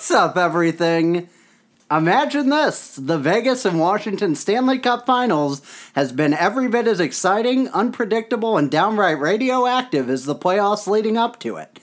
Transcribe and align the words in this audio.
What's 0.00 0.12
up, 0.12 0.38
everything? 0.38 1.28
Imagine 1.90 2.48
this 2.48 2.96
the 2.96 3.18
Vegas 3.18 3.66
and 3.66 3.78
Washington 3.78 4.34
Stanley 4.34 4.78
Cup 4.78 5.04
Finals 5.04 5.60
has 5.94 6.10
been 6.10 6.32
every 6.32 6.68
bit 6.68 6.86
as 6.86 7.00
exciting, 7.00 7.68
unpredictable, 7.68 8.56
and 8.56 8.70
downright 8.70 9.18
radioactive 9.18 10.08
as 10.08 10.24
the 10.24 10.34
playoffs 10.34 10.86
leading 10.86 11.18
up 11.18 11.38
to 11.40 11.58
it. 11.58 11.78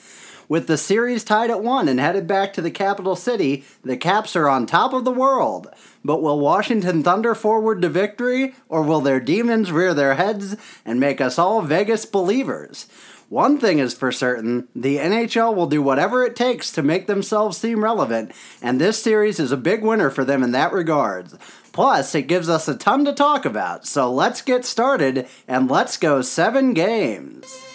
With 0.49 0.65
the 0.65 0.77
series 0.77 1.23
tied 1.23 1.51
at 1.51 1.61
one 1.61 1.87
and 1.87 1.99
headed 1.99 2.25
back 2.25 2.53
to 2.53 2.61
the 2.61 2.71
capital 2.71 3.15
city, 3.15 3.65
the 3.83 3.97
Caps 3.97 4.35
are 4.35 4.49
on 4.49 4.65
top 4.65 4.93
of 4.93 5.05
the 5.05 5.11
world. 5.11 5.67
But 6.03 6.23
will 6.23 6.39
Washington 6.39 7.03
thunder 7.03 7.35
forward 7.35 7.83
to 7.83 7.89
victory, 7.89 8.55
or 8.67 8.81
will 8.81 9.01
their 9.01 9.19
demons 9.19 9.71
rear 9.71 9.93
their 9.93 10.15
heads 10.15 10.55
and 10.83 10.99
make 10.99 11.21
us 11.21 11.37
all 11.37 11.61
Vegas 11.61 12.07
believers? 12.07 12.87
One 13.29 13.57
thing 13.57 13.79
is 13.79 13.93
for 13.93 14.13
certain 14.13 14.69
the 14.73 14.97
NHL 14.97 15.53
will 15.53 15.67
do 15.67 15.81
whatever 15.81 16.23
it 16.23 16.33
takes 16.33 16.71
to 16.71 16.81
make 16.81 17.07
themselves 17.07 17.57
seem 17.57 17.83
relevant, 17.83 18.31
and 18.61 18.79
this 18.79 19.03
series 19.03 19.37
is 19.37 19.51
a 19.51 19.57
big 19.57 19.83
winner 19.83 20.09
for 20.09 20.23
them 20.23 20.43
in 20.43 20.53
that 20.53 20.71
regard. 20.71 21.31
Plus, 21.73 22.15
it 22.15 22.23
gives 22.23 22.47
us 22.47 22.69
a 22.69 22.77
ton 22.77 23.03
to 23.03 23.11
talk 23.11 23.43
about, 23.43 23.85
so 23.85 24.09
let's 24.09 24.41
get 24.41 24.63
started 24.63 25.27
and 25.45 25.69
let's 25.69 25.97
go 25.97 26.21
seven 26.21 26.73
games. 26.73 27.66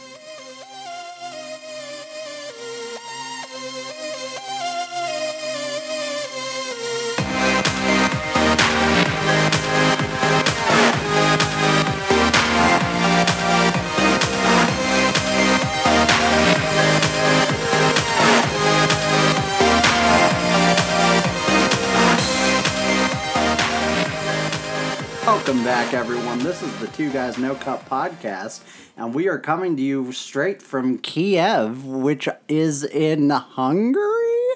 Back, 25.83 25.95
everyone. 25.95 26.39
This 26.39 26.63
is 26.63 26.73
the 26.79 26.87
Two 26.89 27.11
Guys 27.11 27.39
No 27.39 27.57
Cup 27.57 27.89
podcast, 27.89 28.61
and 28.97 29.13
we 29.13 29.27
are 29.27 29.39
coming 29.39 29.75
to 29.77 29.83
you 29.83 30.13
straight 30.13 30.63
from 30.63 30.99
Kiev, 30.99 31.85
which 31.85 32.29
is 32.47 32.85
in 32.85 33.31
Hungary. 33.31 34.55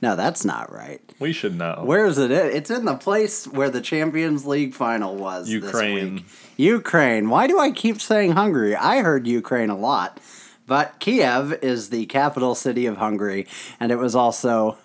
No, 0.00 0.16
that's 0.16 0.46
not 0.46 0.72
right. 0.72 1.02
We 1.18 1.34
should 1.34 1.58
know. 1.58 1.82
Where 1.84 2.06
is 2.06 2.16
it? 2.16 2.30
It's 2.30 2.70
in 2.70 2.86
the 2.86 2.94
place 2.94 3.46
where 3.46 3.68
the 3.68 3.82
Champions 3.82 4.46
League 4.46 4.72
final 4.72 5.14
was. 5.14 5.44
this 5.44 5.52
Ukraine. 5.52 6.24
Ukraine. 6.56 7.28
Why 7.28 7.48
do 7.48 7.58
I 7.58 7.70
keep 7.70 8.00
saying 8.00 8.32
Hungary? 8.32 8.74
I 8.74 9.02
heard 9.02 9.26
Ukraine 9.26 9.68
a 9.68 9.76
lot, 9.76 10.20
but 10.66 10.98
Kiev 11.00 11.52
is 11.60 11.90
the 11.90 12.06
capital 12.06 12.54
city 12.54 12.86
of 12.86 12.96
Hungary, 12.96 13.46
and 13.78 13.92
it 13.92 13.96
was 13.96 14.14
also. 14.14 14.78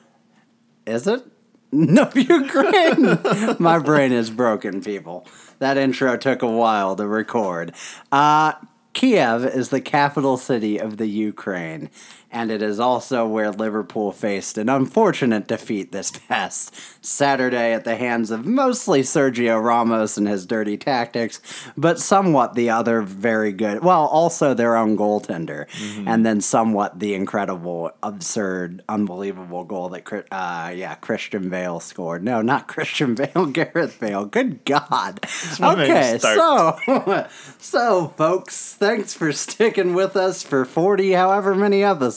Is 0.86 1.08
it? 1.08 1.24
No, 1.72 2.10
Ukraine. 2.16 3.20
My 3.60 3.78
brain 3.78 4.14
is 4.14 4.30
broken, 4.30 4.82
people. 4.82 5.28
That 5.60 5.78
intro 5.78 6.18
took 6.18 6.42
a 6.42 6.48
while 6.48 6.96
to 6.96 7.08
record. 7.08 7.74
Uh, 8.12 8.54
Kiev 8.94 9.46
is 9.46 9.70
the 9.70 9.82
capital 9.82 10.38
city 10.38 10.80
of 10.80 10.98
the 10.98 11.08
Ukraine, 11.08 11.90
and 12.32 12.52
it 12.52 12.62
is 12.62 12.80
also 12.80 13.26
where 13.28 13.52
Liverpool 13.52 14.12
faced 14.12 14.58
an 14.58 14.70
unfortunate 14.70 15.48
defeat 15.48 15.92
this 15.92 16.12
past 16.28 16.76
Saturday 17.02 17.74
at 17.74 17.84
the 17.84 17.96
hands 17.96 18.32
of 18.32 18.46
mostly 18.46 19.02
Sergio 19.02 19.62
Ramos 19.64 20.18
and 20.18 20.28
his 20.28 20.46
dirty 20.46 20.78
tactics, 20.78 21.42
but 21.78 22.00
somewhat 22.00 22.54
the 22.56 22.70
other 22.70 23.02
very 23.02 23.52
good, 23.52 23.84
well, 23.84 24.06
also 24.08 24.54
their 24.54 24.76
own 24.76 24.98
goaltender, 24.98 25.68
and 26.06 26.26
then 26.26 26.42
somewhat 26.42 27.00
the 27.00 27.14
incredible, 27.14 27.92
absurd, 28.04 28.84
unbelievable 28.90 29.64
goal 29.64 29.90
that, 29.90 30.26
uh, 30.32 30.72
yeah, 30.76 30.96
Christian 30.96 31.50
Bale 31.50 31.80
scored. 31.80 32.24
No, 32.24 32.42
not 32.42 32.68
Christian 32.68 33.16
Bale, 33.16 33.46
Gareth 33.46 34.00
Bale. 34.00 34.26
Good 34.26 34.66
God. 34.66 35.20
Okay, 35.62 36.18
so, 36.20 36.78
so, 37.60 38.14
folks, 38.18 38.74
thanks 38.76 39.14
for 39.14 39.32
sticking 39.32 39.94
with 39.94 40.16
us 40.18 40.44
for 40.44 40.66
40, 40.66 41.14
however 41.14 41.56
many 41.56 41.84
episodes. 41.84 42.17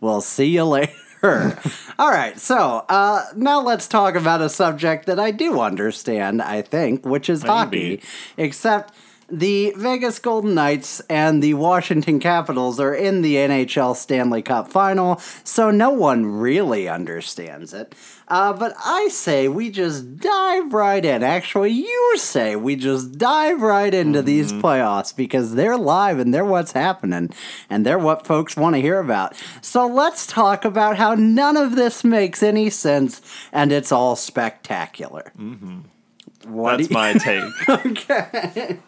We'll 0.00 0.20
see 0.20 0.46
you 0.46 0.64
later. 0.64 0.92
All 1.98 2.10
right, 2.10 2.38
so 2.40 2.84
uh, 2.88 3.24
now 3.36 3.60
let's 3.60 3.86
talk 3.86 4.14
about 4.14 4.40
a 4.40 4.48
subject 4.48 5.04
that 5.04 5.20
I 5.20 5.32
do 5.32 5.60
understand, 5.60 6.40
I 6.40 6.62
think, 6.62 7.04
which 7.04 7.28
is 7.28 7.42
hockey. 7.42 8.00
Except 8.38 8.94
the 9.30 9.72
Vegas 9.76 10.18
Golden 10.18 10.54
Knights 10.54 11.00
and 11.08 11.42
the 11.42 11.54
Washington 11.54 12.20
Capitals 12.20 12.80
are 12.80 12.94
in 12.94 13.22
the 13.22 13.36
NHL 13.36 13.96
Stanley 13.96 14.42
Cup 14.42 14.70
final, 14.70 15.18
so 15.44 15.70
no 15.70 15.90
one 15.90 16.26
really 16.26 16.88
understands 16.88 17.72
it. 17.72 17.94
Uh, 18.28 18.52
but 18.52 18.74
I 18.84 19.08
say 19.08 19.48
we 19.48 19.70
just 19.70 20.18
dive 20.18 20.72
right 20.72 21.04
in. 21.04 21.22
Actually, 21.24 21.72
you 21.72 22.12
say 22.16 22.54
we 22.54 22.76
just 22.76 23.18
dive 23.18 23.60
right 23.60 23.92
into 23.92 24.22
these 24.22 24.52
playoffs 24.52 25.14
because 25.14 25.54
they're 25.54 25.76
live 25.76 26.20
and 26.20 26.32
they're 26.32 26.44
what's 26.44 26.72
happening 26.72 27.30
and 27.68 27.84
they're 27.84 27.98
what 27.98 28.26
folks 28.26 28.56
want 28.56 28.76
to 28.76 28.82
hear 28.82 29.00
about. 29.00 29.34
So 29.60 29.86
let's 29.86 30.26
talk 30.26 30.64
about 30.64 30.96
how 30.96 31.14
none 31.14 31.56
of 31.56 31.74
this 31.74 32.04
makes 32.04 32.40
any 32.42 32.70
sense 32.70 33.20
and 33.52 33.72
it's 33.72 33.90
all 33.90 34.14
spectacular. 34.14 35.32
Mm-hmm. 35.36 35.80
That's 36.64 36.90
my 36.90 37.12
take. 37.18 37.68
okay. 37.68 38.78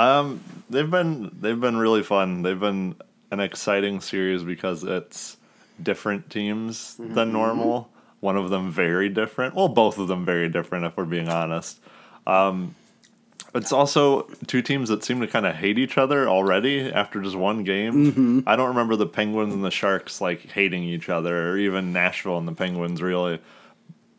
Um, 0.00 0.40
they've 0.68 0.90
been 0.90 1.30
they've 1.40 1.60
been 1.60 1.76
really 1.76 2.02
fun. 2.02 2.42
They've 2.42 2.58
been 2.58 2.94
an 3.30 3.40
exciting 3.40 4.00
series 4.00 4.42
because 4.42 4.82
it's 4.84 5.36
different 5.82 6.30
teams 6.30 6.96
Mm-hmm. 7.00 7.14
than 7.14 7.32
normal. 7.32 7.88
One 8.20 8.36
of 8.36 8.50
them 8.50 8.70
very 8.70 9.08
different. 9.08 9.54
Well, 9.54 9.68
both 9.68 9.98
of 9.98 10.08
them 10.08 10.24
very 10.26 10.48
different, 10.48 10.84
if 10.84 10.96
we're 10.96 11.04
being 11.06 11.28
honest. 11.28 11.80
Um, 12.26 12.74
it's 13.54 13.72
also 13.72 14.22
two 14.46 14.62
teams 14.62 14.90
that 14.90 15.02
seem 15.02 15.20
to 15.22 15.26
kind 15.26 15.46
of 15.46 15.54
hate 15.56 15.78
each 15.78 15.96
other 15.98 16.28
already 16.28 16.92
after 16.92 17.20
just 17.22 17.34
one 17.34 17.64
game. 17.64 18.12
Mm-hmm. 18.12 18.40
I 18.46 18.56
don't 18.56 18.68
remember 18.68 18.94
the 18.94 19.06
Penguins 19.06 19.54
and 19.54 19.64
the 19.64 19.70
Sharks 19.70 20.20
like 20.20 20.50
hating 20.52 20.84
each 20.84 21.08
other, 21.08 21.50
or 21.50 21.56
even 21.58 21.92
Nashville 21.92 22.36
and 22.38 22.46
the 22.46 22.52
Penguins 22.52 23.00
really. 23.02 23.40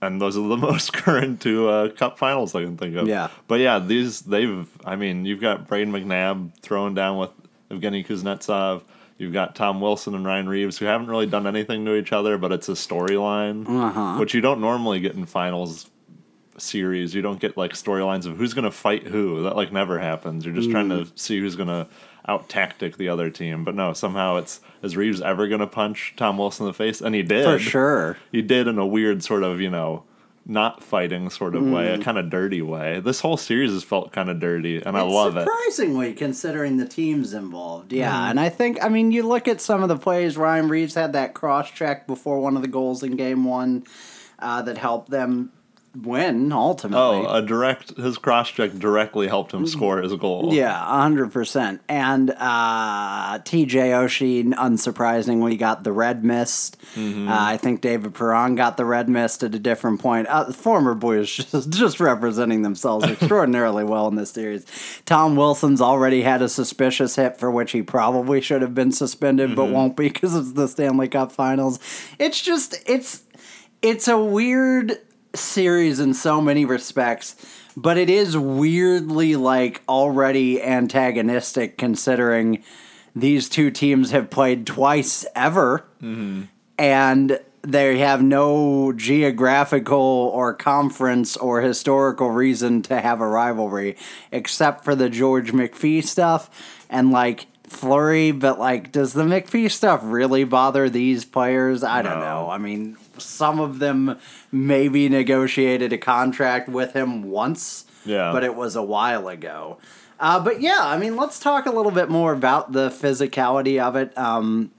And 0.02 0.20
those 0.20 0.36
are 0.38 0.48
the 0.48 0.58
most 0.70 0.94
current 0.94 1.42
two 1.42 1.68
uh, 1.70 1.90
Cup 1.90 2.18
finals 2.18 2.56
I 2.56 2.64
can 2.64 2.78
think 2.78 2.96
of. 2.96 3.08
Yeah. 3.08 3.30
But 3.48 3.60
yeah, 3.60 3.80
these 3.80 4.22
they've. 4.22 4.68
I 4.86 4.96
mean, 4.96 5.26
you've 5.26 5.42
got 5.42 5.68
Brayden 5.68 5.90
McNabb 5.92 6.58
throwing 6.60 6.94
down 6.96 7.18
with 7.18 7.30
Evgeny 7.70 8.06
Kuznetsov. 8.06 8.82
You've 9.18 9.34
got 9.34 9.54
Tom 9.56 9.80
Wilson 9.82 10.16
and 10.16 10.26
Ryan 10.26 10.50
Reaves 10.50 10.80
who 10.80 10.86
haven't 10.86 11.06
really 11.08 11.28
done 11.28 11.46
anything 11.46 11.86
to 11.86 11.96
each 11.96 12.12
other, 12.12 12.40
but 12.40 12.52
it's 12.52 12.68
a 12.70 12.72
storyline, 12.74 13.68
Uh-huh. 13.70 14.18
which 14.20 14.34
you 14.34 14.42
don't 14.42 14.60
normally 14.60 15.00
get 15.00 15.14
in 15.14 15.28
finals 15.28 15.88
series. 16.58 17.14
You 17.16 17.22
don't 17.22 17.40
get 17.40 17.56
like 17.58 17.74
storylines 17.74 18.26
of 18.26 18.38
who's 18.38 18.54
going 18.54 18.66
to 18.66 18.72
fight 18.72 19.08
who. 19.08 19.44
That 19.44 19.56
like 19.56 19.72
never 19.72 20.00
happens. 20.00 20.46
You're 20.46 20.56
just 20.56 20.72
trying 20.72 20.90
to 20.90 20.96
Mm. 20.96 21.20
see 21.20 21.40
who's 21.40 21.56
going 21.56 21.70
to 21.70 21.88
out 22.28 22.50
tactic 22.50 22.98
the 22.98 23.10
other 23.10 23.30
team. 23.30 23.64
But 23.64 23.76
no, 23.76 23.94
somehow 23.94 24.38
it's 24.38 24.60
is 24.84 24.96
Reaves 24.98 25.22
ever 25.22 25.48
going 25.48 25.62
to 25.62 25.68
punch 25.68 26.14
Tom 26.18 26.38
Wilson 26.38 26.66
in 26.66 26.70
the 26.72 26.74
face? 26.74 27.02
And 27.02 27.14
he 27.16 27.24
did 27.24 27.44
For 27.46 27.60
sure. 27.60 28.18
he 28.32 28.42
did 28.42 28.68
in 28.68 28.78
a 28.78 28.86
weird 28.86 29.24
sort 29.24 29.44
of 29.44 29.60
you 29.62 29.70
know 29.70 30.04
not 30.44 30.84
fighting 30.84 31.30
sort 31.30 31.54
of 31.56 31.64
way, 31.64 31.94
a 31.94 31.98
Mm. 32.00 32.04
kind 32.04 32.18
of 32.18 32.32
dirty 32.32 32.64
way. 32.64 33.00
This 33.00 33.20
whole 33.20 33.38
series 33.38 33.72
has 33.72 33.84
felt 33.84 34.12
kind 34.12 34.28
of 34.28 34.40
dirty, 34.40 34.82
and 34.82 34.98
I 34.98 35.04
It's 35.06 35.14
love 35.14 35.38
it. 35.38 35.42
Surprisingly, 35.42 36.14
considering 36.14 36.78
the 36.78 36.88
teams 36.88 37.34
involved. 37.36 37.94
Yeah, 37.94 38.12
Mm-hmm. 38.12 38.30
and 38.32 38.40
I 38.40 38.50
think, 38.50 38.84
I 38.84 38.90
mean, 38.90 39.12
you 39.12 39.22
look 39.22 39.48
at 39.48 39.62
some 39.62 39.84
of 39.84 39.88
the 39.90 39.98
plays, 39.98 40.38
Ryan 40.38 40.68
Reaves 40.68 40.96
had 40.96 41.14
that 41.14 41.36
cross 41.36 41.70
check 41.70 42.08
before 42.08 42.40
one 42.40 42.56
of 42.56 42.64
the 42.64 42.68
goals 42.68 43.04
in 43.04 43.18
game 43.18 43.46
one 43.46 43.84
uh, 44.40 44.64
that 44.64 44.80
helped 44.80 45.12
them 45.12 45.52
win 45.96 46.52
ultimately. 46.54 47.28
Oh, 47.28 47.34
a 47.34 47.42
direct 47.42 47.98
his 47.98 48.18
cross 48.18 48.50
check 48.50 48.74
directly 48.74 49.28
helped 49.28 49.54
him 49.54 49.66
score 49.68 50.02
his 50.02 50.14
goal. 50.16 50.46
Mm-hmm. 50.46 50.56
Yeah, 50.56 50.74
hundred 50.74 51.32
percent. 51.34 51.82
And 51.90 52.32
uh, 52.32 53.40
T.J. 53.44 53.90
Oshie, 53.90 54.54
unsurprisingly, 54.54 55.58
got 55.58 55.84
the 55.84 55.92
red 55.92 56.24
mist. 56.24 56.78
Mm-hmm. 56.96 57.28
Uh, 57.28 57.38
I 57.38 57.58
think 57.58 57.82
David 57.82 58.14
Perron 58.14 58.56
got 58.56 58.78
the 58.78 58.86
red 58.86 59.10
mist 59.10 59.44
at 59.44 59.54
a 59.54 59.60
different 59.60 60.00
point. 60.00 60.28
Uh, 60.30 60.52
former 60.54 60.94
boys 60.94 61.30
just 61.36 61.70
just 61.72 62.00
representing 62.00 62.62
themselves 62.62 63.06
extraordinarily 63.06 63.84
well 63.84 64.08
in 64.08 64.16
this 64.16 64.32
series. 64.32 64.66
Tom 65.06 65.36
Wilson's 65.36 65.82
already 65.82 66.22
had 66.22 66.42
a 66.42 66.50
suspicious 66.50 67.16
hit 67.18 67.38
for 67.38 67.52
which 67.52 67.74
he 67.74 67.82
probably 67.82 68.40
should 68.40 68.62
have 68.62 68.74
been 68.74 68.92
suspended, 68.92 69.56
but 69.56 69.66
won't 69.66 69.98
be 69.98 70.08
because 70.08 70.36
it's 70.36 70.54
the 70.54 70.68
Stanley 70.68 71.10
Cup 71.10 71.32
Finals. 71.32 71.80
It's 72.18 72.42
just 72.42 72.82
it's 72.88 73.24
it's 73.82 74.08
a 74.08 74.18
weird 74.18 74.98
series 75.34 76.00
in 76.00 76.14
so 76.14 76.42
many 76.42 76.66
respects, 76.66 77.36
but 77.76 77.98
it 77.98 78.10
is 78.10 78.38
weirdly 78.38 79.36
like 79.36 79.82
already 79.88 80.62
antagonistic 80.62 81.78
considering 81.78 82.64
these 83.16 83.50
two 83.50 83.72
teams 83.72 84.12
have 84.12 84.30
played 84.30 84.66
twice 84.66 85.26
ever. 85.36 85.86
Mm-hmm. 86.02 86.44
And 86.78 87.40
they 87.64 88.00
have 88.00 88.24
no 88.24 88.92
geographical 88.92 89.98
or 89.98 90.54
conference 90.54 91.38
or 91.38 91.62
historical 91.62 92.32
reason 92.32 92.82
to 92.84 93.00
have 93.00 93.22
a 93.22 93.28
rivalry 93.28 93.96
except 94.32 94.84
for 94.84 94.96
the 94.96 95.10
George 95.10 95.52
McPhee 95.52 96.04
stuff. 96.04 96.50
And 96.90 97.12
like 97.12 97.46
Fleury, 97.72 98.32
but 98.32 98.60
like, 98.60 98.92
does 98.92 99.14
the 99.14 99.24
McPhee 99.24 99.72
stuff 99.72 100.02
really 100.04 100.44
bother 100.44 100.90
these 100.90 101.24
players? 101.26 101.84
I 101.84 102.02
don't 102.02 102.20
No. 102.20 102.26
know. 102.44 102.50
I 102.50 102.58
mean, 102.58 102.98
some 103.18 103.60
of 103.60 103.80
them 103.80 104.18
maybe 104.52 105.08
negotiated 105.10 105.94
a 105.94 105.98
contract 105.98 106.68
with 106.68 106.94
him 106.94 107.24
once, 107.24 107.86
Yeah. 108.06 108.32
but 108.34 108.44
it 108.44 108.56
was 108.56 108.76
a 108.76 108.84
while 108.84 109.28
ago. 109.30 109.78
Uh, 110.20 110.40
but 110.40 110.62
yeah, 110.62 110.80
I 110.82 110.98
mean, 110.98 111.16
let's 111.16 111.40
talk 111.40 111.66
a 111.66 111.72
little 111.72 111.92
bit 111.92 112.10
more 112.10 112.34
about 112.34 112.74
the 112.74 112.90
physicality 112.90 113.82
of 113.82 113.96
it 113.96 114.16
um, 114.18 114.72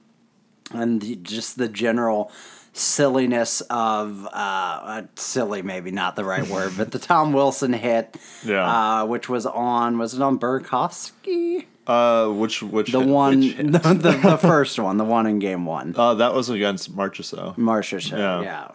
and 0.73 1.01
the, 1.01 1.17
just 1.17 1.57
the 1.59 1.69
general 1.69 2.31
silliness 2.75 3.61
of 3.69 4.27
uh, 4.27 4.29
uh, 4.33 5.03
silly, 5.17 5.63
maybe 5.63 5.91
not 5.91 6.15
the 6.17 6.25
right 6.25 6.47
word, 6.47 6.73
but 6.77 6.91
the 6.91 6.99
Tom 6.99 7.33
Wilson 7.33 7.73
hit, 7.73 8.17
Yeah. 8.45 9.01
uh, 9.01 9.07
which 9.07 9.29
was 9.29 9.47
on 9.47 9.99
was 9.99 10.15
it 10.15 10.23
on 10.23 10.39
Burakovsky? 10.39 11.65
Uh, 11.87 12.29
which 12.29 12.63
which 12.63 12.93
The 12.93 13.01
hit- 13.01 13.09
one, 13.09 13.41
which 13.41 13.57
the, 13.57 13.63
the, 13.79 14.21
the 14.23 14.39
first 14.41 14.79
one, 14.79 14.97
the 14.99 15.05
one 15.05 15.27
in 15.27 15.39
game 15.41 15.67
one. 15.67 15.95
Uh, 15.97 16.15
that 16.15 16.33
was 16.35 16.49
against 16.49 16.95
Marchessault. 16.97 18.01
Show, 18.01 18.17
yeah. 18.17 18.43
Yeah. 18.43 18.69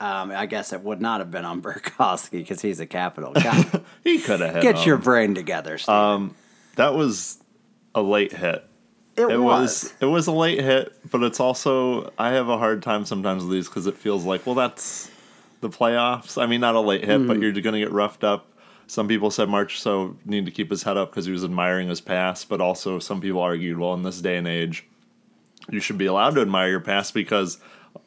Um, 0.00 0.30
I 0.30 0.46
guess 0.46 0.72
it 0.72 0.80
would 0.82 1.00
not 1.00 1.20
have 1.20 1.30
been 1.30 1.44
on 1.44 1.60
Burakovsky 1.62 2.30
because 2.32 2.60
he's 2.62 2.78
a 2.80 2.86
capital 2.86 3.32
guy. 3.32 3.64
He 4.04 4.18
could 4.20 4.40
have 4.40 4.54
hit. 4.54 4.62
Get 4.62 4.76
him. 4.78 4.86
your 4.86 4.96
brain 4.96 5.34
together, 5.34 5.76
Steve. 5.78 5.92
Um, 5.94 6.34
that 6.76 6.94
was 6.94 7.38
a 7.94 8.00
late 8.02 8.32
hit. 8.32 8.64
it, 9.16 9.22
It 9.22 9.36
was. 9.40 9.84
was 9.84 9.94
it 10.00 10.06
was 10.06 10.26
a 10.28 10.32
late 10.32 10.60
hit, 10.60 10.92
but 11.10 11.22
it's 11.24 11.40
also 11.40 12.12
I 12.18 12.30
have 12.30 12.48
a 12.48 12.56
hard 12.58 12.82
time 12.82 13.04
sometimes 13.04 13.42
with 13.44 13.52
these 13.52 13.68
because 13.68 13.86
it 13.86 13.96
feels 13.96 14.24
like 14.24 14.46
well 14.46 14.54
that's 14.54 15.10
the 15.60 15.68
playoffs. 15.68 16.40
I 16.40 16.46
mean, 16.46 16.60
not 16.60 16.74
a 16.76 16.80
late 16.80 17.04
hit, 17.04 17.20
Mm. 17.20 17.26
but 17.28 17.40
you're 17.40 17.50
going 17.52 17.74
to 17.74 17.80
get 17.80 17.90
roughed 17.92 18.22
up. 18.24 18.46
Some 18.88 19.06
people 19.06 19.30
said 19.30 19.48
Marchessault 19.48 20.16
need 20.24 20.46
to 20.46 20.50
keep 20.50 20.70
his 20.70 20.82
head 20.82 20.96
up 20.96 21.10
because 21.10 21.26
he 21.26 21.32
was 21.32 21.44
admiring 21.44 21.88
his 21.88 22.00
pass, 22.00 22.44
but 22.44 22.60
also 22.60 22.98
some 22.98 23.20
people 23.20 23.40
argued, 23.40 23.78
well, 23.78 23.92
in 23.92 24.02
this 24.02 24.20
day 24.20 24.38
and 24.38 24.48
age, 24.48 24.86
you 25.70 25.78
should 25.78 25.98
be 25.98 26.06
allowed 26.06 26.34
to 26.36 26.40
admire 26.40 26.70
your 26.70 26.80
pass 26.80 27.10
because 27.10 27.58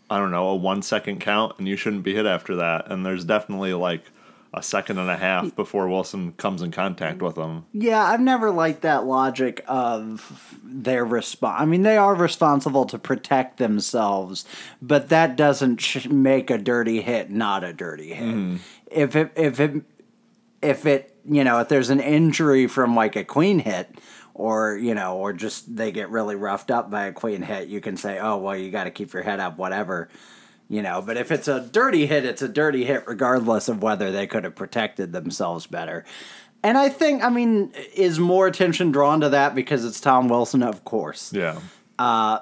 I 0.09 0.17
don't 0.17 0.31
know 0.31 0.49
a 0.49 0.55
one 0.55 0.81
second 0.81 1.21
count 1.21 1.59
and 1.59 1.67
you 1.67 1.75
shouldn't 1.75 2.01
be 2.01 2.15
hit 2.15 2.25
after 2.25 2.55
that. 2.55 2.91
And 2.91 3.05
there's 3.05 3.23
definitely 3.23 3.75
like 3.75 4.05
a 4.53 4.61
second 4.61 4.97
and 4.97 5.09
a 5.09 5.15
half 5.15 5.55
before 5.55 5.87
Wilson 5.87 6.33
comes 6.33 6.61
in 6.61 6.71
contact 6.71 7.21
with 7.21 7.37
him. 7.37 7.65
Yeah, 7.73 8.03
I've 8.03 8.19
never 8.19 8.51
liked 8.51 8.81
that 8.81 9.05
logic 9.05 9.63
of 9.67 10.59
their 10.63 11.05
response. 11.05 11.61
I 11.61 11.65
mean, 11.65 11.83
they 11.83 11.95
are 11.95 12.15
responsible 12.15 12.85
to 12.85 12.97
protect 12.97 13.59
themselves, 13.59 14.45
but 14.81 15.09
that 15.09 15.37
doesn't 15.37 15.79
sh- 15.79 16.07
make 16.07 16.49
a 16.49 16.57
dirty 16.57 17.01
hit 17.01 17.29
not 17.29 17.63
a 17.63 17.71
dirty 17.71 18.13
hit. 18.13 18.35
Mm-hmm. 18.35 18.55
If 18.87 19.15
it 19.15 19.31
if 19.37 19.59
it 19.61 19.83
if 20.61 20.85
it 20.85 21.15
you 21.25 21.43
know 21.43 21.59
if 21.59 21.67
there's 21.67 21.89
an 21.89 21.99
injury 21.99 22.67
from 22.67 22.95
like 22.95 23.15
a 23.15 23.23
queen 23.23 23.59
hit 23.59 23.89
or 24.33 24.77
you 24.77 24.93
know 24.93 25.17
or 25.17 25.33
just 25.33 25.75
they 25.75 25.91
get 25.91 26.09
really 26.09 26.35
roughed 26.35 26.71
up 26.71 26.89
by 26.89 27.05
a 27.05 27.13
queen 27.13 27.41
hit 27.41 27.67
you 27.67 27.81
can 27.81 27.97
say 27.97 28.19
oh 28.19 28.37
well 28.37 28.55
you 28.55 28.71
got 28.71 28.85
to 28.85 28.91
keep 28.91 29.13
your 29.13 29.23
head 29.23 29.39
up 29.39 29.57
whatever 29.57 30.09
you 30.69 30.81
know. 30.81 31.01
But 31.01 31.17
if 31.17 31.31
it's 31.31 31.47
a 31.47 31.59
dirty 31.59 32.05
hit 32.05 32.25
it's 32.25 32.41
a 32.41 32.47
dirty 32.47 32.85
hit 32.85 33.03
regardless 33.07 33.67
of 33.67 33.83
whether 33.83 34.11
they 34.11 34.27
could 34.27 34.43
have 34.43 34.55
protected 34.55 35.11
themselves 35.11 35.67
better. 35.67 36.05
And 36.63 36.77
i 36.77 36.89
think 36.89 37.23
i 37.23 37.29
mean 37.29 37.73
is 37.95 38.19
more 38.19 38.47
attention 38.47 38.91
drawn 38.91 39.21
to 39.21 39.29
that 39.29 39.55
because 39.55 39.83
it's 39.83 39.99
tom 39.99 40.27
wilson 40.27 40.63
of 40.63 40.83
course. 40.85 41.33
Yeah. 41.33 41.59
Uh, 41.99 42.39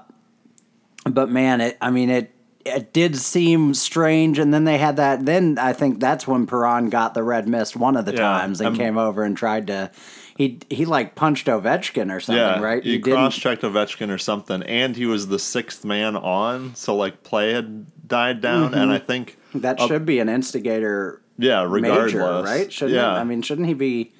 but 1.06 1.30
man, 1.30 1.62
it 1.62 1.77
I 1.81 1.92
mean 1.92 2.10
it 2.10 2.33
it 2.65 2.91
did 2.94 3.15
seem 3.15 3.73
strange 3.73 4.38
and 4.38 4.53
then 4.53 4.65
they 4.65 4.77
had 4.77 4.97
that 4.97 5.25
then 5.25 5.57
I 5.57 5.73
think 5.73 6.00
that's 6.00 6.27
when 6.27 6.45
Perron 6.45 6.89
got 6.89 7.13
the 7.13 7.23
red 7.23 7.47
mist 7.47 7.75
one 7.75 7.95
of 7.95 8.06
the 8.06 8.11
Yeah, 8.11 8.19
times 8.19 8.59
and 8.59 8.69
um, 8.69 8.75
came 8.75 8.97
over 8.97 9.23
and 9.23 9.35
tried 9.38 9.67
to 9.67 9.91
he 10.38 10.59
he 10.69 10.85
like 10.85 11.15
punched 11.15 11.47
Ovechkin 11.47 12.13
or 12.15 12.19
something, 12.19 12.41
Yeah, 12.41 12.61
right? 12.61 12.81
He, 12.83 12.97
didn't- 12.97 13.13
cross 13.13 13.38
checked 13.38 13.61
Ovechkin 13.63 14.09
or 14.09 14.17
something, 14.17 14.63
and 14.63 14.95
he 14.95 15.06
was 15.06 15.27
the 15.27 15.38
sixth 15.39 15.83
man 15.83 16.15
on, 16.15 16.75
so 16.75 16.95
like 16.95 17.23
play 17.23 17.51
had 17.51 17.85
died 18.07 18.39
down, 18.39 18.73
and 18.73 18.89
I 18.89 19.00
think 19.00 19.38
that 19.56 19.81
uh, 19.81 19.88
should 19.88 20.06
be 20.06 20.19
an 20.19 20.29
instigator 20.29 21.21
yeah, 21.38 21.63
regardless, 21.67 22.13
major, 22.13 22.41
right? 22.44 22.71
Shouldn't 22.71 22.95
yeah, 22.95 23.15
it? 23.15 23.19
I 23.19 23.23
mean, 23.25 23.41
shouldn't 23.41 23.67
he 23.67 23.73
be 23.73 24.13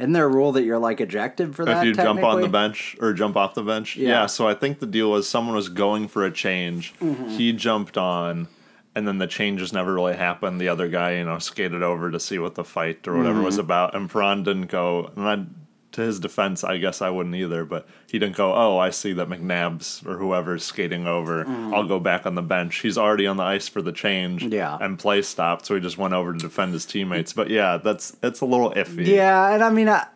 isn't 0.00 0.12
there 0.12 0.24
a 0.24 0.28
rule 0.28 0.52
that 0.52 0.64
you're 0.64 0.78
like 0.78 1.00
ejected 1.00 1.54
for 1.54 1.64
that? 1.64 1.78
if 1.78 1.84
you 1.84 1.94
jump 1.94 2.22
on 2.24 2.40
the 2.40 2.48
bench 2.48 2.96
or 3.00 3.12
jump 3.12 3.36
off 3.36 3.54
the 3.54 3.62
bench, 3.62 3.96
Yeah. 3.96 4.08
yeah. 4.08 4.26
So 4.26 4.48
I 4.48 4.54
think 4.54 4.80
the 4.80 4.86
deal 4.86 5.10
was 5.10 5.28
someone 5.28 5.54
was 5.54 5.68
going 5.68 6.08
for 6.08 6.24
a 6.24 6.30
change, 6.30 6.94
Mm-hmm. 7.00 7.28
he 7.28 7.52
jumped 7.52 7.96
on. 7.98 8.48
And 8.92 9.06
then 9.06 9.18
the 9.18 9.28
changes 9.28 9.72
never 9.72 9.94
really 9.94 10.16
happened. 10.16 10.60
The 10.60 10.68
other 10.68 10.88
guy, 10.88 11.18
you 11.18 11.24
know, 11.24 11.38
skated 11.38 11.80
over 11.80 12.10
to 12.10 12.18
see 12.18 12.40
what 12.40 12.56
the 12.56 12.64
fight 12.64 13.06
or 13.06 13.16
whatever 13.16 13.40
was 13.40 13.54
Mm-hmm. 13.54 13.60
about. 13.60 13.94
And 13.94 14.10
Perron 14.10 14.42
didn't 14.42 14.66
go. 14.66 15.12
And 15.14 15.28
I, 15.28 15.44
to 15.92 16.02
his 16.02 16.20
defense, 16.20 16.62
I 16.62 16.76
guess 16.78 17.02
I 17.02 17.10
wouldn't 17.10 17.34
either. 17.34 17.64
But 17.64 17.86
he 18.06 18.18
didn't 18.18 18.36
go. 18.36 18.54
Oh, 18.54 18.78
I 18.78 18.90
see 18.90 19.12
that 19.14 19.28
McNabb's 19.28 20.02
or 20.06 20.16
whoever's 20.18 20.62
skating 20.64 21.06
over. 21.08 21.44
I'll 21.74 21.86
go 21.88 21.98
back 21.98 22.26
on 22.26 22.34
the 22.36 22.42
bench. 22.42 22.76
He's 22.80 22.96
already 22.96 23.26
on 23.26 23.36
the 23.36 23.42
ice 23.42 23.66
for 23.68 23.82
the 23.82 23.90
change. 23.92 24.44
Yeah. 24.44 24.78
And 24.80 24.98
play 24.98 25.22
stopped, 25.22 25.66
so 25.66 25.74
he 25.74 25.80
just 25.80 25.98
went 25.98 26.14
over 26.14 26.32
to 26.32 26.38
defend 26.38 26.72
his 26.74 26.86
teammates. 26.86 27.32
But 27.32 27.50
yeah, 27.50 27.76
that's 27.78 28.16
it's 28.22 28.40
a 28.40 28.46
little 28.46 28.70
iffy. 28.72 29.06
Yeah, 29.06 29.52
and 29.52 29.64
I 29.64 29.70
mean, 29.70 29.88
I- 29.88 30.06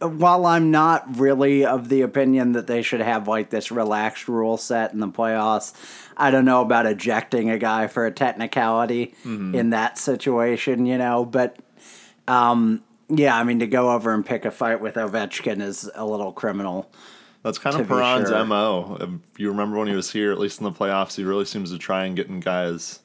while 0.00 0.46
I'm 0.46 0.70
not 0.70 1.18
really 1.18 1.64
of 1.64 1.88
the 1.88 2.02
opinion 2.02 2.52
that 2.52 2.66
they 2.66 2.82
should 2.82 3.00
have 3.00 3.26
like 3.26 3.50
this 3.50 3.70
relaxed 3.72 4.28
rule 4.28 4.56
set 4.56 4.92
in 4.92 5.00
the 5.00 5.08
playoffs, 5.08 5.72
I 6.16 6.30
don't 6.30 6.44
know 6.44 6.60
about 6.60 6.86
ejecting 6.86 7.50
a 7.50 7.58
guy 7.58 7.86
for 7.88 8.06
a 8.06 8.12
technicality 8.12 9.14
Mm-hmm. 9.24 9.54
in 9.56 9.70
that 9.70 9.98
situation, 9.98 10.86
you 10.86 10.96
know. 10.98 11.24
But 11.24 11.56
um, 12.28 12.83
yeah, 13.08 13.36
I 13.36 13.44
mean, 13.44 13.60
to 13.60 13.66
go 13.66 13.90
over 13.90 14.12
and 14.12 14.24
pick 14.24 14.44
a 14.44 14.50
fight 14.50 14.80
with 14.80 14.94
Ovechkin 14.94 15.60
is 15.60 15.90
a 15.94 16.04
little 16.04 16.32
criminal. 16.32 16.90
That's 17.42 17.58
kind 17.58 17.78
of 17.78 17.86
Perron's 17.86 18.30
sure. 18.30 18.44
mo. 18.44 18.96
If 19.00 19.38
you 19.38 19.50
remember 19.50 19.78
when 19.78 19.88
he 19.88 19.94
was 19.94 20.10
here, 20.10 20.32
at 20.32 20.38
least 20.38 20.60
in 20.60 20.64
the 20.64 20.72
playoffs, 20.72 21.16
he 21.16 21.24
really 21.24 21.44
seems 21.44 21.70
to 21.72 21.78
try 21.78 22.06
and 22.06 22.16
get 22.16 22.28
in 22.28 22.40
guys' 22.40 23.00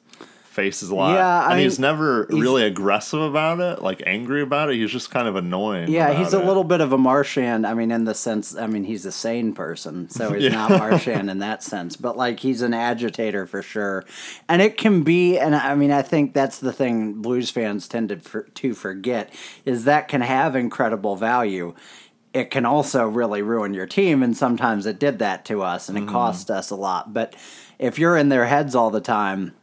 faces 0.50 0.90
a 0.90 0.94
lot. 0.96 1.14
Yeah, 1.14 1.44
I 1.44 1.52
and 1.52 1.60
he's 1.60 1.78
never 1.78 2.26
he's- 2.28 2.40
really 2.40 2.64
aggressive 2.64 3.20
about 3.20 3.60
it, 3.60 3.82
like 3.82 4.02
angry 4.04 4.42
about 4.42 4.68
it. 4.68 4.76
He's 4.76 4.90
just 4.90 5.08
kind 5.08 5.28
of 5.28 5.36
annoying. 5.36 5.88
Yeah, 5.88 6.12
he's 6.12 6.34
a 6.34 6.40
it. 6.40 6.44
little 6.44 6.64
bit 6.64 6.80
of 6.80 6.92
a 6.92 6.98
Martian. 6.98 7.64
I 7.64 7.72
mean, 7.74 7.92
in 7.92 8.04
the 8.04 8.14
sense, 8.14 8.56
I 8.56 8.66
mean, 8.66 8.82
he's 8.82 9.06
a 9.06 9.12
sane 9.12 9.54
person, 9.54 10.10
so 10.10 10.32
he's 10.32 10.44
Yeah. 10.44 10.68
not 10.68 10.70
Martian 10.70 11.28
in 11.28 11.38
that 11.38 11.62
sense. 11.62 11.94
But 11.94 12.16
like, 12.16 12.40
he's 12.40 12.62
an 12.62 12.74
agitator 12.74 13.46
for 13.46 13.62
sure, 13.62 14.04
and 14.48 14.60
it 14.60 14.76
can 14.76 15.04
be. 15.04 15.38
And 15.38 15.54
I 15.54 15.76
mean, 15.76 15.92
I 15.92 16.02
think 16.02 16.34
that's 16.34 16.58
the 16.58 16.72
thing 16.72 17.22
Blues 17.22 17.50
fans 17.50 17.86
tend 17.86 18.08
to 18.08 18.16
for, 18.16 18.42
to 18.42 18.74
forget 18.74 19.32
is 19.64 19.84
that 19.84 20.08
can 20.08 20.20
have 20.20 20.56
incredible 20.56 21.14
value. 21.14 21.74
It 22.32 22.50
can 22.50 22.66
also 22.66 23.06
really 23.08 23.42
ruin 23.42 23.72
your 23.72 23.86
team, 23.86 24.20
and 24.22 24.36
sometimes 24.36 24.84
it 24.84 24.98
did 24.98 25.20
that 25.20 25.44
to 25.44 25.62
us, 25.62 25.88
and 25.88 25.96
it 25.96 26.02
mm-hmm. 26.02 26.10
cost 26.10 26.50
us 26.50 26.70
a 26.70 26.76
lot. 26.76 27.12
But 27.14 27.34
if 27.78 27.98
you're 28.00 28.16
in 28.16 28.30
their 28.30 28.46
heads 28.46 28.74
all 28.74 28.90
the 28.90 29.00
time, 29.00 29.54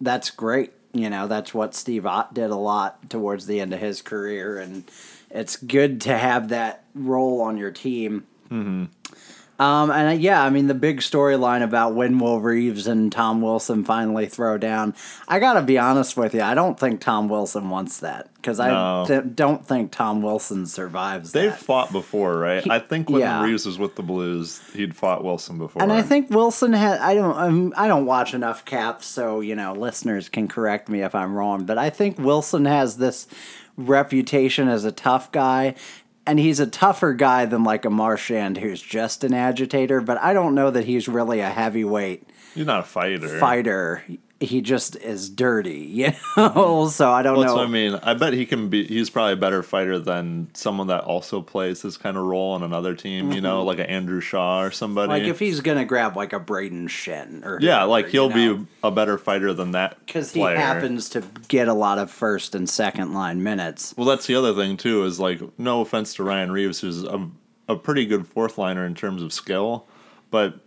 that's 0.00 0.30
great. 0.30 0.72
You 0.92 1.10
know, 1.10 1.26
that's 1.26 1.52
what 1.52 1.74
Steve 1.74 2.06
Ott 2.06 2.34
did 2.34 2.50
a 2.50 2.56
lot 2.56 3.10
towards 3.10 3.46
the 3.46 3.60
end 3.60 3.74
of 3.74 3.80
his 3.80 4.02
career, 4.02 4.58
and 4.58 4.84
it's 5.30 5.56
good 5.56 6.00
to 6.02 6.16
have 6.16 6.48
that 6.48 6.84
role 6.94 7.40
on 7.42 7.58
your 7.58 7.70
team. 7.70 8.26
Mm-hmm. 8.50 8.84
Um, 9.58 9.90
and 9.90 10.08
uh, 10.08 10.12
yeah, 10.12 10.42
I 10.42 10.50
mean 10.50 10.68
the 10.68 10.74
big 10.74 11.00
storyline 11.00 11.62
about 11.64 11.94
when 11.94 12.18
will 12.18 12.40
Reaves 12.40 12.86
and 12.86 13.10
Tom 13.10 13.40
Wilson 13.42 13.82
finally 13.84 14.26
throw 14.26 14.56
down. 14.56 14.94
I 15.26 15.40
gotta 15.40 15.62
be 15.62 15.78
honest 15.78 16.16
with 16.16 16.32
you, 16.34 16.42
I 16.42 16.54
don't 16.54 16.78
think 16.78 17.00
Tom 17.00 17.28
Wilson 17.28 17.68
wants 17.68 17.98
that 17.98 18.30
because 18.36 18.60
I 18.60 18.68
No. 18.68 19.04
th- 19.06 19.34
don't 19.34 19.66
think 19.66 19.90
Tom 19.90 20.22
Wilson 20.22 20.66
survives. 20.66 21.32
They've 21.32 21.50
that. 21.50 21.58
fought 21.58 21.90
before, 21.90 22.38
right? 22.38 22.68
I 22.70 22.78
think 22.78 23.10
when 23.10 23.20
yeah. 23.20 23.42
Reaves 23.44 23.66
was 23.66 23.80
with 23.80 23.96
the 23.96 24.02
Blues, 24.04 24.60
he'd 24.74 24.94
fought 24.94 25.24
Wilson 25.24 25.58
before. 25.58 25.82
And 25.82 25.92
I 25.92 26.02
think 26.02 26.30
Wilson 26.30 26.72
had. 26.72 27.00
I 27.00 27.14
don't. 27.14 27.36
Um, 27.36 27.74
I 27.76 27.88
don't 27.88 28.06
watch 28.06 28.34
enough 28.34 28.64
Caps, 28.64 29.06
so 29.06 29.40
you 29.40 29.56
know, 29.56 29.72
listeners 29.72 30.28
can 30.28 30.46
correct 30.46 30.88
me 30.88 31.02
if 31.02 31.16
I'm 31.16 31.34
wrong. 31.34 31.64
But 31.64 31.78
I 31.78 31.90
think 31.90 32.16
Wilson 32.18 32.64
has 32.66 32.98
this 32.98 33.26
reputation 33.76 34.68
as 34.68 34.84
a 34.84 34.92
tough 34.92 35.30
guy, 35.32 35.74
and 36.28 36.38
he's 36.38 36.60
a 36.60 36.66
tougher 36.66 37.14
guy 37.14 37.46
than 37.46 37.64
like 37.64 37.86
a 37.86 37.90
Marchand 37.90 38.58
who's 38.58 38.82
just 38.82 39.24
an 39.24 39.32
agitator. 39.32 40.00
But 40.02 40.18
I 40.18 40.34
don't 40.34 40.54
know 40.54 40.70
that 40.70 40.84
he's 40.84 41.08
really 41.08 41.40
a 41.40 41.48
heavyweight 41.48 42.28
he's 42.54 42.66
not 42.66 42.80
a 42.80 42.84
fighter. 42.84 43.40
fighter. 43.40 44.04
He 44.40 44.60
just 44.60 44.94
is 44.94 45.28
dirty, 45.28 45.78
you 45.80 46.12
know. 46.36 46.88
so 46.88 47.10
I 47.10 47.22
don't 47.22 47.32
Well, 47.32 47.42
that's 47.42 47.50
know. 47.54 47.56
what 47.56 47.66
I 47.66 47.70
mean. 47.70 47.94
I 48.04 48.14
bet 48.14 48.34
he 48.34 48.46
can 48.46 48.68
be. 48.68 48.86
He's 48.86 49.10
probably 49.10 49.32
a 49.32 49.36
better 49.36 49.64
fighter 49.64 49.98
than 49.98 50.48
someone 50.54 50.86
that 50.86 51.02
also 51.02 51.42
plays 51.42 51.82
this 51.82 51.96
kind 51.96 52.16
of 52.16 52.22
role 52.22 52.52
on 52.52 52.62
another 52.62 52.94
team. 52.94 53.32
You 53.32 53.40
know, 53.40 53.64
like 53.64 53.80
an 53.80 53.86
Andrew 53.86 54.20
Shaw 54.20 54.62
or 54.62 54.70
somebody. 54.70 55.10
Mm-hmm. 55.10 55.22
Like 55.24 55.28
if 55.30 55.40
he's 55.40 55.60
gonna 55.60 55.84
grab 55.84 56.16
like 56.16 56.32
a 56.32 56.38
Braden 56.38 56.86
Shen 56.86 57.42
or 57.44 57.58
yeah, 57.60 57.82
like 57.82 58.08
he'll 58.10 58.30
you 58.30 58.52
know? 58.52 58.56
be 58.58 58.66
a 58.84 58.92
better 58.92 59.18
fighter 59.18 59.52
than 59.52 59.72
that 59.72 59.98
because 60.06 60.32
he 60.32 60.40
happens 60.40 61.08
to 61.10 61.24
get 61.48 61.66
a 61.66 61.74
lot 61.74 61.98
of 61.98 62.08
first 62.08 62.54
and 62.54 62.70
second 62.70 63.14
line 63.14 63.42
minutes. 63.42 63.92
Well, 63.96 64.06
that's 64.06 64.28
the 64.28 64.36
other 64.36 64.54
thing 64.54 64.76
too. 64.76 65.02
Is 65.04 65.18
like 65.18 65.40
no 65.58 65.80
offense 65.80 66.14
to 66.14 66.22
Ryan 66.22 66.52
Reaves, 66.52 66.78
who's 66.80 67.02
a, 67.02 67.28
a 67.68 67.74
pretty 67.74 68.06
good 68.06 68.24
fourth 68.24 68.56
liner 68.56 68.86
in 68.86 68.94
terms 68.94 69.20
of 69.20 69.32
skill, 69.32 69.88
but 70.30 70.60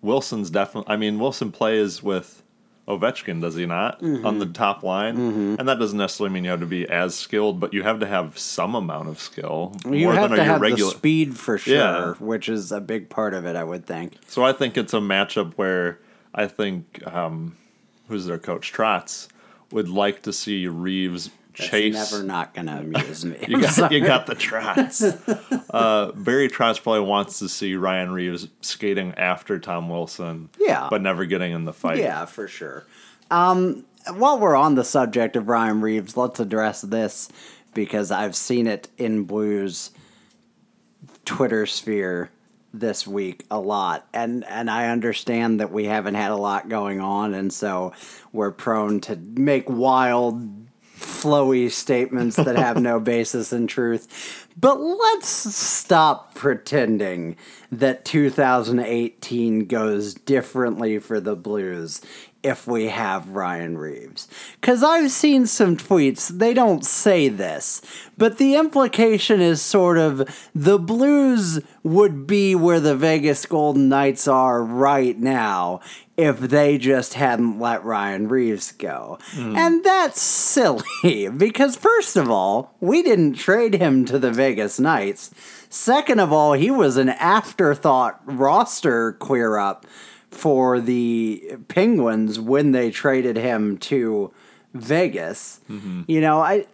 Wilson's 0.00 0.48
definitely. 0.48 0.90
I 0.90 0.96
mean, 0.96 1.18
Wilson 1.18 1.52
plays 1.52 2.02
with 2.02 2.42
Ovechkin, 2.88 3.40
does 3.42 3.54
he 3.54 3.66
not? 3.66 4.00
Mm-hmm. 4.00 4.24
On 4.24 4.38
the 4.38 4.46
top 4.46 4.82
line, 4.82 5.16
and 5.58 5.68
that 5.68 5.78
doesn't 5.78 5.98
necessarily 5.98 6.32
mean 6.32 6.44
you 6.44 6.50
have 6.50 6.60
to 6.60 6.66
be 6.66 6.88
as 6.88 7.14
skilled, 7.14 7.60
but 7.60 7.74
you 7.74 7.82
have 7.82 8.00
to 8.00 8.06
have 8.06 8.38
some 8.38 8.74
amount 8.74 9.08
of 9.08 9.20
skill. 9.20 9.76
You 9.84 10.06
more 10.06 10.14
have 10.14 10.30
than 10.30 10.38
to 10.38 10.44
have 10.44 10.60
regular. 10.62 10.90
the 10.92 10.96
speed 10.96 11.36
for 11.36 11.58
sure, 11.58 11.74
Yeah. 11.76 12.12
which 12.14 12.48
is 12.48 12.72
a 12.72 12.80
big 12.80 13.10
part 13.10 13.34
of 13.34 13.44
it, 13.44 13.56
I 13.56 13.62
would 13.64 13.84
think. 13.86 14.14
So 14.26 14.42
I 14.42 14.52
think 14.54 14.78
it's 14.78 14.94
a 14.94 15.00
matchup 15.00 15.52
where 15.56 15.98
I 16.34 16.46
think 16.46 17.06
um, 17.06 17.56
who's 18.08 18.24
their 18.24 18.38
coach 18.38 18.72
Trotz 18.72 19.28
would 19.70 19.90
like 19.90 20.22
to 20.22 20.32
see 20.32 20.66
Reaves 20.66 21.28
That's 21.58 22.12
never 22.12 22.22
not 22.22 22.54
going 22.54 22.66
to 22.66 22.78
amuse 22.78 23.24
me. 23.24 23.36
You 23.46 23.60
got, 23.60 23.92
you 23.92 24.00
got 24.00 24.26
the 24.26 24.34
Trotz. 24.34 25.66
uh, 25.70 26.12
Barry 26.12 26.48
Trotz 26.48 26.82
probably 26.82 27.00
wants 27.00 27.38
to 27.40 27.48
see 27.48 27.74
Ryan 27.74 28.12
Reaves 28.12 28.48
skating 28.60 29.14
after 29.16 29.58
Tom 29.58 29.88
Wilson. 29.88 30.50
Yeah. 30.58 30.88
But 30.90 31.02
never 31.02 31.24
getting 31.24 31.52
in 31.52 31.64
the 31.64 31.72
fight. 31.72 31.98
Yeah, 31.98 32.24
for 32.24 32.48
sure. 32.48 32.86
Um, 33.30 33.84
while 34.14 34.38
we're 34.38 34.56
on 34.56 34.74
the 34.74 34.84
subject 34.84 35.36
of 35.36 35.48
Ryan 35.48 35.80
Reaves, 35.80 36.16
let's 36.16 36.40
address 36.40 36.82
this 36.82 37.28
because 37.74 38.10
I've 38.10 38.36
seen 38.36 38.66
it 38.66 38.88
in 38.96 39.24
Blues 39.24 39.90
Twitter 41.24 41.66
sphere 41.66 42.30
this 42.72 43.06
week 43.06 43.44
a 43.50 43.58
lot 43.58 44.06
and 44.12 44.44
and 44.44 44.70
I 44.70 44.88
understand 44.88 45.60
that 45.60 45.72
we 45.72 45.86
haven't 45.86 46.14
had 46.14 46.30
a 46.30 46.36
lot 46.36 46.68
going 46.68 47.00
on 47.00 47.32
and 47.32 47.50
so 47.50 47.92
we're 48.32 48.50
prone 48.50 49.00
to 49.02 49.16
make 49.16 49.70
wild 49.70 50.67
flowy 51.22 51.70
statements 51.70 52.36
that 52.36 52.56
have 52.56 52.80
no 52.80 53.00
basis 53.14 53.52
in 53.52 53.66
truth. 53.66 54.46
But 54.56 54.80
let's 54.80 55.28
stop 55.28 56.34
pretending 56.34 57.36
that 57.70 58.04
2018 58.04 59.66
goes 59.66 60.14
differently 60.14 60.98
for 60.98 61.20
the 61.20 61.36
Blues 61.36 62.00
if 62.48 62.66
we 62.66 62.88
have 62.88 63.28
Ryan 63.28 63.76
Reaves. 63.76 64.26
Because 64.60 64.82
I've 64.82 65.10
seen 65.10 65.46
some 65.46 65.76
tweets, 65.76 66.28
they 66.28 66.54
don't 66.54 66.84
say 66.84 67.28
this, 67.28 67.82
but 68.16 68.38
the 68.38 68.56
implication 68.56 69.40
is 69.40 69.60
sort 69.62 69.98
of 69.98 70.28
the 70.54 70.78
Blues 70.78 71.60
would 71.82 72.26
be 72.26 72.54
where 72.54 72.80
the 72.80 72.96
Vegas 72.96 73.44
Golden 73.46 73.88
Knights 73.88 74.26
are 74.26 74.62
right 74.62 75.18
now 75.18 75.80
if 76.16 76.40
they 76.40 76.78
just 76.78 77.14
hadn't 77.14 77.60
let 77.60 77.84
Ryan 77.84 78.28
Reaves 78.28 78.72
go. 78.72 79.18
Hmm. 79.32 79.56
And 79.56 79.84
that's 79.84 80.20
silly 80.20 81.28
because, 81.36 81.76
first 81.76 82.16
of 82.16 82.28
all, 82.28 82.74
we 82.80 83.02
didn't 83.02 83.34
trade 83.34 83.74
him 83.74 84.04
to 84.06 84.18
the 84.18 84.32
Vegas 84.32 84.80
Knights. 84.80 85.30
Second 85.70 86.18
of 86.18 86.32
all, 86.32 86.54
he 86.54 86.70
was 86.70 86.96
an 86.96 87.10
afterthought 87.10 88.20
roster 88.24 89.12
queer 89.12 89.58
up 89.58 89.86
for 90.30 90.80
the 90.80 91.56
Penguins 91.68 92.38
when 92.38 92.72
they 92.72 92.90
traded 92.90 93.36
him 93.36 93.78
to 93.78 94.32
Vegas. 94.74 95.60
You 96.08 96.20
know, 96.20 96.40
I 96.40 96.66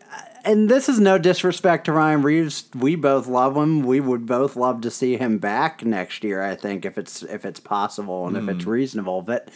and 0.45 0.69
this 0.69 0.89
is 0.89 1.01
no 1.01 1.17
disrespect 1.17 1.87
to 1.87 1.93
Ryan 1.93 2.23
Reaves. 2.23 2.69
We 2.75 2.97
both 2.97 3.27
love 3.27 3.57
him. 3.57 3.83
We 3.83 4.01
would 4.01 4.27
both 4.27 4.57
love 4.57 4.83
to 4.83 4.91
see 4.91 5.17
him 5.17 5.39
back 5.39 5.85
next 5.85 6.23
year. 6.23 6.43
I 6.43 6.55
think 6.55 6.85
if 6.85 6.99
it's 6.99 7.23
if 7.23 7.45
it's 7.45 7.61
possible 7.61 8.27
and 8.27 8.37
if 8.37 8.49
it's 8.49 8.67
reasonable, 8.67 9.23
but 9.23 9.51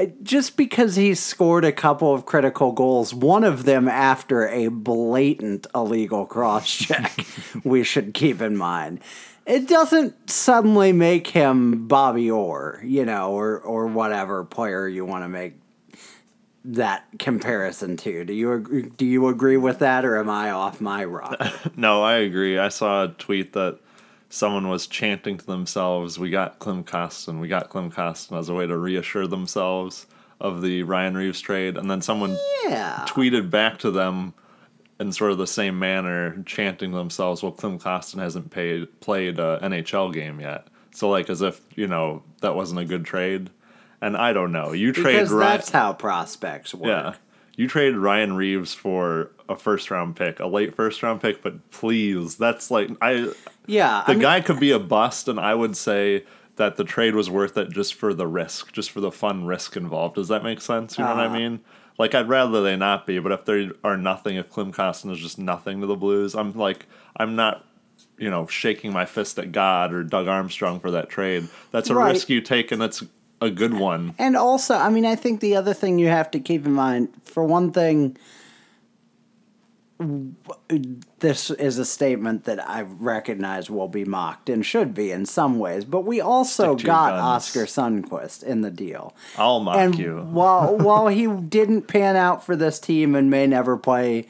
uh, 0.00 0.06
just 0.22 0.56
because 0.56 0.96
he 0.96 1.14
scored 1.14 1.64
a 1.64 1.72
couple 1.72 2.14
of 2.14 2.24
critical 2.24 2.72
goals, 2.72 3.12
one 3.12 3.44
of 3.44 3.64
them 3.64 3.86
after 3.86 4.48
a 4.48 4.68
blatant 4.68 5.66
illegal 5.74 6.24
cross 6.26 6.68
check, 6.70 7.24
we 7.64 7.82
should 7.84 8.14
keep 8.14 8.40
in 8.40 8.56
mind. 8.56 9.00
It 9.50 9.66
doesn't 9.66 10.30
suddenly 10.30 10.92
make 10.92 11.26
him 11.26 11.88
Bobby 11.88 12.30
Orr, 12.30 12.80
you 12.84 13.04
know, 13.04 13.32
or 13.32 13.58
or 13.58 13.88
whatever 13.88 14.44
player 14.44 14.86
you 14.86 15.04
want 15.04 15.24
to 15.24 15.28
make 15.28 15.54
that 16.64 17.04
comparison 17.18 17.96
to. 17.96 18.24
Do 18.24 18.32
you 18.32 18.52
agree, 18.52 18.82
do 18.82 19.04
you 19.04 19.26
agree 19.26 19.56
with 19.56 19.80
that, 19.80 20.04
or 20.04 20.18
am 20.18 20.30
I 20.30 20.52
off 20.52 20.80
my 20.80 21.04
rock? 21.04 21.40
No, 21.76 22.00
I 22.00 22.18
agree. 22.18 22.60
I 22.60 22.68
saw 22.68 23.04
a 23.04 23.08
tweet 23.08 23.52
that 23.54 23.80
someone 24.28 24.68
was 24.68 24.86
chanting 24.86 25.36
to 25.38 25.46
themselves, 25.46 26.16
"We 26.16 26.30
got 26.30 26.60
Klim 26.60 26.84
Kostin, 26.84 27.40
we 27.40 27.48
got 27.48 27.70
Klim 27.70 27.90
Kostin," 27.90 28.38
as 28.38 28.48
a 28.48 28.54
way 28.54 28.68
to 28.68 28.78
reassure 28.78 29.26
themselves 29.26 30.06
of 30.40 30.62
the 30.62 30.84
Ryan 30.84 31.16
Reaves 31.16 31.40
trade, 31.40 31.76
and 31.76 31.90
then 31.90 32.02
someone 32.02 32.36
yeah, 32.68 33.04
tweeted 33.08 33.50
back 33.50 33.78
to 33.80 33.90
them 33.90 34.32
in 35.00 35.10
sort 35.12 35.32
of 35.32 35.38
the 35.38 35.46
same 35.46 35.78
manner, 35.78 36.42
chanting 36.46 36.92
themselves, 36.92 37.42
"Well, 37.42 37.52
Klim 37.52 37.78
Kostin 37.78 38.18
hasn't 38.20 38.50
paid, 38.50 39.00
played 39.00 39.38
a 39.38 39.58
NHL 39.62 40.12
game 40.12 40.40
yet." 40.40 40.68
So, 40.92 41.08
like, 41.08 41.28
as 41.30 41.40
if 41.42 41.60
you 41.74 41.86
know 41.86 42.22
that 42.42 42.54
wasn't 42.54 42.80
a 42.80 42.84
good 42.84 43.04
trade. 43.04 43.50
And 44.02 44.16
I 44.16 44.32
don't 44.32 44.52
know. 44.52 44.72
You 44.72 44.92
trade 44.92 45.12
because 45.14 45.30
Ryan, 45.30 45.56
that's 45.56 45.70
how 45.70 45.92
prospects 45.92 46.74
work. 46.74 46.86
yeah. 46.88 47.14
You 47.56 47.68
trade 47.68 47.96
Ryan 47.96 48.34
Reaves 48.36 48.72
for 48.72 49.30
a 49.48 49.56
first 49.56 49.90
round 49.90 50.16
pick, 50.16 50.40
a 50.40 50.46
late 50.46 50.74
first 50.74 51.02
round 51.02 51.20
pick, 51.20 51.42
but 51.42 51.70
please, 51.70 52.36
that's 52.36 52.70
like 52.70 52.90
I 53.02 53.28
Yeah, 53.66 54.02
the 54.06 54.12
I 54.12 54.14
mean- 54.14 54.20
guy 54.22 54.40
could 54.40 54.58
be 54.60 54.70
a 54.70 54.78
bust, 54.78 55.28
and 55.28 55.38
I 55.38 55.54
would 55.54 55.76
say 55.76 56.24
that 56.56 56.76
the 56.76 56.84
trade 56.84 57.14
was 57.14 57.28
worth 57.30 57.56
it 57.58 57.70
just 57.70 57.94
for 57.94 58.12
the 58.14 58.26
risk, 58.26 58.72
just 58.72 58.90
for 58.90 59.00
the 59.00 59.10
fun 59.12 59.44
risk 59.46 59.76
involved. 59.76 60.14
Does 60.16 60.28
that 60.28 60.42
make 60.42 60.60
sense? 60.60 60.96
You 60.98 61.04
know 61.04 61.10
what 61.14 61.20
I 61.20 61.26
Uh-huh. 61.26 61.38
mean? 61.38 61.60
Like 62.00 62.14
I'd 62.14 62.30
rather 62.30 62.62
they 62.62 62.76
not 62.76 63.06
be, 63.06 63.18
but 63.18 63.30
if 63.30 63.44
they 63.44 63.68
are 63.84 63.98
nothing, 63.98 64.36
if 64.36 64.48
Klim 64.48 64.72
Kostin 64.72 65.12
is 65.12 65.18
just 65.18 65.38
nothing 65.38 65.82
to 65.82 65.86
the 65.86 65.96
Blues, 65.96 66.34
I'm 66.34 66.54
like 66.54 66.86
I'm 67.18 67.36
not, 67.36 67.66
you 68.16 68.30
know, 68.30 68.46
shaking 68.46 68.90
my 68.90 69.04
fist 69.04 69.38
at 69.38 69.52
God 69.52 69.92
or 69.92 70.02
Doug 70.02 70.26
Armstrong 70.26 70.80
for 70.80 70.90
that 70.92 71.10
trade. 71.10 71.46
That's 71.72 71.90
a 71.90 71.94
Right. 71.94 72.14
risk 72.14 72.30
you 72.30 72.40
take, 72.40 72.72
and 72.72 72.80
that's 72.80 73.04
a 73.42 73.50
good 73.50 73.74
one. 73.74 74.14
And 74.18 74.34
also, 74.34 74.76
I 74.76 74.88
mean, 74.88 75.04
I 75.04 75.14
think 75.14 75.40
the 75.40 75.54
other 75.56 75.74
thing 75.74 75.98
you 75.98 76.08
have 76.08 76.30
to 76.30 76.40
keep 76.40 76.64
in 76.64 76.72
mind, 76.72 77.10
for 77.26 77.44
one 77.44 77.70
thing, 77.70 78.16
this 81.18 81.50
is 81.50 81.78
a 81.78 81.84
statement 81.84 82.44
that 82.44 82.66
I 82.66 82.82
recognize 82.82 83.68
will 83.68 83.88
be 83.88 84.04
mocked 84.04 84.48
and 84.48 84.64
should 84.64 84.94
be 84.94 85.10
in 85.10 85.26
some 85.26 85.58
ways, 85.58 85.84
but 85.84 86.06
we 86.06 86.20
also 86.20 86.74
Stick 86.74 86.78
to 86.78 86.84
your 86.84 86.94
got 86.94 87.10
guns. 87.10 87.22
Oskar 87.22 87.66
Sundqvist 87.66 88.42
in 88.42 88.62
the 88.62 88.70
deal. 88.70 89.14
I'll 89.36 89.60
mock 89.60 89.76
and 89.76 89.98
you. 89.98 90.20
while 90.30 90.76
while 90.76 91.08
he 91.08 91.26
didn't 91.26 91.82
pan 91.82 92.16
out 92.16 92.44
for 92.44 92.56
this 92.56 92.80
team 92.80 93.14
and 93.14 93.30
may 93.30 93.46
never 93.46 93.76
play 93.76 94.26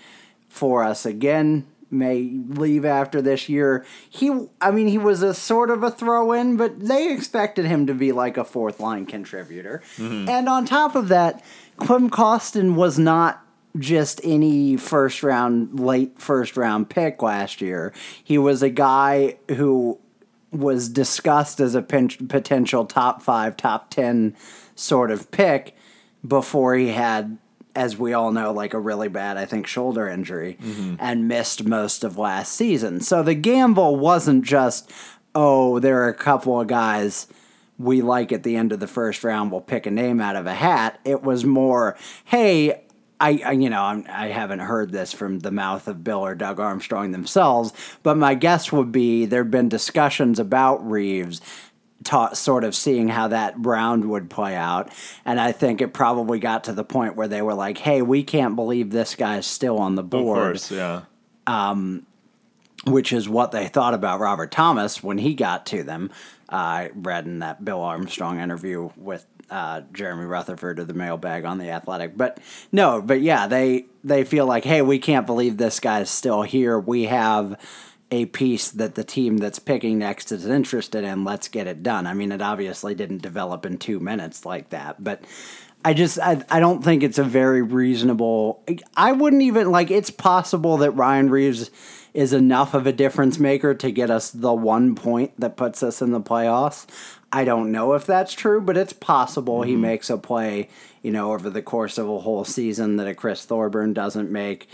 for 0.48 0.82
us 0.82 1.06
again, 1.06 1.66
may 1.88 2.22
leave 2.48 2.84
after 2.84 3.22
this 3.22 3.48
year. 3.48 3.84
He, 4.08 4.48
I 4.60 4.72
mean, 4.72 4.88
he 4.88 4.98
was 4.98 5.22
a 5.22 5.34
sort 5.34 5.70
of 5.70 5.84
a 5.84 5.90
throw 5.90 6.32
in, 6.32 6.56
but 6.56 6.80
they 6.80 7.12
expected 7.12 7.66
him 7.66 7.86
to 7.86 7.94
be 7.94 8.10
like 8.10 8.36
a 8.36 8.44
fourth 8.44 8.80
line 8.80 9.06
contributor. 9.06 9.82
Mm-hmm. 9.96 10.28
And 10.28 10.48
on 10.48 10.64
top 10.64 10.96
of 10.96 11.08
that, 11.08 11.44
Klim 11.76 12.10
Kostin 12.10 12.74
was 12.74 12.98
not 12.98 13.44
just 13.78 14.20
any 14.24 14.76
first 14.76 15.22
round, 15.22 15.78
late 15.78 16.20
first 16.20 16.56
round 16.56 16.90
pick 16.90 17.22
last 17.22 17.60
year. 17.60 17.92
He 18.22 18.38
was 18.38 18.62
a 18.62 18.70
guy 18.70 19.36
who 19.48 19.98
was 20.52 20.88
discussed 20.88 21.60
as 21.60 21.74
a 21.74 21.82
potential 21.82 22.84
top 22.84 23.22
five, 23.22 23.56
top 23.56 23.90
10 23.90 24.34
sort 24.74 25.10
of 25.10 25.30
pick 25.30 25.76
before 26.26 26.74
he 26.74 26.88
had, 26.88 27.38
as 27.76 27.96
we 27.96 28.12
all 28.12 28.32
know, 28.32 28.52
like 28.52 28.74
a 28.74 28.78
really 28.78 29.08
bad, 29.08 29.36
I 29.36 29.44
think, 29.44 29.66
shoulder 29.66 30.08
injury 30.08 30.58
mm-hmm. 30.60 30.96
and 30.98 31.28
missed 31.28 31.64
most 31.64 32.02
of 32.02 32.18
last 32.18 32.52
season. 32.52 33.00
So 33.00 33.22
the 33.22 33.34
gamble 33.34 33.96
wasn't 33.96 34.44
just, 34.44 34.90
oh, 35.34 35.78
there 35.78 36.02
are 36.02 36.08
a 36.08 36.14
couple 36.14 36.60
of 36.60 36.66
guys 36.66 37.28
we 37.78 38.02
like 38.02 38.30
at 38.30 38.42
the 38.42 38.56
end 38.56 38.72
of 38.72 38.80
the 38.80 38.86
first 38.86 39.24
round, 39.24 39.50
we'll 39.50 39.62
pick 39.62 39.86
a 39.86 39.90
name 39.90 40.20
out 40.20 40.36
of 40.36 40.46
a 40.46 40.52
hat. 40.52 41.00
It 41.04 41.22
was 41.22 41.44
more, 41.44 41.96
hey, 42.26 42.82
I, 43.20 43.40
I 43.44 43.52
you 43.52 43.70
know 43.70 43.82
I'm, 43.82 44.04
I 44.08 44.28
haven't 44.28 44.60
heard 44.60 44.90
this 44.90 45.12
from 45.12 45.40
the 45.40 45.50
mouth 45.50 45.86
of 45.86 46.02
Bill 46.02 46.20
or 46.20 46.34
Doug 46.34 46.58
Armstrong 46.58 47.12
themselves, 47.12 47.72
but 48.02 48.16
my 48.16 48.34
guess 48.34 48.72
would 48.72 48.90
be 48.90 49.26
there've 49.26 49.50
been 49.50 49.68
discussions 49.68 50.38
about 50.38 50.88
Reaves. 50.88 51.40
Ta- 52.02 52.32
sort 52.32 52.64
of 52.64 52.74
seeing 52.74 53.08
how 53.08 53.28
that 53.28 53.52
round 53.58 54.08
would 54.08 54.30
play 54.30 54.56
out. 54.56 54.90
And 55.26 55.38
I 55.38 55.52
think 55.52 55.82
it 55.82 55.92
probably 55.92 56.38
got 56.38 56.64
to 56.64 56.72
the 56.72 56.82
point 56.82 57.14
where 57.14 57.28
they 57.28 57.42
were 57.42 57.52
like, 57.52 57.76
hey, 57.76 58.00
we 58.00 58.22
can't 58.22 58.56
believe 58.56 58.90
this 58.90 59.14
guy's 59.14 59.44
still 59.44 59.76
on 59.76 59.96
the 59.96 60.02
board. 60.02 60.38
Of 60.38 60.44
course, 60.44 60.70
yeah. 60.70 61.02
which 62.86 63.12
is 63.12 63.28
what 63.28 63.52
they 63.52 63.68
thought 63.68 63.92
about 63.92 64.20
Robert 64.20 64.50
Thomas 64.50 65.02
when 65.02 65.18
he 65.18 65.34
got 65.34 65.66
to 65.66 65.82
them. 65.82 66.10
Uh, 66.50 66.56
I 66.56 66.90
read 66.94 67.26
in 67.26 67.40
that 67.40 67.64
Bill 67.64 67.82
Armstrong 67.82 68.40
interview 68.40 68.90
with 68.96 69.26
uh, 69.50 69.82
Jeremy 69.92 70.24
Rutherford 70.24 70.78
of 70.78 70.86
the 70.86 70.94
Mailbag 70.94 71.44
on 71.44 71.58
the 71.58 71.70
Athletic. 71.70 72.16
But 72.16 72.38
no, 72.72 73.02
but 73.02 73.20
yeah, 73.20 73.46
they 73.46 73.86
they 74.04 74.24
feel 74.24 74.46
like, 74.46 74.64
hey, 74.64 74.82
we 74.82 74.98
can't 74.98 75.26
believe 75.26 75.56
this 75.56 75.80
guy's 75.80 76.10
still 76.10 76.42
here. 76.42 76.78
We 76.78 77.04
have 77.04 77.60
a 78.10 78.26
piece 78.26 78.70
that 78.72 78.94
the 78.94 79.04
team 79.04 79.38
that's 79.38 79.58
picking 79.58 79.98
next 79.98 80.32
is 80.32 80.46
interested 80.46 81.04
in. 81.04 81.24
Let's 81.24 81.48
get 81.48 81.66
it 81.66 81.82
done. 81.82 82.06
I 82.06 82.14
mean, 82.14 82.32
it 82.32 82.42
obviously 82.42 82.94
didn't 82.94 83.22
develop 83.22 83.64
in 83.64 83.78
two 83.78 84.00
minutes 84.00 84.44
like 84.44 84.70
that, 84.70 85.02
but. 85.02 85.24
I 85.82 85.94
just 85.94 86.18
I, 86.18 86.44
I 86.50 86.60
don't 86.60 86.84
think 86.84 87.02
it's 87.02 87.16
a 87.16 87.24
very 87.24 87.62
reasonable 87.62 88.62
I 88.98 89.12
wouldn't 89.12 89.40
even 89.40 89.70
like 89.70 89.90
it's 89.90 90.10
possible 90.10 90.76
that 90.76 90.90
Ryan 90.90 91.30
Reaves 91.30 91.70
is 92.12 92.32
enough 92.32 92.74
of 92.74 92.86
a 92.86 92.92
difference 92.92 93.38
maker 93.38 93.74
to 93.74 93.90
get 93.90 94.10
us 94.10 94.30
the 94.30 94.52
one 94.52 94.94
point 94.94 95.32
that 95.38 95.56
puts 95.56 95.82
us 95.82 96.02
in 96.02 96.10
the 96.10 96.20
playoffs. 96.20 96.86
I 97.32 97.44
don't 97.44 97.70
know 97.70 97.94
if 97.94 98.06
that's 98.06 98.32
true, 98.32 98.60
but 98.60 98.76
it's 98.76 98.92
possible 98.92 99.62
he 99.62 99.72
mm-hmm. 99.72 99.82
makes 99.82 100.10
a 100.10 100.18
play, 100.18 100.68
you 101.02 101.12
know, 101.12 101.32
over 101.32 101.48
the 101.48 101.62
course 101.62 101.96
of 101.96 102.08
a 102.08 102.18
whole 102.18 102.44
season 102.44 102.96
that 102.96 103.06
a 103.06 103.14
Chris 103.14 103.44
Thorburn 103.44 103.92
doesn't 103.92 104.30
make, 104.30 104.68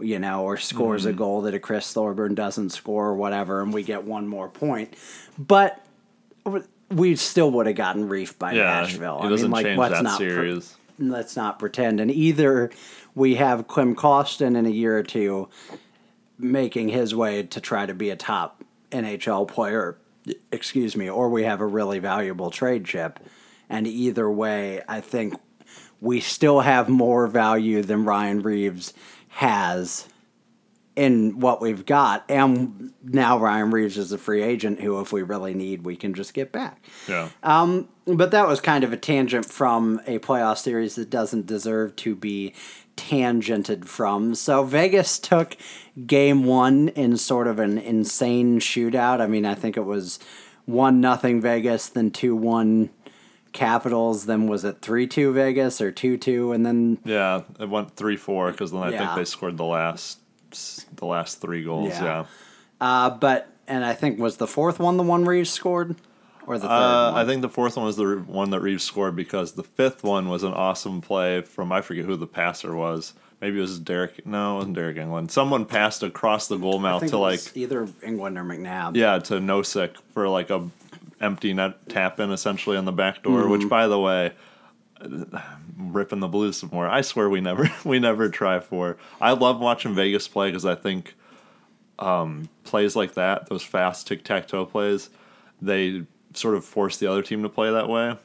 you 0.00 0.18
know, 0.18 0.44
or 0.44 0.56
scores 0.56 1.04
a 1.04 1.10
mm-hmm. 1.10 1.18
goal 1.18 1.42
that 1.42 1.54
a 1.54 1.60
Chris 1.60 1.92
Thorburn 1.92 2.34
doesn't 2.34 2.70
score 2.70 3.08
or 3.08 3.14
whatever, 3.14 3.60
and 3.60 3.74
we 3.74 3.82
get 3.82 4.04
one 4.04 4.26
more 4.26 4.48
point. 4.48 4.94
But 5.38 5.84
we 6.90 7.16
still 7.16 7.50
would 7.52 7.66
have 7.66 7.76
gotten 7.76 8.08
reefed 8.08 8.38
by 8.38 8.52
Yeah, 8.52 8.80
Nashville. 8.80 9.18
I 9.20 9.28
mean, 9.28 9.50
like, 9.50 9.66
change 9.66 9.78
let's 9.78 9.94
that 9.94 10.02
not 10.02 10.18
pre- 10.18 10.62
let's 10.98 11.36
not 11.36 11.58
pretend. 11.58 12.00
And 12.00 12.10
either 12.10 12.70
we 13.14 13.34
have 13.36 13.68
Klim 13.68 13.94
Kostin 13.94 14.56
in 14.56 14.66
a 14.66 14.70
year 14.70 14.96
or 14.96 15.02
two 15.02 15.48
making 16.38 16.88
his 16.88 17.14
way 17.14 17.42
to 17.42 17.60
try 17.60 17.84
to 17.84 17.94
be 17.94 18.10
a 18.10 18.16
top 18.16 18.62
NHL 18.90 19.48
player, 19.48 19.98
excuse 20.52 20.96
me, 20.96 21.08
or 21.08 21.28
we 21.28 21.44
have 21.44 21.60
a 21.60 21.66
really 21.66 21.98
valuable 21.98 22.50
trade 22.50 22.84
chip. 22.84 23.20
And 23.68 23.86
either 23.86 24.30
way, 24.30 24.82
I 24.88 25.00
think 25.00 25.34
we 26.00 26.20
still 26.20 26.60
have 26.60 26.88
more 26.88 27.26
value 27.26 27.82
than 27.82 28.04
Ryan 28.04 28.40
Reaves 28.40 28.94
has 29.28 30.08
in 30.96 31.38
what 31.38 31.60
we've 31.60 31.86
got. 31.86 32.24
And 32.28 32.92
now 33.02 33.38
Ryan 33.38 33.70
Reaves 33.70 33.98
is 33.98 34.10
a 34.10 34.18
free 34.18 34.42
agent 34.42 34.80
who, 34.80 35.00
if 35.00 35.12
we 35.12 35.22
really 35.22 35.54
need, 35.54 35.84
we 35.84 35.96
can 35.96 36.14
just 36.14 36.34
get 36.34 36.50
back. 36.50 36.84
Yeah. 37.06 37.28
Um, 37.42 37.88
But 38.06 38.30
that 38.30 38.48
was 38.48 38.60
kind 38.60 38.84
of 38.84 38.92
a 38.92 38.96
tangent 38.96 39.44
from 39.44 40.00
a 40.06 40.18
playoff 40.18 40.58
series 40.58 40.94
that 40.94 41.10
doesn't 41.10 41.46
deserve 41.46 41.94
to 41.96 42.16
be 42.16 42.54
tangented 42.98 43.86
from. 43.86 44.34
So 44.34 44.64
Vegas 44.64 45.18
took 45.18 45.56
game 46.06 46.44
one 46.44 46.88
in 46.88 47.16
sort 47.16 47.46
of 47.46 47.58
an 47.58 47.78
insane 47.78 48.58
shootout. 48.60 49.20
I 49.20 49.26
mean, 49.26 49.46
I 49.46 49.54
think 49.54 49.76
it 49.78 49.84
was 49.86 50.18
one 50.66 51.00
nothing 51.00 51.40
Vegas, 51.40 51.88
then 51.88 52.10
two 52.10 52.36
one 52.36 52.90
Capitals, 53.52 54.26
then 54.26 54.46
was 54.46 54.64
it 54.64 54.82
three 54.82 55.06
two 55.06 55.32
Vegas 55.32 55.80
or 55.80 55.90
two 55.90 56.18
two, 56.18 56.52
and 56.52 56.66
then 56.66 56.98
yeah. 57.04 57.42
It 57.58 57.68
went 57.68 57.96
three 57.96 58.16
four 58.18 58.50
because 58.52 58.70
then 58.72 58.82
I 58.82 58.90
Yeah. 58.90 58.98
think 58.98 59.16
they 59.16 59.24
scored 59.24 59.56
the 59.56 59.64
last 59.64 60.18
the 60.94 61.06
last 61.06 61.40
three 61.40 61.64
goals. 61.64 61.88
Yeah. 61.88 62.04
Yeah. 62.04 62.24
uh, 62.80 63.10
but 63.10 63.48
and 63.66 63.84
I 63.84 63.94
think 63.94 64.18
was 64.18 64.36
the 64.36 64.46
fourth 64.46 64.78
one 64.78 64.96
the 64.98 65.02
one 65.02 65.24
where 65.24 65.34
you 65.34 65.44
scored, 65.46 65.96
or 66.48 66.58
the 66.58 66.66
third 66.66 66.72
Uh. 66.72 67.12
I 67.14 67.24
think 67.24 67.42
the 67.42 67.48
fourth 67.48 67.76
one 67.76 67.84
was 67.86 67.96
the 67.96 68.06
re- 68.06 68.22
one 68.22 68.50
that 68.50 68.60
Reaves 68.60 68.82
scored 68.82 69.14
because 69.14 69.52
the 69.52 69.62
fifth 69.62 70.02
one 70.02 70.28
was 70.28 70.42
an 70.42 70.52
awesome 70.54 71.00
play 71.00 71.42
from 71.42 71.70
I 71.70 71.80
forget 71.82 72.04
who 72.04 72.16
the 72.16 72.26
passer 72.26 72.74
was. 72.74 73.12
Maybe 73.40 73.58
it 73.58 73.60
was 73.60 73.78
Derek. 73.78 74.26
No, 74.26 74.54
it 74.54 74.58
wasn't 74.58 74.76
Deryk 74.78 74.96
Engelland. 74.96 75.30
Someone 75.30 75.64
passed 75.64 76.02
across 76.02 76.48
the 76.48 76.56
goal 76.56 76.80
mouth 76.80 77.06
to 77.10 77.18
like 77.18 77.56
either 77.56 77.86
Engelland 77.86 78.36
or 78.36 78.42
McNabb. 78.44 78.96
yeah 78.96 79.18
to 79.20 79.34
Nosek 79.34 79.96
for 80.12 80.28
like 80.28 80.50
a 80.50 80.68
empty 81.20 81.52
net 81.52 81.88
tap 81.88 82.18
in 82.18 82.30
essentially 82.32 82.76
on 82.76 82.84
the 82.84 82.92
back 82.92 83.22
door. 83.22 83.46
Which 83.48 83.68
by 83.68 83.86
the 83.86 83.98
way, 83.98 84.32
ripping 85.76 86.20
the 86.20 86.28
Blues 86.28 86.56
some 86.56 86.70
more. 86.72 86.88
I 86.88 87.02
swear 87.02 87.28
we 87.28 87.40
never 87.40 87.70
we 87.84 87.98
never 87.98 88.28
try 88.28 88.60
for. 88.60 88.96
I 89.20 89.32
love 89.32 89.60
watching 89.60 89.94
Vegas 89.94 90.26
play 90.28 90.48
because 90.48 90.64
I 90.64 90.74
think 90.74 91.14
um, 91.98 92.48
plays 92.64 92.96
like 92.96 93.14
that, 93.14 93.48
those 93.48 93.62
fast 93.62 94.06
tic 94.06 94.24
tac 94.24 94.48
toe 94.48 94.64
plays, 94.66 95.10
they 95.60 96.04
sort 96.34 96.54
of 96.54 96.64
force 96.64 96.96
the 96.96 97.06
other 97.06 97.22
team 97.22 97.42
to 97.42 97.48
play 97.48 97.70
that 97.70 97.88
way. 97.88 98.16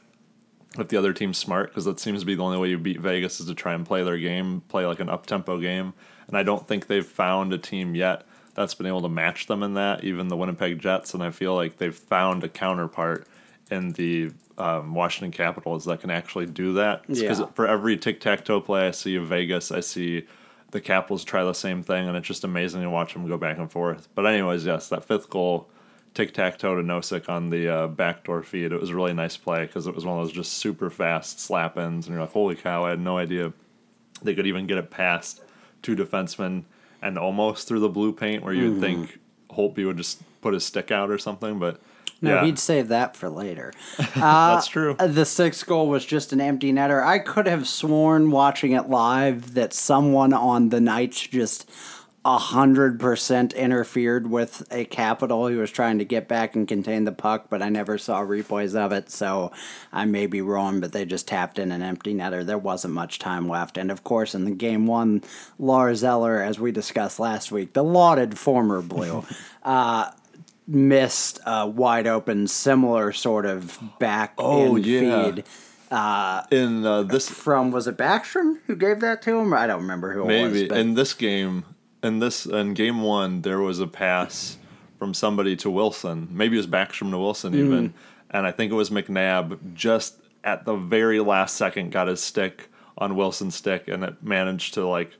If 0.78 0.88
the 0.88 0.96
other 0.96 1.12
team's 1.12 1.38
smart, 1.38 1.68
because 1.68 1.84
that 1.84 2.00
seems 2.00 2.20
to 2.20 2.26
be 2.26 2.34
the 2.34 2.42
only 2.42 2.58
way 2.58 2.68
you 2.68 2.78
beat 2.78 3.00
Vegas 3.00 3.38
is 3.38 3.46
to 3.46 3.54
try 3.54 3.74
and 3.74 3.86
play 3.86 4.02
their 4.02 4.18
game, 4.18 4.60
play 4.68 4.86
like 4.86 4.98
an 5.00 5.08
up 5.08 5.26
tempo 5.26 5.60
game. 5.60 5.94
And 6.26 6.36
I 6.36 6.42
don't 6.42 6.66
think 6.66 6.86
they've 6.88 7.06
found 7.06 7.52
a 7.52 7.58
team 7.58 7.94
yet 7.94 8.26
that's 8.54 8.74
been 8.74 8.86
able 8.86 9.02
to 9.02 9.08
match 9.08 9.46
them 9.46 9.62
in 9.62 9.74
that, 9.74 10.02
even 10.04 10.28
the 10.28 10.36
Winnipeg 10.36 10.80
Jets. 10.80 11.14
And 11.14 11.22
I 11.22 11.30
feel 11.30 11.54
like 11.54 11.76
they've 11.78 11.94
found 11.94 12.42
a 12.42 12.48
counterpart 12.48 13.26
in 13.70 13.92
the 13.92 14.32
um, 14.58 14.94
Washington 14.94 15.30
Capitals 15.32 15.84
that 15.84 16.00
can 16.00 16.10
actually 16.10 16.46
do 16.46 16.72
that. 16.74 17.06
Because 17.06 17.40
Yeah. 17.40 17.46
for 17.54 17.66
every 17.68 17.96
tic 17.96 18.20
tac 18.20 18.44
toe 18.44 18.60
play 18.60 18.88
I 18.88 18.90
see 18.90 19.14
of 19.16 19.26
Vegas, 19.26 19.70
I 19.70 19.80
see 19.80 20.26
the 20.72 20.80
Capitals 20.80 21.22
try 21.24 21.44
the 21.44 21.52
same 21.52 21.84
thing, 21.84 22.08
and 22.08 22.16
it's 22.16 22.26
just 22.26 22.42
amazing 22.42 22.82
to 22.82 22.90
watch 22.90 23.12
them 23.12 23.28
go 23.28 23.36
back 23.38 23.58
and 23.58 23.70
forth. 23.70 24.08
But 24.16 24.26
anyways, 24.26 24.66
yes, 24.66 24.88
that 24.88 25.04
fifth 25.04 25.30
goal, 25.30 25.68
tic 26.14 26.32
tac 26.32 26.58
toe 26.58 26.76
to 26.76 26.82
Nosek 26.82 27.28
on 27.28 27.50
the 27.50 27.68
uh, 27.68 27.86
backdoor 27.88 28.42
feed. 28.42 28.72
It 28.72 28.80
was 28.80 28.90
a 28.90 28.94
really 28.94 29.12
nice 29.12 29.36
play 29.36 29.66
because 29.66 29.86
it 29.86 29.94
was 29.94 30.04
one 30.04 30.18
of 30.18 30.24
those 30.24 30.34
just 30.34 30.54
super 30.54 30.88
fast 30.90 31.40
slap 31.40 31.76
ins, 31.76 32.06
and 32.06 32.14
you're 32.14 32.22
like, 32.22 32.32
holy 32.32 32.54
cow! 32.54 32.84
I 32.84 32.90
had 32.90 33.00
no 33.00 33.18
idea 33.18 33.52
they 34.22 34.34
could 34.34 34.46
even 34.46 34.66
get 34.66 34.78
it 34.78 34.90
past 34.90 35.42
two 35.82 35.94
defensemen 35.96 36.62
and 37.02 37.18
almost 37.18 37.68
through 37.68 37.80
the 37.80 37.88
blue 37.88 38.12
paint, 38.12 38.42
where 38.42 38.54
you'd 38.54 38.80
think 38.80 39.18
Holtby 39.50 39.84
would 39.86 39.98
just 39.98 40.22
put 40.40 40.54
his 40.54 40.64
stick 40.64 40.90
out 40.90 41.10
or 41.10 41.18
something, 41.18 41.58
but. 41.58 41.80
No, 42.22 42.36
yeah, 42.36 42.44
he'd 42.46 42.58
save 42.58 42.88
that 42.88 43.16
for 43.16 43.28
later. 43.28 43.72
that's 44.14 44.68
true. 44.68 44.96
Uh, 44.98 45.08
The 45.08 45.26
sixth 45.26 45.66
goal 45.66 45.88
was 45.88 46.06
just 46.06 46.32
an 46.32 46.40
empty 46.40 46.72
netter. 46.72 47.04
I 47.04 47.18
could 47.18 47.46
have 47.46 47.68
sworn 47.68 48.30
watching 48.30 48.72
it 48.72 48.88
live 48.88 49.52
that 49.54 49.74
someone 49.74 50.32
on 50.32 50.70
the 50.70 50.80
Knights 50.80 51.26
just 51.26 51.68
a 52.24 52.38
hundred 52.38 52.98
percent 52.98 53.52
interfered 53.52 54.30
with 54.30 54.66
a 54.70 54.84
capital 54.86 55.48
who 55.48 55.58
was 55.58 55.70
trying 55.70 55.98
to 55.98 56.04
get 56.04 56.26
back 56.26 56.56
and 56.56 56.66
contain 56.66 57.04
the 57.04 57.12
puck, 57.12 57.46
but 57.50 57.60
I 57.60 57.68
never 57.68 57.98
saw 57.98 58.20
replays 58.22 58.74
of 58.74 58.92
it, 58.92 59.10
so 59.10 59.52
I 59.92 60.06
may 60.06 60.26
be 60.26 60.40
wrong, 60.40 60.80
but 60.80 60.92
they 60.92 61.04
just 61.04 61.28
tapped 61.28 61.58
in 61.58 61.70
an 61.70 61.82
empty 61.82 62.14
netter. 62.14 62.44
There 62.44 62.56
wasn't 62.56 62.94
much 62.94 63.18
time 63.18 63.46
left. 63.48 63.76
And 63.76 63.90
of 63.90 64.04
course 64.04 64.34
in 64.34 64.44
the 64.46 64.52
game 64.52 64.86
one, 64.86 65.22
Lars 65.58 66.02
Eller, 66.02 66.42
as 66.42 66.58
we 66.58 66.72
discussed 66.72 67.20
last 67.20 67.52
week, 67.52 67.74
the 67.74 67.84
lauded 67.84 68.38
former 68.38 68.80
blue, 68.80 69.24
uh 69.62 70.10
missed 70.66 71.40
a 71.44 71.66
wide 71.68 72.06
open 72.06 72.46
similar 72.46 73.12
sort 73.12 73.44
of 73.44 73.78
back 73.98 74.32
Oh, 74.38 74.76
end 74.76 74.86
yeah. 74.86 75.32
feed 75.32 75.44
In 76.50 76.86
uh, 76.86 77.02
this 77.02 77.28
from 77.28 77.70
was 77.70 77.86
it 77.86 77.98
Backstrom 77.98 78.60
who 78.66 78.74
gave 78.74 79.00
that 79.00 79.20
to 79.22 79.38
him? 79.38 79.52
I 79.52 79.66
don't 79.66 79.82
remember 79.82 80.12
who 80.14 80.22
it 80.22 80.28
Maybe 80.28 80.60
was. 80.60 80.68
But 80.70 80.78
in 80.78 80.94
this 80.94 81.12
game, 81.12 81.64
in 82.04 82.18
this 82.20 82.46
in 82.46 82.74
game 82.74 83.02
one, 83.02 83.42
there 83.42 83.58
was 83.60 83.80
a 83.80 83.86
pass 83.86 84.58
from 84.98 85.14
somebody 85.14 85.56
to 85.56 85.70
Wilson. 85.70 86.28
Maybe 86.30 86.56
it 86.56 86.58
was 86.58 86.66
Backstrom 86.66 87.10
to 87.10 87.18
Wilson 87.18 87.52
Mm-hmm. 87.52 87.64
even, 87.66 87.94
and 88.30 88.46
I 88.46 88.52
think 88.52 88.70
it 88.70 88.76
was 88.76 88.90
McNabb. 88.90 89.74
Just 89.74 90.16
at 90.44 90.64
the 90.64 90.76
very 90.76 91.20
last 91.20 91.56
second, 91.56 91.90
got 91.90 92.06
his 92.08 92.22
stick 92.22 92.68
on 92.98 93.16
Wilson's 93.16 93.54
stick, 93.56 93.88
and 93.88 94.04
it 94.04 94.22
managed 94.22 94.74
to 94.74 94.86
like 94.86 95.10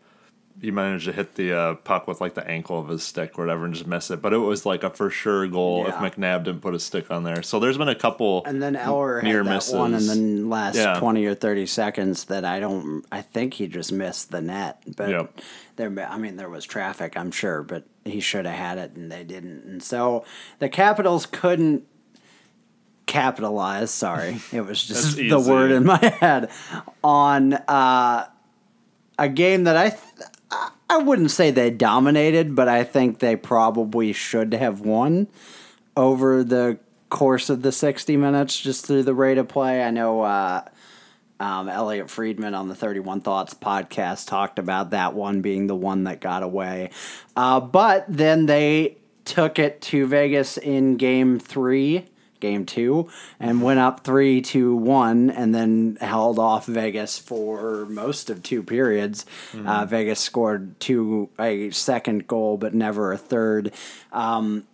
he 0.60 0.70
managed 0.70 1.06
to 1.06 1.12
hit 1.12 1.34
the 1.34 1.52
uh, 1.52 1.74
puck 1.74 2.06
with 2.06 2.20
like 2.20 2.34
the 2.34 2.46
ankle 2.48 2.78
of 2.78 2.86
his 2.88 3.02
stick 3.02 3.36
or 3.36 3.42
whatever 3.42 3.64
and 3.64 3.74
just 3.74 3.88
miss 3.88 4.08
it. 4.12 4.22
But 4.22 4.32
it 4.32 4.38
was 4.38 4.64
like 4.64 4.84
a 4.84 4.90
for 4.90 5.10
sure 5.10 5.48
goal 5.48 5.84
if 5.88 5.94
Yeah. 5.94 6.08
McNabb 6.10 6.44
didn't 6.44 6.60
put 6.60 6.74
his 6.74 6.84
stick 6.84 7.10
on 7.10 7.24
there. 7.24 7.42
So 7.42 7.58
there's 7.58 7.76
been 7.76 7.88
a 7.88 7.94
couple 7.96 8.44
and 8.46 8.62
then 8.62 8.76
Eller 8.76 9.20
near 9.22 9.38
had 9.38 9.46
that 9.46 9.50
misses. 9.50 9.74
one 9.74 9.94
in 9.94 10.06
the 10.06 10.48
last 10.48 10.76
Yeah. 10.76 10.94
twenty 11.00 11.26
or 11.26 11.34
thirty 11.34 11.66
seconds 11.66 12.26
that 12.26 12.44
I 12.44 12.60
don't. 12.60 13.04
I 13.10 13.20
think 13.22 13.54
he 13.54 13.66
just 13.66 13.90
missed 13.90 14.30
the 14.30 14.40
net. 14.40 14.80
But 14.96 15.08
Yep. 15.10 15.40
There, 15.76 16.08
I 16.08 16.18
mean, 16.18 16.36
there 16.36 16.48
was 16.48 16.64
traffic, 16.64 17.16
I'm 17.16 17.30
sure, 17.30 17.62
but 17.62 17.84
he 18.04 18.20
should 18.20 18.46
have 18.46 18.54
had 18.56 18.78
it 18.78 18.96
and 18.96 19.10
they 19.10 19.24
didn't. 19.24 19.64
And 19.64 19.82
so 19.82 20.24
the 20.58 20.68
Capitals 20.68 21.26
couldn't 21.26 21.84
capitalize. 23.06 23.90
Sorry, 23.90 24.38
it 24.52 24.62
was 24.62 24.84
just 24.86 25.16
the 25.16 25.40
word 25.40 25.70
in 25.70 25.84
my 25.84 25.98
head 26.20 26.50
on 27.02 27.54
uh, 27.54 28.26
a 29.18 29.28
game 29.28 29.64
that 29.64 29.76
I. 29.76 29.90
Th- 29.90 30.00
I 30.88 30.98
wouldn't 30.98 31.30
say 31.30 31.50
they 31.50 31.70
dominated, 31.70 32.54
but 32.54 32.68
I 32.68 32.84
think 32.84 33.18
they 33.18 33.34
probably 33.34 34.12
should 34.12 34.52
have 34.54 34.80
won 34.80 35.26
over 35.96 36.44
the 36.44 36.78
course 37.08 37.50
of 37.50 37.62
the 37.62 37.72
60 37.72 38.16
minutes 38.16 38.60
just 38.60 38.86
through 38.86 39.02
the 39.02 39.14
rate 39.14 39.38
of 39.38 39.48
play. 39.48 39.82
I 39.82 39.90
know 39.90 40.22
uh, 40.22 40.64
um, 41.40 41.68
Elliotte 41.68 42.10
Friedman 42.10 42.54
on 42.54 42.68
the 42.68 42.74
31 42.74 43.20
Thoughts 43.20 43.54
podcast 43.54 44.26
talked 44.28 44.58
about 44.58 44.90
that 44.90 45.14
one 45.14 45.40
being 45.40 45.66
the 45.66 45.74
one 45.74 46.04
that 46.04 46.20
got 46.20 46.42
away. 46.42 46.90
Uh, 47.36 47.60
but 47.60 48.04
then 48.08 48.46
they 48.46 48.98
took 49.24 49.58
it 49.58 49.80
to 49.82 50.06
Vegas 50.06 50.56
in 50.58 50.96
game 50.96 51.38
three. 51.38 52.06
Game 52.40 52.66
two, 52.66 53.08
and 53.40 53.62
went 53.62 53.80
up 53.80 54.04
three 54.04 54.42
to 54.42 54.76
one, 54.76 55.30
and 55.30 55.54
then 55.54 55.96
held 55.98 56.38
off 56.38 56.66
Vegas 56.66 57.18
for 57.18 57.86
most 57.86 58.28
of 58.28 58.42
two 58.42 58.62
periods. 58.62 59.24
Uh, 59.64 59.86
Vegas 59.86 60.20
scored 60.20 60.78
two 60.78 61.30
a 61.38 61.70
second 61.70 62.26
goal, 62.26 62.58
but 62.58 62.74
never 62.74 63.12
a 63.14 63.16
third. 63.16 63.72
Um, 64.12 64.66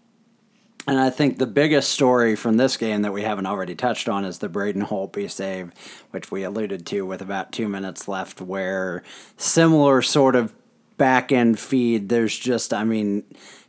and 0.91 0.99
I 0.99 1.09
think 1.09 1.39
the 1.39 1.47
biggest 1.47 1.93
story 1.93 2.35
from 2.35 2.57
this 2.57 2.77
game 2.77 3.03
that 3.03 3.13
we 3.13 3.23
haven't 3.23 3.47
already 3.47 3.77
touched 3.77 4.09
on 4.09 4.25
is 4.25 4.39
the 4.39 4.49
Braden 4.49 4.87
Holtby 4.87 5.31
save, 5.31 5.71
which 6.11 6.33
we 6.33 6.43
alluded 6.43 6.85
to 6.87 7.07
with 7.07 7.23
about 7.23 7.53
two 7.53 7.69
minutes 7.69 8.09
left, 8.09 8.41
where 8.41 9.05
similar 9.37 10.03
sort 10.03 10.35
of 10.35 10.53
back 10.97 11.31
end 11.31 11.61
feed, 11.61 12.09
there's 12.09 12.37
just, 12.37 12.75
I 12.75 12.83
mean, 12.83 13.23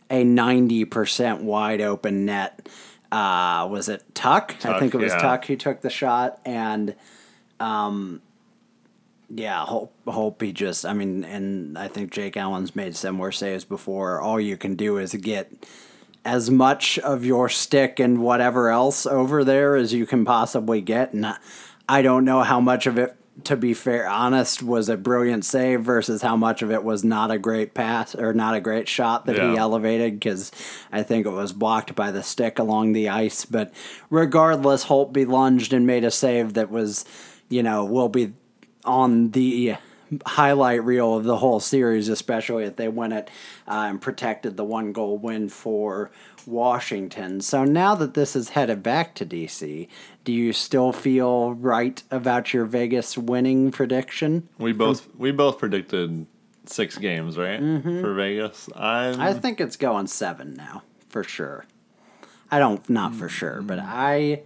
a 0.09 0.25
90% 0.25 1.41
wide 1.41 1.79
open 1.79 2.25
net. 2.25 2.67
Uh, 3.11 3.67
was 3.69 3.87
it 3.87 4.03
Tuch? 4.15 4.65
I 4.65 4.79
think 4.79 4.95
it 4.95 4.97
was 4.97 5.13
yeah. 5.13 5.19
Tuch 5.19 5.45
who 5.45 5.55
took 5.55 5.81
the 5.81 5.91
shot. 5.91 6.39
And 6.43 6.95
um, 7.59 8.23
yeah, 9.29 9.63
hope 9.63 10.41
he 10.41 10.53
just. 10.53 10.87
I 10.87 10.93
mean, 10.93 11.23
and 11.23 11.77
I 11.77 11.87
think 11.87 12.11
Jake 12.11 12.35
Allen's 12.35 12.75
made 12.75 12.95
similar 12.95 13.31
saves 13.31 13.63
before. 13.63 14.19
All 14.19 14.39
you 14.39 14.57
can 14.57 14.73
do 14.73 14.97
is 14.97 15.13
get 15.13 15.53
as 16.23 16.51
much 16.51 16.99
of 16.99 17.25
your 17.25 17.49
stick 17.49 17.99
and 17.99 18.21
whatever 18.21 18.69
else 18.69 19.05
over 19.05 19.43
there 19.43 19.75
as 19.75 19.93
you 19.93 20.05
can 20.05 20.23
possibly 20.23 20.81
get. 20.81 21.13
And 21.13 21.35
I 21.89 22.01
don't 22.01 22.25
know 22.25 22.43
how 22.43 22.59
much 22.59 22.85
of 22.85 22.97
it, 22.97 23.15
to 23.45 23.57
be 23.57 23.73
fair, 23.73 24.07
honest, 24.07 24.61
was 24.61 24.87
a 24.87 24.97
brilliant 24.97 25.45
save 25.45 25.81
versus 25.81 26.21
how 26.21 26.35
much 26.35 26.61
of 26.61 26.69
it 26.69 26.83
was 26.83 27.03
not 27.03 27.31
a 27.31 27.39
great 27.39 27.73
pass 27.73 28.13
or 28.13 28.33
not 28.33 28.55
a 28.55 28.61
great 28.61 28.87
shot 28.87 29.25
that 29.25 29.37
he 29.37 29.57
elevated 29.57 30.19
because 30.19 30.51
I 30.91 31.01
think 31.01 31.25
it 31.25 31.31
was 31.31 31.53
blocked 31.53 31.95
by 31.95 32.11
the 32.11 32.21
stick 32.21 32.59
along 32.59 32.93
the 32.93 33.09
ice. 33.09 33.45
But 33.45 33.73
regardless, 34.11 34.85
Holtby 34.85 35.27
lunged 35.27 35.73
and 35.73 35.87
made 35.87 36.03
a 36.03 36.11
save 36.11 36.53
that 36.53 36.69
was, 36.69 37.03
you 37.49 37.63
know, 37.63 37.83
will 37.83 38.09
be 38.09 38.33
on 38.85 39.31
the 39.31 39.77
highlight 40.25 40.83
reel 40.83 41.15
of 41.15 41.23
the 41.23 41.37
whole 41.37 41.59
series, 41.59 42.09
especially 42.09 42.63
if 42.63 42.75
they 42.75 42.87
win 42.87 43.11
it 43.11 43.29
uh, 43.67 43.87
and 43.89 44.01
protected 44.01 44.57
the 44.57 44.63
one 44.63 44.91
goal 44.91 45.17
win 45.17 45.49
for 45.49 46.11
Washington. 46.45 47.41
So 47.41 47.63
now 47.63 47.95
that 47.95 48.13
this 48.13 48.35
is 48.35 48.49
headed 48.49 48.83
back 48.83 49.15
to 49.15 49.25
DC, 49.25 49.87
do 50.23 50.31
you 50.31 50.53
still 50.53 50.91
feel 50.91 51.53
right 51.53 52.01
about 52.11 52.53
your 52.53 52.65
Vegas 52.65 53.17
winning 53.17 53.71
prediction? 53.71 54.47
We 54.57 54.73
both 54.73 55.07
we 55.17 55.31
both 55.31 55.59
predicted 55.59 56.25
six 56.65 56.97
games, 56.97 57.37
right? 57.37 57.59
For 57.59 58.13
Vegas. 58.13 58.69
Mm-hmm. 58.73 59.21
I 59.21 59.33
think 59.33 59.61
it's 59.61 59.77
going 59.77 60.07
seven 60.07 60.53
now 60.53 60.83
for 61.09 61.23
sure. 61.23 61.65
I 62.49 62.59
don't 62.59 62.87
not 62.89 63.15
for 63.15 63.29
sure, 63.29 63.61
but 63.61 63.79
I 63.79 64.41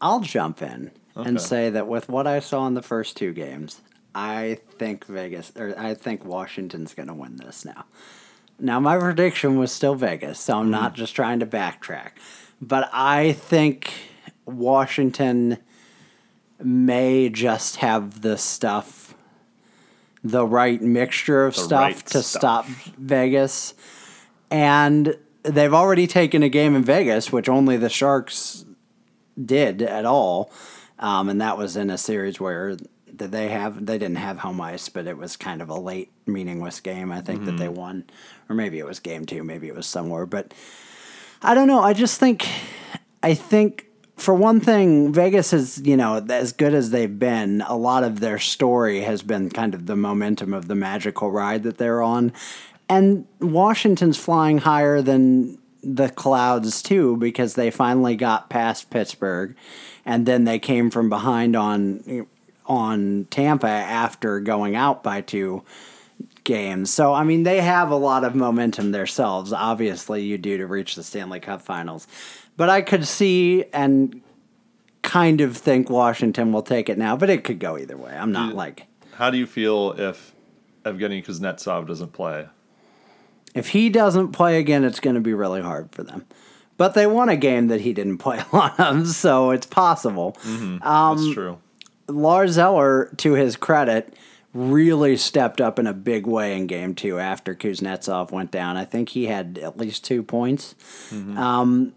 I'll 0.00 0.20
jump 0.20 0.62
in 0.62 0.92
and 1.16 1.40
say 1.40 1.70
that 1.70 1.88
with 1.88 2.08
what 2.08 2.26
I 2.26 2.40
saw 2.40 2.66
in 2.66 2.74
the 2.74 2.82
first 2.82 3.16
two 3.16 3.32
games, 3.32 3.80
I 4.16 4.60
think 4.78 5.04
Vegas 5.04 5.52
or 5.56 5.78
I 5.78 5.92
think 5.92 6.24
Washington's 6.24 6.94
going 6.94 7.08
to 7.08 7.14
win 7.14 7.36
this 7.36 7.66
now. 7.66 7.84
Now 8.58 8.80
my 8.80 8.96
prediction 8.96 9.58
was 9.58 9.70
still 9.70 9.94
Vegas, 9.94 10.40
so 10.40 10.58
I'm 10.58 10.70
not 10.70 10.94
just 10.94 11.14
trying 11.14 11.40
to 11.40 11.46
backtrack. 11.46 12.12
But 12.58 12.88
I 12.94 13.32
think 13.32 13.92
Washington 14.46 15.58
may 16.58 17.28
just 17.28 17.76
have 17.76 18.22
the 18.22 18.38
stuff 18.38 19.14
the 20.24 20.46
right 20.46 20.80
mixture 20.80 21.44
of 21.44 21.54
The 21.54 21.60
stuff 21.60 21.80
right 21.80 21.96
to 22.06 22.22
stuff. 22.22 22.40
stop 22.40 22.66
Vegas. 22.96 23.74
And 24.50 25.14
they've 25.42 25.74
already 25.74 26.06
taken 26.06 26.42
a 26.42 26.48
game 26.48 26.74
in 26.74 26.82
Vegas, 26.82 27.30
which 27.30 27.50
only 27.50 27.76
the 27.76 27.90
Sharks 27.90 28.64
did 29.44 29.82
at 29.82 30.06
all. 30.06 30.50
Um, 30.98 31.28
and 31.28 31.38
that 31.42 31.58
was 31.58 31.76
in 31.76 31.90
a 31.90 31.98
series 31.98 32.40
where 32.40 32.78
did 33.14 33.32
they 33.32 33.48
have 33.48 33.86
they 33.86 33.98
didn't 33.98 34.16
have 34.16 34.38
home 34.38 34.60
ice, 34.60 34.88
but 34.88 35.06
it 35.06 35.16
was 35.16 35.36
kind 35.36 35.62
of 35.62 35.68
a 35.68 35.78
late 35.78 36.10
meaningless 36.26 36.80
game. 36.80 37.12
I 37.12 37.20
think 37.20 37.44
that 37.44 37.52
they 37.52 37.66
mm-hmm. 37.66 37.74
won, 37.74 38.04
or 38.48 38.56
maybe 38.56 38.78
it 38.78 38.86
was 38.86 38.98
game 38.98 39.26
two, 39.26 39.44
maybe 39.44 39.68
it 39.68 39.74
was 39.74 39.86
somewhere. 39.86 40.26
But 40.26 40.52
I 41.42 41.54
don't 41.54 41.68
know. 41.68 41.80
I 41.80 41.92
just 41.92 42.18
think 42.18 42.48
I 43.22 43.34
think 43.34 43.86
for 44.16 44.34
one 44.34 44.60
thing, 44.60 45.12
Vegas 45.12 45.52
is 45.52 45.80
you 45.84 45.96
know 45.96 46.24
as 46.28 46.52
good 46.52 46.74
as 46.74 46.90
they've 46.90 47.18
been. 47.18 47.62
A 47.62 47.76
lot 47.76 48.02
of 48.02 48.20
their 48.20 48.38
story 48.38 49.02
has 49.02 49.22
been 49.22 49.50
kind 49.50 49.74
of 49.74 49.86
the 49.86 49.96
momentum 49.96 50.52
of 50.52 50.68
the 50.68 50.74
magical 50.74 51.30
ride 51.30 51.62
that 51.62 51.78
they're 51.78 52.02
on, 52.02 52.32
and 52.88 53.26
Washington's 53.40 54.18
flying 54.18 54.58
higher 54.58 55.00
than 55.02 55.58
the 55.82 56.08
clouds 56.08 56.82
too 56.82 57.16
because 57.16 57.54
they 57.54 57.70
finally 57.70 58.16
got 58.16 58.50
past 58.50 58.90
Pittsburgh, 58.90 59.54
and 60.04 60.26
then 60.26 60.44
they 60.44 60.58
came 60.58 60.90
from 60.90 61.08
behind 61.08 61.54
on 61.54 62.26
on 62.66 63.26
Tampa 63.30 63.66
after 63.68 64.40
going 64.40 64.76
out 64.76 65.02
by 65.02 65.20
two 65.20 65.62
games. 66.44 66.92
So 66.92 67.12
I 67.12 67.24
mean, 67.24 67.42
they 67.42 67.60
have 67.60 67.90
a 67.90 67.96
lot 67.96 68.24
of 68.24 68.34
momentum 68.34 68.92
themselves. 68.92 69.52
Obviously, 69.52 70.22
you 70.24 70.38
do 70.38 70.56
to 70.58 70.66
reach 70.66 70.94
the 70.94 71.02
Stanley 71.02 71.40
Cup 71.40 71.62
Finals, 71.62 72.06
but 72.56 72.68
I 72.70 72.82
could 72.82 73.06
see 73.06 73.64
and 73.72 74.20
kind 75.02 75.40
of 75.40 75.56
think 75.56 75.88
Washington 75.88 76.52
will 76.52 76.62
take 76.62 76.88
it 76.88 76.98
now. 76.98 77.16
But 77.16 77.30
it 77.30 77.44
could 77.44 77.58
go 77.58 77.78
either 77.78 77.96
way. 77.96 78.12
I'm 78.12 78.32
not 78.32 78.54
like 78.54 78.86
How 79.14 79.30
do 79.30 79.38
you 79.38 79.46
feel 79.46 79.92
if 79.92 80.34
Evgeny 80.84 81.24
Kuznetsov 81.24 81.86
doesn't 81.86 82.12
play? 82.12 82.46
if 83.54 83.68
he 83.68 83.88
doesn't 83.88 84.32
play 84.32 84.58
again, 84.58 84.84
it's 84.84 85.00
going 85.00 85.14
to 85.14 85.20
be 85.20 85.32
really 85.32 85.62
hard 85.62 85.88
for 85.90 86.02
them. 86.02 86.26
But 86.76 86.92
they 86.92 87.06
won 87.06 87.30
a 87.30 87.36
game 87.36 87.68
that 87.68 87.80
he 87.80 87.94
didn't 87.94 88.18
play 88.26 88.38
a 88.52 88.56
lot 88.56 88.78
of, 88.78 89.08
so 89.08 89.50
it's 89.50 89.66
possible. 89.66 90.36
Um, 90.44 90.78
That's 90.82 91.32
true. 91.32 91.58
Lars 92.08 92.58
Eller, 92.58 93.06
to 93.18 93.32
his 93.32 93.56
credit, 93.56 94.14
really 94.54 95.16
stepped 95.16 95.60
up 95.60 95.78
in 95.78 95.86
a 95.86 95.92
big 95.92 96.26
way 96.26 96.56
in 96.56 96.66
game 96.66 96.94
two 96.94 97.18
after 97.18 97.54
Kuznetsov 97.54 98.30
went 98.30 98.50
down. 98.50 98.76
I 98.76 98.84
think 98.84 99.10
he 99.10 99.26
had 99.26 99.58
at 99.58 99.76
least 99.76 100.04
two 100.04 100.22
points 100.22 100.74
um, 101.36 101.92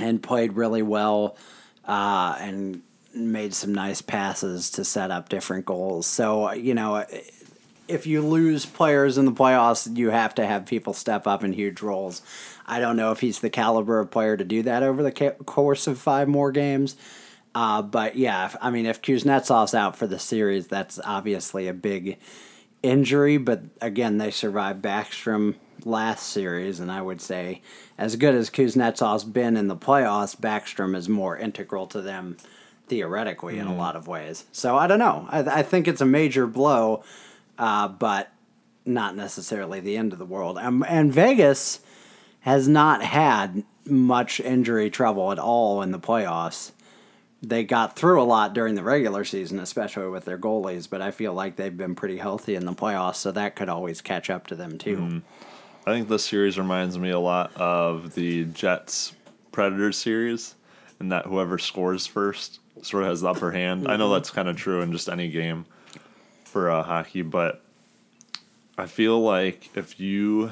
and 0.00 0.22
played 0.22 0.54
really 0.54 0.82
well 0.82 1.36
uh, 1.84 2.36
and 2.40 2.82
made 3.14 3.52
some 3.54 3.74
nice 3.74 4.00
passes 4.00 4.70
to 4.70 4.84
set 4.84 5.10
up 5.10 5.28
different 5.28 5.66
goals. 5.66 6.06
So, 6.06 6.52
you 6.52 6.74
know, 6.74 7.04
if 7.88 8.06
you 8.06 8.22
lose 8.22 8.66
players 8.66 9.18
in 9.18 9.24
the 9.26 9.32
playoffs, 9.32 9.96
you 9.96 10.10
have 10.10 10.34
to 10.36 10.46
have 10.46 10.66
people 10.66 10.92
step 10.92 11.26
up 11.26 11.44
in 11.44 11.52
huge 11.52 11.82
roles. 11.82 12.22
I 12.66 12.80
don't 12.80 12.96
know 12.96 13.12
if 13.12 13.20
he's 13.20 13.40
the 13.40 13.50
caliber 13.50 14.00
of 14.00 14.10
player 14.10 14.36
to 14.36 14.44
do 14.44 14.62
that 14.62 14.82
over 14.82 15.02
the 15.02 15.12
course 15.44 15.86
of 15.86 15.98
five 15.98 16.26
more 16.28 16.50
games. 16.52 16.96
Uh, 17.56 17.80
but 17.80 18.16
yeah, 18.16 18.44
if, 18.44 18.56
I 18.60 18.68
mean, 18.68 18.84
if 18.84 19.00
Kuznetsov's 19.00 19.74
out 19.74 19.96
for 19.96 20.06
the 20.06 20.18
series, 20.18 20.66
that's 20.66 21.00
obviously 21.02 21.68
a 21.68 21.72
big 21.72 22.18
injury. 22.82 23.38
But 23.38 23.62
again, 23.80 24.18
they 24.18 24.30
survived 24.30 24.82
Backstrom 24.82 25.54
last 25.82 26.26
series, 26.26 26.80
and 26.80 26.92
I 26.92 27.00
would 27.00 27.22
say, 27.22 27.62
as 27.96 28.16
good 28.16 28.34
as 28.34 28.50
Kuznetsov's 28.50 29.24
been 29.24 29.56
in 29.56 29.68
the 29.68 29.76
playoffs, 29.76 30.38
Backstrom 30.38 30.94
is 30.94 31.08
more 31.08 31.34
integral 31.34 31.86
to 31.86 32.02
them 32.02 32.36
theoretically 32.88 33.58
in 33.58 33.66
a 33.66 33.74
lot 33.74 33.96
of 33.96 34.06
ways. 34.06 34.44
So 34.52 34.76
I 34.76 34.86
don't 34.86 34.98
know. 34.98 35.26
I, 35.30 35.60
I 35.60 35.62
think 35.62 35.88
it's 35.88 36.02
a 36.02 36.06
major 36.06 36.46
blow, 36.46 37.04
uh, 37.56 37.88
but 37.88 38.32
not 38.84 39.16
necessarily 39.16 39.80
the 39.80 39.96
end 39.96 40.12
of 40.12 40.18
the 40.18 40.26
world. 40.26 40.58
Um, 40.58 40.84
and 40.86 41.10
Vegas 41.10 41.80
has 42.40 42.68
not 42.68 43.02
had 43.02 43.64
much 43.86 44.40
injury 44.40 44.90
trouble 44.90 45.32
at 45.32 45.38
all 45.38 45.80
in 45.80 45.90
the 45.90 45.98
playoffs. 45.98 46.72
They 47.46 47.62
got 47.62 47.94
through 47.94 48.20
a 48.20 48.24
lot 48.24 48.54
during 48.54 48.74
the 48.74 48.82
regular 48.82 49.24
season, 49.24 49.60
especially 49.60 50.08
with 50.08 50.24
their 50.24 50.36
goalies, 50.36 50.90
but 50.90 51.00
I 51.00 51.12
feel 51.12 51.32
like 51.32 51.54
they've 51.54 51.76
been 51.76 51.94
pretty 51.94 52.18
healthy 52.18 52.56
in 52.56 52.66
the 52.66 52.72
playoffs, 52.72 53.16
so 53.16 53.30
that 53.30 53.54
could 53.54 53.68
always 53.68 54.00
catch 54.00 54.30
up 54.30 54.48
to 54.48 54.56
them 54.56 54.78
too. 54.78 55.22
I 55.86 55.92
think 55.92 56.08
this 56.08 56.24
series 56.24 56.58
reminds 56.58 56.98
me 56.98 57.10
a 57.10 57.20
lot 57.20 57.54
of 57.54 58.16
the 58.16 58.46
Jets 58.46 59.12
Predators 59.52 59.96
series, 59.96 60.56
and 60.98 61.12
that 61.12 61.26
whoever 61.26 61.56
scores 61.56 62.04
first 62.04 62.58
sort 62.82 63.04
of 63.04 63.10
has 63.10 63.20
the 63.20 63.28
upper 63.28 63.52
hand. 63.52 63.86
I 63.86 63.96
know 63.96 64.12
that's 64.12 64.30
kind 64.30 64.48
of 64.48 64.56
true 64.56 64.80
in 64.80 64.90
just 64.90 65.08
any 65.08 65.28
game 65.28 65.66
for 66.42 66.68
uh, 66.68 66.82
hockey, 66.82 67.22
but 67.22 67.62
I 68.76 68.86
feel 68.86 69.20
like 69.20 69.70
if 69.76 70.00
you 70.00 70.50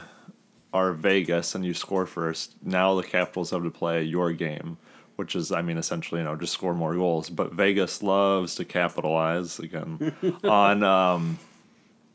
are 0.72 0.92
Vegas 0.92 1.56
and 1.56 1.64
you 1.64 1.74
score 1.74 2.06
first, 2.06 2.54
now 2.62 2.94
the 2.94 3.02
Capitals 3.02 3.50
have 3.50 3.64
to 3.64 3.70
play 3.70 4.04
your 4.04 4.32
game, 4.32 4.76
which 5.16 5.36
is, 5.36 5.52
I 5.52 5.62
mean, 5.62 5.78
essentially, 5.78 6.20
you 6.20 6.24
know, 6.24 6.36
just 6.36 6.52
score 6.52 6.74
more 6.74 6.94
goals. 6.94 7.30
But 7.30 7.52
Vegas 7.52 8.02
loves 8.02 8.54
to 8.56 8.64
capitalize 8.64 9.58
again 9.58 10.14
on 10.44 10.82
um, 10.82 11.38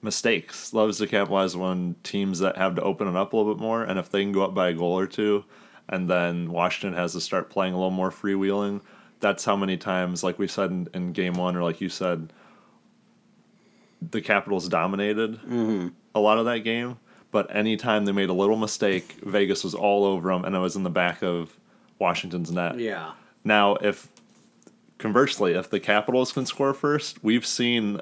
mistakes. 0.01 0.73
Loves 0.73 0.97
to 0.99 1.07
capitalize 1.07 1.55
on 1.55 1.95
teams 2.03 2.39
that 2.39 2.57
have 2.57 2.75
to 2.75 2.81
open 2.81 3.07
it 3.07 3.15
up 3.15 3.33
a 3.33 3.37
little 3.37 3.53
bit 3.53 3.61
more, 3.61 3.83
and 3.83 3.99
if 3.99 4.09
they 4.09 4.21
can 4.21 4.31
go 4.31 4.43
up 4.43 4.53
by 4.53 4.69
a 4.69 4.73
goal 4.73 4.97
or 4.97 5.07
two, 5.07 5.45
and 5.87 6.09
then 6.09 6.51
Washington 6.51 6.97
has 6.97 7.13
to 7.13 7.21
start 7.21 7.49
playing 7.49 7.73
a 7.73 7.77
little 7.77 7.91
more 7.91 8.11
freewheeling. 8.11 8.81
That's 9.21 9.43
how 9.43 9.55
many 9.55 9.75
times, 9.77 10.23
like 10.23 10.39
we 10.39 10.47
said 10.47 10.71
in, 10.71 10.87
in 10.93 11.13
game 11.13 11.33
one, 11.33 11.55
or 11.55 11.63
like 11.63 11.81
you 11.81 11.89
said, 11.89 12.31
the 14.01 14.21
Capitals 14.21 14.69
dominated 14.69 15.39
a 16.15 16.19
lot 16.19 16.37
of 16.37 16.45
that 16.45 16.59
game. 16.59 16.97
But 17.31 17.53
anytime 17.55 18.05
they 18.05 18.11
made 18.11 18.29
a 18.29 18.33
little 18.33 18.55
mistake, 18.55 19.17
Vegas 19.23 19.63
was 19.63 19.75
all 19.75 20.03
over 20.05 20.31
them, 20.31 20.45
and 20.45 20.55
it 20.55 20.59
was 20.59 20.75
in 20.75 20.83
the 20.83 20.89
back 20.89 21.21
of 21.21 21.59
Washington's 21.99 22.51
net. 22.51 22.79
Yeah. 22.79 23.11
Now, 23.43 23.75
if 23.75 24.07
conversely, 24.97 25.53
if 25.53 25.69
the 25.69 25.79
Capitals 25.79 26.31
can 26.31 26.45
score 26.45 26.73
first, 26.73 27.23
we've 27.23 27.45
seen 27.45 28.01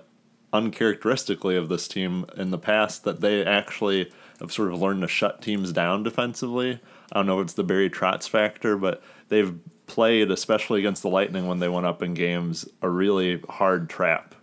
uncharacteristically 0.53 1.55
of 1.55 1.69
this 1.69 1.88
team 1.88 2.25
in 2.38 2.51
the 2.51 2.57
past 2.57 3.03
that 3.03 3.21
they 3.21 3.45
actually 3.45 4.12
have 4.39 4.51
sort 4.51 4.71
of 4.71 4.81
learned 4.81 5.01
to 5.01 5.07
shut 5.07 5.41
teams 5.41 5.71
down 5.71 6.03
defensively. 6.03 6.79
I 7.12 7.15
don't 7.15 7.25
know 7.25 7.39
if 7.39 7.45
it's 7.45 7.53
the 7.53 7.63
Barry 7.63 7.89
Trotz 7.89 8.29
factor, 8.29 8.77
but 8.77 9.01
they've 9.29 9.57
played, 9.88 10.31
especially 10.31 10.79
against 10.79 11.01
the 11.01 11.10
Lightning 11.10 11.47
when 11.47 11.60
they 11.60 11.69
went 11.69 11.86
up 11.86 12.03
in 12.03 12.13
games, 12.13 12.67
a 12.81 12.89
really 12.89 13.41
hard 13.49 13.89
trap. 13.89 14.36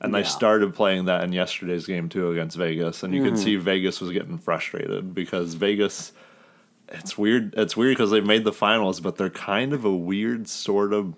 And 0.00 0.12
they 0.12 0.24
started 0.24 0.74
playing 0.74 1.04
that 1.04 1.22
in 1.22 1.32
yesterday's 1.32 1.86
game 1.86 2.08
too 2.08 2.32
against 2.32 2.56
Vegas, 2.56 3.04
and 3.04 3.14
you 3.14 3.22
could 3.22 3.34
mm-hmm. 3.34 3.42
see 3.42 3.54
Vegas 3.54 4.00
was 4.00 4.10
getting 4.10 4.36
frustrated 4.36 5.14
because 5.14 5.54
Vegas 5.54 6.10
it's 6.92 7.16
weird. 7.18 7.54
It's 7.56 7.76
weird 7.76 7.96
because 7.96 8.10
they've 8.10 8.24
made 8.24 8.44
the 8.44 8.52
finals, 8.52 9.00
but 9.00 9.16
they're 9.16 9.30
kind 9.30 9.72
of 9.72 9.84
a 9.84 9.94
weird 9.94 10.48
sort 10.48 10.92
of 10.92 11.14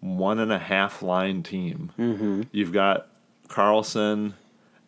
one 0.00 0.38
and 0.38 0.52
a 0.52 0.58
half 0.58 1.02
line 1.02 1.42
team. 1.42 1.92
Mm-hmm. 1.98 2.42
You've 2.52 2.72
got 2.72 3.08
Karlsson 3.48 4.34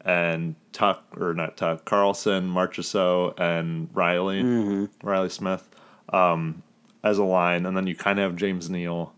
and 0.04 0.54
Tuch 0.72 1.00
or 1.18 1.34
not 1.34 1.56
Tuch 1.56 1.84
Karlsson, 1.84 2.48
Marchessault, 2.52 3.38
and 3.40 3.88
Reilly 3.94 4.42
Mm-hmm. 4.42 5.06
Reilly 5.06 5.30
Smith 5.30 5.68
um, 6.12 6.62
as 7.02 7.18
a 7.18 7.24
line, 7.24 7.66
and 7.66 7.76
then 7.76 7.86
you 7.86 7.96
kind 7.96 8.18
of 8.18 8.30
have 8.30 8.36
James 8.36 8.68
Neal, 8.70 9.12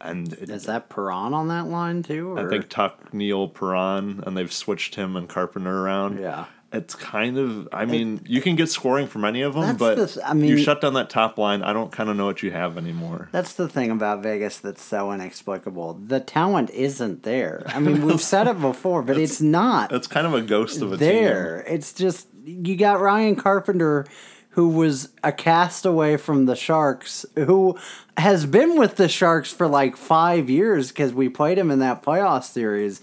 and 0.00 0.32
it, 0.34 0.48
Is 0.50 0.64
that 0.64 0.88
Perron 0.88 1.34
on 1.34 1.48
that 1.48 1.66
line 1.66 2.02
too? 2.02 2.32
Or? 2.32 2.46
I 2.46 2.48
think 2.48 2.68
Tuch 2.68 3.12
Neal 3.12 3.48
Perron, 3.48 4.22
and 4.26 4.36
they've 4.36 4.52
switched 4.52 4.94
him 4.94 5.16
and 5.16 5.28
Carpenter 5.28 5.84
around. 5.84 6.18
Yeah. 6.20 6.46
It's 6.72 6.94
kind 6.96 7.38
of, 7.38 7.68
I 7.72 7.84
mean, 7.84 8.20
you 8.26 8.40
can 8.42 8.56
get 8.56 8.68
scoring 8.68 9.06
from 9.06 9.24
any 9.24 9.42
of 9.42 9.54
them, 9.54 9.76
but 9.76 9.96
the 9.96 10.06
th- 10.06 10.18
I 10.26 10.34
mean- 10.34 10.50
you 10.50 10.58
shut 10.58 10.80
down 10.80 10.94
that 10.94 11.08
top 11.08 11.38
line. 11.38 11.62
I 11.62 11.72
don't 11.72 11.92
kind 11.92 12.10
of 12.10 12.16
know 12.16 12.26
what 12.26 12.42
you 12.42 12.50
have 12.50 12.76
anymore. 12.76 13.28
That's 13.32 13.52
the 13.54 13.68
thing 13.68 13.90
about 13.90 14.22
Vegas 14.22 14.58
that's 14.58 14.82
so 14.82 15.12
inexplicable. 15.12 15.94
The 15.94 16.20
talent 16.20 16.70
isn't 16.70 17.22
there. 17.22 17.62
I 17.68 17.78
mean, 17.78 18.04
we've 18.04 18.20
said 18.34 18.48
it 18.48 18.60
before, 18.60 19.02
but 19.02 19.16
it's 19.16 19.40
not 19.40 19.92
It's 19.92 20.08
kind 20.08 20.26
of 20.26 20.34
a 20.34 20.42
ghost 20.42 20.82
of 20.82 20.92
a 20.92 20.96
there. 20.96 21.64
It's 21.68 21.92
just 21.92 22.26
you 22.44 22.76
got 22.76 23.00
Ryan 23.00 23.36
Carpenter, 23.36 24.04
who 24.50 24.68
was 24.68 25.10
a 25.22 25.32
castaway 25.32 26.16
from 26.16 26.46
the 26.46 26.56
Sharks, 26.56 27.24
who 27.36 27.78
has 28.16 28.44
been 28.44 28.76
with 28.76 28.96
the 28.96 29.08
Sharks 29.08 29.52
for 29.52 29.68
like 29.68 29.96
five 29.96 30.50
years 30.50 30.88
because 30.88 31.12
we 31.14 31.28
played 31.28 31.58
him 31.58 31.70
in 31.70 31.78
that 31.78 32.02
playoff 32.02 32.42
series. 32.44 33.00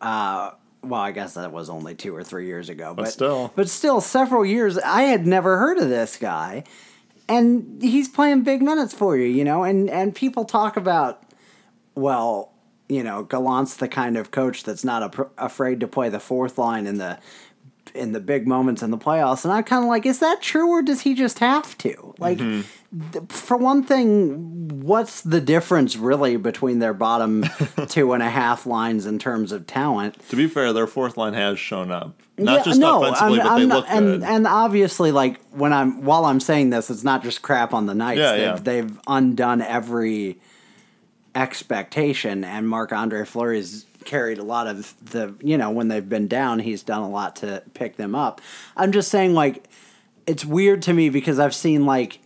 Uh, 0.00 0.52
well, 0.88 1.00
I 1.00 1.12
guess 1.12 1.34
that 1.34 1.52
was 1.52 1.68
only 1.68 1.94
two 1.94 2.14
or 2.14 2.24
three 2.24 2.46
years 2.46 2.68
ago, 2.68 2.94
but, 2.94 3.08
still. 3.08 3.52
but 3.54 3.68
still, 3.68 4.00
several 4.00 4.44
years. 4.44 4.78
I 4.78 5.02
had 5.02 5.26
never 5.26 5.58
heard 5.58 5.78
of 5.78 5.88
this 5.88 6.16
guy, 6.16 6.64
and 7.28 7.82
he's 7.82 8.08
playing 8.08 8.42
big 8.42 8.62
minutes 8.62 8.94
for 8.94 9.16
you, 9.16 9.26
you 9.26 9.44
know. 9.44 9.64
And 9.64 9.90
and 9.90 10.14
people 10.14 10.44
talk 10.44 10.76
about, 10.76 11.22
well, 11.94 12.52
you 12.88 13.02
know, 13.02 13.24
Gallant's 13.24 13.76
the 13.76 13.88
kind 13.88 14.16
of 14.16 14.30
coach 14.30 14.64
that's 14.64 14.84
not 14.84 15.18
a, 15.18 15.26
afraid 15.38 15.80
to 15.80 15.88
play 15.88 16.08
the 16.08 16.20
fourth 16.20 16.58
line 16.58 16.86
in 16.86 16.98
the 16.98 17.18
in 17.96 18.12
the 18.12 18.20
big 18.20 18.46
moments 18.46 18.82
in 18.82 18.90
the 18.90 18.98
playoffs. 18.98 19.44
And 19.44 19.52
I'm 19.52 19.64
kind 19.64 19.82
of 19.82 19.88
like, 19.88 20.06
is 20.06 20.18
that 20.20 20.42
true, 20.42 20.68
or 20.68 20.82
does 20.82 21.00
he 21.00 21.14
just 21.14 21.38
have 21.38 21.76
to? 21.78 22.14
Like, 22.18 22.38
mm-hmm. 22.38 23.10
th- 23.12 23.24
for 23.28 23.56
one 23.56 23.82
thing, 23.82 24.68
what's 24.82 25.22
the 25.22 25.40
difference 25.40 25.96
really 25.96 26.36
between 26.36 26.78
their 26.78 26.94
bottom 26.94 27.44
two 27.88 28.12
and 28.12 28.22
a 28.22 28.30
half 28.30 28.66
lines 28.66 29.06
in 29.06 29.18
terms 29.18 29.52
of 29.52 29.66
talent? 29.66 30.16
To 30.28 30.36
be 30.36 30.46
fair, 30.46 30.72
their 30.72 30.86
fourth 30.86 31.16
line 31.16 31.34
has 31.34 31.58
shown 31.58 31.90
up. 31.90 32.14
Not 32.38 32.64
just 32.64 32.80
offensively, 32.80 33.38
but 33.38 33.56
they 33.56 33.66
not- 33.66 33.76
look 33.76 33.86
and, 33.88 34.06
good. 34.06 34.22
And 34.22 34.46
obviously, 34.46 35.10
like 35.10 35.40
when 35.52 35.72
I'm 35.72 36.04
while 36.04 36.26
I'm 36.26 36.40
saying 36.40 36.70
this, 36.70 36.90
it's 36.90 37.04
not 37.04 37.22
just 37.22 37.40
crap 37.40 37.72
on 37.72 37.86
the 37.86 37.94
Knights. 37.94 38.18
Yeah, 38.18 38.32
they've, 38.32 38.40
yeah. 38.40 38.56
they've 38.56 39.00
undone 39.06 39.62
every 39.62 40.38
expectation, 41.34 42.44
and 42.44 42.68
Marc 42.68 42.92
Andre 42.92 43.24
Fleury's 43.24 43.86
carried 44.06 44.38
a 44.38 44.42
lot 44.42 44.66
of 44.66 44.94
the 45.10 45.34
you 45.42 45.58
know 45.58 45.70
when 45.70 45.88
they've 45.88 46.08
been 46.08 46.28
down, 46.28 46.60
he's 46.60 46.82
done 46.82 47.02
a 47.02 47.10
lot 47.10 47.36
to 47.36 47.62
pick 47.74 47.96
them 47.96 48.14
up. 48.14 48.40
I'm 48.76 48.92
just 48.92 49.10
saying, 49.10 49.34
like 49.34 49.64
it's 50.26 50.44
weird 50.44 50.82
to 50.82 50.92
me 50.94 51.08
because 51.10 51.38
I've 51.38 51.54
seen 51.54 51.84
like 51.84 52.20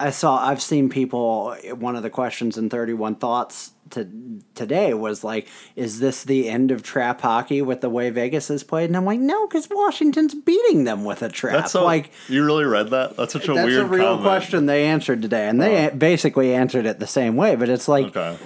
I 0.00 0.10
saw 0.10 0.38
I've 0.38 0.62
seen 0.62 0.88
people 0.88 1.54
one 1.76 1.96
of 1.96 2.02
the 2.02 2.10
questions 2.10 2.56
in 2.56 2.70
31 2.70 3.16
thoughts 3.16 3.72
to 3.90 4.06
today 4.54 4.92
was 4.94 5.24
like 5.24 5.48
is 5.74 5.98
this 5.98 6.22
the 6.22 6.48
end 6.48 6.70
of 6.70 6.82
trap 6.82 7.20
hockey 7.22 7.62
with 7.62 7.80
the 7.80 7.88
way 7.88 8.10
Vegas 8.10 8.50
is 8.50 8.62
played 8.62 8.90
and 8.90 8.96
I'm 8.96 9.04
like 9.06 9.18
no 9.18 9.46
cuz 9.48 9.66
Washington's 9.70 10.34
beating 10.34 10.84
them 10.84 11.04
with 11.04 11.22
a 11.22 11.28
trap 11.28 11.54
That's 11.54 11.72
so, 11.72 11.84
like 11.84 12.10
you 12.28 12.44
really 12.44 12.64
read 12.66 12.90
that? 12.90 13.16
That's 13.16 13.32
such 13.32 13.48
a 13.48 13.54
that's 13.54 13.66
weird 13.66 13.82
a 13.82 13.86
real 13.86 14.04
comment. 14.04 14.22
question 14.22 14.66
they 14.66 14.84
answered 14.86 15.22
today 15.22 15.48
and 15.48 15.60
they 15.60 15.90
basically 15.96 16.54
answered 16.54 16.84
it 16.86 16.98
the 17.00 17.06
same 17.06 17.36
way 17.36 17.56
but 17.56 17.68
it's 17.68 17.88
like 17.88 18.14
Okay. 18.16 18.36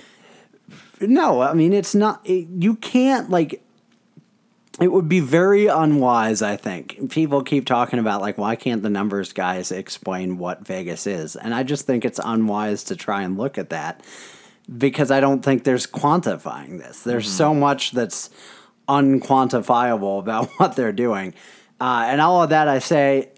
No, 1.03 1.41
I 1.41 1.55
mean 1.55 1.73
it's 1.73 1.95
not. 1.95 2.21
It, 2.25 2.49
you 2.59 2.77
can't 2.77 3.31
like. 3.31 3.63
It 4.81 4.91
would 4.91 5.09
be 5.09 5.21
very 5.21 5.67
unwise, 5.67 6.41
I 6.41 6.57
think. 6.57 7.11
People 7.11 7.43
keep 7.43 7.67
talking 7.67 7.99
about 7.99 8.23
like, 8.23 8.39
why 8.39 8.57
can't 8.57 8.83
the 8.83 8.89
numbers 8.89 9.33
guys 9.33 9.71
explain 9.71 10.39
what 10.39 10.67
Vegas 10.67 11.07
is? 11.07 11.37
And 11.37 11.55
I 11.55 11.63
just 11.63 11.87
think 11.87 12.05
it's 12.05 12.19
unwise 12.25 12.85
to 12.85 12.97
try 12.97 13.23
and 13.23 13.37
look 13.37 13.59
at 13.59 13.69
that 13.71 14.03
because 14.79 15.11
I 15.11 15.21
don't 15.21 15.45
think 15.45 15.65
there's 15.65 15.87
quantifying 15.87 16.79
this. 16.79 17.03
There's 17.03 17.31
so 17.31 17.53
much 17.53 17.93
that's 17.93 18.31
unquantifiable 18.89 20.19
about 20.19 20.49
what 20.57 20.75
they're 20.75 20.91
doing, 20.93 21.35
uh, 21.81 22.05
and 22.07 22.21
all 22.21 22.43
of 22.43 22.51
that 22.51 22.67
I 22.67 22.79
say 22.79 23.29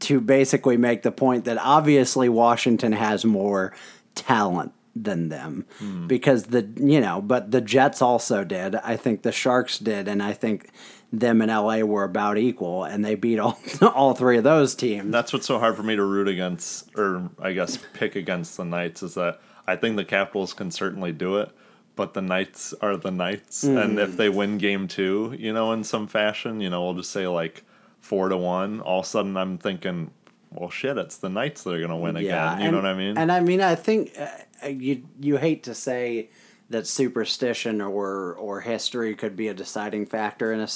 to 0.00 0.20
basically 0.20 0.76
make 0.76 1.02
the 1.02 1.12
point 1.12 1.46
that 1.46 1.56
obviously 1.58 2.28
Washington 2.28 2.92
has 2.92 3.24
more 3.24 3.74
talent 4.14 4.72
than 4.96 5.28
them 5.28 5.66
because 6.06 6.44
the 6.44 6.68
you 6.76 7.00
know 7.00 7.20
but 7.20 7.50
the 7.50 7.60
Jets 7.60 8.00
also 8.00 8.44
did 8.44 8.76
I 8.76 8.96
think 8.96 9.22
the 9.22 9.32
Sharks 9.32 9.78
did 9.78 10.06
and 10.06 10.22
I 10.22 10.32
think 10.32 10.70
them 11.12 11.42
and 11.42 11.50
LA 11.50 11.78
were 11.80 12.04
about 12.04 12.38
equal 12.38 12.84
and 12.84 13.04
they 13.04 13.14
beat 13.16 13.38
all 13.40 13.58
all 13.82 14.14
three 14.14 14.38
of 14.38 14.44
those 14.44 14.74
teams 14.74 15.10
That's 15.10 15.32
what's 15.32 15.46
so 15.46 15.58
hard 15.58 15.76
for 15.76 15.82
me 15.82 15.96
to 15.96 16.04
root 16.04 16.28
against, 16.28 16.96
or 16.96 17.28
I 17.40 17.52
guess 17.52 17.78
pick 17.92 18.14
against 18.16 18.56
the 18.56 18.64
Knights, 18.64 19.02
is 19.02 19.14
that 19.14 19.40
I 19.66 19.76
think 19.76 19.96
the 19.96 20.04
Capitals 20.04 20.52
can 20.52 20.70
certainly 20.70 21.10
do 21.12 21.36
it, 21.38 21.50
but 21.96 22.14
the 22.14 22.20
Knights 22.22 22.74
are 22.80 22.96
the 22.96 23.10
Knights, 23.10 23.62
and 23.64 23.98
Mm. 23.98 24.02
if 24.02 24.16
they 24.16 24.28
win 24.28 24.58
Game 24.58 24.86
Two, 24.88 25.34
you 25.38 25.52
know, 25.52 25.72
in 25.72 25.84
some 25.84 26.06
fashion, 26.06 26.60
you 26.60 26.68
know, 26.70 26.84
we'll 26.84 26.94
just 26.94 27.10
say 27.12 27.26
like 27.26 27.64
four 28.00 28.28
to 28.28 28.36
one. 28.36 28.80
All 28.80 29.00
of 29.00 29.06
a 29.06 29.08
sudden, 29.08 29.36
I'm 29.36 29.56
thinking, 29.56 30.10
well, 30.50 30.68
shit, 30.70 30.98
it's 30.98 31.16
the 31.16 31.28
Knights 31.30 31.62
that 31.62 31.72
are 31.74 31.80
gonna 31.80 31.96
win 31.96 32.16
again. 32.16 32.58
You 32.58 32.64
and- 32.64 32.72
know 32.72 32.78
what 32.82 32.86
I 32.86 32.94
mean? 32.94 33.16
And 33.16 33.30
I 33.32 33.40
mean, 33.40 33.60
I 33.60 33.74
think 33.76 34.12
uh, 34.18 34.26
you 34.68 35.04
you 35.20 35.36
hate 35.36 35.64
to 35.64 35.74
say 35.74 36.30
that 36.70 36.86
superstition 36.86 37.80
or 37.80 38.34
or 38.34 38.60
history 38.60 39.14
could 39.14 39.36
be 39.36 39.48
a 39.48 39.54
deciding 39.54 40.06
factor 40.06 40.52
in 40.52 40.60
a 40.60 40.68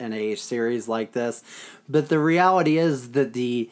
in 0.00 0.12
a 0.12 0.34
series 0.34 0.88
like 0.88 1.12
this, 1.12 1.42
but 1.88 2.08
the 2.08 2.18
reality 2.18 2.78
is 2.78 3.12
that 3.12 3.32
the 3.32 3.70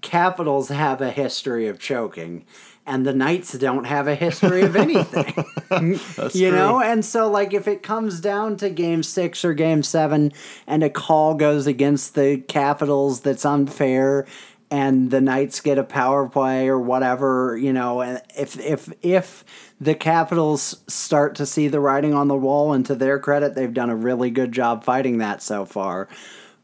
Capitals 0.00 0.68
have 0.68 1.02
a 1.02 1.10
history 1.10 1.66
of 1.66 1.78
choking. 1.78 2.46
And 2.84 3.06
the 3.06 3.12
Knights 3.12 3.52
don't 3.52 3.84
have 3.84 4.08
a 4.08 4.14
history 4.14 4.62
of 4.62 4.74
anything. 4.76 5.44
You 6.34 6.50
true. 6.50 6.50
know 6.50 6.80
and 6.82 7.02
so 7.02 7.30
like 7.30 7.54
if 7.54 7.66
it 7.66 7.82
comes 7.82 8.20
down 8.20 8.58
to 8.58 8.68
game 8.68 9.02
six 9.02 9.42
or 9.42 9.54
game 9.54 9.82
seven 9.82 10.32
and 10.66 10.84
a 10.84 10.90
call 10.90 11.34
goes 11.34 11.66
against 11.66 12.14
the 12.14 12.38
capitals 12.46 13.22
that's 13.22 13.46
unfair 13.46 14.26
and 14.72 15.10
the 15.10 15.20
knights 15.20 15.60
get 15.60 15.78
a 15.78 15.84
power 15.84 16.28
play 16.28 16.66
or 16.68 16.80
whatever 16.80 17.56
you 17.56 17.72
know 17.72 18.00
and 18.00 18.20
if 18.36 18.58
if 18.58 18.92
if 19.02 19.44
the 19.80 19.94
capitals 19.94 20.82
start 20.88 21.34
to 21.36 21.46
see 21.46 21.68
the 21.68 21.80
writing 21.80 22.14
on 22.14 22.26
the 22.26 22.36
wall 22.36 22.72
and 22.72 22.86
to 22.86 22.94
their 22.94 23.18
credit 23.18 23.54
they've 23.54 23.74
done 23.74 23.90
a 23.90 23.96
really 23.96 24.30
good 24.30 24.50
job 24.50 24.82
fighting 24.82 25.18
that 25.18 25.42
so 25.42 25.64
far 25.64 26.08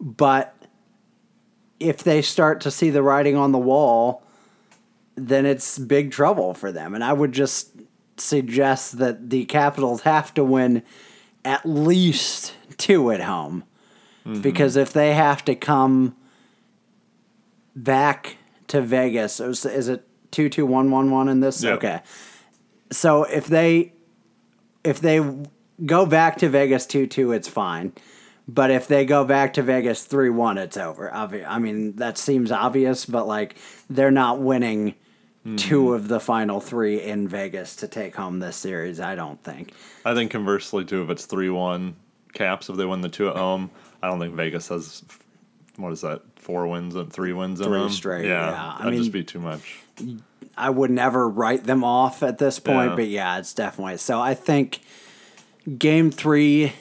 but 0.00 0.54
if 1.78 2.02
they 2.02 2.20
start 2.20 2.60
to 2.60 2.70
see 2.70 2.90
the 2.90 3.02
writing 3.02 3.36
on 3.36 3.52
the 3.52 3.58
wall 3.58 4.24
then 5.18 5.46
it's 5.46 5.78
big 5.78 6.10
trouble 6.10 6.54
for 6.54 6.72
them. 6.72 6.94
And 6.94 7.02
I 7.02 7.12
would 7.12 7.32
just 7.32 7.70
suggest 8.16 8.98
that 8.98 9.30
the 9.30 9.44
Capitals 9.46 10.02
have 10.02 10.32
to 10.34 10.44
win 10.44 10.82
at 11.44 11.66
least 11.66 12.54
two 12.76 13.10
at 13.10 13.20
home. 13.20 13.64
Mm-hmm. 14.24 14.40
Because 14.40 14.76
if 14.76 14.92
they 14.92 15.14
have 15.14 15.44
to 15.46 15.54
come 15.54 16.16
back 17.82 18.36
to 18.68 18.82
Vegas, 18.82 19.40
is 19.40 19.64
is 19.64 19.88
it 19.88 20.06
2 20.30 20.48
2 20.48 20.66
1 20.66 20.90
1 20.90 21.10
1 21.10 21.28
in 21.28 21.40
this? 21.40 21.62
Yeah. 21.62 21.72
Okay. 21.72 22.00
So 22.90 23.24
if 23.24 23.46
they 23.46 23.92
if 24.84 25.00
they 25.00 25.20
go 25.84 26.06
back 26.06 26.38
to 26.38 26.48
Vegas 26.48 26.86
2 26.86 27.06
2, 27.06 27.32
it's 27.32 27.48
fine. 27.48 27.92
But 28.50 28.70
if 28.70 28.88
they 28.88 29.04
go 29.04 29.24
back 29.26 29.54
to 29.54 29.62
Vegas 29.62 30.04
3 30.04 30.30
1, 30.30 30.58
it's 30.58 30.76
over. 30.76 31.12
I 31.12 31.58
mean, 31.58 31.96
that 31.96 32.16
seems 32.16 32.50
obvious, 32.50 33.04
but 33.04 33.26
like 33.26 33.56
they're 33.90 34.10
not 34.10 34.40
winning 34.40 34.94
mm-hmm. 35.44 35.56
two 35.56 35.94
of 35.94 36.08
the 36.08 36.20
final 36.20 36.60
three 36.60 37.02
in 37.02 37.28
Vegas 37.28 37.76
to 37.76 37.88
take 37.88 38.14
home 38.16 38.38
this 38.38 38.56
series, 38.56 39.00
I 39.00 39.14
don't 39.14 39.42
think. 39.42 39.72
I 40.04 40.14
think 40.14 40.30
conversely 40.30 40.84
too, 40.84 41.02
if 41.02 41.10
it's 41.10 41.26
three 41.26 41.50
one 41.50 41.96
Caps, 42.34 42.68
if 42.68 42.76
they 42.76 42.84
win 42.84 43.00
the 43.00 43.08
two 43.08 43.28
at 43.28 43.36
home, 43.36 43.70
I 44.02 44.08
don't 44.08 44.20
think 44.20 44.34
Vegas 44.34 44.68
has 44.68 45.02
what 45.76 45.92
is 45.92 46.02
that 46.02 46.22
four 46.48 46.66
wins 46.66 46.94
and 46.96 47.12
three 47.12 47.34
wins 47.34 47.60
in 47.60 47.66
Three 47.66 47.78
them. 47.78 47.90
straight, 47.90 48.24
Yeah, 48.24 48.50
yeah. 48.50 48.72
I 48.74 48.78
that'd 48.78 48.92
mean- 48.94 49.02
just 49.02 49.12
be 49.12 49.22
too 49.22 49.38
much. 49.38 49.78
I 50.56 50.70
would 50.70 50.90
never 50.90 51.28
write 51.28 51.64
them 51.64 51.84
off 51.84 52.22
at 52.22 52.38
this 52.38 52.58
point, 52.58 52.90
Yeah. 52.90 52.96
but 52.96 53.06
yeah, 53.08 53.38
it's 53.38 53.52
definitely 53.52 53.98
so. 53.98 54.18
I 54.18 54.32
think 54.34 54.80
game 55.76 56.10
three 56.10 56.72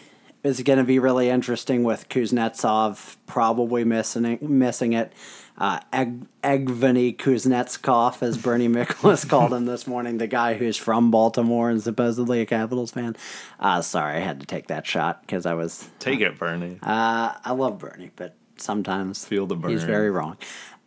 is 0.44 0.62
going 0.64 0.80
to 0.80 0.86
be 0.86 1.00
really 1.00 1.30
interesting 1.30 1.84
with 1.84 2.08
Kuznetsov 2.08 3.18
probably 3.26 3.84
missing 3.84 4.24
it, 4.26 4.42
missing 4.42 4.94
it. 4.94 5.12
Uh, 5.58 5.80
Eg- 5.92 6.28
Egveny 6.44 7.18
Kuznetskov, 7.18 8.22
as 8.24 8.38
Bernie 8.38 8.68
Miklasz 8.70 9.28
called 9.28 9.52
him 9.54 9.66
this 9.66 9.86
morning, 9.88 10.18
the 10.20 10.28
guy 10.28 10.54
who's 10.54 10.78
from 10.78 11.10
Baltimore 11.12 11.70
and 11.70 11.82
supposedly 11.82 12.40
a 12.42 12.46
Capitals 12.46 12.92
fan. 12.92 13.16
Uh, 13.60 13.82
sorry, 13.82 14.16
I 14.18 14.20
had 14.20 14.40
to 14.40 14.46
take 14.46 14.68
that 14.68 14.86
shot 14.88 15.22
because 15.22 15.46
I 15.48 15.56
was 15.56 15.90
Take 16.00 16.22
it, 16.22 16.38
Bernie. 16.40 16.80
uh, 16.84 17.34
I 17.44 17.52
love 17.54 17.80
Bernie, 17.80 18.12
but 18.16 18.36
sometimes 18.62 19.26
Feel 19.26 19.46
the 19.46 19.56
burn. 19.56 19.72
he's 19.72 19.84
very 19.84 20.10
wrong. 20.12 20.38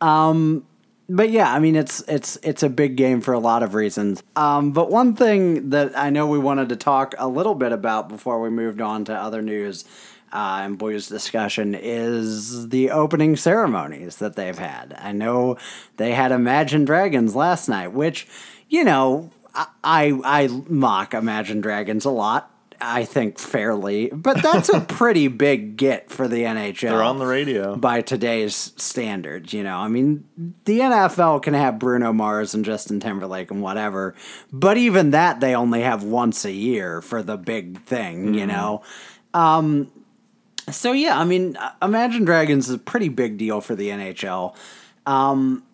Um, 0.01 0.67
but 1.09 1.31
yeah, 1.31 1.53
I 1.53 1.59
mean 1.59 1.75
it's 1.75 2.03
it's 2.09 2.37
it's 2.43 2.63
a 2.63 2.69
big 2.69 2.97
game 2.97 3.21
for 3.21 3.35
a 3.35 3.39
lot 3.41 3.63
of 3.63 3.75
reasons. 3.75 4.23
Um, 4.37 4.73
but 4.73 4.91
one 4.91 5.17
thing 5.17 5.71
that 5.71 5.97
I 5.99 6.11
know 6.11 6.27
we 6.27 6.39
wanted 6.39 6.69
to 6.69 6.77
talk 6.77 7.15
a 7.19 7.27
little 7.29 7.55
bit 7.55 7.73
about 7.73 8.09
before 8.09 8.41
we 8.41 8.49
moved 8.49 8.81
on 8.81 9.05
to 9.07 9.15
other 9.15 9.43
news 9.43 9.85
uh, 10.33 10.61
and 10.63 10.79
Blues 10.79 11.09
discussion 11.09 11.75
is 11.75 12.69
the 12.69 12.91
opening 12.91 13.35
ceremonies 13.37 14.17
that 14.17 14.37
they've 14.37 14.59
had. 14.59 14.97
I 14.99 15.13
know 15.13 15.59
they 15.97 16.13
had 16.13 16.31
Imagine 16.31 16.85
Dragons 16.85 17.35
last 17.35 17.69
night, 17.69 17.89
which 17.89 18.29
you 18.69 18.85
know 18.85 19.31
I 19.53 19.67
I, 19.83 20.21
I 20.25 20.47
mock 20.69 21.13
Imagine 21.15 21.61
Dragons 21.61 22.05
a 22.05 22.11
lot. 22.11 22.50
I 22.81 23.05
think 23.05 23.39
fairly, 23.39 24.09
but 24.09 24.43
that's 24.43 24.69
a 24.69 24.81
pretty 24.89 25.29
big 25.29 25.77
get 25.77 26.11
for 26.11 26.27
the 26.29 26.43
NHL 26.43 26.81
They're 26.81 27.03
on 27.03 27.19
the 27.19 27.27
radio. 27.27 27.77
by 27.77 28.01
today's 28.01 28.73
standards. 28.77 29.53
You 29.53 29.63
know, 29.63 29.77
I 29.77 29.89
mean, 29.89 30.27
the 30.65 30.81
NFL 30.81 31.43
can 31.43 31.55
have 31.55 31.79
Bruno 31.79 32.13
Mars 32.13 32.55
and 32.55 32.65
Justin 32.65 33.01
Timberlake 33.01 33.51
and 33.51 33.63
whatever, 33.63 34.15
but 34.53 34.77
even 34.77 35.11
that 35.11 35.41
they 35.41 35.55
only 35.55 35.83
have 35.83 36.03
once 36.03 36.45
a 36.45 36.53
year 36.53 37.03
for 37.03 37.23
the 37.23 37.37
big 37.37 37.83
thing. 37.83 38.35
You 38.35 38.47
know, 38.47 38.83
um, 39.35 39.91
so 40.71 40.93
yeah, 40.93 41.19
I 41.19 41.25
mean, 41.25 41.57
Imagine 41.83 42.25
Dragons 42.25 42.69
is 42.69 42.75
a 42.75 42.79
pretty 42.79 43.09
big 43.09 43.39
deal 43.39 43.61
for 43.61 43.75
the 43.75 43.89
NHL. 43.89 44.57
Um, 45.07 45.65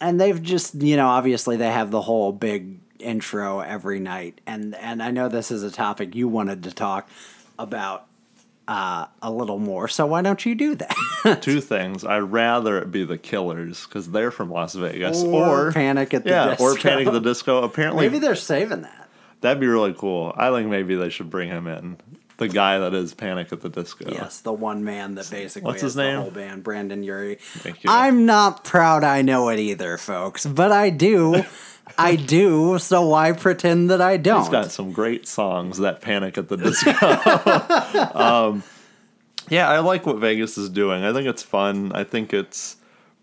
and 0.00 0.20
they've 0.20 0.42
just, 0.42 0.74
you 0.74 0.96
know, 0.96 1.08
obviously 1.08 1.56
they 1.56 1.70
have 1.70 1.90
the 1.90 2.00
whole 2.00 2.32
big 2.32 2.80
intro 3.00 3.60
every 3.60 4.00
night, 4.00 4.40
and 4.46 4.74
and 4.74 5.02
I 5.02 5.10
know 5.10 5.28
this 5.28 5.50
is 5.50 5.62
a 5.62 5.70
topic 5.70 6.14
you 6.14 6.28
wanted 6.28 6.62
to 6.64 6.72
talk 6.72 7.08
about 7.58 8.06
uh, 8.68 9.06
a 9.20 9.30
little 9.30 9.58
more. 9.58 9.88
So 9.88 10.06
why 10.06 10.22
don't 10.22 10.44
you 10.46 10.54
do 10.54 10.76
that? 10.76 11.38
Two 11.42 11.60
things. 11.60 12.04
I'd 12.04 12.18
rather 12.18 12.78
it 12.78 12.90
be 12.92 13.04
the 13.04 13.18
Killers 13.18 13.84
because 13.86 14.10
they're 14.10 14.30
from 14.30 14.50
Las 14.50 14.74
Vegas, 14.74 15.22
Or 15.22 15.68
or, 15.68 15.72
Panic 15.72 16.14
at 16.14 16.24
the 16.24 16.30
yeah, 16.30 16.56
or 16.60 16.76
Panic 16.76 17.06
at 17.06 17.12
the 17.12 17.20
Disco. 17.20 17.62
Apparently, 17.62 18.06
Maybe 18.06 18.18
they're 18.20 18.34
saving 18.36 18.82
that. 18.82 19.08
that'd 19.40 19.60
be 19.60 19.66
really 19.66 19.94
cool. 19.94 20.32
I 20.36 20.50
think 20.50 20.68
maybe 20.68 20.94
they 20.94 21.10
should 21.10 21.30
bring 21.30 21.48
him 21.48 21.66
in. 21.66 21.96
The 22.36 22.48
guy 22.48 22.78
that 22.78 22.94
is 22.94 23.12
Panic 23.12 23.52
at 23.52 23.60
the 23.60 23.68
Disco. 23.68 24.10
Yes, 24.10 24.40
the 24.40 24.52
one 24.52 24.82
man 24.82 25.16
that 25.16 25.28
basically 25.30 25.66
What's 25.66 25.78
is 25.78 25.82
his 25.82 25.94
the 25.96 26.04
name? 26.04 26.20
whole 26.22 26.30
band, 26.30 26.62
Brendon 26.64 27.02
Urie. 27.02 27.34
Thank 27.38 27.84
you. 27.84 27.90
I'm 27.90 28.24
not 28.24 28.64
proud 28.64 29.04
I 29.04 29.20
know 29.20 29.50
it 29.50 29.58
either, 29.58 29.98
folks, 29.98 30.46
but 30.46 30.72
I 30.72 30.88
do. 30.88 31.44
I 31.98 32.16
do, 32.16 32.78
so 32.78 33.06
why 33.06 33.32
pretend 33.32 33.90
that 33.90 34.00
I 34.00 34.16
don't? 34.16 34.40
He's 34.40 34.48
got 34.48 34.70
some 34.70 34.92
great 34.92 35.26
songs. 35.26 35.78
That 35.78 36.00
Panic 36.00 36.38
at 36.38 36.48
the 36.48 36.56
Disco. 36.56 36.90
um, 38.14 38.62
yeah, 39.48 39.68
I 39.68 39.78
like 39.80 40.06
what 40.06 40.18
Vegas 40.18 40.56
is 40.58 40.68
doing. 40.68 41.04
I 41.04 41.12
think 41.12 41.26
it's 41.26 41.42
fun. 41.42 41.92
I 41.92 42.04
think 42.04 42.32
it's 42.32 42.76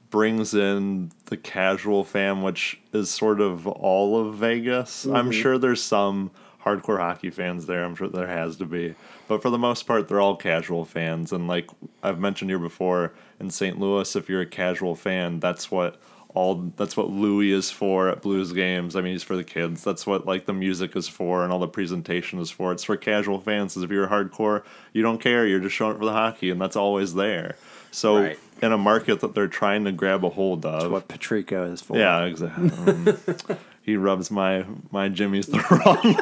brings 0.10 0.54
in 0.54 1.12
the 1.26 1.38
casual 1.38 2.04
fan, 2.04 2.42
which 2.42 2.80
is 2.94 3.10
sort 3.10 3.42
of 3.42 3.68
all 3.68 4.20
of 4.20 4.36
Vegas. 4.36 5.06
I'm 5.06 5.32
sure 5.32 5.58
there's 5.58 5.84
some 5.84 6.32
hardcore 6.64 6.98
hockey 6.98 7.30
fans 7.30 7.66
there. 7.66 7.84
I'm 7.84 7.96
sure 7.96 8.08
there 8.08 8.28
has 8.28 8.58
to 8.58 8.66
be. 8.66 8.96
But 9.28 9.42
for 9.42 9.50
the 9.50 9.58
most 9.58 9.84
part, 9.84 10.08
they're 10.08 10.22
all 10.22 10.36
casual 10.36 10.86
fans. 10.86 11.32
And 11.32 11.48
like 11.48 11.70
I've 12.04 12.20
mentioned 12.20 12.50
here 12.50 12.60
before, 12.60 13.14
in 13.40 13.50
St. 13.50 13.80
Louis, 13.80 14.16
if 14.16 14.30
you're 14.30 14.42
a 14.42 14.48
casual 14.48 14.96
fan, 14.96 15.40
that's 15.40 15.70
what 15.70 16.00
all 16.38 16.72
that's 16.78 16.96
what 16.96 17.10
Louie 17.10 17.52
is 17.52 17.72
for 17.72 18.10
at 18.10 18.22
Blues 18.22 18.54
games. 18.54 18.96
I 18.96 19.02
mean, 19.02 19.14
he's 19.14 19.24
for 19.24 19.36
the 19.36 19.44
kids. 19.44 19.84
That's 19.84 20.06
what 20.06 20.26
like 20.26 20.46
the 20.46 20.54
music 20.54 20.96
is 20.96 21.08
for 21.08 21.44
and 21.44 21.52
all 21.52 21.60
the 21.60 21.68
presentation 21.68 22.40
is 22.40 22.52
for. 22.52 22.72
It's 22.72 22.84
for 22.84 22.96
casual 22.96 23.40
fans. 23.40 23.74
'Cause 23.74 23.84
if 23.84 23.90
you're 23.92 24.08
hardcore, 24.08 24.64
you 24.94 25.02
don't 25.02 25.20
care. 25.20 25.48
You're 25.48 25.60
just 25.60 25.76
showing 25.76 25.94
up 25.94 26.00
for 26.00 26.06
the 26.06 26.12
hockey, 26.14 26.50
and 26.52 26.62
that's 26.62 26.76
always 26.76 27.14
there. 27.16 27.56
So 27.92 28.18
Right. 28.22 28.40
in 28.62 28.72
a 28.72 28.78
market 28.78 29.22
that 29.22 29.34
they're 29.34 29.48
trying 29.48 29.86
to 29.86 29.92
grab 29.92 30.24
a 30.24 30.30
hold 30.30 30.66
of, 30.66 30.92
what 30.92 31.08
Patrico 31.08 31.72
is 31.72 31.82
for. 31.82 31.98
yeah, 31.98 32.24
exactly. 32.26 32.70
Um, 32.70 33.18
he 33.82 33.96
rubs 33.98 34.30
my 34.30 34.66
my 34.92 35.10
Jimmy's 35.10 35.48
the 35.48 35.60
wrong 35.72 36.16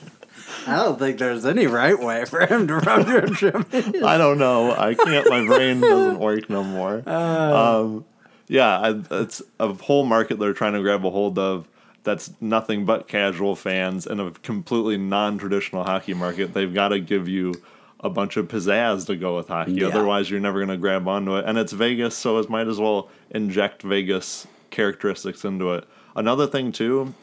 I 0.66 0.76
don't 0.76 0.98
think 0.98 1.18
there's 1.18 1.44
any 1.44 1.66
right 1.66 1.98
way 1.98 2.24
for 2.24 2.46
him 2.46 2.66
to 2.68 2.76
rub 2.76 3.08
your 3.08 3.26
jimmy. 3.40 4.02
I 4.02 4.16
don't 4.18 4.38
know. 4.38 4.72
I 4.72 4.94
can't. 4.94 5.28
My 5.28 5.44
brain 5.46 5.80
doesn't 5.80 6.18
work 6.18 6.48
no 6.50 6.62
more. 6.62 7.02
um, 7.08 8.04
yeah, 8.50 8.80
I, 8.80 9.00
it's 9.22 9.40
a 9.60 9.72
whole 9.72 10.04
market 10.04 10.40
they're 10.40 10.52
trying 10.52 10.72
to 10.72 10.82
grab 10.82 11.06
a 11.06 11.10
hold 11.10 11.38
of. 11.38 11.68
That's 12.02 12.32
nothing 12.40 12.84
but 12.84 13.06
casual 13.06 13.54
fans 13.54 14.08
and 14.08 14.20
a 14.20 14.32
completely 14.32 14.96
non-traditional 14.96 15.84
hockey 15.84 16.14
market. 16.14 16.52
They've 16.52 16.72
got 16.72 16.88
to 16.88 16.98
give 16.98 17.28
you 17.28 17.54
a 18.00 18.10
bunch 18.10 18.36
of 18.36 18.48
pizzazz 18.48 19.06
to 19.06 19.14
go 19.14 19.36
with 19.36 19.46
hockey. 19.46 19.74
Yeah. 19.74 19.88
Otherwise, 19.88 20.30
you're 20.30 20.40
never 20.40 20.58
going 20.58 20.70
to 20.70 20.78
grab 20.78 21.06
onto 21.06 21.36
it. 21.36 21.44
And 21.46 21.58
it's 21.58 21.72
Vegas, 21.72 22.16
so 22.16 22.38
it 22.38 22.50
might 22.50 22.66
as 22.66 22.80
well 22.80 23.08
inject 23.30 23.82
Vegas 23.82 24.48
characteristics 24.70 25.44
into 25.44 25.72
it. 25.74 25.84
Another 26.16 26.48
thing 26.48 26.72
too 26.72 27.14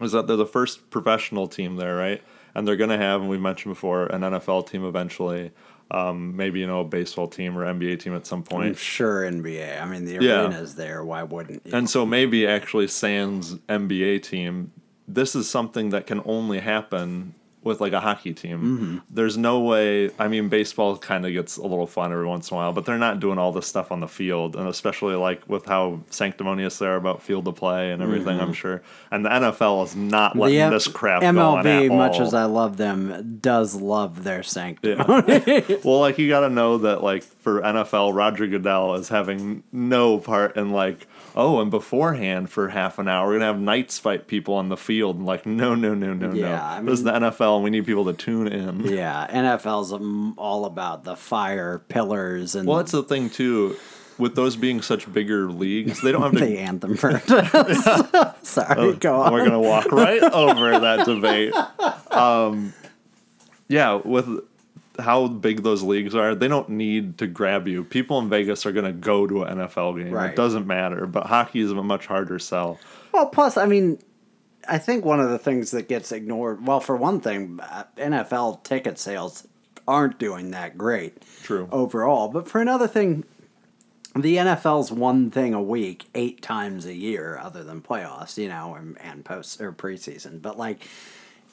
is 0.00 0.10
that 0.12 0.26
they're 0.26 0.36
the 0.36 0.46
first 0.46 0.90
professional 0.90 1.46
team 1.46 1.76
there, 1.76 1.94
right? 1.94 2.22
And 2.56 2.66
they're 2.66 2.76
going 2.76 2.90
to 2.90 2.98
have, 2.98 3.20
and 3.20 3.30
we 3.30 3.38
mentioned 3.38 3.74
before, 3.74 4.06
an 4.06 4.22
NFL 4.22 4.68
team 4.68 4.84
eventually. 4.84 5.52
Um, 5.90 6.34
maybe 6.36 6.58
you 6.60 6.66
know 6.66 6.80
a 6.80 6.84
baseball 6.84 7.28
team 7.28 7.56
or 7.56 7.64
NBA 7.64 8.00
team 8.00 8.14
at 8.16 8.26
some 8.26 8.40
I'm 8.40 8.44
point. 8.44 8.76
sure 8.76 9.22
NBA. 9.22 9.80
I 9.80 9.86
mean, 9.86 10.04
the 10.04 10.14
Yeah. 10.14 10.42
arena's 10.42 10.74
there. 10.74 11.04
Why 11.04 11.22
wouldn't 11.22 11.62
you? 11.64 11.72
And 11.74 11.88
so 11.88 12.04
maybe 12.04 12.46
actually 12.46 12.88
Sans 12.88 13.54
NBA 13.68 14.22
team, 14.22 14.72
this 15.06 15.36
is 15.36 15.48
something 15.48 15.90
that 15.90 16.06
can 16.06 16.20
only 16.24 16.58
happen 16.58 17.34
with 17.66 17.80
like 17.80 17.92
a 17.92 18.00
hockey 18.00 18.32
team. 18.32 18.58
Mm-hmm. 18.58 18.98
There's 19.10 19.36
no 19.36 19.60
way. 19.60 20.10
I 20.18 20.28
mean, 20.28 20.48
baseball 20.48 20.96
kind 20.96 21.26
of 21.26 21.32
gets 21.32 21.58
a 21.58 21.62
little 21.62 21.86
fun 21.86 22.12
every 22.12 22.26
once 22.26 22.50
in 22.50 22.54
a 22.54 22.58
while, 22.58 22.72
but 22.72 22.86
they're 22.86 22.96
not 22.96 23.20
doing 23.20 23.38
all 23.38 23.52
this 23.52 23.66
stuff 23.66 23.92
on 23.92 24.00
the 24.00 24.08
field, 24.08 24.56
and 24.56 24.68
especially 24.68 25.16
like 25.16 25.46
with 25.48 25.66
how 25.66 26.00
sanctimonious 26.08 26.78
they 26.78 26.86
are 26.86 26.96
about 26.96 27.22
field 27.22 27.46
of 27.48 27.56
play 27.56 27.90
and 27.90 28.02
everything. 28.02 28.40
I'm 28.40 28.52
sure, 28.54 28.82
and 29.10 29.24
the 29.24 29.28
NFL 29.28 29.84
is 29.84 29.94
not 29.96 30.36
letting 30.36 30.56
Mm-hmm. 30.56 30.66
M- 30.68 30.72
this 30.72 30.86
crap 30.88 31.20
go 31.20 31.28
on 31.28 31.64
MLB, 31.64 31.94
much 31.94 32.14
all. 32.14 32.22
as 32.22 32.32
I 32.32 32.44
love 32.44 32.76
them, 32.78 33.38
does 33.42 33.74
love 33.74 34.22
their 34.24 34.42
sanctum. 34.42 34.98
well, 35.84 36.00
like 36.00 36.18
you 36.18 36.28
got 36.28 36.40
to 36.40 36.48
know 36.48 36.78
that, 36.78 37.02
like 37.02 37.24
for 37.24 37.60
NFL, 37.60 38.14
Roger 38.14 38.46
Goodell 38.46 38.94
is 38.94 39.08
having 39.08 39.64
no 39.72 40.18
part 40.18 40.56
in 40.56 40.70
like, 40.70 41.06
oh, 41.36 41.60
and 41.60 41.70
beforehand 41.70 42.48
for 42.50 42.68
half 42.70 42.98
an 42.98 43.06
hour 43.08 43.28
we're 43.28 43.34
gonna 43.34 43.44
have 43.46 43.60
Knights 43.60 43.98
fight 43.98 44.26
people 44.26 44.54
on 44.54 44.68
the 44.70 44.76
field. 44.76 45.16
And 45.16 45.26
like, 45.26 45.44
no, 45.46 45.74
no, 45.74 45.94
no, 45.94 46.14
no, 46.14 46.32
Yeah, 46.32 46.48
no. 46.48 46.54
I 46.56 46.80
this 46.82 46.98
is 47.00 47.04
the 47.04 47.12
NFL, 47.12 47.56
and 47.56 47.64
we 47.64 47.70
need 47.70 47.84
people 47.86 48.06
to 48.06 48.12
tune 48.14 48.48
in. 48.48 48.84
yeah, 48.86 49.26
NFL's 49.30 49.92
um, 49.92 50.34
all 50.38 50.64
about 50.64 51.04
the 51.04 51.14
fire 51.16 51.78
pillars 51.88 52.54
and 52.54 52.66
Well, 52.66 52.78
that's 52.78 52.92
the 52.92 53.02
thing 53.02 53.30
too. 53.30 53.76
With 54.18 54.34
those 54.34 54.56
being 54.56 54.80
such 54.80 55.12
bigger 55.12 55.50
leagues, 55.50 56.00
they 56.00 56.10
don't 56.10 56.22
have 56.22 56.32
to. 56.38 56.38
the 56.38 56.58
anthem 56.58 56.96
first. 56.96 57.26
Sorry, 58.46 58.94
go 58.94 59.20
on. 59.20 59.30
We're 59.32 59.44
gonna 59.44 59.60
walk 59.60 59.92
right 59.92 60.22
over 60.22 60.78
that 60.78 61.04
debate. 61.04 61.52
Um, 62.10 62.72
yeah, 63.68 63.94
with 63.94 64.26
how 64.98 65.28
big 65.28 65.62
those 65.62 65.82
leagues 65.82 66.14
are, 66.14 66.34
they 66.34 66.48
don't 66.48 66.68
need 66.70 67.18
to 67.18 67.26
grab 67.26 67.68
you. 67.68 67.84
People 67.84 68.18
in 68.18 68.28
Vegas 68.28 68.66
are 68.66 68.72
gonna 68.72 68.92
go 68.92 69.26
to 69.26 69.42
an 69.42 69.58
NFL 69.58 70.02
game. 70.02 70.12
Right. 70.12 70.30
It 70.30 70.36
doesn't 70.36 70.66
matter. 70.66 71.06
But 71.06 71.26
hockey 71.26 71.60
is 71.60 71.70
a 71.70 71.74
much 71.82 72.06
harder 72.06 72.38
sell. 72.38 72.78
Well, 73.12 73.26
plus, 73.26 73.56
I 73.56 73.66
mean, 73.66 73.98
I 74.68 74.78
think 74.78 75.04
one 75.04 75.20
of 75.20 75.30
the 75.30 75.38
things 75.38 75.70
that 75.70 75.88
gets 75.88 76.12
ignored. 76.12 76.66
Well, 76.66 76.80
for 76.80 76.96
one 76.96 77.20
thing, 77.20 77.60
uh, 77.62 77.84
NFL 77.96 78.64
ticket 78.64 78.98
sales 78.98 79.46
aren't 79.86 80.18
doing 80.18 80.50
that 80.50 80.76
great. 80.76 81.22
True. 81.42 81.68
Overall, 81.70 82.28
but 82.28 82.48
for 82.48 82.60
another 82.60 82.88
thing, 82.88 83.24
the 84.14 84.36
NFL's 84.36 84.90
one 84.90 85.30
thing 85.30 85.54
a 85.54 85.62
week, 85.62 86.06
eight 86.14 86.42
times 86.42 86.86
a 86.86 86.94
year, 86.94 87.38
other 87.40 87.62
than 87.62 87.82
playoffs, 87.82 88.38
you 88.38 88.48
know, 88.48 88.74
and, 88.74 89.00
and 89.00 89.24
post 89.24 89.60
or 89.60 89.72
preseason. 89.72 90.40
But 90.40 90.58
like, 90.58 90.86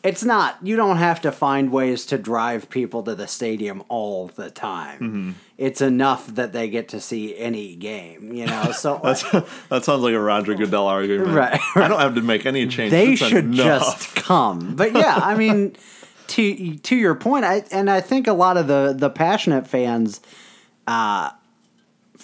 it's 0.03 0.23
not. 0.23 0.57
You 0.61 0.75
don't 0.75 0.97
have 0.97 1.21
to 1.21 1.31
find 1.31 1.71
ways 1.71 2.05
to 2.07 2.17
drive 2.17 2.69
people 2.69 3.03
to 3.03 3.15
the 3.15 3.27
stadium 3.27 3.83
all 3.87 4.27
the 4.27 4.51
time. 4.51 4.99
Mm-hmm. 4.99 5.31
It's 5.57 5.79
enough 5.81 6.27
that 6.27 6.51
they 6.51 6.69
get 6.69 6.89
to 6.89 6.99
see 6.99 7.37
any 7.37 7.75
game, 7.75 8.33
you 8.33 8.45
know. 8.45 8.71
So 8.73 8.99
that 9.03 9.85
sounds 9.85 10.03
like 10.03 10.13
a 10.13 10.19
Roger 10.19 10.55
Goodell 10.55 10.87
argument. 10.87 11.29
Right. 11.33 11.59
I 11.75 11.87
don't 11.87 12.01
have 12.01 12.15
to 12.15 12.21
make 12.21 12.45
any 12.45 12.67
changes. 12.67 12.91
they 12.91 13.15
should 13.15 13.45
enough. 13.45 14.11
just 14.11 14.15
come. 14.15 14.75
But 14.75 14.91
yeah, 14.91 15.19
I 15.23 15.35
mean, 15.37 15.75
to 16.27 16.75
to 16.75 16.95
your 16.95 17.15
point, 17.15 17.45
I 17.45 17.63
and 17.71 17.89
I 17.89 18.01
think 18.01 18.27
a 18.27 18.33
lot 18.33 18.57
of 18.57 18.67
the 18.67 18.93
the 18.97 19.09
passionate 19.09 19.67
fans, 19.67 20.19
uh, 20.85 21.31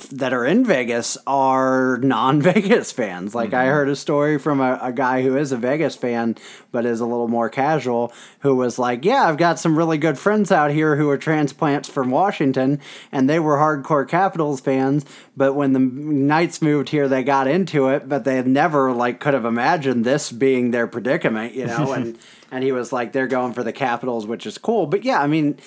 that 0.08 0.34
are 0.34 0.46
in 0.46 0.66
Vegas 0.66 1.18
are 1.28 1.98
non-Vegas 1.98 2.92
fans. 2.94 3.36
Like 3.36 3.54
I 3.54 3.66
mm-hmm. 3.66 3.74
heard 3.74 3.90
a 3.90 3.96
story 3.96 4.40
from 4.40 4.62
a, 4.62 4.80
a 4.82 4.92
guy 4.92 5.22
who 5.22 5.38
is 5.38 5.52
a 5.52 5.58
Vegas 5.58 5.96
fan, 5.96 6.36
but 6.72 6.86
is 6.86 7.00
a 7.00 7.06
little 7.06 7.28
more 7.28 7.50
casual, 7.50 8.14
who 8.40 8.56
was 8.56 8.80
like, 8.80 9.06
"Yeah, 9.06 9.28
I've 9.28 9.38
got 9.38 9.60
some 9.60 9.78
really 9.78 9.98
good 9.98 10.18
friends 10.18 10.52
out 10.52 10.72
here 10.72 10.96
who 10.96 11.10
are 11.10 11.18
transplants 11.18 11.90
from 11.90 12.10
Washington, 12.10 12.80
and 13.12 13.30
they 13.30 13.40
were 13.40 13.58
hardcore 13.58 14.08
Capitals 14.08 14.62
fans. 14.62 15.06
But 15.36 15.54
when 15.54 15.74
the 15.74 15.80
Knights 15.80 16.62
moved 16.62 16.90
here, 16.90 17.08
they 17.08 17.24
got 17.24 17.48
into 17.48 17.90
it, 17.90 18.08
but 18.08 18.24
they 18.24 18.42
never 18.44 18.92
like 18.92 19.20
could 19.20 19.34
have 19.34 19.46
imagined 19.46 20.06
this 20.06 20.32
being 20.32 20.72
their 20.72 20.88
predicament, 20.88 21.54
you 21.54 21.68
know." 21.68 21.94
and 21.94 22.18
and 22.52 22.64
he 22.64 22.72
was 22.72 22.92
like, 22.92 23.12
"They're 23.12 23.28
going 23.28 23.54
for 23.54 23.64
the 23.64 23.74
Capitals, 23.74 24.26
which 24.26 24.46
is 24.46 24.58
cool." 24.58 24.88
But 24.88 25.04
yeah, 25.04 25.22
I 25.22 25.28
mean 25.28 25.60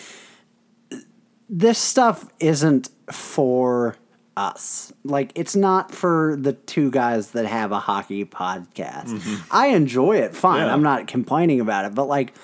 this 1.54 1.78
stuff 1.78 2.26
isn't 2.40 2.88
for 3.12 3.94
us. 4.36 4.92
Like 5.04 5.32
it's 5.34 5.54
not 5.54 5.92
for 5.92 6.36
the 6.38 6.52
two 6.52 6.90
guys 6.90 7.32
that 7.32 7.46
have 7.46 7.72
a 7.72 7.78
hockey 7.78 8.24
podcast. 8.24 9.08
Mm-hmm. 9.08 9.42
I 9.50 9.68
enjoy 9.68 10.18
it 10.18 10.34
fine. 10.34 10.66
Yeah. 10.66 10.72
I'm 10.72 10.82
not 10.82 11.06
complaining 11.06 11.60
about 11.60 11.84
it, 11.84 11.94
but 11.94 12.06
like 12.06 12.34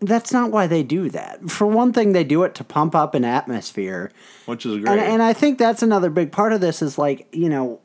that's 0.00 0.32
not 0.32 0.50
why 0.50 0.66
they 0.66 0.82
do 0.82 1.08
that. 1.10 1.50
For 1.50 1.66
one 1.66 1.92
thing, 1.92 2.12
they 2.12 2.24
do 2.24 2.44
it 2.44 2.54
to 2.56 2.64
pump 2.64 2.94
up 2.94 3.14
an 3.14 3.24
atmosphere. 3.24 4.12
which 4.46 4.66
is 4.66 4.82
great. 4.82 4.92
And, 4.92 5.00
and 5.00 5.22
I 5.22 5.32
think 5.32 5.58
that's 5.58 5.82
another 5.82 6.10
big 6.10 6.30
part 6.30 6.52
of 6.52 6.60
this 6.60 6.82
is 6.82 6.98
like, 6.98 7.26
you 7.32 7.48
know, 7.48 7.80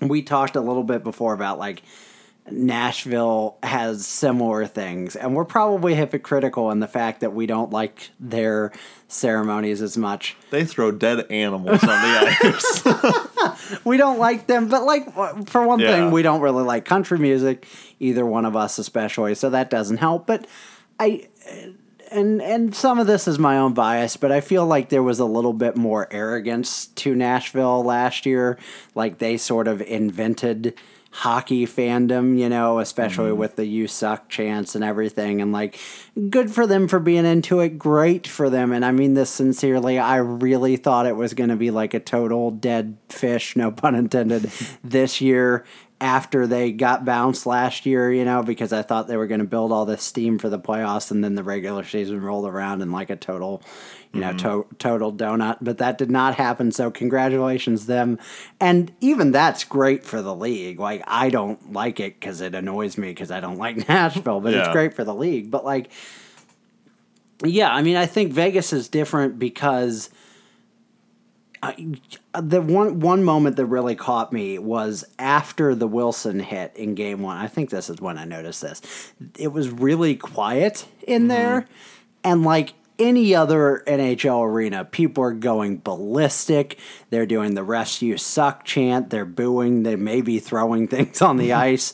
we 0.00 0.22
talked 0.22 0.56
a 0.56 0.60
little 0.60 0.84
bit 0.84 1.02
before 1.02 1.34
about 1.34 1.58
like 1.58 1.82
Nashville 2.50 3.56
has 3.62 4.06
similar 4.06 4.66
things, 4.66 5.16
and 5.16 5.34
we're 5.34 5.44
probably 5.44 5.94
hypocritical 5.94 6.70
in 6.70 6.80
the 6.80 6.88
fact 6.88 7.20
that 7.20 7.32
we 7.32 7.46
don't 7.46 7.70
like 7.70 8.10
their 8.18 8.72
ceremonies 9.08 9.82
as 9.82 9.96
much. 9.96 10.36
they 10.50 10.64
throw 10.64 10.90
dead 10.92 11.26
animals 11.30 11.82
on 11.82 11.88
the 11.88 12.36
ice. 12.42 13.80
We 13.84 13.96
don't 13.96 14.18
like 14.18 14.46
them, 14.46 14.68
but 14.68 14.84
like 14.84 15.12
for 15.48 15.66
one 15.66 15.78
Yeah. 15.80 15.92
thing, 15.92 16.10
we 16.10 16.22
don't 16.22 16.40
really 16.40 16.64
like 16.64 16.84
country 16.84 17.18
music, 17.18 17.66
either 18.00 18.26
one 18.26 18.44
of 18.44 18.56
us 18.56 18.78
especially, 18.78 19.34
so 19.36 19.48
that 19.50 19.70
doesn't 19.70 19.98
help. 19.98 20.26
But 20.26 20.46
I 20.98 21.28
and 22.10 22.42
and 22.42 22.74
some 22.74 22.98
of 22.98 23.06
this 23.06 23.28
is 23.28 23.38
my 23.38 23.56
own 23.58 23.72
bias, 23.74 24.16
but 24.16 24.32
I 24.32 24.40
feel 24.40 24.66
like 24.66 24.88
there 24.88 25.02
was 25.04 25.20
a 25.20 25.24
little 25.24 25.52
bit 25.52 25.76
more 25.76 26.08
arrogance 26.10 26.86
to 26.96 27.14
Nashville 27.14 27.84
last 27.84 28.26
year. 28.26 28.58
Like 28.96 29.18
they 29.18 29.36
sort 29.36 29.68
of 29.68 29.80
invented 29.82 30.74
hockey 31.12 31.66
fandom, 31.66 32.38
you 32.38 32.48
know, 32.48 32.78
especially 32.78 33.30
mm-hmm. 33.30 33.38
with 33.38 33.56
the 33.56 33.66
you 33.66 33.88
suck 33.88 34.28
chants 34.28 34.74
and 34.74 34.84
everything 34.84 35.42
and 35.42 35.52
like 35.52 35.78
good 36.28 36.50
for 36.50 36.66
them 36.66 36.86
for 36.86 37.00
being 37.00 37.26
into 37.26 37.60
it, 37.60 37.78
great 37.78 38.26
for 38.26 38.48
them. 38.48 38.72
And 38.72 38.84
I 38.84 38.92
mean 38.92 39.14
this 39.14 39.30
sincerely. 39.30 39.98
I 39.98 40.16
really 40.16 40.76
thought 40.76 41.06
it 41.06 41.16
was 41.16 41.34
going 41.34 41.50
to 41.50 41.56
be 41.56 41.70
like 41.70 41.94
a 41.94 42.00
total 42.00 42.52
dead 42.52 42.96
fish, 43.08 43.56
no 43.56 43.72
pun 43.72 43.94
intended, 43.94 44.50
this 44.84 45.20
year 45.20 45.64
after 46.00 46.46
they 46.46 46.72
got 46.72 47.04
bounced 47.04 47.44
last 47.44 47.84
year, 47.84 48.10
you 48.10 48.24
know, 48.24 48.42
because 48.42 48.72
I 48.72 48.80
thought 48.80 49.06
they 49.06 49.18
were 49.18 49.26
going 49.26 49.40
to 49.40 49.46
build 49.46 49.70
all 49.70 49.84
this 49.84 50.02
steam 50.02 50.38
for 50.38 50.48
the 50.48 50.58
playoffs 50.58 51.10
and 51.10 51.22
then 51.22 51.34
the 51.34 51.42
regular 51.42 51.84
season 51.84 52.22
rolled 52.22 52.46
around 52.46 52.80
in 52.80 52.90
like 52.90 53.10
a 53.10 53.16
total, 53.16 53.62
you 54.14 54.20
know, 54.20 54.32
mm-hmm. 54.32 54.38
to- 54.38 54.76
total 54.78 55.12
donut. 55.12 55.58
But 55.60 55.78
that 55.78 55.98
did 55.98 56.10
not 56.10 56.36
happen. 56.36 56.72
So 56.72 56.90
congratulations 56.90 57.84
them. 57.84 58.18
And 58.58 58.90
even 59.02 59.30
that's 59.30 59.64
great 59.64 60.02
for 60.02 60.22
the 60.22 60.34
league. 60.34 60.80
Like 60.80 61.04
I 61.06 61.28
don't 61.28 61.72
like 61.72 62.00
it 62.00 62.18
because 62.18 62.40
it 62.40 62.54
annoys 62.54 62.96
me 62.96 63.08
because 63.08 63.30
I 63.30 63.40
don't 63.40 63.58
like 63.58 63.76
Nashville, 63.88 64.40
but 64.40 64.54
it's 64.54 64.68
great 64.68 64.94
for 64.94 65.04
the 65.04 65.14
league. 65.14 65.50
But 65.50 65.66
like, 65.66 65.90
yeah, 67.44 67.70
I 67.70 67.82
mean, 67.82 67.96
I 67.96 68.06
think 68.06 68.32
Vegas 68.32 68.72
is 68.72 68.88
different 68.88 69.38
because 69.38 70.08
I, 71.62 71.92
the 72.40 72.62
one 72.62 73.00
one 73.00 73.22
moment 73.22 73.56
that 73.56 73.66
really 73.66 73.94
caught 73.94 74.32
me 74.32 74.58
was 74.58 75.04
after 75.18 75.74
the 75.74 75.86
Wilson 75.86 76.40
hit 76.40 76.74
in 76.74 76.94
game 76.94 77.20
one. 77.20 77.36
I 77.36 77.48
think 77.48 77.68
this 77.68 77.90
is 77.90 78.00
when 78.00 78.16
I 78.16 78.24
noticed 78.24 78.62
this. 78.62 79.12
It 79.38 79.48
was 79.48 79.68
really 79.68 80.16
quiet 80.16 80.86
in 81.06 81.28
there, 81.28 81.66
and 82.24 82.44
like 82.44 82.72
any 82.98 83.34
other 83.34 83.82
NHL 83.86 84.46
arena, 84.46 84.86
people 84.86 85.22
are 85.24 85.32
going 85.32 85.78
ballistic. 85.78 86.78
They're 87.10 87.26
doing 87.26 87.54
the 87.54 87.64
"Rest 87.64 88.00
You 88.00 88.16
Suck" 88.16 88.64
chant. 88.64 89.10
They're 89.10 89.26
booing. 89.26 89.82
They 89.82 89.96
may 89.96 90.22
be 90.22 90.38
throwing 90.38 90.88
things 90.88 91.20
on 91.20 91.36
the 91.36 91.52
ice. 91.52 91.92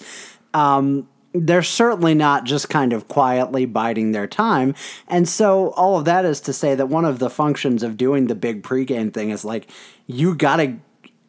Um, 0.55 1.09
they're 1.41 1.62
certainly 1.62 2.14
not 2.14 2.45
just 2.45 2.68
kind 2.68 2.93
of 2.93 3.09
quietly 3.09 3.66
biding 3.66 4.12
their 4.12 4.26
time. 4.26 4.74
And 5.09 5.28
so 5.28 5.70
all 5.70 5.99
of 5.99 6.05
that 6.05 6.24
is 6.24 6.41
to 6.43 6.53
say 6.53 6.74
that 6.74 6.89
one 6.89 7.05
of 7.05 7.18
the 7.18 7.30
functions 7.30 7.82
of 7.82 7.97
doing 7.97 8.26
the 8.26 8.34
big 8.34 8.62
pregame 8.62 9.12
thing 9.12 9.30
is 9.30 9.45
like 9.45 9.68
you 10.07 10.34
got 10.34 10.57
to 10.57 10.76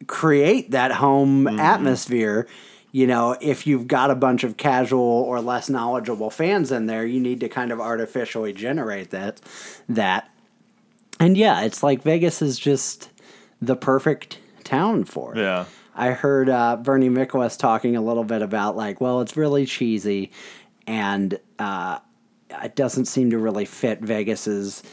create 0.06 0.70
that 0.70 0.92
home 0.92 1.44
mm-hmm. 1.44 1.60
atmosphere. 1.60 2.46
You 2.92 3.06
know, 3.06 3.36
if 3.40 3.66
you've 3.66 3.86
got 3.86 4.10
a 4.10 4.14
bunch 4.14 4.44
of 4.44 4.56
casual 4.56 5.00
or 5.00 5.40
less 5.40 5.68
knowledgeable 5.68 6.30
fans 6.30 6.72
in 6.72 6.86
there, 6.86 7.04
you 7.04 7.20
need 7.20 7.40
to 7.40 7.48
kind 7.48 7.70
of 7.70 7.80
artificially 7.80 8.52
generate 8.52 9.10
that 9.10 9.40
that. 9.88 10.30
And 11.20 11.36
yeah, 11.36 11.62
it's 11.62 11.82
like 11.82 12.02
Vegas 12.02 12.40
is 12.40 12.58
just 12.58 13.10
the 13.60 13.76
perfect 13.76 14.38
town 14.64 15.04
for 15.04 15.34
it. 15.34 15.40
yeah. 15.40 15.64
I 15.98 16.12
heard 16.12 16.48
uh, 16.48 16.76
Bernie 16.76 17.10
Miklasz 17.10 17.58
talking 17.58 17.96
a 17.96 18.00
little 18.00 18.22
bit 18.22 18.40
about 18.40 18.76
like, 18.76 19.00
well, 19.00 19.20
it's 19.20 19.36
really 19.36 19.66
cheesy, 19.66 20.30
and 20.86 21.38
uh, 21.58 21.98
it 22.62 22.76
doesn't 22.76 23.06
seem 23.06 23.30
to 23.30 23.38
really 23.38 23.64
fit 23.64 24.00
Vegas's 24.00 24.84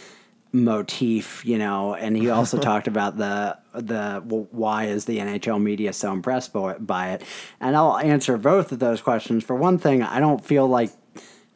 motif, 0.52 1.46
you 1.46 1.60
know. 1.60 1.94
And 1.94 2.18
he 2.18 2.32
also 2.32 2.58
talked 2.60 2.88
about 2.88 3.18
the 3.18 3.56
the 3.74 4.24
well, 4.26 4.48
why 4.50 4.86
is 4.86 5.06
the 5.06 5.20
NHL 5.20 5.62
media 5.62 5.94
so 5.94 6.12
impressed 6.12 6.52
by 6.52 6.72
it, 6.72 6.88
by 6.88 7.12
it. 7.12 7.24
And 7.60 7.76
I'll 7.76 7.98
answer 7.98 8.36
both 8.38 8.72
of 8.72 8.80
those 8.80 9.02
questions. 9.02 9.44
For 9.44 9.56
one 9.56 9.78
thing, 9.78 10.02
I 10.02 10.20
don't 10.20 10.44
feel 10.44 10.68
like 10.68 10.90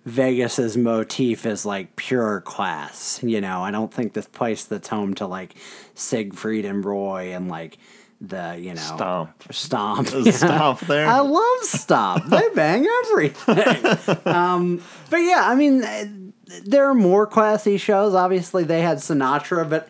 Vegas's 0.05 0.77
motif 0.77 1.47
is 1.47 1.65
like 1.65 1.95
pure 1.95 2.41
class. 2.41 3.19
You 3.23 3.41
know, 3.41 3.63
I 3.63 3.71
don't 3.71 3.91
think 3.91 4.13
this 4.13 4.27
place 4.27 4.65
that's 4.65 4.89
home 4.89 5.15
to 5.15 5.25
like 5.25 5.55
Siegfried 5.95 6.65
and 6.65 6.85
Roy 6.85 7.33
and 7.33 7.49
like 7.49 7.79
the 8.21 8.57
you 8.59 8.73
know 8.73 8.81
Stomp. 8.81 9.43
stomp 9.51 10.07
Stomp 10.07 10.79
there? 10.87 11.07
I 11.07 11.19
love 11.19 11.63
stomp. 11.63 12.25
they 12.25 12.49
bang 12.55 12.85
everything. 13.05 14.27
um, 14.27 14.81
but 15.09 15.17
yeah, 15.17 15.43
I 15.45 15.55
mean, 15.55 16.33
there 16.65 16.89
are 16.89 16.93
more 16.95 17.25
classy 17.27 17.77
shows. 17.77 18.13
Obviously, 18.13 18.63
they 18.63 18.81
had 18.81 18.97
Sinatra, 18.97 19.69
but 19.69 19.87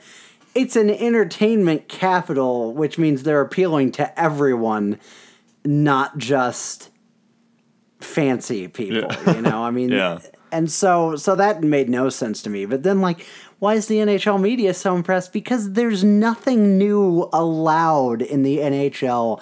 it's 0.55 0.75
an 0.75 0.89
entertainment 0.89 1.88
capital, 1.88 2.73
which 2.73 2.97
means 2.97 3.23
they're 3.23 3.41
appealing 3.41 3.91
to 3.93 4.19
everyone, 4.19 4.99
not 5.65 6.17
just 6.17 6.89
fancy 8.01 8.67
people. 8.67 9.09
Yeah. 9.25 9.36
You 9.36 9.41
know, 9.41 9.63
I 9.63 9.71
mean, 9.71 9.89
Yeah. 9.89 10.19
And 10.52 10.72
so 10.72 11.16
so 11.16 11.36
that 11.36 11.64
made 11.64 11.89
no 11.89 12.10
sense 12.10 12.41
to 12.43 12.50
me. 12.50 12.66
But 12.66 12.84
then, 12.84 13.02
like, 13.02 13.26
why 13.60 13.76
is 13.76 13.88
the 13.88 13.97
NHL 13.97 14.39
media 14.39 14.74
so 14.74 14.95
impressed? 14.95 15.34
Because 15.34 15.74
there's 15.74 16.04
nothing 16.04 16.78
new 16.78 17.30
allowed 17.34 18.22
in 18.22 18.43
the 18.43 18.58
NHL 18.58 19.41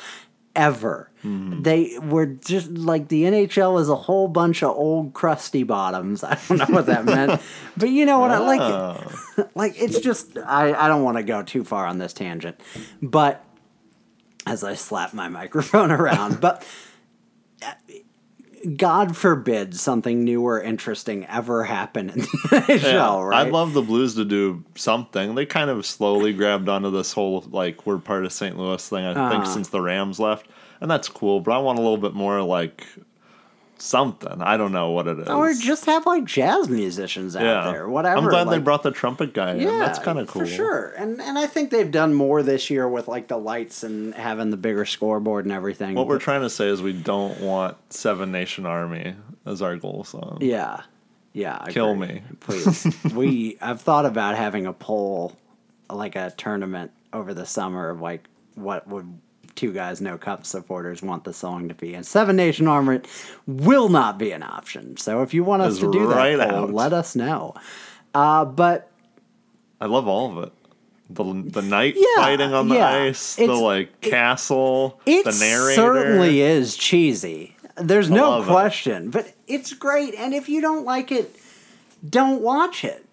ever. 0.55 1.09
Hmm. 1.21 1.61
They 1.61 1.97
were 1.99 2.25
just 2.25 2.71
like 2.71 3.07
the 3.07 3.23
NHL 3.23 3.79
is 3.79 3.89
a 3.89 3.95
whole 3.95 4.27
bunch 4.27 4.63
of 4.63 4.75
old 4.75 5.13
crusty 5.13 5.63
bottoms. 5.63 6.23
I 6.23 6.37
don't 6.47 6.57
know 6.57 6.65
what 6.75 6.87
that 6.87 7.05
meant, 7.05 7.41
but 7.77 7.89
you 7.89 8.05
know 8.05 8.19
what 8.19 8.31
I 8.31 8.39
like. 8.39 8.61
Oh. 8.61 9.23
Like 9.53 9.79
it's 9.79 9.99
just 9.99 10.35
I 10.35 10.73
I 10.73 10.87
don't 10.87 11.03
want 11.03 11.17
to 11.17 11.23
go 11.23 11.43
too 11.43 11.63
far 11.63 11.85
on 11.85 11.99
this 11.99 12.11
tangent, 12.11 12.59
but 13.03 13.43
as 14.47 14.63
I 14.63 14.73
slap 14.73 15.13
my 15.13 15.29
microphone 15.29 15.91
around, 15.99 16.41
but. 16.41 16.65
Uh, 18.67 18.73
God 18.77 19.15
forbid 19.15 19.75
something 19.79 20.23
new 20.23 20.41
or 20.41 20.61
interesting 20.61 21.25
ever 21.27 21.63
happen 21.63 22.09
in 22.09 22.19
the 22.21 22.79
Yeah, 22.83 23.21
right? 23.23 23.45
I'd 23.47 23.53
love 23.53 23.73
the 23.73 23.81
Blues 23.81 24.15
to 24.15 24.25
do 24.25 24.63
something. 24.75 25.35
They 25.35 25.45
kind 25.45 25.69
of 25.69 25.85
slowly 25.85 26.33
grabbed 26.33 26.67
onto 26.69 26.91
this 26.91 27.13
whole 27.13 27.45
like 27.49 27.85
we're 27.85 27.97
part 27.99 28.25
of 28.25 28.33
St. 28.33 28.57
Louis 28.57 28.87
thing. 28.89 29.05
I 29.05 29.13
think 29.29 29.43
Uh-huh. 29.43 29.53
since 29.53 29.69
the 29.69 29.81
Rams 29.81 30.19
left, 30.19 30.47
and 30.81 30.89
that's 30.91 31.07
cool. 31.09 31.39
But 31.39 31.51
I 31.53 31.57
want 31.59 31.79
a 31.79 31.81
little 31.81 31.97
bit 31.97 32.13
more 32.13 32.41
like 32.41 32.85
something. 33.81 34.41
I 34.41 34.57
don't 34.57 34.71
know 34.71 34.91
what 34.91 35.07
it 35.07 35.19
is. 35.19 35.27
or 35.27 35.53
just 35.53 35.85
have 35.85 36.05
like 36.05 36.25
jazz 36.25 36.69
musicians 36.69 37.35
out 37.35 37.43
yeah, 37.43 37.71
there, 37.71 37.89
whatever. 37.89 38.17
I'm 38.17 38.27
glad 38.27 38.49
they 38.49 38.59
brought 38.59 38.83
the 38.83 38.91
trumpet 38.91 39.33
guy 39.33 39.55
in. 39.55 39.67
that's 39.67 39.99
kind 39.99 40.19
of 40.19 40.27
cool. 40.27 40.41
For 40.41 40.47
sure. 40.47 40.89
And 40.97 41.21
and 41.21 41.37
I 41.37 41.47
think 41.47 41.69
they've 41.69 41.91
done 41.91 42.13
more 42.13 42.43
this 42.43 42.69
year 42.69 42.87
with 42.87 43.07
like 43.07 43.27
the 43.27 43.37
lights 43.37 43.83
and 43.83 44.13
having 44.15 44.49
the 44.49 44.57
bigger 44.57 44.85
scoreboard 44.85 45.45
and 45.45 45.51
everything. 45.51 45.95
What 45.95 46.07
we're 46.07 46.19
trying 46.19 46.41
to 46.41 46.49
say 46.49 46.67
is 46.67 46.81
we 46.81 46.93
don't 46.93 47.39
want 47.41 47.77
Seven 47.93 48.31
Nation 48.31 48.65
Army 48.65 49.15
as 49.45 49.61
our 49.61 49.77
goal 49.77 50.03
song. 50.03 50.39
Yeah. 50.41 50.81
Yeah. 51.33 51.57
I 51.59 51.71
Kill 51.71 51.91
agree. 51.91 52.07
me. 52.07 52.23
Please. 52.39 52.87
we 53.13 53.57
I've 53.61 53.81
thought 53.81 54.05
about 54.05 54.35
having 54.35 54.65
a 54.65 54.73
poll 54.73 55.37
like 55.89 56.15
a 56.15 56.31
tournament 56.31 56.91
over 57.13 57.33
the 57.33 57.45
summer 57.45 57.89
of 57.89 58.01
like 58.01 58.27
what 58.55 58.87
would 58.87 59.19
two 59.57 59.73
guys 59.73 59.99
no 59.99 60.17
cup 60.17 60.45
supporters 60.45 61.01
want 61.01 61.25
the 61.25 61.33
song 61.33 61.67
to 61.67 61.73
be 61.73 61.93
and 61.93 62.05
seven 62.05 62.35
nation 62.37 62.67
armor 62.67 63.01
will 63.45 63.89
not 63.89 64.17
be 64.17 64.31
an 64.31 64.43
option 64.43 64.95
so 64.95 65.21
if 65.21 65.33
you 65.33 65.43
want 65.43 65.61
us 65.61 65.79
to 65.79 65.91
do 65.91 66.09
right 66.09 66.37
that 66.37 66.51
poll, 66.51 66.67
let 66.67 66.93
us 66.93 67.15
know 67.15 67.53
uh, 68.13 68.45
but 68.45 68.89
I 69.81 69.85
love 69.85 70.07
all 70.07 70.37
of 70.37 70.43
it. 70.45 70.53
The 71.09 71.23
the 71.23 71.61
night 71.61 71.93
Yeah, 71.97 72.23
fighting 72.23 72.53
on 72.53 72.67
the 72.67 72.75
yeah. 72.75 72.89
ice, 72.89 73.35
the 73.35 73.45
like 73.47 74.01
castle, 74.01 74.99
It 75.05 75.23
the 75.23 75.31
narrator. 75.39 75.75
certainly 75.75 76.41
is 76.41 76.75
cheesy. 76.75 77.55
There's 77.75 78.09
no 78.09 78.31
love 78.31 78.47
it. 78.47 78.51
question, 78.51 79.11
but 79.11 79.33
it's 79.45 79.73
great. 79.73 80.15
And 80.15 80.33
if 80.33 80.49
you 80.49 80.61
don't 80.61 80.83
like 80.83 81.11
it, 81.11 81.35
don't 82.09 82.41
watch 82.41 82.83
it. 82.83 83.05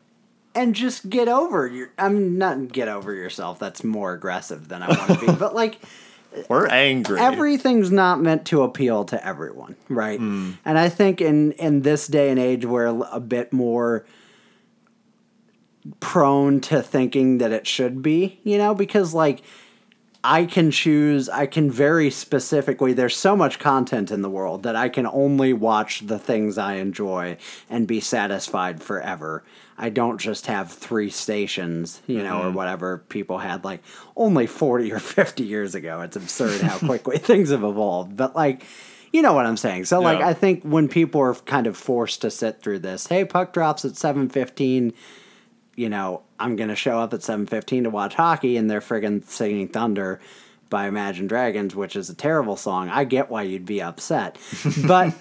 And 0.55 0.75
just 0.75 1.11
get 1.11 1.29
over 1.29 1.67
your. 1.67 1.91
I 1.99 2.09
mean, 2.09 2.39
not 2.39 2.73
get 2.73 2.89
over 2.89 3.13
yourself. 3.13 3.59
That's 3.59 3.85
more 3.85 4.13
aggressive 4.15 4.69
than 4.69 4.83
I 4.83 4.89
want 4.89 5.21
to 5.21 5.27
be. 5.27 5.33
But 5.39 5.55
like, 5.55 5.81
We're 6.49 6.67
angry. 6.67 7.21
everything's 7.21 7.91
not 7.91 8.21
meant 8.21 8.47
to 8.47 8.63
appeal 8.63 9.05
to 9.07 9.27
everyone, 9.27 9.77
right? 9.89 10.19
Hmm. 10.19 10.53
And 10.65 10.79
I 10.79 10.89
think 10.89 11.21
in 11.21 11.53
in 11.53 11.83
this 11.83 12.07
day 12.07 12.31
and 12.31 12.39
age, 12.39 12.65
we're 12.65 12.87
a 12.87 13.21
bit 13.21 13.53
more 13.53 14.05
prone 16.01 16.61
to 16.63 16.83
thinking 16.83 17.39
that 17.39 17.53
it 17.53 17.67
should 17.67 18.03
be, 18.03 18.41
you 18.43 18.59
know, 18.59 18.75
because 18.75 19.13
like 19.15 19.43
I 20.27 20.47
can 20.47 20.71
choose, 20.71 21.29
I 21.29 21.45
can 21.45 21.71
very 21.71 22.09
specifically, 22.11 22.95
there's 22.95 23.15
so 23.15 23.37
much 23.37 23.59
content 23.59 24.11
in 24.11 24.23
the 24.23 24.31
world 24.31 24.63
that 24.63 24.75
I 24.75 24.89
can 24.89 25.07
only 25.07 25.53
watch 25.53 26.01
the 26.07 26.19
things 26.19 26.57
I 26.57 26.77
enjoy 26.77 27.37
and 27.69 27.87
be 27.87 28.01
satisfied 28.01 28.83
forever. 28.83 29.45
I 29.77 29.91
don't 29.91 30.17
just 30.19 30.47
have 30.47 30.73
three 30.73 31.11
stations, 31.11 32.01
you 32.07 32.23
know, 32.23 32.39
or 32.39 32.45
mm-hmm. 32.45 32.55
whatever 32.55 32.99
people 33.11 33.37
had 33.37 33.65
like 33.65 33.83
only 34.17 34.47
40 34.47 34.91
or 34.95 34.99
50 34.99 35.45
years 35.45 35.75
ago. 35.75 36.01
It's 36.01 36.17
absurd 36.17 36.63
how 36.63 36.79
quickly 36.87 37.19
things 37.19 37.51
have 37.51 37.63
evolved. 37.63 38.17
But 38.17 38.35
like, 38.35 38.65
you 39.13 39.21
know 39.21 39.35
what 39.35 39.45
I'm 39.45 39.59
saying. 39.59 39.85
So 39.85 40.01
like 40.01 40.21
Yeah. 40.21 40.29
I 40.29 40.33
think 40.33 40.63
when 40.63 40.89
people 40.89 41.21
are 41.21 41.35
kind 41.35 41.67
of 41.67 41.77
forced 41.77 42.23
to 42.23 42.31
sit 42.31 42.63
through 42.63 42.79
this, 42.79 43.09
hey, 43.09 43.27
puck 43.27 43.53
drops 43.53 43.85
at 43.85 43.93
7:15, 43.93 44.95
you 45.77 45.91
know, 45.91 46.23
I'm 46.39 46.57
going 46.57 46.69
to 46.69 46.77
show 46.77 46.99
up 46.99 47.15
at 47.15 47.21
7:15 47.21 47.85
to 47.85 47.91
watch 47.91 48.15
hockey 48.15 48.57
and 48.57 48.71
they're 48.71 48.81
friggin' 48.81 49.25
singing 49.25 49.69
Thunder 49.69 50.21
by 50.71 50.87
Imagine 50.87 51.27
Dragons, 51.27 51.75
which 51.77 51.95
is 51.95 52.11
a 52.11 52.15
terrible 52.15 52.57
song. 52.57 52.89
I 52.89 53.05
get 53.05 53.31
why 53.31 53.43
you'd 53.43 53.67
be 53.67 53.81
upset. 53.83 54.39
But 54.87 55.15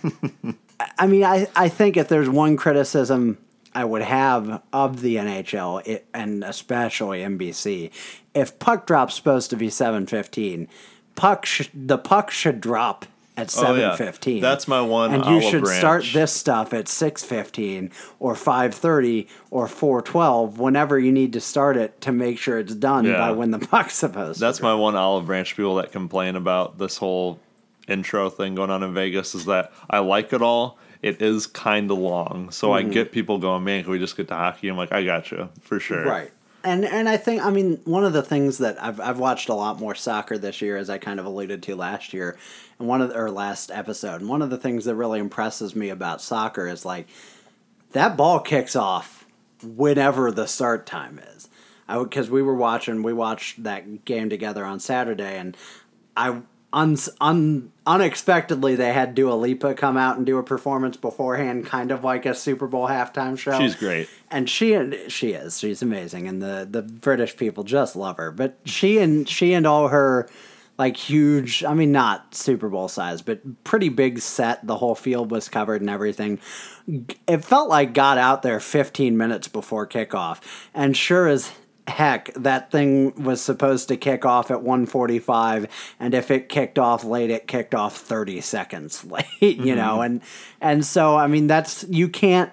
I 0.97 1.07
mean, 1.07 1.23
I, 1.23 1.47
I 1.55 1.69
think 1.69 1.95
if 1.95 2.07
there's 2.07 2.29
one 2.29 2.57
criticism 2.57 3.37
I 3.75 3.85
would 3.85 4.01
have 4.01 4.61
of 4.71 5.01
the 5.01 5.15
NHL 5.15 5.85
it, 5.87 6.05
and 6.13 6.43
especially 6.43 7.21
NBC, 7.21 7.91
if 8.33 8.59
puck 8.59 8.85
drop's 8.85 9.15
supposed 9.15 9.49
to 9.51 9.55
be 9.55 9.67
7:15, 9.67 10.67
puck 11.15 11.45
sh- 11.45 11.69
the 11.73 11.97
puck 11.97 12.31
should 12.31 12.61
drop 12.61 13.05
at 13.35 13.53
Oh, 13.57 13.73
yeah. 13.75 13.95
7:15. 13.97 14.41
That's 14.41 14.67
my 14.67 14.81
one 14.81 15.11
And 15.13 15.25
you 15.25 15.41
should 15.41 15.65
start 15.67 16.05
this 16.13 16.31
stuff 16.31 16.73
at 16.73 16.85
6:15 16.87 17.91
or 18.19 18.35
5:30 18.35 19.27
or 19.49 19.67
4:12 19.67 20.57
whenever 20.57 20.99
you 20.99 21.11
need 21.11 21.33
to 21.33 21.39
start 21.41 21.75
it 21.77 21.99
to 22.01 22.11
make 22.11 22.37
sure 22.37 22.59
it's 22.59 22.75
done 22.75 23.05
Yeah. 23.05 23.17
by 23.17 23.31
when 23.31 23.51
the 23.51 23.59
puck's 23.59 23.95
supposed 23.95 24.39
That's 24.39 24.61
my 24.61 24.73
one 24.75 24.95
olive 24.95 25.25
branch 25.25 25.55
people 25.55 25.75
that 25.75 25.91
complain 25.91 26.35
about 26.35 26.77
this 26.77 26.97
whole 26.97 27.39
intro 27.87 28.29
thing 28.29 28.55
going 28.55 28.69
on 28.69 28.83
in 28.83 28.93
Vegas 28.93 29.33
is 29.35 29.45
that 29.45 29.71
I 29.89 29.99
like 29.99 30.31
it 30.33 30.41
all. 30.41 30.77
It 31.01 31.21
is 31.21 31.47
kind 31.47 31.91
of 31.91 31.97
long, 31.97 32.49
so 32.51 32.69
Mm-hmm. 32.69 32.89
I 32.89 32.93
get 32.93 33.11
people 33.11 33.37
going, 33.37 33.65
"Man, 33.65 33.83
can 33.83 33.91
we 33.91 33.99
just 33.99 34.15
get 34.15 34.29
to 34.29 34.35
hockey?" 34.35 34.69
I'm 34.69 34.77
like, 34.77 34.93
"I 34.93 35.03
got 35.03 35.31
you 35.31 35.49
for 35.61 35.77
sure." 35.77 36.05
Right. 36.05 36.31
And 36.63 36.85
and 36.85 37.09
I 37.09 37.17
think 37.17 37.43
I 37.43 37.51
mean 37.51 37.81
one 37.83 38.05
of 38.05 38.13
the 38.13 38.23
things 38.23 38.59
that 38.59 38.81
I've 38.81 38.99
I've 38.99 39.19
watched 39.19 39.49
a 39.49 39.53
lot 39.53 39.79
more 39.79 39.95
soccer 39.95 40.37
this 40.37 40.61
year 40.61 40.77
as 40.77 40.89
I 40.89 40.97
kind 40.97 41.19
of 41.19 41.25
alluded 41.25 41.61
to 41.63 41.75
last 41.75 42.13
year 42.13 42.37
and 42.79 42.87
one 42.87 43.01
of 43.01 43.09
the, 43.09 43.19
or 43.19 43.29
last 43.29 43.69
episode. 43.69 44.21
And 44.21 44.29
one 44.29 44.41
of 44.41 44.49
the 44.49 44.57
things 44.57 44.85
that 44.85 44.95
really 44.95 45.19
impresses 45.19 45.75
me 45.75 45.89
about 45.89 46.21
soccer 46.21 46.67
is 46.67 46.85
like 46.85 47.07
that 47.91 48.15
ball 48.15 48.39
kicks 48.39 48.75
off 48.75 49.25
whenever 49.61 50.31
the 50.31 50.47
start 50.47 50.85
time 50.85 51.19
is. 51.35 51.49
I 51.87 52.01
because 52.01 52.29
we 52.29 52.41
were 52.41 52.55
watching 52.55 53.03
we 53.03 53.13
watched 53.13 53.63
that 53.63 54.05
game 54.05 54.29
together 54.29 54.63
on 54.63 54.79
Saturday 54.79 55.37
and 55.37 55.57
I 56.15 56.41
un, 56.73 56.97
un, 57.21 57.71
unexpectedly 57.85 58.75
they 58.75 58.91
had 58.91 59.15
Dua 59.15 59.33
Lipa 59.33 59.73
come 59.75 59.95
out 59.95 60.17
and 60.17 60.25
do 60.25 60.37
a 60.37 60.43
performance 60.43 60.97
beforehand 60.97 61.65
kind 61.65 61.91
of 61.91 62.03
like 62.03 62.25
a 62.25 62.33
Super 62.35 62.67
Bowl 62.67 62.87
halftime 62.87 63.37
show. 63.37 63.57
She's 63.59 63.75
great. 63.75 64.09
and 64.29 64.49
she 64.49 64.73
and 64.73 64.95
she 65.07 65.31
is. 65.31 65.59
She's 65.59 65.81
amazing. 65.81 66.27
And 66.27 66.41
the 66.41 66.67
the 66.69 66.81
british 66.81 67.37
people 67.37 67.63
just 67.63 67.95
love 67.95 68.17
her. 68.17 68.31
But 68.31 68.57
she 68.65 68.97
and 68.97 69.29
she 69.29 69.53
and 69.53 69.65
all 69.65 69.87
her 69.89 70.27
like 70.75 70.97
huge 70.97 71.63
i 71.63 71.71
mean 71.75 71.91
not 71.91 72.33
super 72.33 72.67
bowl 72.67 72.87
size 72.87 73.21
but 73.21 73.63
pretty 73.63 73.89
big 73.89 74.17
set 74.17 74.65
the 74.65 74.75
whole 74.75 74.95
field 74.95 75.29
was 75.29 75.47
covered 75.47 75.81
and 75.81 75.89
everything 75.89 76.39
it 77.27 77.45
felt 77.45 77.69
like 77.69 77.93
got 77.93 78.17
out 78.17 78.41
there 78.41 78.59
15 78.59 79.15
minutes 79.15 79.47
before 79.47 79.87
kickoff. 79.87 80.39
And 80.73 80.95
sure 80.97 81.27
as 81.27 81.51
heck 81.87 82.33
that 82.35 82.71
thing 82.71 83.13
was 83.23 83.41
supposed 83.41 83.89
to 83.89 83.97
kick 83.97 84.25
off 84.25 84.49
at 84.49 84.61
145 84.61 85.67
and 85.99 86.13
if 86.13 86.31
it 86.31 86.47
kicked 86.47 86.79
off 86.79 87.03
late 87.03 87.29
it 87.29 87.45
kicked 87.45 87.75
off 87.75 87.97
30 87.97 88.39
seconds 88.41 89.03
late 89.11 89.27
you 89.41 89.75
know? 89.75 89.95
Mm-hmm. 89.97 90.03
And 90.03 90.21
and 90.61 90.85
so 90.85 91.17
i 91.17 91.27
mean 91.27 91.47
that's 91.47 91.83
you 91.89 92.07
can't 92.07 92.51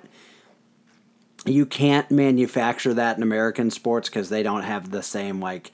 you 1.47 1.64
can't 1.66 2.11
manufacture 2.11 2.95
that 2.95 3.16
in 3.16 3.22
American 3.22 3.70
sports 3.70 4.09
because 4.09 4.28
they 4.28 4.43
don't 4.43 4.62
have 4.62 4.91
the 4.91 5.03
same 5.03 5.41
like 5.41 5.72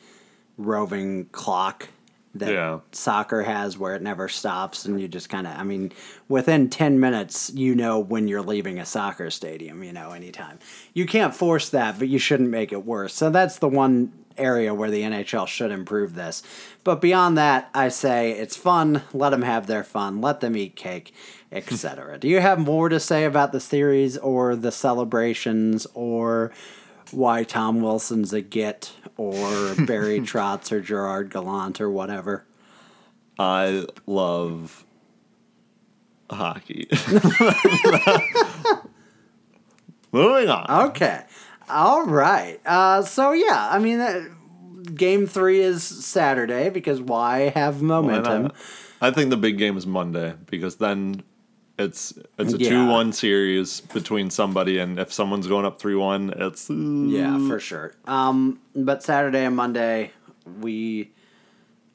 roving 0.56 1.26
clock 1.26 1.88
that 2.40 2.52
Yeah. 2.52 2.80
soccer 2.92 3.42
has 3.42 3.76
where 3.78 3.94
it 3.94 4.02
never 4.02 4.28
stops 4.28 4.84
and 4.84 5.00
you 5.00 5.08
just 5.08 5.28
kind 5.28 5.46
of 5.46 5.56
I 5.58 5.62
mean 5.62 5.92
within 6.28 6.68
10 6.70 7.00
minutes 7.00 7.50
you 7.54 7.74
know 7.74 7.98
when 7.98 8.28
you're 8.28 8.42
leaving 8.42 8.78
a 8.78 8.86
soccer 8.86 9.30
stadium 9.30 9.82
you 9.82 9.92
know 9.92 10.12
anytime. 10.12 10.58
You 10.94 11.06
can't 11.06 11.34
force 11.34 11.68
that 11.70 11.98
but 11.98 12.08
you 12.08 12.18
shouldn't 12.18 12.50
make 12.50 12.72
it 12.72 12.84
worse. 12.84 13.14
So 13.14 13.30
that's 13.30 13.58
the 13.58 13.68
one 13.68 14.12
area 14.38 14.74
where 14.74 14.90
the 14.90 15.00
NHL 15.02 15.46
should 15.48 15.70
improve 15.70 16.14
this. 16.14 16.42
But 16.84 17.00
beyond 17.00 17.38
that 17.38 17.70
I 17.74 17.88
say 17.88 18.32
it's 18.32 18.56
fun. 18.56 19.02
Let 19.12 19.30
them 19.30 19.42
have 19.42 19.66
their 19.66 19.84
fun. 19.84 20.20
Let 20.20 20.40
them 20.40 20.56
eat 20.56 20.76
cake 20.76 21.12
etc 21.52 22.18
do 22.18 22.26
you 22.26 22.40
have 22.40 22.58
more 22.58 22.88
to 22.88 22.98
say 22.98 23.24
about 23.24 23.52
the 23.52 23.60
series 23.60 24.18
or 24.18 24.56
the 24.56 24.72
celebrations 24.72 25.86
or 25.94 26.50
why 27.12 27.44
Tom 27.44 27.80
Wilson's 27.80 28.32
a 28.32 28.40
git 28.40 28.92
or 29.16 29.74
Barry 29.86 30.20
Trotz 30.22 30.72
or 30.72 30.80
Gerard 30.80 31.30
Gallant 31.30 31.80
or 31.80 31.90
whatever. 31.90 32.44
I 33.38 33.86
love 34.06 34.84
hockey. 36.30 36.88
Moving 40.12 40.48
on. 40.48 40.88
Okay. 40.88 41.22
All 41.68 42.06
right. 42.06 42.60
Uh, 42.64 43.02
so, 43.02 43.32
yeah, 43.32 43.68
I 43.70 43.78
mean, 43.78 44.00
uh, 44.00 44.28
game 44.94 45.26
three 45.26 45.60
is 45.60 45.82
Saturday 45.82 46.70
because 46.70 47.00
why 47.00 47.50
have 47.50 47.82
momentum? 47.82 48.44
not? 48.44 48.56
I 49.00 49.10
think 49.10 49.30
the 49.30 49.36
big 49.36 49.58
game 49.58 49.76
is 49.76 49.86
Monday 49.86 50.34
because 50.46 50.76
then 50.76 51.22
it's 51.78 52.14
it's 52.38 52.54
a 52.54 52.58
Yeah. 52.58 52.68
two 52.70 52.86
one 52.86 53.12
series 53.12 53.80
between 53.80 54.30
somebody, 54.30 54.78
and 54.78 54.98
if 54.98 55.12
someone's 55.12 55.46
going 55.46 55.64
up 55.66 55.78
three 55.78 55.94
one, 55.94 56.32
it's 56.36 56.70
Yeah, 56.70 57.38
for 57.46 57.60
sure. 57.60 57.94
Um, 58.06 58.60
but 58.74 59.02
Saturday 59.02 59.44
and 59.44 59.54
Monday, 59.56 60.12
we, 60.60 61.10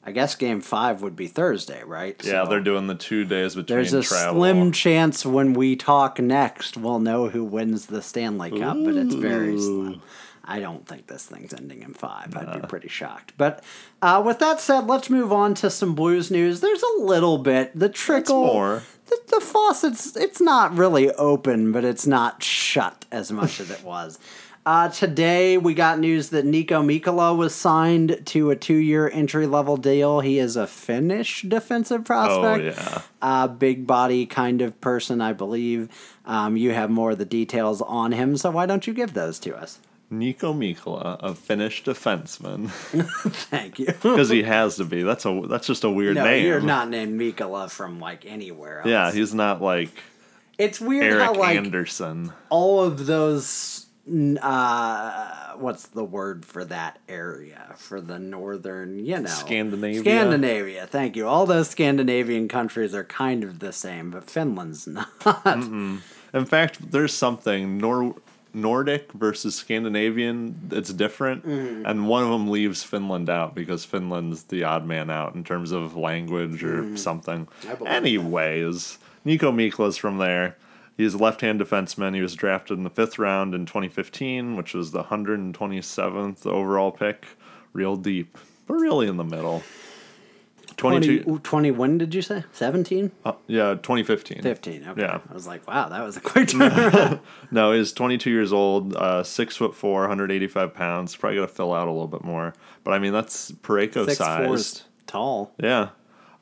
I 0.04 0.12
guess 0.12 0.34
game 0.34 0.60
five 0.60 1.02
would 1.02 1.16
be 1.16 1.26
Thursday, 1.26 1.82
right? 1.84 2.14
yeah. 2.24 2.44
So 2.44 2.50
They're 2.50 2.60
doing 2.60 2.86
the 2.86 2.94
two 2.94 3.24
days 3.24 3.54
between 3.54 3.76
There's 3.76 3.92
a 3.92 4.02
travel. 4.02 4.40
slim 4.40 4.72
chance 4.72 5.24
when 5.26 5.52
we 5.54 5.74
talk 5.76 6.18
next, 6.20 6.76
we'll 6.76 7.00
know 7.00 7.28
who 7.28 7.44
wins 7.44 7.86
the 7.86 8.02
Stanley 8.02 8.50
Cup, 8.58 8.76
but 8.84 8.94
it's 8.94 9.14
very 9.14 9.58
slim. 9.58 10.00
I 10.44 10.60
don't 10.60 10.86
think 10.86 11.06
this 11.06 11.26
thing's 11.26 11.54
ending 11.54 11.82
in 11.82 11.94
five. 11.94 12.36
I'd 12.36 12.60
be 12.60 12.66
pretty 12.66 12.88
shocked. 12.88 13.34
But 13.36 13.62
uh, 14.00 14.22
with 14.24 14.40
that 14.40 14.60
said, 14.60 14.86
let's 14.86 15.08
move 15.08 15.32
on 15.32 15.54
to 15.54 15.70
some 15.70 15.94
Blues 15.94 16.30
news. 16.30 16.60
There's 16.60 16.82
a 16.82 17.02
little 17.02 17.38
bit 17.38 17.70
the 17.78 17.88
trickle. 17.88 18.44
more. 18.46 18.82
The, 19.06 19.18
the 19.28 19.40
faucet's 19.40 20.16
it's 20.16 20.40
not 20.40 20.76
really 20.76 21.10
open, 21.12 21.70
but 21.70 21.84
it's 21.84 22.06
not 22.06 22.42
shut 22.42 23.04
as 23.12 23.30
much 23.30 23.60
as 23.60 23.70
it 23.70 23.82
was. 23.82 24.18
Uh, 24.64 24.88
today 24.88 25.58
we 25.58 25.74
got 25.74 25.98
news 25.98 26.28
that 26.28 26.44
Niko 26.44 26.84
Mikkola 26.84 27.36
was 27.36 27.52
signed 27.52 28.20
to 28.26 28.50
a 28.52 28.56
two-year 28.56 29.10
entry-level 29.10 29.76
deal. 29.78 30.20
He 30.20 30.38
is 30.38 30.54
a 30.54 30.68
Finnish 30.68 31.42
defensive 31.42 32.04
prospect. 32.04 32.62
Oh 32.62 32.70
prospect 32.70 32.78
yeah. 32.78 33.02
uh, 33.22 33.48
big 33.48 33.88
body 33.88 34.24
kind 34.24 34.62
of 34.62 34.80
person, 34.80 35.20
I 35.20 35.32
believe. 35.32 35.88
Um, 36.24 36.56
you 36.56 36.70
have 36.70 36.90
more 36.90 37.10
of 37.10 37.18
the 37.18 37.24
details 37.24 37.82
on 37.82 38.12
him, 38.12 38.36
so 38.36 38.52
why 38.52 38.66
don't 38.66 38.86
you 38.86 38.94
give 38.94 39.14
those 39.14 39.40
to 39.40 39.56
us? 39.56 39.80
Niko 40.12 40.54
Mikkola, 40.54 41.18
a 41.22 41.34
Finnish 41.34 41.82
defenseman, 41.84 42.70
Thank 43.50 43.78
you. 43.78 43.86
because 44.02 44.28
he 44.28 44.42
has 44.42 44.76
to 44.76 44.84
be. 44.84 45.02
That's 45.02 45.24
a 45.24 45.42
that's 45.48 45.66
just 45.66 45.84
a 45.84 45.90
weird 45.90 46.16
no, 46.16 46.24
name. 46.24 46.44
you're 46.46 46.60
not 46.60 46.88
named 46.88 47.18
Mikkola 47.20 47.70
from 47.70 47.98
like 47.98 48.26
anywhere 48.26 48.80
else. 48.80 48.88
Yeah, 48.88 49.10
he's 49.12 49.32
not 49.34 49.62
like 49.62 49.90
it's 50.58 50.80
weird 50.80 51.04
Eric 51.04 51.24
how 51.24 51.34
like 51.34 51.56
Anderson. 51.56 52.32
all 52.50 52.82
of 52.84 53.06
those. 53.06 53.86
Uh, 54.04 55.52
what's 55.58 55.86
the 55.86 56.02
word 56.04 56.44
for 56.44 56.64
that 56.64 56.98
area 57.08 57.72
for 57.76 58.00
the 58.00 58.18
northern? 58.18 58.98
You 59.04 59.20
know, 59.20 59.28
Scandinavia? 59.28 60.00
Scandinavia. 60.00 60.86
Thank 60.88 61.14
you. 61.16 61.28
All 61.28 61.46
those 61.46 61.70
Scandinavian 61.70 62.48
countries 62.48 62.94
are 62.94 63.04
kind 63.04 63.44
of 63.44 63.60
the 63.60 63.72
same, 63.72 64.10
but 64.10 64.28
Finland's 64.28 64.86
not. 64.88 65.08
In 66.34 66.46
fact, 66.46 66.90
there's 66.90 67.14
something 67.14 67.78
Nor- 67.78 68.16
Nordic 68.54 69.12
versus 69.12 69.54
Scandinavian, 69.54 70.68
it's 70.72 70.92
different, 70.92 71.46
Mm-hmm. 71.46 71.86
and 71.86 72.08
one 72.08 72.22
of 72.22 72.28
them 72.30 72.50
leaves 72.50 72.82
Finland 72.84 73.30
out 73.30 73.54
because 73.54 73.84
Finland's 73.84 74.44
the 74.44 74.64
odd 74.64 74.86
man 74.86 75.10
out 75.10 75.34
in 75.34 75.42
terms 75.44 75.72
of 75.72 75.96
language 75.96 76.62
or 76.62 76.96
something. 76.96 77.48
I 77.68 77.74
believe 77.74 77.92
Anyways, 77.92 78.98
Niko 79.26 79.52
Mikkola's 79.52 79.96
from 79.96 80.18
there. 80.18 80.56
He's 80.98 81.14
a 81.14 81.18
left-hand 81.18 81.60
defenseman. 81.60 82.14
He 82.14 82.20
was 82.20 82.34
drafted 82.34 82.76
in 82.76 82.84
the 82.84 82.90
fifth 82.90 83.18
round 83.18 83.54
in 83.54 83.64
2015, 83.64 84.56
which 84.56 84.74
was 84.74 84.90
the 84.92 85.04
127th 85.04 86.46
overall 86.46 86.90
pick. 86.92 87.26
Real 87.72 87.96
deep, 87.96 88.36
but 88.66 88.74
really 88.74 89.08
in 89.08 89.16
the 89.16 89.24
middle. 89.24 89.62
22 90.82 91.22
20, 91.24 91.38
20 91.42 91.70
when 91.70 91.98
did 91.98 92.14
you 92.14 92.22
say? 92.22 92.44
17? 92.52 93.10
uh, 93.24 93.32
yeah, 93.46 93.70
2015. 93.74 94.42
15. 94.42 94.88
Okay. 94.88 95.00
Yeah. 95.00 95.20
I 95.28 95.32
was 95.34 95.46
like, 95.46 95.66
wow, 95.66 95.88
that 95.88 96.02
was 96.02 96.16
a 96.16 96.20
quick 96.20 96.48
turnaround. 96.48 97.20
No, 97.50 97.72
he's 97.72 97.92
22 97.92 98.30
years 98.30 98.52
old, 98.52 98.94
uh, 98.96 99.22
six 99.22 99.56
foot 99.56 99.74
four, 99.74 100.00
185 100.02 100.74
pounds. 100.74 101.14
Probably 101.16 101.38
got 101.38 101.48
to 101.48 101.54
fill 101.54 101.72
out 101.72 101.88
a 101.88 101.90
little 101.90 102.08
bit 102.08 102.24
more, 102.24 102.54
but 102.84 102.92
I 102.92 102.98
mean 102.98 103.12
that's 103.12 103.50
Pareko 103.52 104.06
Six 104.06 104.18
sized. 104.18 104.82
tall. 105.06 105.52
Yeah, 105.62 105.90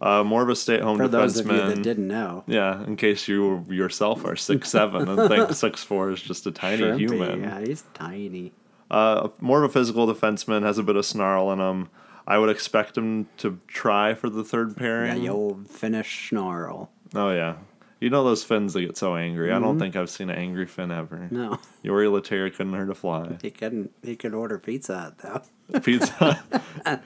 uh, 0.01 0.25
more 0.25 0.43
of 0.43 0.49
a 0.49 0.57
stay-at-home 0.57 0.97
For 0.97 1.09
those 1.09 1.39
of 1.39 1.47
you 1.47 1.53
that 1.57 1.83
didn't 1.83 2.09
know. 2.09 2.45
Yeah, 2.47 2.83
in 2.85 2.97
case 2.97 3.29
you 3.29 3.65
yourself 3.69 4.25
are 4.25 4.37
six 4.37 4.71
seven 4.77 5.09
and 5.09 5.29
think 5.29 5.53
six 5.53 5.83
four 5.83 6.11
is 6.11 6.23
just 6.23 6.47
a 6.47 6.51
tiny 6.53 6.83
Shrimpy, 6.83 6.99
human. 6.99 7.43
Yeah, 7.43 7.61
he's 7.61 7.85
tiny. 7.95 8.53
Uh, 8.91 9.29
more 9.41 9.63
of 9.63 9.71
a 9.71 9.73
physical 9.73 10.07
defenseman, 10.07 10.63
has 10.63 10.79
a 10.79 10.83
bit 10.83 10.97
of 10.97 11.05
snarl 11.05 11.53
in 11.53 11.61
him. 11.61 11.89
I 12.31 12.39
would 12.39 12.49
expect 12.51 12.97
him 12.97 13.27
to 13.39 13.59
try 13.67 14.15
for 14.15 14.31
the 14.31 14.45
third 14.45 14.71
Yeah, 14.71 14.75
pairing. 14.79 15.21
the 15.23 15.29
old 15.31 15.69
Finnish 15.69 16.29
snarl. 16.29 16.91
Oh 17.15 17.31
yeah, 17.31 17.57
you 18.01 18.09
know 18.09 18.23
those 18.25 18.45
Finns 18.45 18.73
that 18.75 18.83
get 18.83 18.97
so 18.97 19.17
angry. 19.17 19.51
I 19.51 19.55
Mm-hmm. 19.57 19.65
don't 19.65 19.79
think 19.81 19.97
I've 19.97 20.09
seen 20.11 20.31
an 20.31 20.37
angry 20.37 20.67
Finn 20.67 20.93
ever. 20.93 21.27
No, 21.31 21.59
Jori 21.85 22.07
Lehtera 22.09 22.55
couldn't 22.55 22.73
hurt 22.75 22.89
a 22.89 22.95
fly. 22.95 23.37
he 23.43 23.51
couldn't. 23.51 23.91
He 24.03 24.15
could 24.17 24.33
order 24.35 24.59
Pizza 24.59 25.15
though. 25.21 25.43
Pizza. 25.81 26.43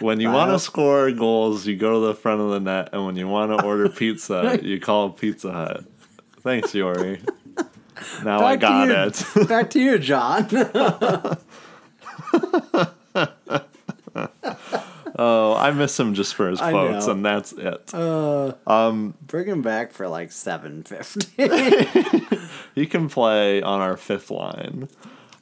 when 0.00 0.20
you 0.20 0.28
Wow. 0.28 0.34
want 0.46 0.50
to 0.52 0.58
score 0.58 1.10
goals, 1.12 1.66
you 1.66 1.74
go 1.76 2.00
to 2.00 2.06
the 2.08 2.14
front 2.14 2.40
of 2.42 2.50
the 2.50 2.60
net, 2.60 2.90
and 2.92 3.04
when 3.06 3.16
you 3.16 3.26
want 3.26 3.58
to 3.58 3.64
order 3.64 3.88
pizza, 3.88 4.58
you 4.62 4.78
call 4.80 5.10
Pizza 5.10 5.50
Hut. 5.52 5.84
Thanks, 6.42 6.72
Jori. 6.72 7.20
Now 8.22 8.44
I 8.44 8.56
Back 8.56 8.60
to 8.60 8.66
got 8.66 8.88
you- 9.36 9.42
it. 9.42 9.48
Back 9.48 9.70
to 9.70 9.80
you, 9.80 9.98
John. 9.98 10.46
Oh, 15.20 15.54
I 15.54 15.72
miss 15.72 15.98
him 15.98 16.14
just 16.14 16.34
for 16.36 16.48
his 16.48 16.60
I 16.60 16.70
quotes, 16.70 17.06
know. 17.06 17.12
and 17.12 17.24
that's 17.24 17.52
it. 17.52 17.92
Um, 17.92 19.14
Bring 19.26 19.46
him 19.48 19.62
back 19.62 19.92
for 19.92 20.06
like 20.06 20.30
seven 20.30 20.84
fifty. 20.84 21.26
he 22.76 22.86
can 22.86 23.08
play 23.08 23.60
on 23.60 23.80
our 23.80 23.96
fifth 23.96 24.30
line. 24.30 24.88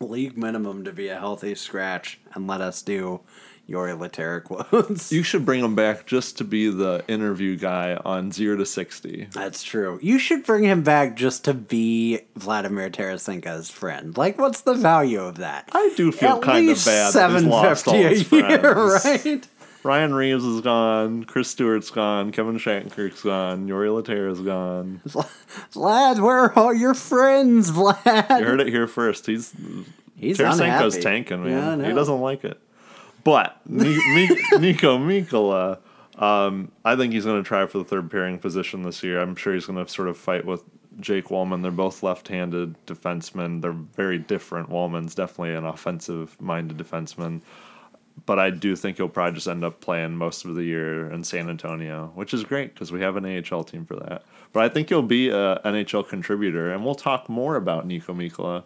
League 0.01 0.37
minimum 0.39 0.85
to 0.85 0.93
be 0.93 1.09
a 1.09 1.19
healthy 1.19 1.55
scratch, 1.55 2.19
and 2.35 2.47
let 2.47 2.61
us 2.63 2.81
do 2.83 3.21
Jori 3.69 3.99
Lehtera 3.99 4.43
quotes. 4.45 5.11
You 5.13 5.23
should 5.23 5.45
bring 5.45 5.63
him 5.65 5.75
back 5.75 6.07
just 6.07 6.39
to 6.39 6.45
be 6.45 6.71
the 6.71 7.05
interview 7.09 7.57
guy 7.57 7.99
on 8.05 8.31
zero 8.33 8.57
to 8.57 8.65
sixty. 8.67 9.29
That's 9.33 9.63
true. 9.63 9.99
You 10.03 10.19
should 10.19 10.45
bring 10.45 10.65
him 10.65 10.83
back 10.83 11.17
just 11.17 11.45
to 11.45 11.55
be 11.55 12.21
Vladimir 12.37 12.89
Tarasenko's 12.91 13.71
friend. 13.71 14.17
Like, 14.17 14.39
what's 14.39 14.63
the 14.63 14.75
value 14.75 15.21
of 15.21 15.37
that? 15.39 15.69
I 15.73 15.93
do 15.97 16.13
feel 16.13 16.37
At 16.37 16.43
kind 16.43 16.69
of 16.71 16.83
bad 16.85 17.15
lost 17.15 17.85
750 17.85 17.91
a 18.37 18.49
year, 18.49 18.75
friends. 19.01 19.05
right? 19.27 19.49
Ryan 19.87 20.15
Reaves 20.15 20.45
is 20.45 20.61
gone. 20.61 21.25
Chris 21.25 21.49
Stewart's 21.49 21.91
gone. 21.91 22.33
Kevin 22.33 22.59
Shattenkirk's 22.59 23.23
gone. 23.23 23.69
Jori 23.69 23.89
Lehtera's 23.89 24.41
gone. 24.41 25.01
Vlad, 25.73 26.21
where 26.21 26.39
are 26.41 26.59
all 26.59 26.75
your 26.75 26.93
friends, 26.95 27.71
Vlad? 27.71 28.41
You 28.41 28.45
heard 28.47 28.61
it 28.61 28.69
here 28.69 28.87
first. 28.89 29.27
He's 29.27 29.55
He's 30.17 30.39
Tarasenko's 30.39 30.99
tanking, 30.99 31.45
Yeah, 31.45 31.77
man. 31.77 31.85
he 31.85 31.93
doesn't 31.93 32.21
like 32.21 32.45
it. 32.45 32.59
But 33.23 33.57
Niko 33.71 34.99
Mikkola, 34.99 35.79
um, 36.21 36.73
I 36.85 36.97
think 36.97 37.13
he's 37.13 37.25
going 37.25 37.43
to 37.43 37.47
try 37.47 37.67
for 37.67 37.79
the 37.79 37.85
third 37.85 38.11
pairing 38.11 38.39
position 38.39 38.83
this 38.83 39.03
year. 39.03 39.21
I'm 39.21 39.37
sure 39.37 39.55
he's 39.55 39.67
going 39.67 39.85
to 39.85 39.91
sort 39.91 40.09
of 40.09 40.17
fight 40.17 40.45
with 40.45 40.63
Jake 41.01 41.27
Walman. 41.27 41.63
They're 41.63 41.71
both 41.71 42.03
left-handed 42.03 42.75
defensemen. 42.87 43.61
They're 43.63 43.73
very 43.73 44.19
different. 44.19 44.71
Walman's 44.71 45.15
definitely 45.15 45.55
an 45.55 45.65
offensive-minded 45.67 46.77
defenseman. 46.79 47.41
But 48.25 48.39
I 48.39 48.51
do 48.51 48.75
think 48.75 48.97
he'll 48.97 49.09
probably 49.09 49.35
just 49.35 49.47
end 49.47 49.63
up 49.65 49.81
playing 49.81 50.17
most 50.17 50.45
of 50.45 50.55
the 50.55 50.65
year 50.65 51.11
in 51.13 51.23
San 51.23 51.51
Antonio, 51.51 52.13
which 52.15 52.33
is 52.33 52.45
great 52.45 52.73
because 52.73 52.91
we 52.91 53.01
have 53.03 53.17
an 53.17 53.25
AHL 53.25 53.63
team 53.65 53.85
for 53.85 53.97
that. 53.97 54.25
But 54.53 54.65
I 54.65 54.69
think 54.69 54.89
he'll 54.89 55.03
be 55.03 55.29
a 55.29 55.61
NHL 55.65 56.09
contributor, 56.09 56.73
and 56.73 56.85
we'll 56.85 56.95
talk 56.95 57.29
more 57.29 57.57
about 57.57 57.87
Niko 57.87 58.17
Mikkola 58.17 58.65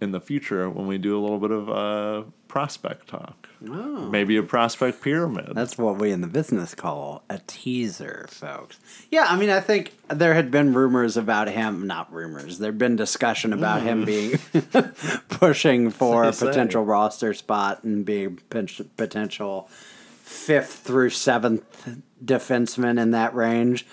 in 0.00 0.12
the 0.12 0.20
future 0.20 0.70
when 0.70 0.86
we 0.86 0.96
do 0.98 1.18
a 1.18 1.20
little 1.20 1.38
bit 1.38 1.50
of 1.50 1.68
uh, 1.68 2.22
prospect 2.46 3.08
talk. 3.08 3.48
Oh. 3.68 4.08
Maybe 4.08 4.36
a 4.36 4.42
prospect 4.42 5.02
pyramid. 5.02 5.50
That's 5.54 5.76
what 5.76 5.98
we 5.98 6.12
in 6.12 6.20
the 6.20 6.28
business 6.28 6.74
call 6.74 7.24
a 7.28 7.40
teaser, 7.46 8.26
folks. 8.30 8.78
Yeah, 9.10 9.26
I 9.28 9.36
mean, 9.36 9.50
I 9.50 9.60
think 9.60 9.92
there 10.08 10.34
had 10.34 10.50
been 10.50 10.72
rumors 10.72 11.16
about 11.16 11.48
him, 11.48 11.86
not 11.86 12.12
rumors, 12.12 12.58
there'd 12.58 12.78
been 12.78 12.94
discussion 12.96 13.52
about 13.52 13.82
him 13.82 14.04
being 14.04 14.38
pushing 15.28 15.90
for 15.90 16.24
a 16.24 16.32
Say, 16.32 16.38
say. 16.40 16.46
potential 16.46 16.84
roster 16.84 17.34
spot 17.34 17.82
and 17.82 18.04
being 18.04 18.38
potential 18.96 19.68
fifth 20.22 20.74
through 20.74 21.10
seventh 21.10 21.98
defenseman 22.24 23.00
in 23.00 23.10
that 23.12 23.34
range. 23.34 23.86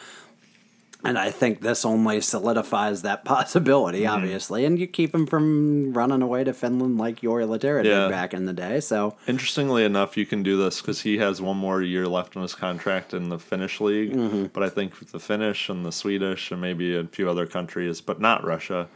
And 1.05 1.17
I 1.17 1.31
think 1.31 1.61
this 1.61 1.85
only 1.85 2.21
solidifies 2.21 3.01
that 3.03 3.23
possibility, 3.35 4.01
Mm-hmm. 4.01 4.13
obviously. 4.15 4.65
And 4.65 4.77
you 4.79 4.87
keep 4.87 5.13
him 5.13 5.25
from 5.25 5.93
running 5.93 6.21
away 6.21 6.43
to 6.43 6.53
Finland 6.53 6.97
like 6.97 7.21
Jori 7.21 7.45
Lehtera 7.47 7.83
Yeah. 7.83 8.01
did 8.01 8.11
back 8.11 8.33
in 8.33 8.45
the 8.45 8.53
day. 8.53 8.79
So, 8.79 9.15
Interestingly 9.27 9.83
enough, 9.85 10.17
you 10.17 10.25
can 10.25 10.43
do 10.43 10.57
this 10.57 10.81
because 10.81 11.01
he 11.01 11.17
has 11.19 11.41
one 11.41 11.57
more 11.57 11.81
year 11.81 12.07
left 12.07 12.35
on 12.35 12.41
his 12.41 12.55
contract 12.55 13.13
in 13.13 13.29
the 13.29 13.39
Finnish 13.39 13.79
league. 13.79 14.13
Mm-hmm. 14.13 14.45
But 14.53 14.63
I 14.63 14.69
think 14.69 15.11
the 15.11 15.19
Finnish 15.19 15.69
and 15.69 15.85
the 15.85 15.91
Swedish 15.91 16.51
and 16.51 16.59
maybe 16.61 16.95
a 16.95 17.03
few 17.05 17.29
other 17.29 17.45
countries, 17.45 18.01
but 18.01 18.19
not 18.19 18.43
Russia, 18.43 18.87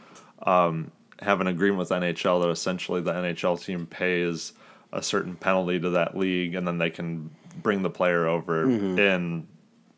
um, 0.44 0.90
have 1.20 1.40
an 1.40 1.46
agreement 1.46 1.78
with 1.80 1.90
NHL 1.90 2.42
that 2.42 2.48
essentially 2.48 3.00
the 3.00 3.12
NHL 3.12 3.62
team 3.62 3.86
pays 3.86 4.52
a 4.92 5.02
certain 5.02 5.36
penalty 5.36 5.78
to 5.78 5.90
that 5.90 6.16
league, 6.16 6.54
and 6.54 6.66
then 6.66 6.78
they 6.78 6.90
can 6.90 7.30
bring 7.62 7.82
the 7.82 7.90
player 7.90 8.26
over. 8.26 8.66
Mm-hmm. 8.66 8.98
In 8.98 9.46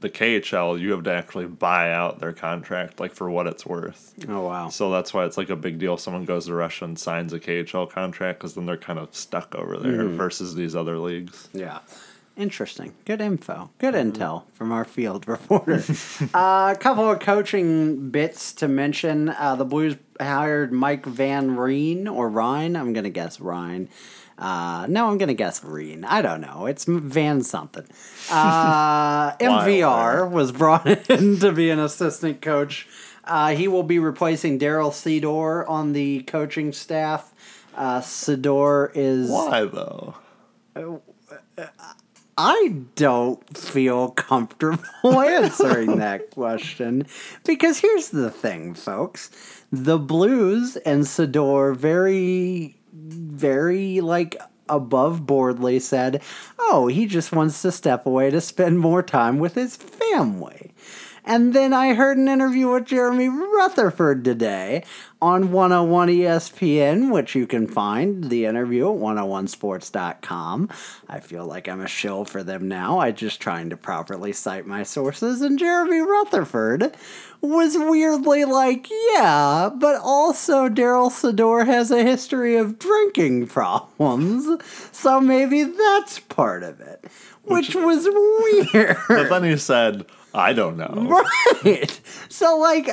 the 0.03 0.11
KHL, 0.11 0.79
you 0.79 0.93
have 0.93 1.05
to 1.05 1.13
actually 1.13 1.47
buy 1.47 1.93
out 1.93 2.19
their 2.21 2.33
contract, 2.35 3.01
like 3.01 3.15
for 3.15 3.31
what 3.31 3.47
it's 3.47 3.65
worth. 3.65 4.15
oh, 4.29 4.43
wow. 4.43 4.69
So 4.69 4.91
that's 4.91 5.15
why 5.15 5.25
it's 5.25 5.37
like 5.39 5.49
a 5.51 5.57
big 5.57 5.79
deal. 5.79 5.97
Someone 5.97 6.25
goes 6.27 6.47
to 6.47 6.55
Russia 6.55 6.85
and 6.85 6.99
signs 6.99 7.33
a 7.33 7.41
KHL 7.41 7.89
contract 7.91 8.41
because 8.41 8.55
then 8.55 8.67
they're 8.67 8.77
kind 8.77 8.99
of 8.99 9.15
stuck 9.15 9.55
over 9.55 9.79
there 9.79 9.93
Mm-hmm. 10.03 10.17
versus 10.17 10.55
these 10.55 10.77
other 10.77 10.99
leagues. 10.99 11.49
Yeah. 11.55 11.79
Interesting. 12.35 12.95
Good 13.05 13.21
info. 13.21 13.69
Good 13.79 13.93
intel 13.95 14.45
from 14.55 14.73
our 14.73 14.87
field 14.87 15.29
reporter. 15.29 15.83
uh, 16.35 16.73
a 16.75 16.79
couple 16.81 17.11
of 17.11 17.21
coaching 17.21 18.09
bits 18.11 18.55
to 18.55 18.69
mention. 18.69 19.29
Uh, 19.29 19.55
the 19.55 19.67
Blues 19.67 19.97
hired 20.19 20.73
Mike 20.73 21.05
Van 21.05 21.57
Reen 21.57 22.09
or 22.09 22.31
Ryan. 22.31 22.75
I'm 22.77 22.95
going 22.95 23.05
to 23.05 23.11
guess 23.11 23.39
Ryan. 23.39 23.91
Uh, 24.39 24.87
no, 24.89 25.09
I'm 25.09 25.19
going 25.19 25.29
to 25.29 25.35
guess 25.35 25.63
Reen. 25.63 26.05
I 26.05 26.23
don't 26.23 26.41
know. 26.41 26.67
It's 26.67 26.85
Van 26.87 27.43
something. 27.43 27.87
Uh, 28.31 29.37
MVR 29.39 30.31
was 30.31 30.53
brought 30.53 30.87
in 31.11 31.39
to 31.41 31.53
be 31.53 31.71
an 31.71 31.81
assistant 31.81 32.41
coach. 32.41 32.87
Uh, 33.25 33.49
he 33.49 33.69
will 33.69 33.83
be 33.83 33.99
replacing 33.99 34.59
Daryl 34.59 34.91
Sedor 34.91 35.69
on 35.69 35.93
the 35.93 36.23
coaching 36.23 36.73
staff. 36.73 37.35
Uh, 37.75 38.01
Sedor 38.01 38.91
is. 38.95 39.29
Why 39.29 39.65
though? 39.65 40.15
I 42.39 42.77
don't 42.97 43.57
feel 43.57 44.11
comfortable 44.11 44.83
answering 45.21 45.99
that 45.99 46.31
question 46.31 47.07
because 47.45 47.79
here's 47.79 48.09
the 48.09 48.31
thing, 48.31 48.75
folks. 48.75 49.31
The 49.71 49.99
Blues 49.99 50.77
and 50.77 51.05
Sydor 51.05 51.77
very, 51.77 52.77
very 52.93 54.01
like 54.01 54.37
above 54.69 55.27
boardly 55.27 55.79
said, 55.79 56.23
oh, 56.59 56.87
he 56.87 57.07
just 57.07 57.33
wants 57.33 57.63
to 57.63 57.73
step 57.73 58.07
away 58.07 58.31
to 58.31 58.41
spend 58.41 58.79
more 58.79 59.03
time 59.03 59.39
with 59.39 59.55
his 59.55 59.77
family. 59.77 60.72
And 61.25 61.55
then 61.55 61.73
I 61.73 61.95
heard 61.95 62.19
an 62.19 62.27
interview 62.27 62.73
with 62.73 62.87
Jeremy 62.87 63.29
Rutherford 63.29 64.25
today 64.25 64.85
on 65.21 65.53
101 65.53 66.09
ESPN, 66.09 67.13
which 67.13 67.37
you 67.37 67.47
can 67.47 67.69
find 67.69 68.25
the 68.25 68.45
interview 68.45 68.93
at 68.93 68.99
101sports.com. 68.99 70.69
I 71.09 71.21
feel 71.21 71.47
like 71.47 71.69
I'm 71.69 71.81
a 71.81 71.87
shill 71.87 72.25
for 72.25 72.43
them 72.43 72.67
now. 72.67 72.99
I'm 72.99 73.15
just 73.15 73.41
trying 73.41 73.71
to 73.71 73.77
properly 73.77 74.33
cite 74.33 74.67
my 74.67 74.83
sources. 74.83 75.43
And 75.43 75.61
Jeremy 75.61 76.01
Rutherford 76.01 76.93
was 77.41 77.77
weirdly 77.79 78.45
like, 78.45 78.89
yeah, 79.13 79.71
but 79.73 80.01
also 80.03 80.69
Darryl 80.69 81.11
Sydor 81.11 81.67
has 81.67 81.93
a 81.93 82.03
history 82.03 82.57
of 82.57 82.81
drinking 82.81 83.47
problems. 83.47 84.61
So 84.91 85.21
maybe 85.21 85.63
that's 85.63 86.19
part 86.19 86.65
of 86.65 86.81
it. 86.81 87.05
Which 87.45 87.77
was 87.77 88.09
weird. 88.09 88.97
But 89.09 89.29
then 89.29 89.45
he 89.45 89.57
said, 89.57 90.07
"I 90.35 90.53
don't 90.53 90.77
know." 90.77 91.25
Right. 91.65 92.01
So, 92.29 92.59
like, 92.59 92.89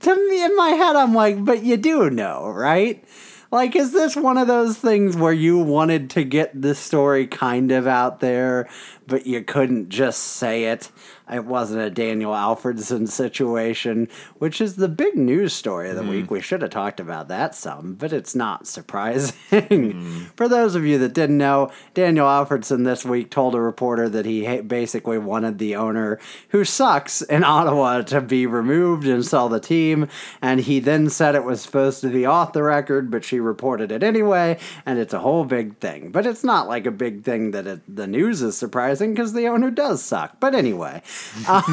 to 0.00 0.28
me, 0.28 0.44
in 0.44 0.56
my 0.56 0.70
head, 0.70 0.96
I'm 0.96 1.14
like, 1.14 1.44
but 1.44 1.62
you 1.62 1.76
do 1.76 2.10
know, 2.10 2.48
right? 2.48 3.02
Like, 3.50 3.74
is 3.74 3.92
this 3.92 4.14
one 4.14 4.36
of 4.36 4.46
those 4.46 4.76
things 4.76 5.16
where 5.16 5.32
you 5.32 5.58
wanted 5.58 6.10
to 6.10 6.24
get 6.24 6.60
the 6.60 6.74
story 6.74 7.26
kind 7.26 7.72
of 7.72 7.86
out 7.86 8.20
there, 8.20 8.68
but 9.06 9.26
you 9.26 9.42
couldn't 9.42 9.88
just 9.88 10.22
say 10.22 10.64
it? 10.64 10.90
It 11.32 11.44
wasn't 11.44 11.82
a 11.82 11.90
Daniel 11.90 12.32
Alfredsson 12.32 13.08
situation, 13.08 14.08
which 14.38 14.60
is 14.60 14.76
the 14.76 14.88
big 14.88 15.16
news 15.16 15.52
story 15.52 15.90
of 15.90 15.96
the 15.96 16.02
hmm. 16.02 16.10
week. 16.10 16.30
We 16.30 16.40
should 16.40 16.62
have 16.62 16.70
talked 16.70 17.00
about 17.00 17.28
that 17.28 17.54
some, 17.54 17.94
but 17.94 18.12
it's 18.12 18.34
not 18.34 18.66
surprising. 18.66 20.30
For 20.36 20.48
those 20.48 20.74
of 20.74 20.84
you 20.84 20.98
that 20.98 21.12
didn't 21.12 21.38
know, 21.38 21.70
Daniel 21.94 22.26
Alfredsson 22.26 22.84
this 22.84 23.04
week 23.04 23.30
told 23.30 23.54
a 23.54 23.60
reporter 23.60 24.08
that 24.08 24.26
he 24.26 24.60
basically 24.60 25.18
wanted 25.18 25.58
the 25.58 25.76
owner, 25.76 26.18
who 26.50 26.64
sucks 26.64 27.22
in 27.22 27.44
Ottawa, 27.44 28.02
to 28.02 28.20
be 28.20 28.46
removed 28.46 29.06
and 29.06 29.24
sell 29.24 29.48
the 29.48 29.60
team. 29.60 30.08
And 30.40 30.60
he 30.60 30.80
then 30.80 31.10
said 31.10 31.34
it 31.34 31.44
was 31.44 31.60
supposed 31.60 32.00
to 32.02 32.08
be 32.08 32.26
off 32.26 32.52
the 32.52 32.62
record, 32.62 33.10
but 33.10 33.24
she 33.24 33.40
reported 33.40 33.92
it 33.92 34.02
anyway, 34.02 34.58
and 34.86 34.98
it's 34.98 35.14
a 35.14 35.20
whole 35.20 35.44
big 35.44 35.78
thing. 35.78 36.10
But 36.10 36.26
it's 36.26 36.44
not 36.44 36.68
like 36.68 36.86
a 36.86 36.90
big 36.90 37.24
thing 37.24 37.50
that 37.52 37.66
it, 37.66 37.80
the 37.96 38.06
news 38.06 38.42
is 38.42 38.56
surprising 38.56 39.12
because 39.12 39.32
the 39.32 39.48
owner 39.48 39.70
does 39.70 40.02
suck. 40.02 40.40
But 40.40 40.54
anyway, 40.54 41.02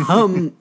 um, 0.09 0.55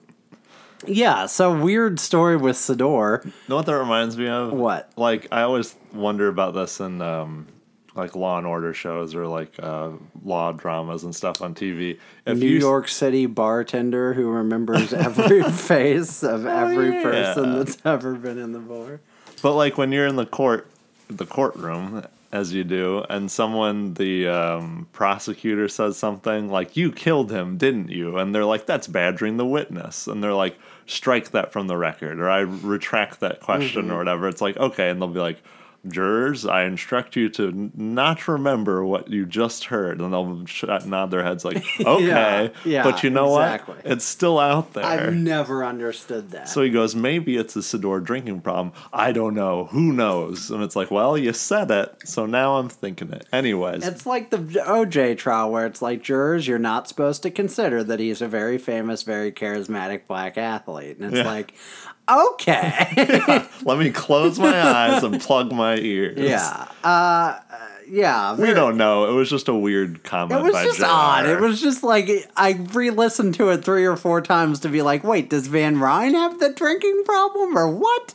yeah. 0.85 1.25
So 1.25 1.59
weird 1.59 1.99
story 1.99 2.37
with 2.37 2.55
Sydor. 2.55 3.25
know 3.47 3.55
what 3.55 3.65
that 3.65 3.75
reminds 3.75 4.17
me 4.17 4.27
of? 4.27 4.53
What? 4.53 4.91
Like 4.95 5.27
I 5.31 5.41
always 5.41 5.75
wonder 5.93 6.27
about 6.27 6.53
this 6.53 6.79
in 6.79 7.01
um, 7.01 7.47
like 7.95 8.15
Law 8.15 8.37
and 8.37 8.45
Order 8.45 8.73
shows 8.73 9.15
or 9.15 9.25
like 9.25 9.53
uh, 9.59 9.91
law 10.23 10.51
dramas 10.51 11.03
and 11.03 11.15
stuff 11.15 11.41
on 11.41 11.55
TV. 11.55 11.97
If 12.25 12.37
New 12.37 12.45
you 12.45 12.59
York 12.59 12.87
City 12.87 13.25
bartender 13.25 14.13
who 14.13 14.29
remembers 14.29 14.93
every 14.93 15.43
face 15.51 16.21
of 16.21 16.45
every 16.45 16.93
yeah. 16.93 17.03
person 17.03 17.53
that's 17.53 17.77
ever 17.85 18.15
been 18.15 18.37
in 18.37 18.51
the 18.51 18.59
bar. 18.59 18.99
But 19.41 19.53
like 19.53 19.77
when 19.77 19.91
you're 19.91 20.07
in 20.07 20.17
the 20.17 20.25
court, 20.25 20.69
the 21.07 21.25
courtroom, 21.25 22.05
as 22.31 22.53
you 22.53 22.63
do, 22.63 23.05
and 23.09 23.31
someone, 23.31 23.93
the 23.95 24.27
um, 24.27 24.87
prosecutor 24.91 25.67
says 25.67 25.97
something 25.97 26.49
like, 26.49 26.75
"You 26.75 26.91
killed 26.91 27.31
him, 27.31 27.57
didn't 27.57 27.89
you?" 27.89 28.17
and 28.17 28.33
they're 28.33 28.45
like, 28.45 28.65
"That's 28.65 28.87
badgering 28.87 29.37
the 29.37 29.45
witness," 29.45 30.07
and 30.07 30.23
they're 30.23 30.33
like, 30.33 30.57
"Strike 30.85 31.31
that 31.31 31.51
from 31.51 31.67
the 31.67 31.77
record," 31.77 32.19
or 32.19 32.29
"I 32.29 32.39
retract 32.39 33.19
that 33.21 33.39
question," 33.39 33.89
or 33.91 33.97
whatever. 33.97 34.27
It's 34.27 34.41
like, 34.41 34.57
okay, 34.57 34.89
and 34.89 35.01
they'll 35.01 35.09
be 35.09 35.19
like. 35.19 35.41
Jurors, 35.87 36.45
I 36.45 36.63
instruct 36.63 37.15
you 37.15 37.29
to 37.29 37.71
not 37.75 38.27
remember 38.27 38.83
what 38.85 39.09
you 39.09 39.25
just 39.25 39.65
heard, 39.65 40.01
and 40.01 40.11
they'll 40.13 40.45
sh- 40.45 40.63
nod 40.85 41.11
their 41.11 41.23
heads 41.23 41.45
like, 41.45 41.63
"Okay." 41.79 42.51
yeah, 42.65 42.83
but 42.83 43.03
you 43.03 43.09
know 43.09 43.37
exactly. 43.39 43.75
what? 43.75 43.85
It's 43.85 44.05
still 44.05 44.39
out 44.39 44.73
there. 44.73 44.83
I've 44.85 45.13
never 45.13 45.63
understood 45.63 46.31
that. 46.31 46.49
So 46.49 46.61
he 46.61 46.69
goes, 46.69 46.95
maybe 46.95 47.37
it's 47.37 47.55
a 47.55 47.59
Sydor 47.59 48.03
drinking 48.03 48.41
problem. 48.41 48.73
I 48.93 49.11
don't 49.11 49.35
know. 49.35 49.65
Who 49.65 49.91
knows? 49.93 50.49
And 50.51 50.63
it's 50.63 50.75
like, 50.75 50.91
well, 50.91 51.17
you 51.17 51.33
said 51.33 51.69
it, 51.71 51.95
so 52.05 52.25
now 52.25 52.57
I'm 52.57 52.69
thinking 52.69 53.11
it. 53.11 53.27
Anyways, 53.31 53.85
It's 53.85 54.05
like 54.05 54.29
the 54.31 54.37
OJ 54.37 55.17
trial 55.17 55.51
where 55.51 55.65
it's 55.65 55.81
like 55.81 56.01
jurors, 56.01 56.47
you're 56.47 56.59
not 56.59 56.87
supposed 56.87 57.23
to 57.23 57.31
consider 57.31 57.83
that 57.83 57.99
he's 57.99 58.21
a 58.21 58.27
very 58.27 58.57
famous, 58.57 59.03
very 59.03 59.31
charismatic 59.31 60.07
black 60.07 60.37
athlete. 60.37 60.97
And 60.97 61.07
it's 61.13 61.17
Yeah. 61.25 61.31
like, 61.31 61.53
okay. 62.09 63.45
let 63.63 63.77
me 63.79 63.89
close 63.91 64.37
my 64.39 64.61
eyes 64.61 65.03
and 65.03 65.19
plug 65.21 65.51
my 65.51 65.75
ears. 65.77 66.17
yeah. 66.17 66.67
Uh, 66.83 67.39
yeah. 67.87 68.35
We 68.35 68.53
don't 68.53 68.77
know. 68.77 69.09
It 69.09 69.13
was 69.13 69.29
just 69.29 69.47
a 69.47 69.53
weird 69.53 70.03
comment. 70.03 70.39
It 70.39 70.43
was 70.43 70.53
by 70.53 70.63
just 70.63 70.79
JR. 70.79 70.85
odd. 70.87 71.25
It 71.27 71.39
was 71.39 71.61
just 71.61 71.83
like 71.83 72.09
I 72.35 72.53
re-listened 72.73 73.35
to 73.35 73.49
it 73.49 73.63
three 73.63 73.85
or 73.85 73.95
four 73.95 74.21
times 74.21 74.59
to 74.61 74.69
be 74.69 74.81
like, 74.81 75.03
wait, 75.03 75.29
does 75.29 75.47
Van 75.47 75.79
Ryn 75.79 76.13
have 76.15 76.39
the 76.39 76.51
drinking 76.51 77.03
problem 77.05 77.57
or 77.57 77.69
what? 77.69 78.13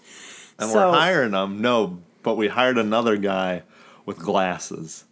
And 0.59 0.71
So- 0.71 0.91
we're 0.91 0.99
hiring 0.99 1.33
him. 1.33 1.61
No, 1.63 1.99
but 2.23 2.37
we 2.37 2.49
hired 2.49 2.79
another 2.79 3.17
guy 3.17 3.63
with 4.07 4.19
glasses 4.19 5.05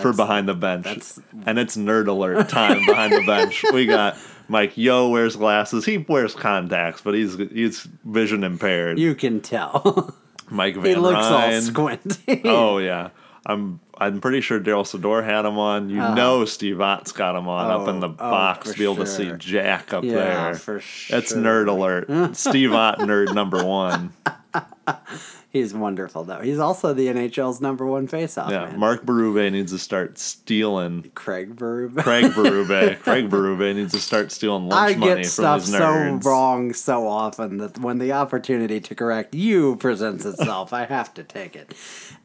for 0.00 0.12
behind 0.12 0.48
the 0.48 0.54
bench. 0.54 0.84
that's- 0.84 1.20
And 1.46 1.58
it's 1.58 1.76
nerd 1.76 2.08
alert 2.08 2.48
time 2.48 2.84
behind 2.86 3.12
the 3.12 3.24
bench. 3.26 3.64
We 3.72 3.86
got 3.86 4.16
Mike 4.48 4.76
Yeo 4.76 5.08
wears 5.08 5.36
glasses. 5.36 5.84
He 5.84 5.98
wears 5.98 6.34
contacts, 6.34 7.00
but 7.00 7.14
he's 7.14 7.36
he's 7.36 7.88
vision 8.04 8.44
impaired. 8.44 8.98
You 8.98 9.14
can 9.14 9.40
tell. 9.40 10.14
Mike 10.50 10.74
Van 10.74 10.84
he 10.84 10.94
looks 10.96 11.24
all 11.24 11.60
squinty. 11.60 12.42
Oh 12.44 12.78
yeah, 12.78 13.10
I'm 13.46 13.80
I'm 13.96 14.20
pretty 14.20 14.40
sure 14.40 14.58
Darryl 14.60 14.84
Sydor 14.84 15.24
had 15.24 15.44
him 15.44 15.58
on. 15.58 15.88
You 15.88 16.00
oh. 16.00 16.14
know 16.14 16.44
Steve 16.44 16.80
Ott's 16.80 17.12
got 17.12 17.36
him 17.36 17.48
on 17.48 17.70
up 17.70 17.88
in 17.88 18.00
the. 18.00 18.08
Oh, 18.08 18.16
oh, 18.18 18.30
box 18.30 18.72
to 18.72 18.78
be 18.78 18.84
able 18.84 18.96
to 18.96 19.06
see. 19.06 19.32
Jack 19.38 19.92
up 19.92 20.04
Yeah, 20.04 20.12
there. 20.14 20.54
for 20.54 20.82
That's 21.08 21.30
sure. 21.30 21.38
nerd 21.38 21.68
alert. 21.68 22.36
Steve 22.36 22.72
Ott 22.72 22.98
nerd 22.98 23.34
number 23.34 23.64
one. 23.64 24.12
He's 25.52 25.74
wonderful 25.74 26.24
though. 26.24 26.40
He's 26.40 26.58
also 26.58 26.94
the 26.94 27.08
NHL's 27.08 27.60
number 27.60 27.84
one 27.84 28.08
faceoff 28.08 28.48
Yeah, 28.48 28.64
man. 28.64 28.78
Mark 28.78 29.04
Berube 29.04 29.52
needs 29.52 29.70
to 29.72 29.78
start 29.78 30.16
stealing. 30.16 31.10
Craig 31.14 31.56
Berube. 31.56 32.02
Craig 32.02 32.32
Berube. 32.32 32.98
Craig 33.02 33.28
Berube 33.28 33.74
needs 33.74 33.92
to 33.92 34.00
start 34.00 34.32
stealing 34.32 34.68
lunch 34.70 34.96
I 34.96 34.98
money 34.98 35.16
get 35.16 35.26
from 35.26 35.30
stuff 35.30 35.60
these 35.60 35.72
so 35.72 36.20
wrong 36.24 36.72
so 36.72 37.06
often 37.06 37.58
that 37.58 37.78
when 37.78 37.98
the 37.98 38.12
opportunity 38.12 38.80
to 38.80 38.94
correct 38.94 39.34
you 39.34 39.76
presents 39.76 40.24
itself, 40.24 40.72
I 40.72 40.86
have 40.86 41.12
to 41.14 41.22
take 41.22 41.54
it. 41.54 41.74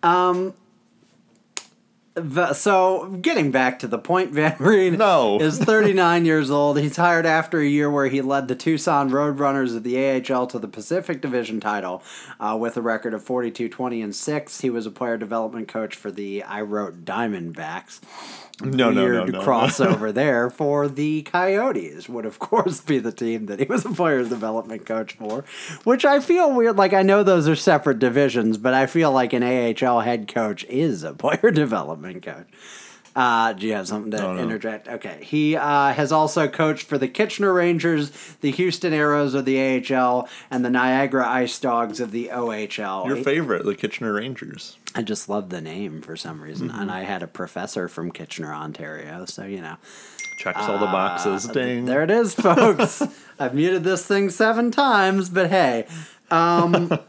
Um, 0.04 0.54
so 2.54 3.18
getting 3.22 3.52
back 3.52 3.80
to 3.80 3.88
the 3.88 3.98
point, 3.98 4.32
Van 4.34 4.56
Reen 4.60 4.98
No. 4.98 5.40
is 5.40 5.60
39 5.60 6.26
years 6.26 6.50
old. 6.50 6.80
He's 6.80 6.96
hired 6.96 7.26
after 7.26 7.60
a 7.60 7.68
year 7.68 7.90
where 7.90 8.08
he 8.08 8.22
led 8.22 8.48
the 8.48 8.56
Tucson 8.56 9.10
Roadrunners 9.10 9.76
of 9.76 9.84
the 9.84 9.98
AHL 9.98 10.48
to 10.48 10.60
the 10.60 10.68
Pacific 10.68 11.22
Division 11.22 11.60
title 11.60 12.02
uh, 12.40 12.58
with 12.60 12.78
a 12.78 12.82
record 12.82 13.14
of 13.14 13.24
42, 13.24 13.70
20, 13.70 14.02
and 14.02 14.16
6. 14.16 14.62
He 14.62 14.70
was 14.70 14.86
a 14.86 14.92
player 14.92 15.18
development 15.18 15.68
coach 15.68 15.96
for 15.96 16.12
the 16.12 16.44
I 16.44 16.62
Wrote 16.62 17.06
Diamondbacks 17.06 18.00
No, 18.64 18.90
no, 18.90 19.04
weird 19.04 19.32
no, 19.32 19.40
no. 19.40 19.46
crossover 19.46 20.12
there 20.12 20.50
for 20.50 20.88
the 20.88 21.22
Coyotes 21.22 22.10
would 22.10 22.26
of 22.26 22.40
course 22.40 22.82
be 22.82 22.98
the 22.98 23.12
team 23.12 23.46
that 23.46 23.60
he 23.60 23.66
was 23.66 23.86
a 23.86 23.90
players 23.90 24.30
development 24.30 24.86
coach 24.86 25.14
for, 25.14 25.44
which 25.84 26.06
I 26.06 26.20
feel 26.20 26.52
weird. 26.54 26.76
Like 26.76 26.94
I 26.94 27.04
know 27.04 27.22
those 27.22 27.48
are 27.48 27.56
separate 27.56 28.00
divisions, 28.00 28.58
but 28.58 28.74
I 28.74 28.88
feel 28.88 29.12
like 29.12 29.34
an 29.34 29.44
AHL 29.44 30.02
head 30.02 30.28
coach 30.28 30.64
is 30.66 31.04
a 31.04 31.14
player 31.14 31.52
development 31.52 32.24
coach. 32.24 32.48
Uh, 33.18 33.52
do 33.54 33.66
you 33.66 33.74
have 33.74 33.88
something 33.88 34.12
to 34.12 34.18
No, 34.18 34.34
no. 34.36 34.44
interject? 34.44 34.88
Okay. 34.88 35.18
He 35.24 35.56
uh, 35.56 35.92
has 35.92 36.12
also 36.12 36.48
coached 36.48 36.86
for 36.86 37.00
the 37.00 37.08
Kitchener 37.08 37.52
Rangers, 37.52 38.12
the 38.42 38.52
Houston 38.52 38.94
Aeros 38.94 39.34
of 39.34 39.44
the 39.46 39.60
AHL, 39.60 40.30
and 40.52 40.64
the 40.64 40.70
Niagara 40.70 41.28
Ice 41.28 41.58
Dogs 41.60 42.00
of 42.00 42.12
the 42.12 42.30
OHL. 42.32 43.08
Your 43.08 43.18
favorite, 43.18 43.66
the 43.66 43.74
Kitchener 43.74 44.14
Rangers. 44.14 44.78
I 44.94 45.02
just 45.02 45.30
love 45.30 45.50
the 45.50 45.62
name 45.62 46.04
for 46.04 46.16
some 46.16 46.40
reason. 46.40 46.70
Mm-hmm. 46.70 46.80
And 46.80 46.92
I 46.92 47.02
had 47.02 47.24
a 47.24 47.28
professor 47.28 47.88
from 47.88 48.12
Kitchener, 48.12 48.54
Ontario, 48.54 49.26
so 49.26 49.46
you 49.46 49.62
know. 49.62 49.78
Checks 50.44 50.60
all 50.60 50.78
the 50.78 50.86
boxes. 50.86 51.48
Ding. 51.48 51.86
There 51.86 52.04
it 52.04 52.12
is, 52.12 52.36
folks. 52.36 53.02
I've 53.40 53.56
muted 53.56 53.84
this 53.84 54.06
thing 54.06 54.30
seven 54.30 54.70
times, 54.70 55.32
but 55.32 55.50
hey. 55.50 55.88
Um, 56.30 56.90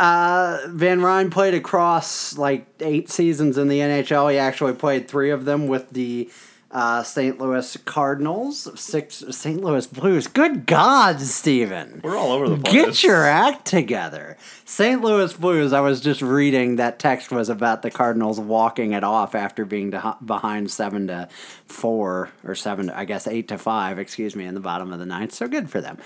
uh, 0.00 0.60
Van 0.68 1.02
Ryn 1.02 1.28
played 1.28 1.52
across 1.52 2.38
like 2.38 2.66
eight 2.80 3.10
seasons 3.10 3.58
in 3.58 3.68
the 3.68 3.80
NHL. 3.80 4.32
He 4.32 4.38
actually 4.38 4.72
played 4.72 5.08
three 5.08 5.28
of 5.28 5.44
them 5.44 5.66
with 5.66 5.90
the 5.90 6.30
uh, 6.70 7.02
St. 7.02 7.38
Louis 7.38 7.76
Cardinals, 7.84 8.80
six 8.80 9.22
St. 9.30 9.62
Louis 9.62 9.86
Blues. 9.86 10.26
Good 10.26 10.64
God, 10.64 11.20
Steven. 11.20 12.00
We're 12.02 12.16
all 12.16 12.32
over 12.32 12.48
the 12.48 12.56
place. 12.56 12.72
Get 12.72 13.02
your 13.02 13.26
act 13.26 13.66
together. 13.66 14.38
St. 14.64 15.02
Louis 15.02 15.34
Blues, 15.34 15.74
I 15.74 15.80
was 15.80 16.00
just 16.00 16.22
reading 16.22 16.76
that 16.76 16.98
text 16.98 17.30
was 17.30 17.50
about 17.50 17.82
the 17.82 17.90
Cardinals 17.90 18.40
walking 18.40 18.92
it 18.92 19.04
off 19.04 19.34
after 19.34 19.66
being 19.66 19.90
to, 19.90 20.16
behind 20.24 20.70
7 20.70 21.08
to 21.08 21.28
4 21.66 22.30
or 22.44 22.54
7 22.54 22.86
to, 22.86 22.98
I 22.98 23.04
guess 23.04 23.26
8 23.26 23.48
to 23.48 23.58
5, 23.58 23.98
excuse 23.98 24.34
me, 24.34 24.46
in 24.46 24.54
the 24.54 24.60
bottom 24.60 24.94
of 24.94 24.98
the 24.98 25.06
ninth. 25.06 25.32
So 25.32 25.46
good 25.46 25.68
for 25.68 25.82
them. 25.82 25.98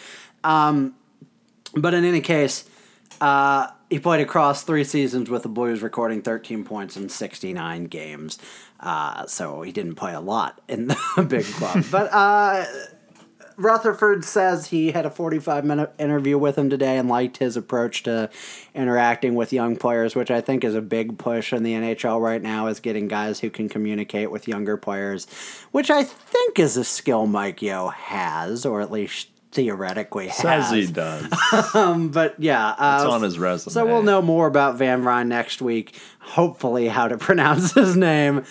Um, 0.43 0.97
but 1.77 1.95
in 1.95 2.05
any 2.05 2.23
case, 2.23 2.69
uh, 3.21 3.69
he 3.95 4.01
played 4.01 4.21
across 4.21 4.65
three 4.65 4.83
seasons 4.83 5.31
with 5.31 5.45
the 5.45 5.49
Blues, 5.49 5.81
recording 5.81 6.21
13 6.21 6.65
points 6.65 6.97
in 6.97 7.09
69 7.09 7.85
games. 7.85 8.41
Uh, 8.81 9.25
so 9.27 9.63
he 9.63 9.71
didn't 9.71 9.95
play 9.95 10.13
a 10.13 10.21
lot 10.21 10.61
in 10.67 10.89
the 10.89 10.97
big 11.29 11.45
club. 11.45 11.85
but 11.93 12.13
uh, 12.13 12.65
Rutherford 13.57 14.25
says 14.25 14.67
he 14.67 14.91
had 14.91 15.07
a 15.07 15.11
45 15.11 15.65
minute 15.65 15.95
interview 15.97 16.37
with 16.37 16.59
him 16.59 16.71
today 16.71 16.99
and 16.99 17.09
liked 17.09 17.37
his 17.37 17.57
approach 17.57 18.03
to 18.03 18.31
interacting 18.75 19.37
with 19.37 19.53
young 19.53 19.77
players, 19.77 20.17
which 20.17 20.33
I 20.33 20.41
think 20.41 20.65
is 20.65 20.75
a 20.75 20.83
big 20.83 21.17
push 21.17 21.53
in 21.53 21.63
the 21.63 21.75
NHL 21.75 22.21
right 22.21 22.43
now, 22.43 22.67
is 22.67 22.81
getting 22.81 23.07
guys 23.07 23.39
who 23.39 23.49
can 23.49 23.69
communicate 23.69 24.29
with 24.29 24.49
younger 24.49 24.77
players, 24.77 25.29
which 25.71 25.89
I 25.89 26.03
think 26.03 26.59
is 26.59 26.77
a 26.77 26.83
skill 26.83 27.29
Mike 27.29 27.63
Yeo 27.63 27.91
has, 27.91 28.67
or 28.67 28.81
at 28.81 28.91
least 28.91 29.29
theoretically 29.55 30.29
Says 30.31 30.71
he 30.71 30.87
does. 30.87 31.27
But 32.13 32.35
yeah, 32.39 32.69
uh, 32.71 33.01
It's 33.03 33.13
on 33.13 33.23
his 33.23 33.39
resume. 33.39 33.73
so 33.73 33.87
we'll 33.87 34.03
know 34.03 34.21
more 34.21 34.47
about 34.47 34.77
Van 34.77 35.03
Ryn 35.05 35.29
next 35.29 35.63
week. 35.63 35.99
Hopefully, 36.21 36.89
how 36.89 37.09
to 37.09 37.17
pronounce 37.29 37.73
his 37.73 37.97
name. 37.97 38.45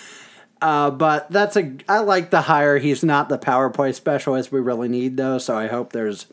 Uh, 0.61 0.89
but 0.91 1.29
that's 1.29 1.57
a. 1.57 1.75
I 1.89 1.99
like 1.99 2.29
the 2.31 2.41
hire. 2.41 2.77
He's 2.77 3.03
not 3.03 3.27
the 3.29 3.37
power 3.37 3.69
play 3.69 3.91
specialist 3.91 4.51
we 4.51 4.61
really 4.61 4.87
need, 4.87 5.17
though. 5.17 5.37
So 5.37 5.57
I 5.57 5.67
hope 5.67 5.91
there's 5.91 6.27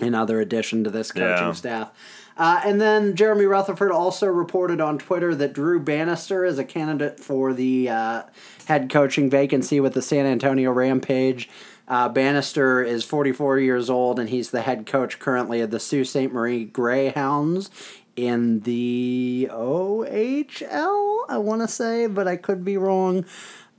another 0.00 0.40
addition 0.40 0.84
to 0.84 0.90
this 0.90 1.12
coaching 1.12 1.46
Yeah. 1.46 1.52
staff. 1.52 1.90
Uh, 2.38 2.60
and 2.66 2.78
then 2.80 3.16
Jeremy 3.16 3.46
Rutherford 3.46 3.90
also 3.92 4.26
reported 4.26 4.78
on 4.80 4.98
Twitter 4.98 5.34
that 5.34 5.54
Drew 5.54 5.80
Bannister 5.80 6.44
is 6.44 6.58
a 6.58 6.64
candidate 6.64 7.18
for 7.18 7.54
the 7.54 7.88
uh, 7.88 8.22
head 8.66 8.90
coaching 8.90 9.30
vacancy 9.30 9.80
with 9.80 9.94
the 9.94 10.02
San 10.02 10.26
Antonio 10.26 10.70
Rampage. 10.70 11.48
Uh, 11.88 12.08
Bannister 12.08 12.82
is 12.82 13.04
44 13.04 13.60
years 13.60 13.88
old, 13.88 14.18
and 14.18 14.28
he's 14.28 14.50
the 14.50 14.62
head 14.62 14.86
coach 14.86 15.18
currently 15.18 15.60
of 15.60 15.70
the 15.70 15.78
Sault 15.80 16.06
Ste. 16.06 16.32
Marie 16.32 16.64
Greyhounds 16.64 17.70
in 18.16 18.60
the 18.60 19.48
OHL, 19.52 21.24
I 21.28 21.38
want 21.38 21.62
to 21.62 21.68
say, 21.68 22.06
but 22.06 22.26
I 22.26 22.36
could 22.36 22.64
be 22.64 22.76
wrong. 22.76 23.24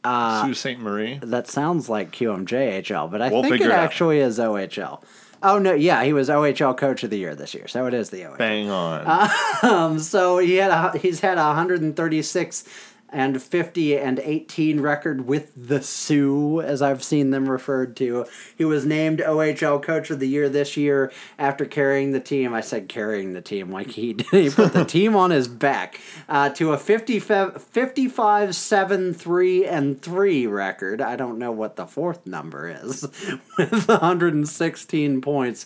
Uh, 0.03 0.43
Sault 0.43 0.55
Ste. 0.55 0.79
Marie. 0.79 1.19
That 1.21 1.47
sounds 1.47 1.89
like 1.89 2.11
QMJHL, 2.11 3.11
but 3.11 3.21
I 3.21 3.29
We'll 3.29 3.43
think 3.43 3.61
it 3.61 3.71
actually 3.71 4.19
is 4.19 4.39
OHL. 4.39 5.01
Oh 5.43 5.59
no, 5.59 5.73
yeah, 5.73 6.03
he 6.03 6.13
was 6.13 6.29
OHL 6.29 6.75
Coach 6.75 7.03
of 7.03 7.09
the 7.11 7.17
Year 7.17 7.35
this 7.35 7.53
year, 7.53 7.67
so 7.67 7.85
it 7.85 7.93
is 7.93 8.09
the 8.09 8.21
OHL. 8.21 8.37
Bang 8.37 8.69
on. 8.69 9.29
Um, 9.63 9.99
so 9.99 10.37
he 10.37 10.55
had 10.55 10.71
a, 10.71 10.97
he's 10.97 11.19
had 11.19 11.37
a 11.39 11.47
136 11.47 12.63
and 13.09 13.41
50 13.41 13.97
and 13.97 14.19
18 14.19 14.81
record 14.81 15.27
with 15.27 15.51
the 15.55 15.81
Soo, 15.81 16.61
as 16.61 16.81
I've 16.81 17.03
seen 17.03 17.31
them 17.31 17.49
referred 17.49 17.95
to. 17.97 18.25
He 18.57 18.65
was 18.65 18.85
named 18.85 19.19
OHL 19.19 19.81
Coach 19.81 20.09
of 20.09 20.19
the 20.19 20.27
Year 20.27 20.49
this 20.49 20.75
year 20.75 21.11
after 21.39 21.65
carrying 21.65 22.11
the 22.11 22.19
team. 22.19 22.53
I 22.53 22.61
said 22.61 22.89
carrying 22.89 23.33
the 23.33 23.41
team 23.41 23.71
like 23.71 23.91
he 23.91 24.13
did. 24.13 24.27
He 24.27 24.49
put 24.49 24.73
the 24.73 24.85
team 24.85 25.15
on 25.15 25.31
his 25.31 25.47
back 25.47 25.99
uh, 26.27 26.49
to 26.49 26.73
a 26.73 26.77
50, 26.77 27.19
55 27.19 28.55
7 28.55 29.13
3 29.13 29.65
and 29.65 30.01
3 30.01 30.47
record. 30.47 31.01
I 31.01 31.15
don't 31.15 31.39
know 31.39 31.51
what 31.51 31.75
the 31.75 31.87
fourth 31.87 32.25
number 32.27 32.69
is 32.69 33.03
with 33.57 33.87
116 33.87 35.21
points. 35.21 35.65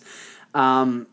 Um, 0.53 1.07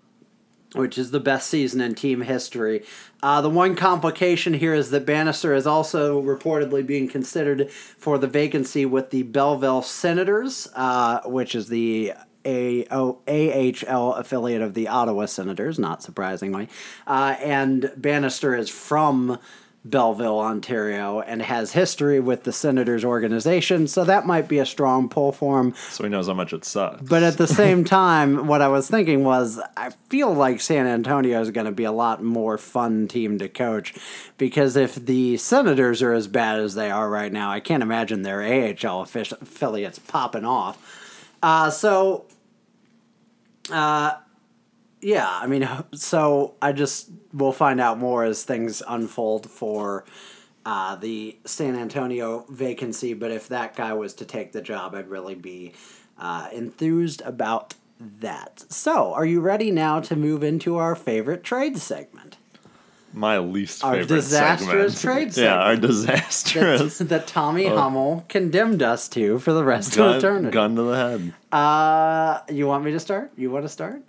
which 0.74 0.98
is 0.98 1.10
the 1.10 1.20
best 1.20 1.48
season 1.48 1.80
in 1.80 1.94
team 1.94 2.22
history. 2.22 2.84
Uh, 3.22 3.40
the 3.40 3.50
one 3.50 3.74
complication 3.74 4.54
here 4.54 4.74
is 4.74 4.90
that 4.90 5.04
Bannister 5.04 5.54
is 5.54 5.66
also 5.66 6.22
reportedly 6.22 6.86
being 6.86 7.08
considered 7.08 7.70
for 7.70 8.16
the 8.16 8.28
vacancy 8.28 8.86
with 8.86 9.10
the 9.10 9.24
Belleville 9.24 9.82
Senators, 9.82 10.68
uh, 10.74 11.20
which 11.24 11.54
is 11.54 11.68
the 11.68 12.12
AHL 12.46 14.12
affiliate 14.14 14.62
of 14.62 14.74
the 14.74 14.88
Ottawa 14.88 15.26
Senators, 15.26 15.78
not 15.78 16.02
surprisingly. 16.02 16.68
Uh, 17.06 17.36
and 17.40 17.92
Bannister 17.96 18.54
is 18.54 18.70
from 18.70 19.38
Belleville, 19.84 20.40
Ontario, 20.40 21.20
and 21.20 21.40
has 21.40 21.72
history 21.72 22.20
with 22.20 22.44
the 22.44 22.52
Senators 22.52 23.04
organization, 23.04 23.86
so 23.86 24.04
that 24.04 24.26
might 24.26 24.48
be 24.48 24.58
a 24.58 24.66
strong 24.66 25.08
pull 25.08 25.32
for 25.32 25.60
him. 25.60 25.74
so 25.90 26.04
he 26.04 26.10
knows 26.10 26.26
how 26.26 26.34
much 26.34 26.52
it 26.52 26.64
sucks. 26.64 27.00
But 27.02 27.22
at 27.22 27.38
the 27.38 27.46
same 27.46 27.84
time, 27.84 28.46
what 28.46 28.60
I 28.60 28.68
was 28.68 28.90
thinking 28.90 29.24
was, 29.24 29.60
I 29.76 29.90
feel 30.10 30.32
like 30.34 30.60
San 30.60 30.86
Antonio 30.86 31.40
is 31.40 31.50
going 31.50 31.66
to 31.66 31.72
be 31.72 31.84
a 31.84 31.92
lot 31.92 32.22
more 32.22 32.58
fun 32.58 33.08
team 33.08 33.38
to 33.38 33.48
coach 33.48 33.94
because 34.36 34.76
if 34.76 34.94
the 34.94 35.36
Senators 35.36 36.02
are 36.02 36.12
as 36.12 36.26
bad 36.26 36.60
as 36.60 36.74
they 36.74 36.90
are 36.90 37.08
right 37.08 37.32
now, 37.32 37.50
I 37.50 37.60
can't 37.60 37.82
imagine 37.82 38.22
their 38.22 38.42
AHL 38.42 39.02
affiliates 39.02 39.98
popping 39.98 40.44
off. 40.44 40.76
Uh, 41.42 41.70
so, 41.70 42.26
uh, 43.70 44.16
yeah, 45.00 45.28
I 45.28 45.46
mean, 45.46 45.68
so 45.94 46.54
I 46.60 46.72
just 46.72 47.10
we'll 47.32 47.52
find 47.52 47.80
out 47.80 47.98
more 47.98 48.24
as 48.24 48.42
things 48.44 48.82
unfold 48.86 49.48
for 49.50 50.04
uh, 50.66 50.96
the 50.96 51.36
San 51.44 51.76
Antonio 51.76 52.44
vacancy. 52.50 53.14
But 53.14 53.30
if 53.30 53.48
that 53.48 53.76
guy 53.76 53.92
was 53.92 54.14
to 54.14 54.24
take 54.24 54.52
the 54.52 54.60
job, 54.62 54.94
I'd 54.94 55.08
really 55.08 55.34
be 55.34 55.72
uh, 56.18 56.48
enthused 56.52 57.20
about 57.22 57.74
that. 58.20 58.64
So, 58.68 59.12
are 59.14 59.24
you 59.26 59.40
ready 59.40 59.70
now 59.70 60.00
to 60.00 60.14
move 60.16 60.42
into 60.44 60.76
our 60.76 60.94
favorite 60.94 61.42
trade 61.44 61.78
segment? 61.78 62.36
My 63.12 63.38
least 63.38 63.82
Our 63.82 63.94
favorite 63.94 64.08
disastrous 64.08 64.98
segment. 65.00 65.34
trade 65.34 65.36
Yeah, 65.42 65.54
our 65.56 65.72
segment. 65.74 65.90
disastrous. 65.92 66.98
That, 66.98 67.04
that 67.08 67.26
Tommy 67.26 67.66
Hummel 67.66 68.26
condemned 68.28 68.82
us 68.82 69.08
to 69.10 69.38
for 69.38 69.52
the 69.54 69.64
rest 69.64 69.92
of 69.92 69.96
gun, 69.96 70.16
eternity. 70.18 70.50
gun 70.52 70.76
to 70.76 70.82
the 70.82 70.94
head. 70.96 71.34
Uh, 71.50 72.40
you 72.52 72.66
want 72.66 72.84
me 72.84 72.92
to 72.92 73.00
start? 73.00 73.32
You 73.36 73.50
want 73.50 73.64
to 73.64 73.68
start? 73.70 74.02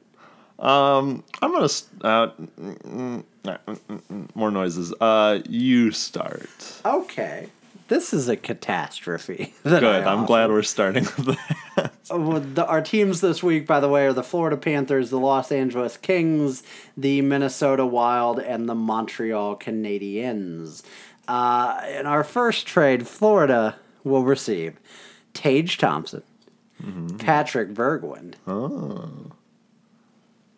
Um, 0.60 1.24
I'm 1.41 1.51
gonna 1.53 1.66
uh, 1.66 2.32
mm, 2.60 3.24
mm, 3.43 3.64
mm, 3.66 4.36
more 4.36 4.51
noises. 4.51 4.93
Uh, 4.99 5.39
you 5.47 5.91
start. 5.91 6.49
Okay. 6.86 7.49
This 7.88 8.14
is 8.14 8.30
a 8.30 8.36
catastrophe. 8.36 9.53
Good. 9.64 9.84
I'm 9.84 10.26
glad 10.28 10.51
we're 10.51 10.62
starting 10.62 11.05
with 11.05 11.38
that. 11.76 11.91
Uh, 12.12 12.18
well, 12.20 12.39
the, 12.39 12.66
our 12.68 12.82
teams 12.82 13.20
this 13.22 13.41
week, 13.41 13.66
by 13.66 13.80
the 13.80 13.89
way, 13.89 14.05
are 14.05 14.14
the 14.14 14.22
Florida 14.22 14.57
Panthers, 14.57 15.10
the 15.10 15.20
Los 15.20 15.51
Angeles 15.51 15.97
Kings, 15.97 16.62
the 16.95 17.22
Minnesota 17.22 17.86
Wild, 17.86 18.39
and 18.39 18.70
the 18.70 18.76
Montreal 18.76 19.55
Canadiens. 19.55 20.84
Uh, 21.28 21.82
in 21.97 22.05
our 22.05 22.24
first 22.24 22.68
trade, 22.68 23.07
Florida 23.07 23.78
will 24.03 24.24
receive 24.24 24.80
Tage 25.34 25.78
Thompson, 25.78 26.24
Patrik 26.80 27.74
Berglund, 27.74 28.36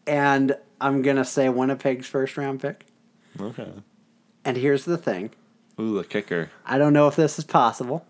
and 0.08 0.56
I'm 0.80 1.02
going 1.02 1.18
to 1.18 1.26
say 1.26 1.50
Winnipeg's 1.50 2.08
first 2.08 2.38
round 2.38 2.62
pick. 2.62 2.86
Okay. 3.40 3.72
And 4.44 4.58
here's 4.58 4.86
the 4.86 4.98
thing 4.98 5.32
Ooh, 5.80 5.98
the 5.98 6.04
kicker. 6.04 6.50
I 6.66 6.78
don't 6.78 6.94
know 6.94 7.08
if 7.08 7.16
this 7.16 7.38
is 7.40 7.46
possible, 7.46 8.06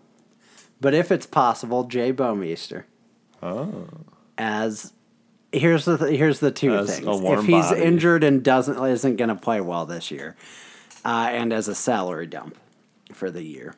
but 0.80 0.94
if 0.94 1.12
it's 1.12 1.26
possible, 1.26 1.84
Jay 1.84 2.12
Bouwmeester. 2.12 2.84
Oh. 3.42 3.88
as 4.38 4.92
here's 5.52 5.84
the 5.84 5.98
th- 5.98 6.16
here's 6.16 6.38
the 6.40 6.50
two 6.52 6.74
As 6.74 6.88
a 6.98 7.02
things. 7.02 7.20
If 7.24 7.44
he's 7.44 7.64
body. 7.66 7.82
injured 7.82 8.22
and 8.24 8.42
doesn't 8.42 8.82
isn't 8.84 9.16
going 9.16 9.28
to 9.28 9.34
play 9.34 9.60
well 9.60 9.84
this 9.84 10.10
year, 10.10 10.36
uh, 11.04 11.28
and 11.30 11.52
as 11.52 11.66
a 11.68 11.74
salary 11.74 12.26
dump 12.26 12.56
for 13.12 13.30
the 13.30 13.42
year. 13.42 13.74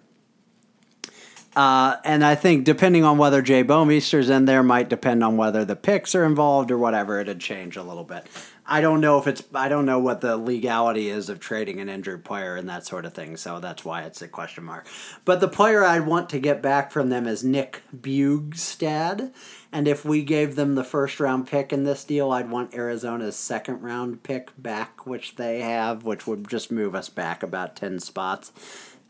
Uh, 1.56 1.96
and 2.04 2.24
I 2.24 2.34
think 2.34 2.64
depending 2.64 3.04
on 3.04 3.16
whether 3.16 3.40
Jay 3.40 3.62
Bouwmeester's 3.62 4.28
in 4.28 4.44
there 4.44 4.62
might 4.62 4.88
depend 4.88 5.22
on 5.22 5.36
whether 5.36 5.64
the 5.64 5.76
picks 5.76 6.14
are 6.14 6.24
involved 6.24 6.70
or 6.70 6.78
whatever. 6.78 7.20
It'd 7.20 7.40
change 7.40 7.76
a 7.76 7.82
little 7.82 8.04
bit. 8.04 8.26
I 8.66 8.80
don't 8.80 9.00
know 9.00 9.18
if 9.18 9.26
it's 9.26 9.44
I 9.54 9.68
don't 9.68 9.86
know 9.86 9.98
what 9.98 10.20
the 10.20 10.36
legality 10.36 11.10
is 11.10 11.28
of 11.28 11.38
trading 11.38 11.80
an 11.80 11.88
injured 11.88 12.24
player 12.24 12.56
and 12.56 12.68
that 12.68 12.86
sort 12.86 13.04
of 13.04 13.12
thing. 13.12 13.36
So 13.36 13.60
that's 13.60 13.84
why 13.84 14.02
it's 14.02 14.22
a 14.22 14.28
question 14.28 14.64
mark. 14.64 14.88
But 15.24 15.40
the 15.40 15.48
player 15.48 15.84
I'd 15.84 16.06
want 16.06 16.28
to 16.30 16.38
get 16.40 16.62
back 16.62 16.90
from 16.90 17.10
them 17.10 17.26
is 17.26 17.44
Nick 17.44 17.82
Bjugstad. 17.94 19.32
And 19.70 19.86
if 19.86 20.04
we 20.04 20.22
gave 20.22 20.56
them 20.56 20.76
the 20.76 20.84
first 20.84 21.20
round 21.20 21.46
pick 21.46 21.72
in 21.72 21.84
this 21.84 22.04
deal, 22.04 22.30
I'd 22.30 22.50
want 22.50 22.74
Arizona's 22.74 23.36
second 23.36 23.82
round 23.82 24.22
pick 24.22 24.50
back, 24.60 25.06
which 25.06 25.36
they 25.36 25.60
have, 25.60 26.04
which 26.04 26.26
would 26.26 26.48
just 26.48 26.72
move 26.72 26.94
us 26.94 27.08
back 27.08 27.42
about 27.42 27.76
ten 27.76 28.00
spots. 28.00 28.52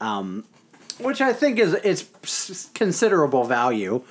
Um, 0.00 0.44
which 0.98 1.20
I 1.20 1.32
think 1.32 1.58
is 1.58 1.74
it's 1.84 2.70
considerable 2.74 3.44
value. 3.44 4.02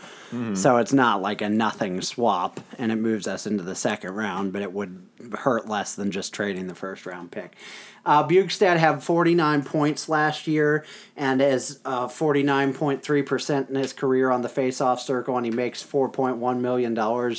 So 0.55 0.77
it's 0.77 0.93
not 0.93 1.21
like 1.21 1.43
a 1.43 1.49
nothing 1.49 2.01
swap, 2.01 2.59
and 2.79 2.91
it 2.91 2.95
moves 2.95 3.27
us 3.27 3.45
into 3.45 3.61
the 3.61 3.75
second 3.75 4.15
round, 4.15 4.51
but 4.51 4.63
it 4.63 4.73
would 4.73 5.05
hurt 5.37 5.69
less 5.69 5.93
than 5.93 6.09
just 6.09 6.33
trading 6.33 6.65
the 6.65 6.73
first 6.73 7.05
round 7.05 7.29
pick. 7.29 7.55
Uh, 8.03 8.27
Bjugstad 8.27 8.77
had 8.77 9.03
49 9.03 9.63
points 9.63 10.09
last 10.09 10.47
year 10.47 10.85
and 11.15 11.39
is 11.39 11.79
uh, 11.85 12.07
49.3% 12.07 13.69
in 13.69 13.75
his 13.75 13.93
career 13.93 14.31
on 14.31 14.41
the 14.41 14.49
faceoff 14.49 14.99
circle, 14.99 15.37
and 15.37 15.45
he 15.45 15.51
makes 15.51 15.83
$4.1 15.83 16.59
million 16.59 17.35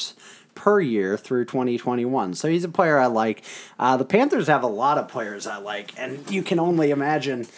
per 0.54 0.80
year 0.80 1.16
through 1.16 1.46
2021. 1.46 2.34
So 2.34 2.48
he's 2.48 2.62
a 2.62 2.68
player 2.68 2.98
I 2.98 3.06
like. 3.06 3.42
Uh, 3.76 3.96
the 3.96 4.04
Panthers 4.04 4.46
have 4.46 4.62
a 4.62 4.68
lot 4.68 4.98
of 4.98 5.08
players 5.08 5.48
I 5.48 5.56
like, 5.56 5.98
and 5.98 6.30
you 6.30 6.44
can 6.44 6.60
only 6.60 6.92
imagine 6.92 7.48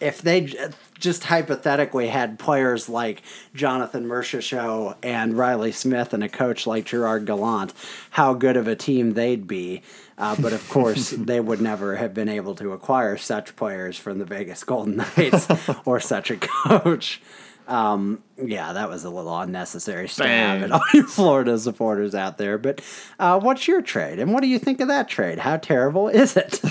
if 0.00 0.20
they 0.20 0.52
just 0.98 1.24
hypothetically 1.24 2.08
had 2.08 2.38
players 2.38 2.88
like 2.88 3.22
Jonathan 3.54 4.06
Marchessault 4.06 4.96
and 5.02 5.36
Reilly 5.36 5.72
Smith 5.72 6.12
and 6.12 6.24
a 6.24 6.28
coach 6.28 6.66
like 6.66 6.86
Gerard 6.86 7.26
Gallant, 7.26 7.72
how 8.10 8.34
good 8.34 8.56
of 8.56 8.66
a 8.66 8.76
team 8.76 9.14
they'd 9.14 9.46
be. 9.46 9.82
Uh, 10.18 10.36
but 10.40 10.52
of 10.52 10.68
course, 10.68 11.10
they 11.18 11.40
would 11.40 11.60
never 11.60 11.96
have 11.96 12.14
been 12.14 12.28
able 12.28 12.54
to 12.56 12.72
acquire 12.72 13.16
such 13.16 13.56
players 13.56 13.96
from 13.98 14.18
the 14.18 14.24
Vegas 14.24 14.64
Golden 14.64 14.96
Knights 14.96 15.46
or 15.84 16.00
such 16.00 16.30
a 16.30 16.36
coach. 16.36 17.20
Um, 17.68 18.22
yeah, 18.40 18.74
that 18.74 18.88
was 18.88 19.04
a 19.04 19.10
little 19.10 19.36
unnecessary 19.36 20.08
stab 20.08 20.62
at 20.62 20.70
all 20.70 20.82
you 20.94 21.02
Florida 21.06 21.58
supporters 21.58 22.14
out 22.14 22.38
there. 22.38 22.58
But 22.58 22.80
uh, 23.18 23.40
what's 23.40 23.66
your 23.66 23.82
trade, 23.82 24.20
and 24.20 24.32
what 24.32 24.42
do 24.42 24.48
you 24.48 24.60
think 24.60 24.80
of 24.80 24.86
that 24.86 25.08
trade? 25.08 25.40
How 25.40 25.56
terrible 25.56 26.08
is 26.08 26.36
it? 26.36 26.62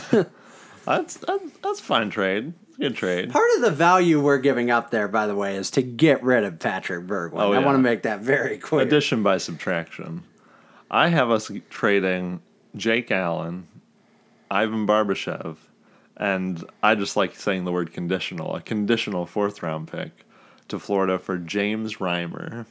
That's 0.86 1.18
that's, 1.18 1.44
that's 1.62 1.80
a 1.80 1.84
fine 1.84 2.10
trade. 2.10 2.54
Good 2.80 2.96
trade. 2.96 3.32
Part 3.32 3.50
of 3.56 3.62
the 3.62 3.72
value 3.72 4.20
we're 4.22 4.38
giving 4.38 4.70
up 4.70 4.92
there, 4.92 5.08
by 5.08 5.28
the 5.28 5.36
way, 5.36 5.56
is 5.56 5.72
to 5.72 5.82
get 5.82 6.22
rid 6.24 6.44
of 6.44 6.60
Patrik 6.60 7.08
Berglund. 7.08 7.42
Oh, 7.42 7.54
I 7.54 7.60
want 7.60 7.76
to 7.76 7.82
make 7.82 8.02
that 8.04 8.20
very 8.20 8.58
clear. 8.58 8.82
Addition 8.82 9.24
by 9.24 9.38
subtraction. 9.38 10.24
I 10.92 11.08
have 11.08 11.32
us 11.32 11.50
trading 11.70 12.42
Jake 12.76 13.12
Allen, 13.12 13.68
Ivan 14.52 14.86
Barbashev, 14.86 15.58
and 16.18 16.64
I 16.84 16.96
just 16.96 17.16
like 17.16 17.36
saying 17.36 17.66
the 17.66 17.72
word 17.72 17.94
conditional, 17.94 18.56
a 18.56 18.62
conditional 18.62 19.26
fourth 19.26 19.64
round 19.64 19.90
pick 19.90 20.12
to 20.68 20.80
Florida 20.80 21.18
for 21.18 21.38
James 21.38 21.96
Reimer. 21.98 22.66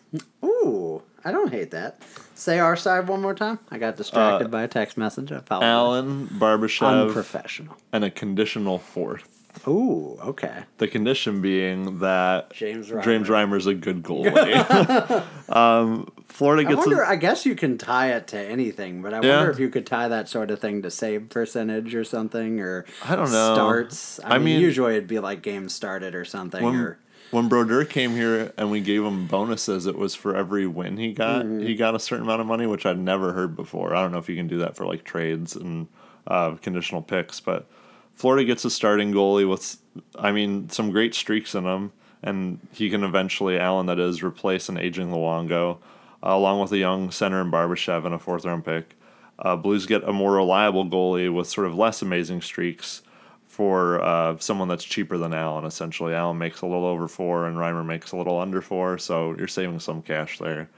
Ooh, 0.45 1.03
I 1.25 1.33
don't 1.33 1.51
hate 1.51 1.71
that. 1.71 2.01
Say 2.35 2.59
our 2.59 2.77
side 2.77 3.09
one 3.09 3.23
more 3.23 3.35
time. 3.35 3.59
I 3.71 3.79
got 3.79 3.97
distracted 3.97 4.51
by 4.51 4.63
a 4.63 4.69
text 4.69 4.97
message. 4.99 5.33
I 5.33 5.37
apologize. 5.37 5.67
Uh, 5.67 5.71
Allen, 5.71 6.27
Barbashev, 6.29 7.07
Unprofessional. 7.09 7.77
and 7.93 8.05
a 8.05 8.11
conditional 8.11 8.79
fourth. 8.79 9.44
Ooh, 9.67 10.19
okay. 10.23 10.65
The 10.79 10.89
condition 10.89 11.41
being 11.41 12.01
that 12.01 12.53
James 12.53 12.91
Reimer. 12.91 13.05
James 13.05 13.29
Reimer's 13.29 13.67
a 13.67 13.75
good 13.75 14.03
goalie. 14.03 15.25
um, 15.55 16.11
Florida 16.29 16.63
I 16.67 16.73
gets 16.73 16.79
wonder. 16.87 17.03
a, 17.03 17.09
I 17.09 17.17
guess 17.17 17.47
you 17.47 17.55
can 17.55 17.79
tie 17.79 18.13
it 18.13 18.27
to 18.29 18.39
anything, 18.39 19.03
but 19.03 19.15
I 19.15 19.21
Yeah. 19.23 19.37
wonder 19.37 19.51
if 19.53 19.59
you 19.59 19.69
could 19.71 19.87
tie 19.87 20.09
that 20.09 20.29
sort 20.29 20.51
of 20.51 20.59
thing 20.61 20.83
to 20.83 20.91
save 20.91 21.29
percentage 21.31 21.95
or 21.95 22.05
something, 22.05 22.61
or 22.61 22.85
I 23.05 23.17
don't 23.17 23.31
know. 23.31 23.55
starts. 23.55 24.21
I, 24.21 24.35
I 24.35 24.39
mean, 24.39 24.45
mean- 24.57 24.61
usually 24.61 24.97
it'd 24.97 25.09
be 25.09 25.19
like 25.21 25.43
games 25.43 25.75
started 25.75 26.15
or 26.15 26.25
something. 26.25 26.63
when, 26.63 26.75
or 26.77 26.99
when 27.31 27.49
Brodeur 27.49 27.85
came 27.85 28.13
here 28.13 28.53
and 28.59 28.71
we 28.71 28.81
gave 28.81 29.03
him 29.05 29.27
bonuses, 29.27 29.87
it 29.87 29.97
was 29.97 30.15
for 30.15 30.37
every 30.37 30.67
win 30.67 30.97
he 30.97 31.13
got. 31.13 31.45
Mm-hmm. 31.45 31.61
He 31.67 31.75
got 31.75 31.95
a 31.95 31.99
certain 31.99 32.25
amount 32.25 32.41
of 32.41 32.47
money, 32.47 32.67
which 32.67 32.85
I'd 32.87 32.99
never 32.99 33.33
heard 33.33 33.57
before. 33.57 33.95
I 33.95 34.03
don't 34.03 34.13
know 34.13 34.19
if 34.19 34.29
you 34.29 34.37
can 34.37 34.49
do 34.49 34.59
that 34.59 34.77
for 34.77 34.85
like 34.87 35.05
trades 35.05 35.57
and 35.57 35.89
uh, 36.27 36.53
conditional 36.57 37.03
picks, 37.03 37.41
but 37.41 37.69
Florida 38.15 38.45
gets 38.45 38.65
a 38.65 38.71
starting 38.71 39.13
goalie 39.13 39.49
with, 39.49 39.77
I 40.17 40.33
mean, 40.33 40.71
some 40.71 40.91
great 40.91 41.15
streaks 41.15 41.55
in 41.55 41.65
him, 41.65 41.93
and 42.23 42.61
he 42.73 42.89
can 42.89 43.05
eventually, 43.05 43.59
Allen 43.59 43.87
that 43.87 43.99
is, 43.99 44.23
replace 44.23 44.69
an 44.69 44.79
aging 44.79 45.11
Luongo, 45.11 45.79
uh, 46.23 46.31
along 46.31 46.61
with 46.61 46.73
a 46.73 46.79
young 46.79 47.11
center 47.11 47.41
in 47.41 47.51
Barbashev 47.51 48.07
and 48.07 48.15
a 48.15 48.19
fourth 48.19 48.45
round 48.45 48.65
pick. 48.65 48.97
Uh, 49.39 49.57
Blues 49.57 49.85
get 49.85 50.05
a 50.05 50.13
more 50.13 50.35
reliable 50.37 50.87
goalie 50.87 51.33
with 51.33 51.49
sort 51.49 51.67
of 51.67 51.75
less 51.75 52.03
amazing 52.03 52.41
streaks 52.41 53.03
for 53.47 54.01
uh, 54.01 54.37
someone 54.39 54.69
that's 54.69 54.85
cheaper 54.85 55.19
than 55.19 55.35
Allen. 55.35 55.65
Essentially, 55.65 56.15
Allen 56.15 56.39
makes 56.39 56.61
a 56.61 56.67
little 56.67 56.87
over 56.87 57.09
four, 57.09 57.47
and 57.47 57.57
Reimer 57.57 57.85
makes 57.85 58.13
a 58.13 58.17
little 58.17 58.39
under 58.39 58.63
four, 58.63 58.97
so 58.97 59.35
you're 59.37 59.49
saving 59.49 59.81
some 59.81 60.03
cash 60.03 60.39
there. 60.39 60.69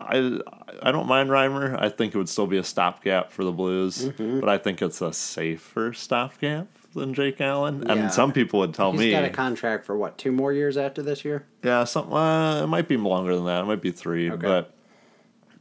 I 0.00 0.40
I 0.82 0.90
don't 0.92 1.06
mind 1.06 1.28
Reimer. 1.30 1.80
I 1.80 1.88
think 1.90 2.14
it 2.14 2.18
would 2.18 2.28
still 2.28 2.46
be 2.46 2.56
a 2.58 2.64
stopgap 2.64 3.30
for 3.32 3.44
the 3.44 3.52
Blues, 3.52 4.06
Mm-hmm. 4.06 4.40
but 4.40 4.48
I 4.48 4.58
think 4.58 4.80
it's 4.82 5.00
a 5.02 5.12
safer 5.12 5.92
stopgap 5.92 6.66
than 6.94 7.14
Jake 7.14 7.40
Allen. 7.40 7.84
Yeah. 7.86 7.92
And 7.94 8.12
some 8.12 8.32
people 8.32 8.60
would 8.60 8.74
tell 8.74 8.92
he's 8.92 9.00
me, 9.00 9.06
he 9.06 9.12
got 9.12 9.24
a 9.24 9.30
contract 9.30 9.84
for 9.84 9.96
what 9.96 10.16
two 10.18 10.32
more 10.32 10.52
years 10.52 10.76
after 10.76 11.02
this 11.02 11.24
year? 11.24 11.46
yeah, 11.62 11.84
some 11.84 12.12
uh, 12.12 12.62
it 12.64 12.66
might 12.66 12.88
be 12.88 12.96
longer 12.96 13.34
than 13.36 13.44
that. 13.44 13.62
It 13.62 13.66
might 13.66 13.82
be 13.82 13.92
three, 13.92 14.30
Okay. 14.30 14.40
but 14.46 14.74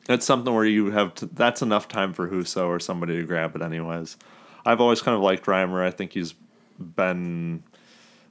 it's 0.08 0.26
something 0.26 0.54
where 0.54 0.66
you 0.66 0.90
have 0.92 1.14
to, 1.16 1.26
that's 1.28 1.62
enough 1.62 1.88
time 1.88 2.14
for 2.14 2.28
Husso 2.28 2.66
or 2.68 2.80
somebody 2.80 3.18
to 3.18 3.24
grab 3.24 3.56
it, 3.56 3.62
anyways. 3.62 4.18
I've 4.66 4.82
always 4.82 5.02
kind 5.02 5.16
of 5.16 5.22
liked 5.22 5.46
Reimer. 5.46 5.84
I 5.84 5.92
think 5.92 6.14
he's 6.14 6.34
been 6.80 7.64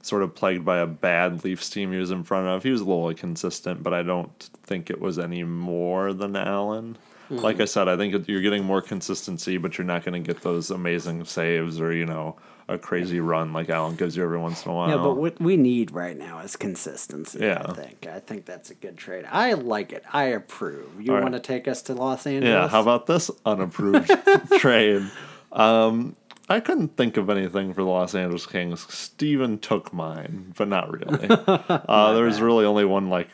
sort 0.01 0.23
of 0.23 0.35
plagued 0.35 0.65
by 0.65 0.79
a 0.79 0.87
bad 0.87 1.43
Leafs 1.43 1.69
team 1.69 1.91
he 1.91 1.97
was 1.97 2.11
in 2.11 2.23
front 2.23 2.47
of. 2.47 2.63
He 2.63 2.71
was 2.71 2.81
a 2.81 2.85
little 2.85 3.09
inconsistent, 3.09 3.83
but 3.83 3.93
I 3.93 4.03
don't 4.03 4.49
think 4.63 4.89
it 4.89 4.99
was 4.99 5.19
any 5.19 5.43
more 5.43 6.13
than 6.13 6.35
Allen. 6.35 6.97
Like 7.31 7.59
I 7.59 7.65
said, 7.65 7.87
I 7.87 7.95
think 7.95 8.27
you're 8.27 8.41
getting 8.41 8.63
more 8.63 8.81
consistency, 8.81 9.57
but 9.57 9.77
you're 9.77 9.85
not 9.85 10.03
going 10.03 10.21
to 10.21 10.33
get 10.33 10.41
those 10.41 10.71
amazing 10.71 11.23
saves 11.25 11.79
or 11.79 11.93
you 11.93 12.05
know 12.05 12.35
a 12.67 12.77
crazy 12.77 13.19
run 13.19 13.51
like 13.51 13.69
Allen 13.69 13.95
gives 13.95 14.15
you 14.15 14.23
every 14.23 14.37
once 14.37 14.65
in 14.65 14.71
a 14.71 14.75
while. 14.75 14.89
Yeah, 14.89 14.97
but 14.97 15.15
what 15.15 15.39
we 15.39 15.57
need 15.57 15.91
right 15.91 16.17
now 16.17 16.39
is 16.39 16.55
consistency. 16.55 17.39
Yeah. 17.39 17.63
I 17.65 17.73
think. 17.73 18.07
I 18.07 18.19
think 18.19 18.45
that's 18.45 18.69
a 18.69 18.75
good 18.75 18.97
trade. 18.97 19.25
I 19.29 19.53
like 19.53 19.91
it. 19.91 20.03
I 20.11 20.25
approve. 20.25 21.01
You 21.01 21.13
right. 21.13 21.21
want 21.21 21.33
to 21.33 21.39
take 21.39 21.67
us 21.67 21.81
to 21.83 21.93
Los 21.93 22.25
Angeles? 22.25 22.49
Yeah, 22.49 22.67
how 22.67 22.81
about 22.81 23.07
this 23.07 23.29
unapproved 23.45 24.11
trade? 24.59 25.03
Um, 25.51 26.15
I 26.49 26.59
couldn't 26.59 26.97
think 26.97 27.17
of 27.17 27.29
anything 27.29 27.73
for 27.73 27.83
the 27.83 27.89
Los 27.89 28.15
Angeles 28.15 28.45
Kings. 28.45 28.91
Steven 28.93 29.59
took 29.59 29.93
mine, 29.93 30.53
but 30.57 30.67
not 30.67 30.91
really. 30.91 31.27
Uh, 31.69 32.13
there 32.13 32.25
was 32.25 32.41
really 32.41 32.65
only 32.65 32.85
one 32.85 33.09
like 33.09 33.29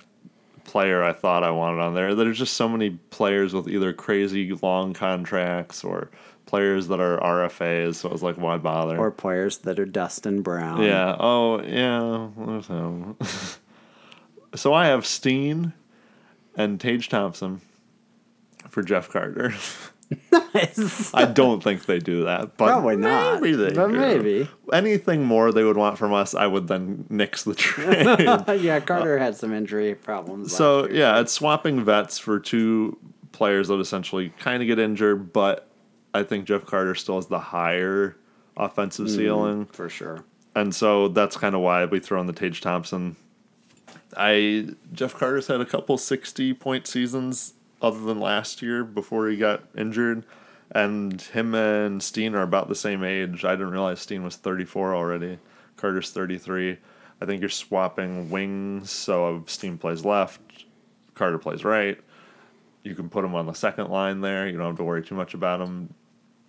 player 0.66 1.01
I 1.03 1.13
thought 1.13 1.43
I 1.43 1.51
wanted 1.51 1.80
on 1.82 1.93
there. 1.93 2.13
There's 2.16 2.38
just 2.38 2.55
so 2.55 2.68
many 2.68 2.89
players 2.89 3.53
with 3.53 3.68
either 3.70 3.93
crazy 3.93 4.51
long 4.61 4.93
contracts 4.93 5.84
or 5.84 6.09
players 6.45 6.88
that 6.89 6.99
are 6.99 7.18
RFAs. 7.20 7.95
So 7.95 8.09
I 8.09 8.11
was 8.11 8.24
like, 8.24 8.38
why 8.38 8.57
bother? 8.57 8.97
or 8.97 9.11
players 9.11 9.59
that 9.59 9.80
are 9.80 9.86
Dustin 9.86 10.41
Brown? 10.41 10.82
yeah. 10.82 11.16
Oh, 11.20 11.61
yeah. 11.61 13.13
So 14.55 14.74
I 14.74 14.88
have 14.88 15.05
Steen 15.05 15.74
and 16.55 16.80
Tage 16.80 17.09
Thompson 17.09 17.59
for 18.70 18.82
Jeff 18.84 19.09
Carter. 19.09 19.53
I 21.14 21.26
don't 21.26 21.64
think 21.64 21.86
they 21.86 21.99
do 21.99 22.26
that, 22.26 22.58
but 22.58 22.68
Probably 22.68 22.95
not, 22.95 23.41
Maybe 23.41 23.56
they 23.56 23.72
but 23.74 23.88
do. 23.88 23.93
maybe. 23.97 24.49
anything 24.72 25.24
more 25.24 25.51
they 25.51 25.64
would 25.64 25.78
want 25.78 25.97
from 25.97 26.14
us, 26.14 26.36
I 26.36 26.45
would 26.47 26.68
then 26.68 27.06
nix 27.10 27.43
the 27.43 27.56
trade. 27.56 28.06
yeah, 28.62 28.80
Carter 28.80 29.18
had 29.18 29.36
some 29.36 29.53
injury 29.53 29.95
problems. 29.95 30.56
so 30.56 30.86
year. 30.88 30.95
yeah, 30.95 31.20
it's 31.20 31.32
swapping 31.34 31.84
vets 31.84 32.20
for 32.20 32.39
two 32.39 32.97
players 33.32 33.68
that 33.70 33.80
essentially 33.80 34.30
kind 34.39 34.62
of 34.62 34.68
get 34.68 34.80
injured, 34.80 35.34
but 35.34 35.68
I 36.14 36.24
think 36.24 36.45
Jeff 36.45 36.66
Carter 36.66 36.95
still 36.95 37.16
has 37.16 37.28
the 37.28 37.39
higher 37.39 38.16
offensive 38.56 39.08
Mm. 39.08 39.16
ceiling, 39.16 39.66
for 39.66 39.89
sure. 39.89 40.24
and 40.56 40.74
so 40.74 41.08
that's 41.10 41.36
kind 41.36 41.56
of 41.56 41.62
why 41.62 41.84
we 41.86 41.99
throw 41.99 42.22
in 42.22 42.28
the 42.28 42.34
Tage 42.34 42.62
Thompson. 42.62 43.16
I 44.16 44.68
Jeff 44.93 45.14
Carter's 45.16 45.47
had 45.47 45.60
a 45.60 45.66
couple 45.66 45.97
sixty 45.97 46.53
point 46.53 46.88
seasons 46.88 47.55
other 47.82 47.99
than 47.99 48.19
last 48.19 48.61
year 48.61 48.84
before 48.84 49.28
he 49.28 49.38
got 49.38 49.63
injured, 49.78 50.23
and 50.71 51.21
him 51.21 51.53
and 51.53 52.01
Steen 52.01 52.36
are 52.36 52.41
about 52.41 52.67
the 52.69 52.76
same 52.76 53.03
age. 53.03 53.45
I 53.45 53.51
didn't 53.51 53.71
realize 53.71 53.99
Steen 53.99 54.23
was 54.23 54.36
thirty 54.36 54.65
four 54.65 54.95
already. 54.95 55.39
Carter's 55.78 56.11
thirty 56.11 56.38
three. 56.38 56.78
I 57.21 57.26
think 57.26 57.41
you're 57.41 57.49
swapping 57.49 58.30
wings, 58.30 58.91
so 58.91 59.43
Steen 59.47 59.78
plays 59.78 60.03
left, 60.03 60.41
Carter 61.13 61.38
plays 61.38 61.63
right. 61.63 61.99
You 62.84 62.93
can 62.93 63.09
put 63.09 63.26
him 63.26 63.34
on 63.36 63.45
the 63.45 63.53
second 63.53 63.89
line 63.89 64.21
there. 64.21 64.47
You 64.47 64.57
don't 64.57 64.67
have 64.67 64.78
to 64.78 64.84
worry 64.84 65.03
too 65.03 65.15
much 65.15 65.34
about 65.34 65.61
him 65.61 65.93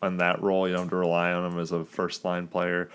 on 0.02 0.18
that 0.18 0.42
role. 0.42 0.66
You 0.66 0.74
don't 0.74 0.84
have 0.84 0.90
to 0.90 0.96
rely 0.96 1.32
on 1.32 1.50
him 1.50 1.58
as 1.58 1.72
a 1.72 1.84
first 1.84 2.24
line 2.24 2.46
player 2.46 2.90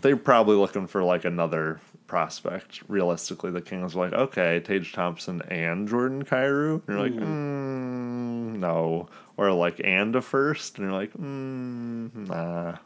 they're 0.00 0.16
probably 0.16 0.56
looking 0.56 0.86
for 0.86 1.02
like 1.02 1.24
another 1.24 1.80
prospect. 2.06 2.82
Realistically, 2.88 3.50
the 3.50 3.60
Kings 3.60 3.94
are 3.94 3.98
like, 3.98 4.12
okay, 4.12 4.60
Tage 4.60 4.92
Thompson 4.92 5.42
and 5.48 5.88
Jordan 5.88 6.24
Kyrou. 6.24 6.82
And 6.86 6.88
you're 6.88 7.00
like, 7.00 7.12
mm, 7.14 8.58
no. 8.58 9.08
Or 9.36 9.52
like, 9.52 9.80
and 9.82 10.14
a 10.14 10.20
first. 10.22 10.78
And 10.78 10.88
you're 10.90 10.98
like, 10.98 11.12
mm, 11.14 12.28
nah. 12.28 12.76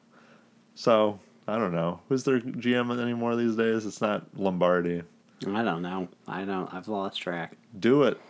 So, 0.75 1.19
I 1.49 1.57
don't 1.59 1.75
know. 1.75 2.01
Who's 2.09 2.25
their 2.25 2.41
GM 2.41 3.01
anymore 3.01 3.37
these 3.37 3.57
days? 3.57 3.87
It's 3.87 4.01
not 4.01 4.27
Lombardi. 4.37 5.03
I 5.47 5.63
don't 5.63 5.83
know. 5.83 6.09
I 6.27 6.45
don't. 6.45 6.73
I've 6.73 6.89
lost 6.89 7.21
track. 7.21 7.57
Do 7.79 8.05
it, 8.05 8.21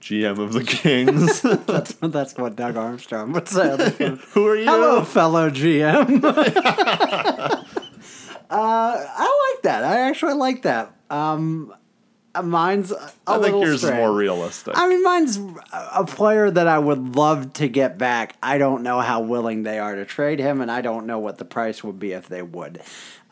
GM 0.00 0.38
of 0.38 0.52
the 0.52 0.64
Kings. 0.64 1.42
That's 1.66 1.92
that's 1.94 2.36
what 2.36 2.56
Doug 2.56 2.76
Armstrong 2.76 3.32
would 3.32 3.48
say. 3.48 3.70
on 3.70 3.78
the 3.78 3.90
phone. 3.90 4.20
Who 4.32 4.46
are 4.46 4.56
you? 4.56 4.64
Hello, 4.64 5.04
fellow 5.04 5.50
GM. 5.50 6.24
uh, 6.24 7.64
I 8.50 9.52
like 9.52 9.62
that. 9.62 9.84
I 9.84 10.00
actually 10.08 10.34
like 10.34 10.62
that. 10.62 10.94
Um, 11.10 11.74
mine's 12.42 12.90
a 12.90 13.12
I 13.26 13.38
think 13.38 13.62
yours 13.64 13.84
is 13.84 13.90
more 13.90 14.12
realistic. 14.12 14.74
I 14.76 14.88
mean, 14.88 15.02
mine's 15.02 15.38
a 15.72 16.04
player 16.04 16.50
that 16.50 16.66
I 16.66 16.78
would 16.78 17.14
love 17.16 17.52
to 17.54 17.68
get 17.68 17.98
back. 17.98 18.36
I 18.42 18.58
don't 18.58 18.82
know 18.82 19.00
how 19.00 19.20
willing 19.20 19.62
they 19.62 19.78
are 19.78 19.94
to 19.94 20.04
trade 20.04 20.38
him, 20.40 20.60
and 20.60 20.70
I 20.70 20.80
don't 20.80 21.06
know 21.06 21.18
what 21.18 21.38
the 21.38 21.44
price 21.44 21.84
would 21.84 21.98
be 21.98 22.12
if 22.12 22.28
they 22.28 22.42
would. 22.42 22.80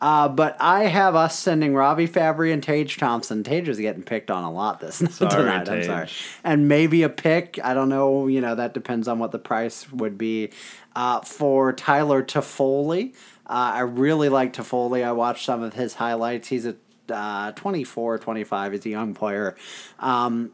Uh, 0.01 0.27
but 0.27 0.57
I 0.59 0.85
have 0.85 1.15
us 1.15 1.39
sending 1.39 1.73
Robby 1.75 2.07
Fabbri 2.09 2.51
and 2.51 2.61
Tage 2.61 2.97
Thompson. 2.97 3.41
Tage 3.41 3.69
is 3.69 3.79
getting 3.79 4.03
picked 4.03 4.29
on 4.29 4.43
a 4.43 4.51
lot 4.51 4.81
this 4.81 4.95
Sorry, 4.97 5.09
tonight. 5.31 5.69
I'm 5.69 5.83
sorry, 5.83 6.07
Tage. 6.07 6.25
and 6.43 6.67
maybe 6.67 7.03
a 7.03 7.09
pick. 7.09 7.57
I 7.63 7.73
don't 7.73 7.89
know. 7.89 8.27
You 8.27 8.41
know 8.41 8.55
that 8.55 8.73
depends 8.73 9.07
on 9.07 9.19
what 9.19 9.31
the 9.31 9.39
price 9.39 9.89
would 9.91 10.17
be 10.17 10.49
uh, 10.95 11.21
for 11.21 11.71
Tyler 11.71 12.21
Toffoli. 12.21 13.13
Uh, 13.45 13.75
I 13.75 13.79
really 13.81 14.29
like 14.29 14.53
Toffoli. 14.53 15.03
I 15.03 15.11
watched 15.13 15.45
some 15.45 15.63
of 15.63 15.73
his 15.73 15.95
highlights. 15.95 16.49
He's 16.49 16.65
a 16.65 16.75
uh, 17.13 17.53
24, 17.55 18.19
25. 18.19 18.71
He's 18.73 18.85
a 18.85 18.89
young 18.89 19.13
player. 19.13 19.55
Um, 19.99 20.51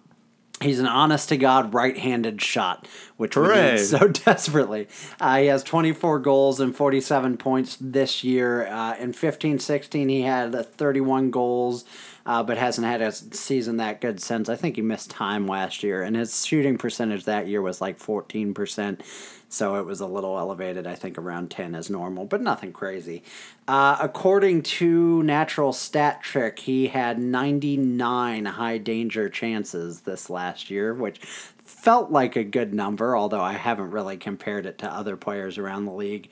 He's 0.61 0.79
an 0.79 0.87
honest 0.87 1.29
to 1.29 1.37
God 1.37 1.73
right 1.73 1.97
handed 1.97 2.41
shot, 2.41 2.85
which 3.15 3.37
we 3.37 3.47
need 3.47 3.77
so 3.77 4.07
desperately. 4.25 4.89
Uh, 5.19 5.37
he 5.37 5.45
has 5.45 5.63
24 5.63 6.19
goals 6.19 6.59
and 6.59 6.75
47 6.75 7.37
points 7.37 7.77
this 7.79 8.25
year. 8.25 8.67
Uh, 8.67 8.97
in 8.97 9.13
15 9.13 9.59
16, 9.59 10.09
he 10.09 10.21
had 10.21 10.53
uh, 10.53 10.63
31 10.63 11.31
goals, 11.31 11.85
uh, 12.29 12.43
but 12.43 12.59
hasn't 12.59 12.85
had 12.85 13.01
a 13.01 13.11
season 13.11 13.77
that 13.77 13.99
good 13.99 14.21
since. 14.21 14.49
I 14.49 14.55
think 14.55 14.75
he 14.75 14.83
missed 14.83 15.09
time 15.09 15.47
last 15.47 15.81
year, 15.81 16.03
and 16.03 16.15
his 16.15 16.45
shooting 16.45 16.77
percentage 16.77 17.25
that 17.25 17.47
year 17.47 17.59
was 17.59 17.81
like 17.81 17.97
14%. 17.97 19.01
So 19.49 19.77
it 19.77 19.85
was 19.87 19.99
a 19.99 20.05
little 20.05 20.37
elevated, 20.37 20.85
I 20.85 20.93
think 20.93 21.17
around 21.17 21.49
10 21.49 21.73
is 21.73 21.89
normal, 21.89 22.25
but 22.25 22.39
nothing 22.39 22.71
crazy. 22.71 23.23
Uh, 23.67 23.97
according 23.99 24.61
to 24.61 25.23
Natural 25.23 25.73
Stat 25.73 26.21
Trick, 26.21 26.59
he 26.59 26.89
had 26.89 27.17
99 27.17 28.45
high 28.45 28.77
danger 28.77 29.27
chances 29.27 30.01
this 30.01 30.29
last 30.29 30.69
year, 30.69 30.93
which 30.93 31.17
felt 31.65 32.11
like 32.11 32.35
a 32.35 32.43
good 32.43 32.75
number, 32.75 33.17
although 33.17 33.41
I 33.41 33.53
haven't 33.53 33.89
really 33.89 34.17
compared 34.17 34.67
it 34.67 34.77
to 34.77 34.93
other 34.93 35.17
players 35.17 35.57
around 35.57 35.85
the 35.85 35.93
league. 35.93 36.29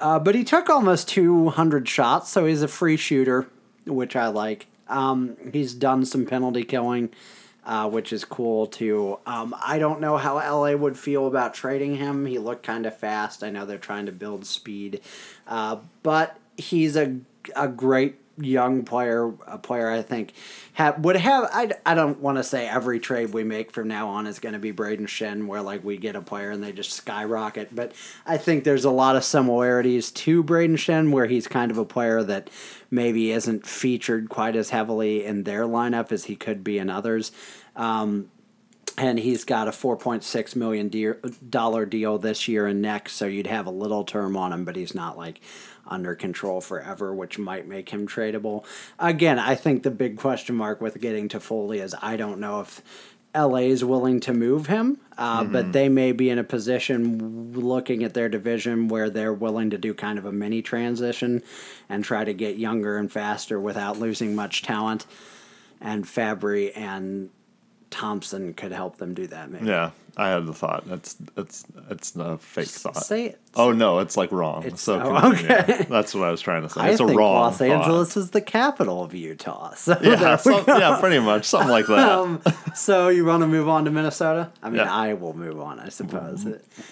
Uh, 0.00 0.18
but 0.18 0.34
he 0.34 0.44
took 0.44 0.70
almost 0.70 1.10
200 1.10 1.86
shots, 1.86 2.30
so 2.30 2.46
he's 2.46 2.62
a 2.62 2.68
free 2.68 2.96
shooter, 2.96 3.48
which 3.84 4.16
I 4.16 4.28
like. 4.28 4.66
Um, 4.88 5.36
he's 5.52 5.74
done 5.74 6.04
some 6.04 6.26
penalty 6.26 6.64
killing, 6.64 7.10
uh, 7.64 7.88
which 7.88 8.12
is 8.12 8.24
cool 8.24 8.66
too. 8.66 9.18
Um, 9.26 9.54
I 9.64 9.78
don't 9.78 10.00
know 10.00 10.16
how 10.16 10.36
LA 10.36 10.72
would 10.72 10.98
feel 10.98 11.26
about 11.26 11.54
trading 11.54 11.96
him. 11.96 12.26
He 12.26 12.38
looked 12.38 12.62
kind 12.62 12.86
of 12.86 12.96
fast. 12.96 13.42
I 13.42 13.50
know 13.50 13.66
they're 13.66 13.78
trying 13.78 14.06
to 14.06 14.12
build 14.12 14.46
speed, 14.46 15.00
uh, 15.46 15.76
but 16.02 16.38
he's 16.56 16.96
a 16.96 17.18
a 17.54 17.68
great 17.68 18.16
young 18.38 18.84
player, 18.84 19.32
a 19.46 19.58
player 19.58 19.90
I 19.90 20.02
think 20.02 20.32
have, 20.74 20.98
would 21.04 21.16
have. 21.16 21.48
I, 21.52 21.72
I 21.84 21.94
don't 21.94 22.20
want 22.20 22.38
to 22.38 22.44
say 22.44 22.68
every 22.68 23.00
trade 23.00 23.32
we 23.32 23.44
make 23.44 23.72
from 23.72 23.88
now 23.88 24.08
on 24.08 24.26
is 24.26 24.38
going 24.38 24.52
to 24.52 24.58
be 24.58 24.72
Brayden 24.72 25.06
Schenn, 25.06 25.46
where 25.46 25.62
like 25.62 25.84
we 25.84 25.96
get 25.96 26.16
a 26.16 26.20
player 26.20 26.50
and 26.50 26.62
they 26.62 26.72
just 26.72 26.92
skyrocket. 26.92 27.74
But 27.74 27.92
I 28.26 28.36
think 28.36 28.64
there's 28.64 28.84
a 28.84 28.90
lot 28.90 29.16
of 29.16 29.24
similarities 29.24 30.10
to 30.12 30.44
Brayden 30.44 30.76
Schenn, 30.76 31.12
where 31.12 31.26
he's 31.26 31.48
kind 31.48 31.70
of 31.70 31.78
a 31.78 31.84
player 31.84 32.22
that 32.22 32.50
maybe 32.90 33.32
isn't 33.32 33.66
featured 33.66 34.28
quite 34.28 34.56
as 34.56 34.70
heavily 34.70 35.24
in 35.24 35.44
their 35.44 35.64
lineup 35.64 36.12
as 36.12 36.24
he 36.24 36.36
could 36.36 36.62
be 36.62 36.78
in 36.78 36.90
others. 36.90 37.32
Um, 37.74 38.30
and 38.98 39.18
he's 39.18 39.44
got 39.44 39.68
a 39.68 39.72
4.6 39.72 40.56
million 40.56 40.88
de- 40.88 41.14
dollar 41.48 41.84
deal 41.84 42.18
this 42.18 42.48
year 42.48 42.66
and 42.66 42.80
next 42.80 43.12
so 43.14 43.26
you'd 43.26 43.46
have 43.46 43.66
a 43.66 43.70
little 43.70 44.04
term 44.04 44.36
on 44.36 44.52
him 44.52 44.64
but 44.64 44.76
he's 44.76 44.94
not 44.94 45.18
like 45.18 45.40
under 45.88 46.14
control 46.14 46.60
forever 46.60 47.14
which 47.14 47.38
might 47.38 47.66
make 47.66 47.90
him 47.90 48.06
tradable 48.06 48.64
again 48.98 49.38
i 49.38 49.54
think 49.54 49.82
the 49.82 49.90
big 49.90 50.16
question 50.16 50.54
mark 50.54 50.80
with 50.80 51.00
getting 51.00 51.28
Toffoli 51.28 51.82
is 51.82 51.94
i 52.02 52.16
don't 52.16 52.40
know 52.40 52.60
if 52.60 52.82
LA 53.36 53.58
is 53.58 53.84
willing 53.84 54.20
to 54.20 54.32
move 54.32 54.66
him, 54.66 54.98
uh, 55.18 55.44
but 55.44 55.72
they 55.72 55.88
may 55.88 56.12
be 56.12 56.30
in 56.30 56.38
a 56.38 56.44
position 56.44 57.52
looking 57.52 58.02
at 58.02 58.14
their 58.14 58.28
division 58.28 58.88
where 58.88 59.10
they're 59.10 59.32
willing 59.32 59.70
to 59.70 59.78
do 59.78 59.92
kind 59.92 60.18
of 60.18 60.24
a 60.24 60.32
mini 60.32 60.62
transition 60.62 61.42
and 61.88 62.02
try 62.02 62.24
to 62.24 62.32
get 62.32 62.56
younger 62.56 62.96
and 62.96 63.12
faster 63.12 63.60
without 63.60 63.98
losing 63.98 64.34
much 64.34 64.62
talent. 64.62 65.04
And 65.82 66.06
Fabbri 66.06 66.72
and 66.74 67.28
Thompson 67.90 68.54
could 68.54 68.72
help 68.72 68.96
them 68.96 69.12
do 69.12 69.26
that. 69.26 69.50
Maybe. 69.50 69.66
Yeah, 69.66 69.90
I 70.16 70.28
had 70.28 70.46
the 70.46 70.54
thought. 70.54 70.84
That's 70.86 71.16
it's 71.36 71.64
it's 71.90 72.16
a 72.16 72.38
fake 72.38 72.68
thought. 72.68 72.96
Say 72.96 73.26
it. 73.26 73.40
Oh 73.56 73.72
no, 73.72 73.98
it's 74.00 74.16
like 74.16 74.30
wrong. 74.32 74.64
It's- 74.64 74.80
so 74.82 75.00
oh, 75.02 75.32
okay. 75.32 75.86
that's 75.88 76.14
what 76.14 76.28
I 76.28 76.30
was 76.30 76.40
trying 76.40 76.62
to 76.62 76.68
say. 76.68 76.80
I 76.80 76.90
It's 76.90 77.00
a 77.00 77.06
think 77.06 77.18
wrong. 77.18 77.34
Los 77.40 77.58
thought. 77.58 77.68
Angeles 77.68 78.16
is 78.16 78.30
the 78.30 78.40
capital 78.40 79.02
of 79.02 79.14
Utah. 79.14 79.74
So 79.74 79.96
Yeah, 80.02 80.36
some- 80.36 80.64
yeah, 80.68 80.98
pretty 81.00 81.18
much 81.18 81.44
something 81.46 81.70
like 81.70 81.86
that. 81.86 81.98
Um, 82.08 82.42
so 82.74 83.08
you 83.08 83.24
want 83.24 83.42
to 83.42 83.46
move 83.46 83.68
on 83.68 83.84
to 83.86 83.90
Minnesota? 83.90 84.50
I 84.62 84.68
mean, 84.68 84.78
Yeah. 84.80 84.92
I 84.94 85.14
will 85.14 85.34
move 85.36 85.58
on, 85.60 85.80
I 85.80 85.88
suppose. 85.88 86.46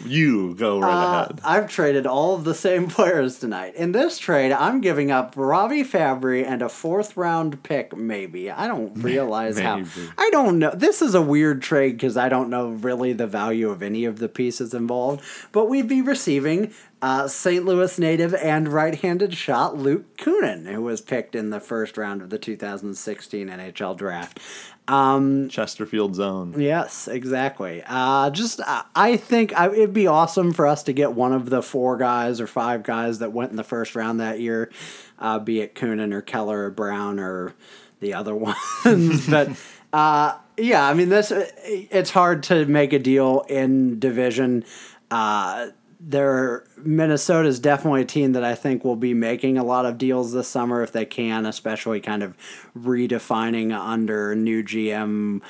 you 0.04 0.54
go 0.54 0.80
right 0.80 0.88
Uh, 0.90 1.22
ahead. 1.24 1.40
I've 1.44 1.68
traded 1.68 2.06
all 2.06 2.34
of 2.34 2.44
the 2.44 2.54
same 2.54 2.88
players 2.96 3.38
tonight. 3.38 3.74
In 3.74 3.92
this 3.92 4.18
trade, 4.18 4.52
I'm 4.52 4.80
giving 4.80 5.10
up 5.10 5.34
Robby 5.36 5.84
Fabbri 5.84 6.44
and 6.46 6.62
a 6.62 6.68
fourth 6.68 7.16
round 7.16 7.62
pick, 7.62 7.96
maybe. 7.96 8.50
I 8.50 8.66
don't 8.66 8.94
realize 9.02 9.58
how. 9.58 9.82
I 10.18 10.30
don't 10.30 10.58
know. 10.58 10.70
This 10.70 11.02
is 11.02 11.14
a 11.14 11.22
weird 11.22 11.62
trade 11.62 11.92
because 11.92 12.16
I 12.16 12.28
don't 12.28 12.48
know 12.48 12.68
really 12.68 13.12
the 13.12 13.26
value 13.26 13.68
of 13.70 13.82
any 13.82 14.04
of 14.04 14.18
the 14.18 14.28
pieces 14.28 14.72
involved. 14.74 15.22
But 15.52 15.68
we'd 15.68 15.88
be 15.88 16.00
receiving 16.02 16.53
uh, 17.02 17.28
St. 17.28 17.64
Louis 17.64 17.98
native 17.98 18.34
and 18.34 18.68
right 18.68 18.94
handed 18.94 19.34
shot 19.34 19.76
Luke 19.76 20.16
Kunin, 20.16 20.66
who 20.66 20.82
was 20.82 21.00
picked 21.00 21.34
in 21.34 21.50
the 21.50 21.60
first 21.60 21.96
round 21.98 22.22
of 22.22 22.30
the 22.30 22.38
2016 22.38 23.48
NHL 23.48 23.96
draft. 23.96 24.40
Um, 24.86 25.48
Chesterfield 25.48 26.14
zone. 26.14 26.54
Yes, 26.60 27.08
exactly. 27.08 27.82
Uh, 27.86 28.30
just 28.30 28.60
uh, 28.60 28.82
I 28.94 29.16
think 29.16 29.58
I, 29.58 29.70
it'd 29.70 29.94
be 29.94 30.06
awesome 30.06 30.52
for 30.52 30.66
us 30.66 30.82
to 30.84 30.92
get 30.92 31.12
one 31.12 31.32
of 31.32 31.48
the 31.48 31.62
four 31.62 31.96
guys 31.96 32.40
or 32.40 32.46
five 32.46 32.82
guys 32.82 33.18
that 33.20 33.32
went 33.32 33.50
in 33.50 33.56
the 33.56 33.64
first 33.64 33.94
round 33.96 34.20
that 34.20 34.40
year, 34.40 34.70
uh, 35.18 35.38
be 35.38 35.60
it 35.60 35.74
Kunin 35.74 36.12
or 36.12 36.20
Keller 36.20 36.66
or 36.66 36.70
Brown 36.70 37.18
or 37.18 37.54
the 38.00 38.14
other 38.14 38.34
ones. 38.84 39.26
but 39.26 39.50
uh, 39.92 40.36
yeah, 40.56 40.86
I 40.86 40.94
mean 40.94 41.08
this. 41.08 41.32
It's 41.34 42.10
hard 42.10 42.42
to 42.44 42.66
make 42.66 42.92
a 42.92 42.98
deal 42.98 43.44
in 43.48 43.98
division. 43.98 44.64
Uh, 45.10 45.68
there, 46.06 46.64
Minnesota 46.76 47.48
is 47.48 47.58
definitely 47.60 48.02
a 48.02 48.06
team 48.06 48.32
that 48.32 48.44
I 48.44 48.54
think 48.54 48.84
will 48.84 48.96
be 48.96 49.14
making 49.14 49.56
a 49.58 49.64
lot 49.64 49.86
of 49.86 49.96
deals 49.98 50.32
this 50.32 50.48
summer 50.48 50.82
if 50.82 50.92
they 50.92 51.04
can, 51.06 51.46
especially 51.46 52.00
kind 52.00 52.22
of 52.22 52.36
redefining 52.76 53.72
under 53.76 54.34
new 54.34 54.62
GM. 54.62 55.40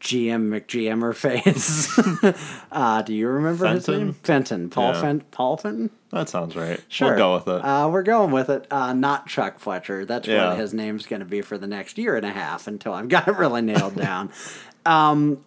GM 0.00 0.48
McGMer 0.48 1.14
phase. 1.14 2.56
uh, 2.72 3.02
do 3.02 3.14
you 3.14 3.28
remember 3.28 3.68
his 3.68 3.86
name? 3.86 4.14
Fenton. 4.14 4.70
Paul 4.70 4.94
Yeah. 4.94 5.00
Fenton. 5.00 5.26
Paul 5.30 5.56
Fenton? 5.58 5.90
That 6.10 6.28
sounds 6.30 6.56
right. 6.56 6.80
Sure. 6.88 7.08
We'll 7.10 7.18
go 7.18 7.34
with 7.34 7.46
it. 7.48 7.64
Uh, 7.64 7.88
we're 7.92 8.02
going 8.02 8.30
with 8.32 8.48
it. 8.48 8.66
Uh, 8.70 8.94
not 8.94 9.26
Chuck 9.28 9.58
Fletcher. 9.60 10.04
That's 10.06 10.26
Yeah. 10.26 10.48
what 10.48 10.58
his 10.58 10.72
name's 10.72 11.04
going 11.06 11.20
to 11.20 11.26
be 11.26 11.42
for 11.42 11.58
the 11.58 11.66
next 11.66 11.98
year 11.98 12.16
and 12.16 12.24
a 12.24 12.30
half 12.30 12.66
until 12.66 12.94
I've 12.94 13.08
got 13.08 13.28
it 13.28 13.36
really 13.36 13.62
nailed 13.62 13.96
down. 13.96 14.30
Um, 14.84 15.44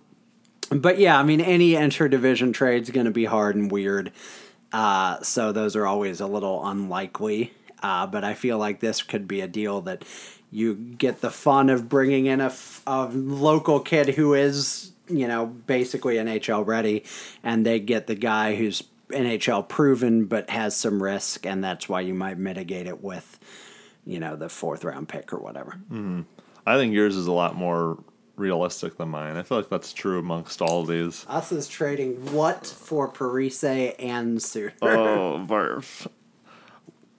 but 0.71 0.99
yeah, 0.99 1.19
I 1.19 1.23
mean, 1.23 1.41
any 1.41 1.71
interdivision 1.71 2.53
trade's 2.53 2.89
going 2.89 3.05
to 3.05 3.11
be 3.11 3.25
hard 3.25 3.55
and 3.55 3.71
weird. 3.71 4.11
Uh, 4.71 5.21
so 5.21 5.51
those 5.51 5.75
are 5.75 5.85
always 5.85 6.19
a 6.21 6.27
little 6.27 6.65
unlikely. 6.67 7.53
Uh, 7.81 8.07
but 8.07 8.23
I 8.23 8.33
feel 8.33 8.57
like 8.57 8.79
this 8.79 9.03
could 9.03 9.27
be 9.27 9.41
a 9.41 9.47
deal 9.47 9.81
that 9.81 10.03
you 10.51 10.73
get 10.73 11.21
the 11.21 11.29
fun 11.29 11.69
of 11.69 11.87
bringing 11.89 12.25
in 12.25 12.41
a, 12.41 12.45
f- 12.45 12.81
a 12.87 13.05
local 13.05 13.79
kid 13.79 14.09
who 14.15 14.33
is, 14.33 14.91
you 15.07 15.27
know, 15.27 15.45
basically 15.45 16.15
NHL 16.15 16.65
ready, 16.65 17.03
and 17.43 17.65
they 17.65 17.79
get 17.79 18.07
the 18.07 18.15
guy 18.15 18.55
who's 18.55 18.83
NHL 19.09 19.67
proven 19.67 20.25
but 20.25 20.49
has 20.49 20.75
some 20.75 21.03
risk, 21.03 21.45
and 21.45 21.63
that's 21.63 21.87
why 21.87 22.01
you 22.01 22.13
might 22.13 22.37
mitigate 22.37 22.87
it 22.87 23.03
with, 23.03 23.39
you 24.05 24.19
know, 24.19 24.35
the 24.35 24.49
fourth 24.49 24.83
round 24.83 25.07
pick 25.07 25.31
or 25.31 25.37
whatever. 25.39 25.79
I 26.65 26.77
think 26.77 26.93
yours 26.93 27.15
is 27.15 27.27
a 27.27 27.31
lot 27.31 27.55
more 27.55 27.99
realistic 28.37 28.97
than 28.97 29.09
mine. 29.09 29.37
I 29.37 29.43
feel 29.43 29.57
like 29.57 29.69
that's 29.69 29.93
true 29.93 30.19
amongst 30.19 30.61
all 30.61 30.81
of 30.81 30.87
these. 30.87 31.25
Us 31.27 31.51
is 31.51 31.67
trading 31.67 32.33
what 32.33 32.65
for 32.67 33.11
Parise 33.11 33.95
and 33.99 34.41
Suter? 34.41 34.73
Oh, 34.81 35.45
barf. 35.47 36.07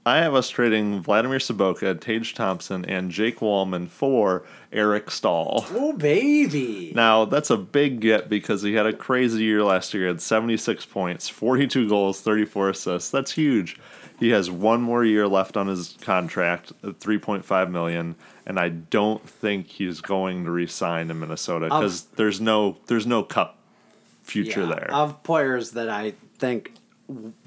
I 0.06 0.18
have 0.18 0.36
us 0.36 0.48
trading 0.48 1.02
Vladimir 1.02 1.38
Sobotka, 1.40 2.00
Tage 2.00 2.32
Thompson, 2.32 2.84
and 2.84 3.10
Jake 3.10 3.40
Walman 3.40 3.88
for 3.88 4.44
Eric 4.72 5.10
Staal. 5.10 5.66
Oh, 5.70 5.94
baby. 5.94 6.92
Now, 6.94 7.24
that's 7.24 7.50
a 7.50 7.56
big 7.56 7.98
get 7.98 8.28
because 8.28 8.62
he 8.62 8.74
had 8.74 8.86
a 8.86 8.92
crazy 8.92 9.42
year 9.42 9.64
last 9.64 9.92
year. 9.92 10.04
He 10.04 10.08
had 10.08 10.20
76 10.20 10.86
points, 10.86 11.28
42 11.28 11.88
goals, 11.88 12.20
34 12.20 12.70
assists. 12.70 13.10
That's 13.10 13.32
huge. 13.32 13.80
He 14.20 14.30
has 14.30 14.48
one 14.48 14.80
more 14.80 15.04
year 15.04 15.26
left 15.26 15.56
on 15.56 15.66
his 15.66 15.96
contract 16.00 16.72
uh, 16.84 16.90
at 16.90 17.00
3.5 17.00 17.70
million, 17.72 18.14
and 18.46 18.60
I 18.60 18.68
don't 18.68 19.28
think 19.28 19.66
he's 19.66 20.00
going 20.00 20.44
to 20.44 20.52
re-sign 20.52 21.10
in 21.10 21.18
Minnesota 21.18 21.66
because 21.66 22.02
there's 22.14 22.40
no 22.40 22.76
there's 22.86 23.06
no 23.08 23.24
cup 23.24 23.58
future 24.22 24.60
Yeah, 24.60 24.66
there. 24.66 24.90
Of 24.92 25.22
players 25.24 25.72
that 25.72 25.88
I 25.88 26.14
think 26.38 26.72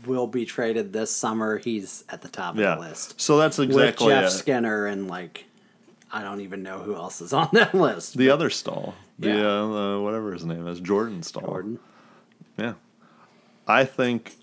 will 0.05 0.28
be 0.28 0.45
traded 0.45 0.93
this 0.93 1.16
summer, 1.16 1.57
he's 1.57 2.03
at 2.10 2.22
the 2.22 2.28
top 2.30 2.55
yeah. 2.55 2.74
of 2.74 2.80
the 2.82 2.88
list. 2.89 3.20
So 3.20 3.38
that's 3.38 3.60
exactly 3.60 4.07
With 4.07 4.16
Jeff 4.16 4.26
it. 4.26 4.32
Skinner 4.32 4.86
and 4.88 5.07
like, 5.07 5.45
I 6.12 6.22
don't 6.24 6.41
even 6.41 6.64
know 6.64 6.80
who 6.80 6.95
else 6.95 7.22
is 7.22 7.34
on 7.41 7.49
that 7.53 7.74
list. 7.74 8.18
The 8.18 8.30
other 8.30 8.49
Staal, 8.49 8.95
the 9.18 9.30
Yeah. 9.30 9.36
uh, 9.47 9.93
the, 9.97 10.01
whatever 10.01 10.34
his 10.34 10.45
name 10.45 10.68
is, 10.68 10.80
Jordan 10.80 11.24
Staal. 11.24 11.43
Jordan. 11.45 11.80
Yeah, 12.57 12.74
I 13.68 13.86
think 13.86 14.36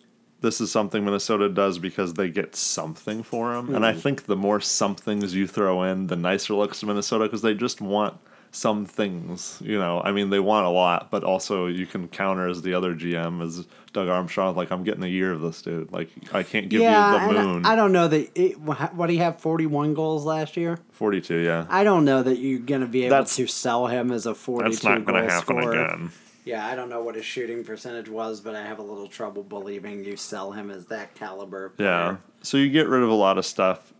this 0.43 0.61
is 0.61 0.71
something 0.71 1.05
Minnesota 1.05 1.49
does 1.49 1.79
because 1.79 2.15
they 2.15 2.29
get 2.29 2.55
something 2.55 3.23
for 3.23 3.55
him, 3.55 3.75
and 3.75 3.85
I 3.85 3.93
Hmm. 3.95 3.99
think 3.99 4.27
the 4.27 4.37
more 4.37 4.61
somethings 4.61 5.35
you 5.35 5.47
throw 5.47 5.83
in, 5.83 6.07
the 6.07 6.17
nicer 6.17 6.55
looks 6.55 6.81
to 6.81 6.87
Minnesota 6.87 7.25
because 7.25 7.43
they 7.43 7.55
just 7.55 7.81
want 7.81 8.17
some 8.51 8.85
things. 8.87 9.61
You 9.65 9.79
know, 9.79 10.01
I 10.01 10.13
mean, 10.13 10.31
they 10.31 10.41
want 10.41 10.67
a 10.67 10.71
lot, 10.71 11.11
but 11.11 11.25
also 11.25 11.67
you 11.67 11.87
can 11.87 12.09
counter 12.09 12.49
as 12.49 12.63
the 12.63 12.75
other 12.75 12.95
GM 12.95 13.43
as 13.43 13.67
Doug 13.93 14.09
Armstrong. 14.09 14.57
Like, 14.57 14.71
I'm 14.71 14.85
getting 14.85 15.05
a 15.05 15.09
year 15.09 15.33
of 15.33 15.41
this 15.41 15.63
dude. 15.63 15.93
Like, 15.93 16.11
I 16.33 16.43
can't 16.43 16.69
give 16.69 16.81
yeah, 16.81 17.29
you 17.29 17.35
the 17.35 17.43
moon. 17.43 17.67
I, 17.67 17.73
I 17.73 17.77
don't 17.77 17.93
know 17.93 18.09
that. 18.09 18.31
It, 18.35 18.59
what 18.61 18.97
did 18.97 19.11
he 19.11 19.19
have? 19.19 19.41
Forty-one 19.41 19.95
goals 19.95 20.25
last 20.25 20.57
year. 20.57 20.79
42, 20.93 21.37
yeah. 21.39 21.67
I 21.69 21.85
don't 21.85 22.05
know 22.05 22.23
that 22.23 22.39
you're 22.39 22.59
going 22.59 22.81
to 22.81 22.87
be 22.87 23.03
able 23.03 23.11
That's- 23.11 23.37
to 23.37 23.47
sell 23.47 23.87
him 23.87 24.11
as 24.11 24.27
a 24.27 24.35
forty-two 24.35 24.71
That's 24.71 24.85
not 24.85 25.05
going 25.05 25.25
to 25.25 25.31
happen 25.31 25.61
scorer. 25.61 25.85
again. 25.85 26.11
Yeah, 26.45 26.65
I 26.65 26.77
don't 26.77 26.89
know 26.89 27.03
what 27.03 27.17
his 27.17 27.25
shooting 27.25 27.65
percentage 27.65 28.09
was, 28.09 28.41
but 28.41 28.55
I 28.55 28.63
have 28.63 28.79
a 28.79 28.83
little 28.83 29.09
trouble 29.09 29.43
believing 29.43 30.05
you 30.05 30.17
sell 30.17 30.53
him 30.53 30.71
as 30.71 30.87
that 30.87 31.13
caliber. 31.17 31.73
Yeah. 31.77 32.19
So 32.43 32.57
you 32.57 32.71
get 32.71 32.87
rid 32.87 33.03
of 33.03 33.09
a 33.09 33.15
lot 33.15 33.37
of 33.37 33.45
stuff. 33.45 33.93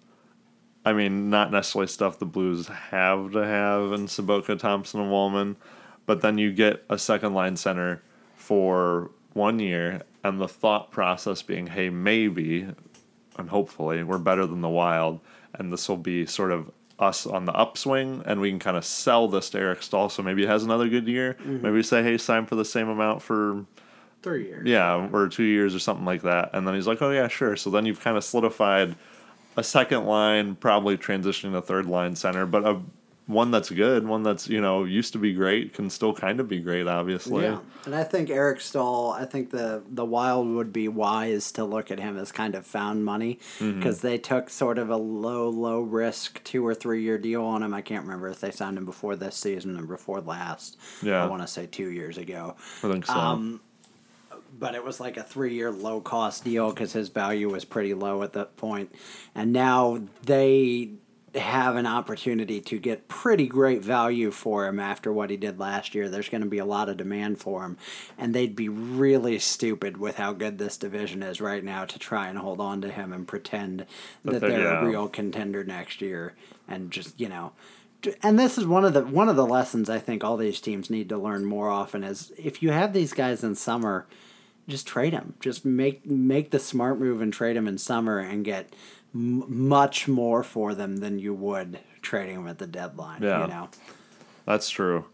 I 0.87 0.93
mean, 0.93 1.29
not 1.29 1.51
necessarily 1.51 1.89
stuff 1.89 2.19
the 2.19 2.25
Blues 2.25 2.69
have 2.69 3.33
to 3.33 3.45
have 3.45 3.93
in 3.93 4.07
Sobotka, 4.07 4.59
Thompson, 4.59 5.01
and 5.01 5.11
Walman, 5.11 5.57
but 6.07 6.23
then 6.23 6.39
you 6.39 6.53
get 6.53 6.85
a 6.89 6.97
second 6.97 7.35
line 7.35 7.57
center 7.57 8.03
for 8.37 9.11
one 9.33 9.59
year, 9.59 10.03
and 10.23 10.41
the 10.41 10.49
thought 10.49 10.91
process 10.91 11.43
being, 11.43 11.67
hey, 11.67 11.91
maybe 11.91 12.69
and 13.39 13.51
hopefully 13.51 14.03
we're 14.03 14.19
better 14.19 14.47
than 14.47 14.61
the 14.61 14.69
Wild, 14.69 15.21
and 15.55 15.73
this 15.73 15.89
will 15.89 15.97
be 15.97 16.27
sort 16.27 16.53
of 16.53 16.71
us 16.99 17.27
on 17.27 17.45
the 17.45 17.53
upswing, 17.53 18.23
and 18.25 18.41
we 18.41 18.51
can 18.51 18.59
kind 18.59 18.77
of 18.77 18.85
sell 18.85 19.29
this 19.29 19.51
to 19.51 19.59
Eric 19.59 19.83
Staal. 19.83 20.09
So 20.09 20.23
maybe 20.23 20.43
he 20.43 20.49
has 20.49 20.65
another 20.65 20.89
good 20.89 21.07
year. 21.07 21.35
Mm-hmm. 21.35 21.63
Maybe 21.63 21.75
we 21.75 21.83
say, 21.83 22.03
hey, 22.03 22.17
sign 22.17 22.47
for 22.47 22.55
the 22.55 22.65
same 22.65 22.89
amount 22.89 23.23
for 23.23 23.67
three 24.23 24.47
years. 24.47 24.67
yeah, 24.67 25.09
or 25.13 25.29
two 25.29 25.43
years 25.43 25.75
or 25.75 25.79
something 25.79 26.07
like 26.07 26.23
that. 26.23 26.51
And 26.55 26.67
then 26.67 26.75
he's 26.75 26.87
like, 26.87 27.03
oh, 27.03 27.11
yeah, 27.11 27.29
sure. 27.29 27.57
So 27.57 27.71
then 27.71 27.85
you've 27.85 28.01
kind 28.01 28.17
of 28.17 28.25
solidified 28.25 28.97
a 29.57 29.63
second 29.63 30.05
line, 30.07 30.55
probably 30.57 30.97
transitioning 30.97 31.53
to 31.53 31.63
third 31.63 31.87
line 31.87 32.15
center, 32.17 32.47
but 32.47 32.65
a 32.67 32.81
one 33.29 33.51
that's 33.51 33.71
good, 33.71 34.07
one 34.07 34.23
that's 34.23 34.49
you 34.49 34.61
know 34.61 34.85
used 34.85 35.13
to 35.15 35.19
be 35.19 35.33
great, 35.33 35.75
can 35.75 35.91
still 35.91 36.15
kind 36.15 36.39
of 36.39 36.49
be 36.49 36.61
great, 36.61 36.87
obviously. 36.87 37.43
Yeah, 37.43 37.59
and 37.85 37.93
I 37.93 38.05
think 38.05 38.31
Eric 38.31 38.61
Staal. 38.61 39.11
I 39.19 39.25
think 39.25 39.51
the 39.51 39.83
the 39.91 40.05
Wild 40.05 40.47
would 40.47 40.73
be 40.73 40.87
wise 40.87 41.51
to 41.53 41.65
look 41.65 41.91
at 41.91 41.99
him 41.99 42.17
as 42.19 42.31
kind 42.31 42.55
of 42.55 42.65
found 42.65 43.05
money 43.05 43.41
Mm-hmm. 43.59 43.79
because 43.81 44.01
they 44.01 44.17
took 44.19 44.49
sort 44.49 44.79
of 44.79 44.91
a 44.91 44.97
low 44.97 45.49
low 45.49 45.81
risk 45.81 46.41
two 46.45 46.65
or 46.65 46.73
three 46.73 47.03
year 47.03 47.19
deal 47.19 47.43
on 47.45 47.65
him. 47.65 47.75
I 47.75 47.81
can't 47.81 48.05
remember 48.05 48.29
if 48.29 48.39
they 48.41 48.53
signed 48.53 48.79
him 48.79 48.85
before 48.85 49.17
this 49.17 49.35
season 49.37 49.77
or 49.77 49.87
before 49.87 50.21
last. 50.21 50.79
Yeah. 51.03 51.21
I 51.25 51.27
want 51.27 51.43
to 51.43 51.49
say 51.49 51.67
two 51.67 51.91
years 51.91 52.19
ago. 52.19 52.55
I 52.85 52.93
think 52.93 53.07
so. 53.07 53.13
Um, 53.15 53.61
but 54.59 54.75
it 54.75 54.85
was 54.85 55.01
like 55.01 55.17
a 55.17 55.23
three 55.23 55.55
year 55.55 55.71
low 55.71 56.01
cost 56.01 56.45
deal 56.45 56.71
because 56.71 56.93
his 56.93 57.09
value 57.09 57.51
was 57.51 57.65
pretty 57.65 57.95
low 57.95 58.23
at 58.23 58.33
that 58.33 58.57
point. 58.57 58.95
And 59.35 59.53
now 59.53 60.03
they 60.25 60.93
have 61.35 61.77
an 61.77 61.87
opportunity 61.87 62.63
to 62.63 62.79
get 62.79 63.09
pretty 63.09 63.47
great 63.47 63.83
value 63.83 64.31
for 64.31 64.67
him 64.67 64.81
after 64.81 65.13
what 65.13 65.29
he 65.29 65.37
did 65.37 65.59
last 65.59 65.95
year. 65.95 66.09
There's 66.09 66.31
going 66.31 66.41
to 66.41 66.49
be 66.49 66.59
a 66.59 66.65
lot 66.65 66.89
of 66.89 66.97
demand 66.97 67.39
for 67.39 67.63
him. 67.63 67.77
And 68.17 68.35
they'd 68.35 68.57
be 68.57 68.71
really 68.71 69.39
stupid 69.39 69.99
with 69.99 70.17
how 70.17 70.33
good 70.33 70.57
this 70.57 70.79
division 70.79 71.23
is 71.23 71.41
right 71.41 71.63
now 71.63 71.85
to 71.85 71.99
try 71.99 72.29
and 72.29 72.39
hold 72.39 72.61
on 72.61 72.81
to 72.81 72.91
him 72.91 73.13
and 73.13 73.29
pretend 73.29 73.85
that 74.25 74.41
they're- 74.41 74.51
they're 74.51 74.63
yeah. 74.63 74.81
a 74.81 74.87
real 74.87 75.09
contender 75.09 75.63
next 75.63 76.01
year 76.01 76.35
and 76.67 76.91
just, 76.91 77.21
you 77.21 77.29
know 77.29 77.53
and 78.23 78.39
this 78.39 78.59
is 78.59 78.67
one 78.67 78.85
of 78.85 78.93
the 78.95 79.03
one 79.03 79.29
of 79.29 79.37
the 79.37 79.47
lessons 79.47 79.89
I 79.91 79.99
think 79.99 80.23
all 80.23 80.37
these 80.37 80.61
teams 80.61 80.91
need 80.91 81.09
to 81.09 81.19
learn 81.19 81.45
more 81.45 81.71
often 81.71 82.05
is 82.05 82.33
if 82.37 82.63
you 82.63 82.71
have 82.71 82.93
these 82.93 83.13
guys 83.13 83.43
in 83.43 83.55
summer, 83.55 84.07
just 84.69 84.87
trade 84.87 85.13
them. 85.13 85.35
Just 85.41 85.65
make 85.65 86.07
make 86.07 86.51
the 86.51 86.59
smart 86.59 86.99
move 86.99 87.21
and 87.21 87.33
trade 87.33 87.57
them 87.57 87.69
in 87.69 87.79
summer 87.79 88.19
and 88.19 88.45
get 88.45 88.75
m- 89.15 89.45
much 89.69 90.09
more 90.09 90.43
for 90.43 90.75
them 90.75 90.97
than 90.99 91.19
you 91.19 91.35
would 91.35 91.79
trading 92.03 92.37
them 92.37 92.49
at 92.49 92.59
the 92.59 92.67
deadline. 92.67 93.23
Yeah. 93.23 93.43
You 93.43 93.49
know, 93.49 93.69
That's 94.45 94.69
true. 94.71 95.07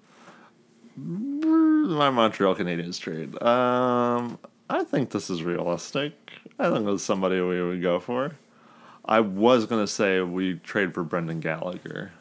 My 0.96 2.10
Montreal 2.10 2.54
Canadiens 2.54 3.00
trade. 3.00 3.40
Um, 3.42 4.38
I 4.68 4.84
think 4.84 5.10
this 5.10 5.30
is 5.30 5.42
realistic. 5.42 6.12
I 6.58 6.70
think 6.70 6.84
this 6.84 6.96
is 6.96 7.02
somebody 7.02 7.40
we 7.40 7.62
would 7.62 7.80
go 7.82 7.98
for. 7.98 8.32
I 9.04 9.20
was 9.20 9.66
gonna 9.66 9.86
say 9.86 10.20
we 10.20 10.54
trade 10.54 10.94
for 10.94 11.02
Brendan 11.02 11.40
Gallagher, 11.40 12.12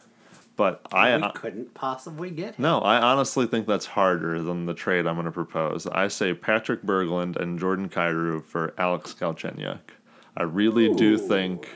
but 0.56 0.86
I 0.91 1.15
we 1.18 1.32
couldn't 1.34 1.73
possibly 1.73 2.30
get 2.32 2.56
him. 2.56 2.64
no, 2.64 2.80
I 2.80 3.02
honestly 3.02 3.48
think 3.48 3.68
that's 3.68 3.86
harder 3.86 4.41
than 4.41 4.65
the 4.65 4.73
trade 4.73 5.07
I'm 5.07 5.15
going 5.15 5.26
to 5.26 5.32
propose. 5.32 5.88
I 5.88 6.07
say 6.07 6.34
Patrik 6.34 6.84
Berglund 6.86 7.36
and 7.38 7.60
Jordan 7.60 7.90
Kyrou 7.90 8.44
for 8.44 8.73
Alex 8.78 9.15
Galchenyuk. 9.19 9.80
I 10.38 10.44
really 10.44 10.94
do 10.94 11.18
think 11.18 11.68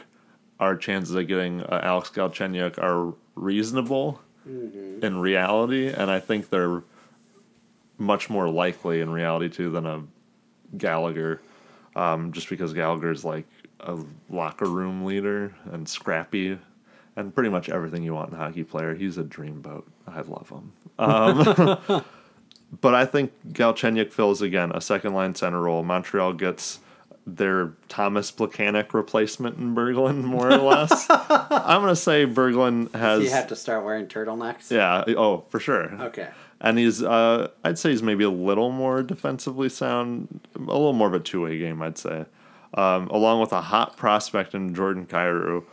our 0.59 0.75
chances 0.77 1.15
of 1.15 1.27
getting 1.27 1.61
uh, 1.61 1.81
Alex 1.83 2.09
Galchenyuk 2.09 2.77
are 2.77 3.13
reasonable 3.35 4.21
Mm-hmm. 4.47 5.03
in 5.03 5.17
reality, 5.17 5.87
and 5.87 6.11
I 6.11 6.19
think 6.19 6.51
they're 6.51 6.83
much 7.97 8.29
more 8.29 8.47
likely 8.47 9.01
in 9.01 9.09
reality 9.09 9.49
too 9.49 9.71
than 9.71 9.87
a 9.87 10.03
Gallagher, 10.77 11.41
um, 11.95 12.31
just 12.31 12.47
because 12.49 12.71
Gallagher's 12.71 13.25
like 13.25 13.47
a 13.79 13.97
locker 14.29 14.67
room 14.67 15.03
leader 15.03 15.51
and 15.71 15.89
scrappy, 15.89 16.59
and 17.15 17.33
pretty 17.33 17.49
much 17.49 17.69
everything 17.69 18.03
you 18.03 18.13
want 18.13 18.29
in 18.29 18.35
a 18.35 18.37
hockey 18.37 18.63
player. 18.63 18.93
He's 18.93 19.17
a 19.17 19.23
dreamboat. 19.23 19.83
I 20.07 20.21
love 20.21 20.49
him. 20.49 20.73
Um, 20.99 22.03
but 22.81 22.93
I 22.95 23.05
think 23.05 23.31
Galchenyuk 23.49 24.11
fills 24.11 24.41
again 24.41 24.71
a 24.73 24.81
second 24.81 25.13
line 25.13 25.35
center 25.35 25.61
role. 25.61 25.83
Montreal 25.83 26.33
gets 26.33 26.79
their 27.27 27.73
Tomas 27.89 28.31
Plekanec 28.31 28.93
replacement 28.93 29.57
in 29.57 29.73
Berglund, 29.73 30.23
more 30.23 30.51
or 30.51 30.57
less. 30.57 31.07
I'm 31.09 31.81
gonna 31.81 31.95
say 31.95 32.25
Berglund 32.27 32.93
has. 32.93 33.23
You 33.23 33.29
have 33.31 33.47
to 33.47 33.55
start 33.55 33.83
wearing 33.83 34.07
turtlenecks. 34.07 34.69
yeah. 34.69 35.03
Oh, 35.17 35.43
for 35.49 35.59
sure. 35.59 35.85
Okay. 36.03 36.29
And 36.61 36.77
he's, 36.77 37.03
uh, 37.03 37.49
I'd 37.63 37.77
say 37.77 37.89
he's 37.91 38.03
maybe 38.03 38.23
a 38.23 38.29
little 38.29 38.71
more 38.71 39.03
defensively 39.03 39.69
sound, 39.69 40.39
a 40.55 40.59
little 40.59 40.93
more 40.93 41.07
of 41.07 41.13
a 41.13 41.19
two 41.19 41.41
way 41.43 41.57
game, 41.57 41.81
I'd 41.81 41.97
say. 41.97 42.25
Um, 42.75 43.07
along 43.07 43.41
with 43.41 43.51
a 43.53 43.61
hot 43.61 43.97
prospect 43.97 44.53
in 44.53 44.73
Jordan 44.75 45.05
Kyrou. 45.05 45.63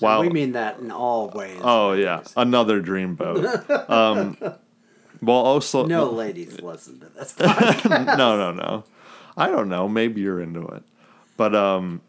Wow. 0.00 0.20
We 0.20 0.28
mean 0.30 0.52
that 0.52 0.78
in 0.78 0.90
all 0.90 1.28
ways. 1.30 1.60
oh, 1.62 1.92
yeah. 1.92 2.22
Another 2.36 2.80
dreamboat. 2.80 3.88
um, 3.90 4.36
well, 5.22 5.36
also. 5.36 5.86
No 5.86 6.10
ladies 6.10 6.60
listen 6.60 7.00
to 7.00 7.06
this. 7.08 7.38
no, 7.84 8.36
no, 8.36 8.52
no. 8.52 8.84
I 9.36 9.48
don't 9.48 9.68
know. 9.68 9.88
Maybe 9.88 10.20
you're 10.20 10.40
into 10.40 10.66
it. 10.66 10.82
But 11.36 11.54
um, 11.54 12.00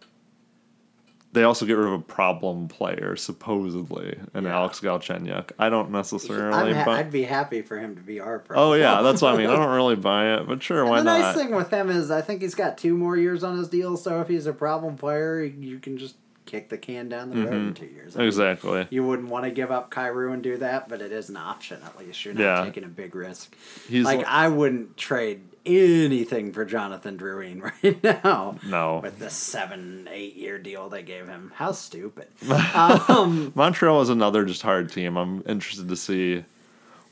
they 1.32 1.44
also 1.44 1.66
get 1.66 1.74
rid 1.74 1.88
of 1.88 1.94
a 1.94 2.00
problem 2.00 2.68
player, 2.68 3.16
supposedly, 3.16 4.18
in 4.34 4.44
Yeah. 4.44 4.56
Alex 4.58 4.80
Galchenyuk. 4.80 5.52
I 5.60 5.70
don't 5.70 5.92
necessarily. 5.92 6.74
Ha- 6.74 6.86
but, 6.86 7.00
I'd 7.00 7.12
be 7.12 7.24
happy 7.24 7.62
for 7.62 7.78
him 7.80 7.96
to 7.96 8.02
be 8.02 8.20
our 8.20 8.40
pro. 8.40 8.58
oh, 8.58 8.74
yeah. 8.74 9.02
That's 9.02 9.22
what 9.22 9.34
I 9.34 9.38
mean. 9.38 9.50
I 9.50 9.56
don't 9.56 9.70
really 9.76 9.96
buy 9.96 10.36
it, 10.36 10.48
but 10.48 10.62
sure, 10.64 10.86
why 10.86 11.00
the 11.00 11.04
not? 11.06 11.18
The 11.18 11.24
nice 11.24 11.36
thing 11.36 11.56
with 11.56 11.70
him 11.72 11.90
is 11.90 12.10
I 12.12 12.22
think 12.22 12.42
he's 12.42 12.56
got 12.56 12.78
two 12.78 12.98
more 12.98 13.16
years 13.16 13.44
on 13.44 13.58
his 13.58 13.68
deal, 13.68 13.96
so 13.98 14.22
if 14.22 14.28
he's 14.28 14.48
a 14.48 14.54
problem 14.54 14.98
player, 14.98 15.44
you 15.44 15.80
can 15.80 15.98
just 15.98 16.16
kick 16.50 16.70
the 16.70 16.78
can 16.78 17.08
down 17.10 17.30
the 17.30 17.44
road 17.44 17.54
in 17.54 17.74
two 17.74 17.86
years. 17.86 18.16
I 18.16 18.20
mean, 18.20 18.28
Exactly. 18.28 18.88
You 18.90 19.06
wouldn't 19.06 19.30
want 19.30 19.46
to 19.46 19.52
give 19.52 19.72
up 19.72 19.92
Kyrou 19.92 20.34
and 20.34 20.42
do 20.42 20.58
that, 20.58 20.90
but 20.90 21.02
it 21.02 21.12
is 21.12 21.30
an 21.30 21.38
option 21.38 21.80
at 21.86 21.98
least. 22.00 22.26
You're 22.26 22.34
not 22.34 22.42
Yeah. 22.42 22.66
taking 22.66 22.84
a 22.84 22.88
big 22.88 23.14
risk. 23.16 23.56
He's 23.88 24.06
like 24.06 24.20
li- 24.20 24.26
I 24.26 24.48
wouldn't 24.48 24.98
trade 24.98 25.42
anything 25.66 26.52
for 26.52 26.66
Jonathan 26.66 27.18
Drouin 27.18 27.62
right 27.84 28.04
now. 28.04 28.56
No. 28.66 29.00
With 29.04 29.20
the 29.20 29.30
seven, 29.30 30.08
eight 30.12 30.36
year 30.36 30.58
deal 30.58 30.90
they 30.90 31.04
gave 31.04 31.28
him. 31.28 31.52
How 31.56 31.72
stupid. 31.72 32.28
um, 32.74 33.52
Montreal 33.56 34.02
is 34.02 34.10
another 34.10 34.46
just 34.46 34.62
hard 34.62 34.92
team. 34.92 35.18
I'm 35.18 35.44
interested 35.46 35.88
to 35.90 35.96
see 35.96 36.44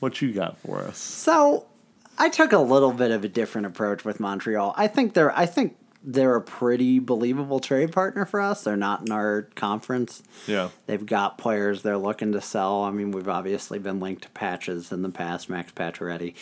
what 0.00 0.20
you 0.20 0.32
got 0.32 0.58
for 0.58 0.80
us. 0.82 0.98
So 0.98 1.66
I 2.18 2.28
took 2.28 2.52
a 2.52 2.58
little 2.58 2.92
bit 2.92 3.10
of 3.10 3.24
a 3.24 3.28
different 3.28 3.66
approach 3.66 4.04
with 4.04 4.18
Montreal. 4.20 4.74
I 4.76 4.88
think 4.88 5.14
they're 5.14 5.36
I 5.36 5.46
think 5.46 5.76
they're 6.10 6.36
a 6.36 6.40
pretty 6.40 6.98
believable 6.98 7.60
trade 7.60 7.92
partner 7.92 8.24
for 8.24 8.40
us. 8.40 8.64
They're 8.64 8.78
not 8.78 9.02
in 9.02 9.12
our 9.12 9.42
conference. 9.54 10.22
Yeah. 10.46 10.70
They've 10.86 11.04
got 11.04 11.36
players 11.36 11.82
they're 11.82 11.98
looking 11.98 12.32
to 12.32 12.40
sell. 12.40 12.82
I 12.82 12.90
mean, 12.90 13.12
we've 13.12 13.28
obviously 13.28 13.78
been 13.78 14.00
linked 14.00 14.22
to 14.22 14.30
patches 14.30 14.90
in 14.90 15.02
the 15.02 15.10
past, 15.10 15.50
Max 15.50 15.70
Pacioretty. 15.70 16.34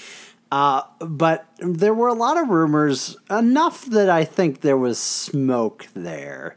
Uh, 0.52 0.82
but 1.00 1.48
there 1.58 1.92
were 1.92 2.06
a 2.06 2.14
lot 2.14 2.38
of 2.38 2.48
rumors, 2.48 3.16
enough 3.28 3.84
that 3.86 4.08
I 4.08 4.24
think 4.24 4.60
there 4.60 4.78
was 4.78 5.00
smoke 5.00 5.88
there. 5.94 6.54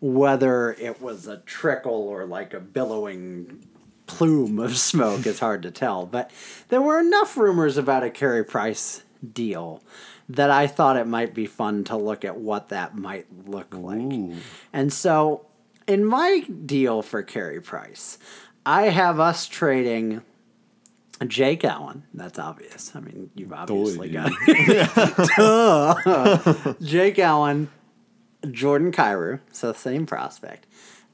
Whether 0.00 0.72
it 0.72 1.00
was 1.00 1.28
a 1.28 1.36
trickle 1.36 2.08
or 2.08 2.26
like 2.26 2.54
a 2.54 2.58
billowing 2.58 3.64
plume 4.06 4.58
of 4.58 4.76
smoke 4.76 5.28
is 5.28 5.38
hard 5.38 5.62
to 5.62 5.70
tell. 5.70 6.06
But 6.06 6.32
there 6.70 6.82
were 6.82 6.98
enough 6.98 7.36
rumors 7.36 7.76
about 7.76 8.02
a 8.02 8.10
Carey 8.10 8.44
Price 8.44 9.04
deal 9.32 9.80
that 10.36 10.50
I 10.50 10.66
thought 10.66 10.96
it 10.96 11.06
might 11.06 11.34
be 11.34 11.46
fun 11.46 11.84
to 11.84 11.96
look 11.96 12.24
at 12.24 12.36
what 12.36 12.68
that 12.70 12.96
might 12.96 13.26
look 13.46 13.74
like. 13.74 14.00
And 14.72 14.92
so, 14.92 15.46
in 15.86 16.04
my 16.04 16.40
deal 16.40 17.02
for 17.02 17.22
Carey 17.22 17.60
Price, 17.60 18.18
I 18.64 18.84
have 18.84 19.18
us 19.20 19.46
trading 19.46 20.22
Jake 21.26 21.64
Allen. 21.64 22.04
That's 22.14 22.38
obvious. 22.38 22.92
I 22.94 23.00
mean, 23.00 23.30
you've 23.34 23.52
obviously 23.52 24.08
got 24.10 24.32
Duh. 25.36 26.74
Jake 26.82 27.18
Allen, 27.18 27.68
Jordan 28.50 28.92
Kyrou, 28.92 29.40
so 29.52 29.72
same 29.72 30.06
prospect. 30.06 30.66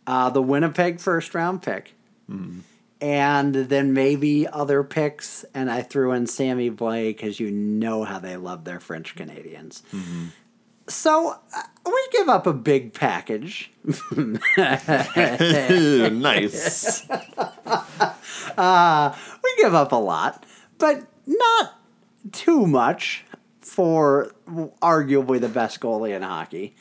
Uh, 0.07 0.31
the 0.31 0.43
Winnipeg 0.43 1.01
first 1.01 1.35
round 1.35 1.63
pick. 1.63 1.95
And 3.01 3.55
then 3.55 3.93
maybe 3.93 4.49
other 4.49 4.83
picks, 4.83 5.45
and 5.55 5.71
I 5.71 5.83
threw 5.83 6.11
in 6.13 6.27
Sammy 6.27 6.69
Blais 6.69 7.11
because 7.17 7.39
you 7.39 7.51
know 7.51 8.03
how 8.03 8.19
they 8.19 8.37
love 8.37 8.65
their 8.65 8.81
French 8.81 9.15
Canadians. 9.15 9.85
So 10.89 11.37
uh, 11.55 11.63
we 11.87 12.09
give 12.13 12.29
up 12.29 12.47
a 12.47 12.53
big 12.53 12.95
package. 12.95 13.71
nice. 16.11 17.07
we 19.43 19.55
give 19.63 19.75
up 19.75 19.93
a 19.93 19.97
lot, 19.97 20.45
but 20.79 21.07
not 21.27 21.79
too 22.33 22.67
much 22.67 23.25
for 23.61 24.33
arguably 24.83 25.41
the 25.41 25.49
best 25.49 25.79
goalie 25.81 26.17
in 26.17 26.23
hockey. 26.23 26.75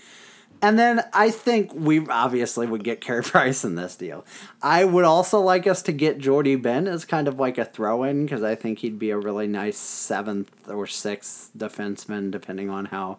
And 0.62 0.78
then 0.78 1.04
I 1.14 1.30
think 1.32 1.72
we 1.74 2.08
obviously 2.08 2.66
would 2.68 2.84
get 2.84 3.02
Carey 3.02 3.24
Price 3.24 3.64
in 3.64 3.76
this 3.76 3.96
deal. 3.96 4.26
I 4.62 4.86
would 4.86 5.06
also 5.06 5.40
like 5.40 5.68
us 5.68 5.82
to 5.84 5.92
get 5.92 6.18
Jordie 6.18 6.56
Benn 6.56 6.88
as 6.88 7.06
kind 7.06 7.28
of 7.28 7.40
like 7.40 7.58
a 7.58 7.66
throw 7.66 8.04
in 8.04 8.26
because 8.26 8.44
I 8.44 8.56
think 8.56 8.80
he'd 8.80 9.00
be 9.00 9.12
a 9.12 9.18
really 9.18 9.48
nice 9.48 9.78
seventh 9.78 10.52
or 10.70 10.88
sixth 10.88 11.52
defenseman, 11.58 12.32
depending 12.32 12.70
on 12.70 12.86
how 12.86 13.18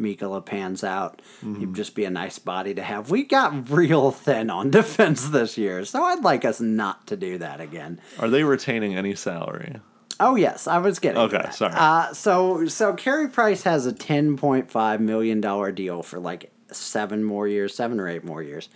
Mikkola 0.00 0.44
pans 0.44 0.84
out. 0.84 1.20
He'd 1.40 1.74
just 1.74 1.94
be 1.94 2.04
a 2.04 2.10
nice 2.10 2.38
body 2.38 2.72
to 2.74 2.82
have. 2.82 3.10
We 3.10 3.24
got 3.24 3.68
real 3.68 4.10
thin 4.10 4.48
on 4.48 4.70
defense 4.70 5.28
this 5.28 5.58
year, 5.58 5.84
so 5.84 6.04
I'd 6.04 6.22
like 6.22 6.44
us 6.44 6.60
not 6.60 7.06
to 7.08 7.16
do 7.16 7.38
that 7.38 7.60
again. 7.60 8.00
Are 8.18 8.30
they 8.30 8.44
retaining 8.44 8.96
any 8.96 9.14
salary? 9.14 9.76
Oh 10.20 10.34
yes, 10.34 10.66
I 10.66 10.78
was 10.78 10.98
getting. 10.98 11.20
Okay, 11.20 11.48
sorry. 11.52 11.74
Uh, 11.76 12.12
so 12.12 12.66
so 12.66 12.92
Carey 12.94 13.28
Price 13.28 13.62
has 13.62 13.86
a 13.86 13.92
ten 13.92 14.36
point 14.36 14.70
five 14.70 15.00
million 15.00 15.40
dollar 15.40 15.70
deal 15.70 16.02
for 16.02 16.18
like 16.18 16.50
seven 16.70 17.24
more 17.24 17.46
years, 17.48 17.74
seven 17.74 17.98
or 18.00 18.08
eight 18.08 18.24
more 18.24 18.42
years. 18.42 18.68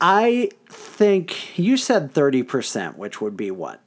I 0.00 0.50
think 0.68 1.58
you 1.58 1.76
said 1.76 2.14
30%, 2.14 2.96
which 2.96 3.20
would 3.20 3.36
be 3.36 3.50
what? 3.50 3.80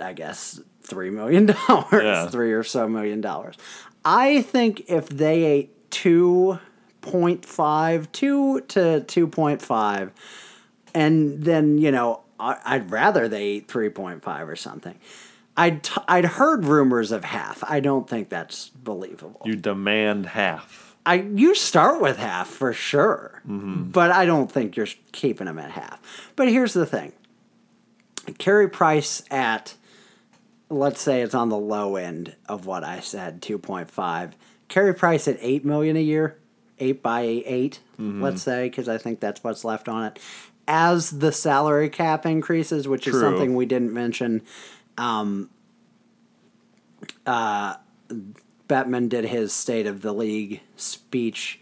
I 0.00 0.12
guess 0.12 0.60
$3 0.86 1.12
million, 1.12 1.48
Yeah. 2.04 2.28
three 2.28 2.52
or 2.52 2.62
so 2.62 2.88
million 2.88 3.20
dollars. 3.20 3.56
I 4.04 4.42
think 4.42 4.84
if 4.88 5.08
they 5.08 5.44
ate 5.44 5.90
2.5, 5.90 8.12
2 8.12 8.60
to 8.60 8.78
2.5, 9.06 10.10
and 10.94 11.42
then, 11.42 11.78
you 11.78 11.90
know, 11.90 12.22
I'd 12.40 12.90
rather 12.90 13.28
they 13.28 13.42
ate 13.42 13.68
3.5 13.68 14.46
or 14.48 14.56
something. 14.56 14.98
I'd, 15.56 15.82
t- 15.82 16.00
I'd 16.06 16.24
heard 16.24 16.64
rumors 16.66 17.10
of 17.10 17.24
half. 17.24 17.64
I 17.68 17.80
don't 17.80 18.08
think 18.08 18.28
that's 18.28 18.68
believable. 18.68 19.40
You 19.44 19.56
demand 19.56 20.26
half. 20.26 20.87
I 21.08 21.14
you 21.22 21.54
start 21.54 22.02
with 22.02 22.18
half 22.18 22.48
for 22.48 22.74
sure, 22.74 23.40
mm-hmm. 23.48 23.84
but 23.84 24.10
I 24.10 24.26
don't 24.26 24.52
think 24.52 24.76
you're 24.76 24.88
keeping 25.10 25.46
them 25.46 25.58
at 25.58 25.70
half. 25.70 25.98
But 26.36 26.48
here's 26.48 26.74
the 26.74 26.84
thing: 26.84 27.14
Carey 28.36 28.68
Price 28.68 29.22
at 29.30 29.74
let's 30.68 31.00
say 31.00 31.22
it's 31.22 31.34
on 31.34 31.48
the 31.48 31.56
low 31.56 31.96
end 31.96 32.36
of 32.46 32.66
what 32.66 32.84
I 32.84 33.00
said, 33.00 33.40
two 33.40 33.56
point 33.56 33.90
five. 33.90 34.36
Carey 34.68 34.92
Price 34.92 35.26
at 35.26 35.38
eight 35.40 35.64
million 35.64 35.96
a 35.96 36.02
year, 36.02 36.36
eight 36.78 37.02
by 37.02 37.22
8 37.22 37.80
mm-hmm. 37.98 38.22
let's 38.22 38.42
say, 38.42 38.68
because 38.68 38.86
I 38.86 38.98
think 38.98 39.18
that's 39.18 39.42
what's 39.42 39.64
left 39.64 39.88
on 39.88 40.04
it. 40.04 40.18
As 40.66 41.08
the 41.08 41.32
salary 41.32 41.88
cap 41.88 42.26
increases, 42.26 42.86
which 42.86 43.06
is 43.06 43.18
something 43.18 43.54
we 43.56 43.64
didn't 43.64 43.94
mention, 43.94 44.42
um, 44.98 45.48
uh, 47.24 47.76
Bettman 48.68 49.08
did 49.08 49.24
his 49.24 49.52
State 49.52 49.86
of 49.86 50.02
the 50.02 50.12
League 50.12 50.60
speech 50.76 51.58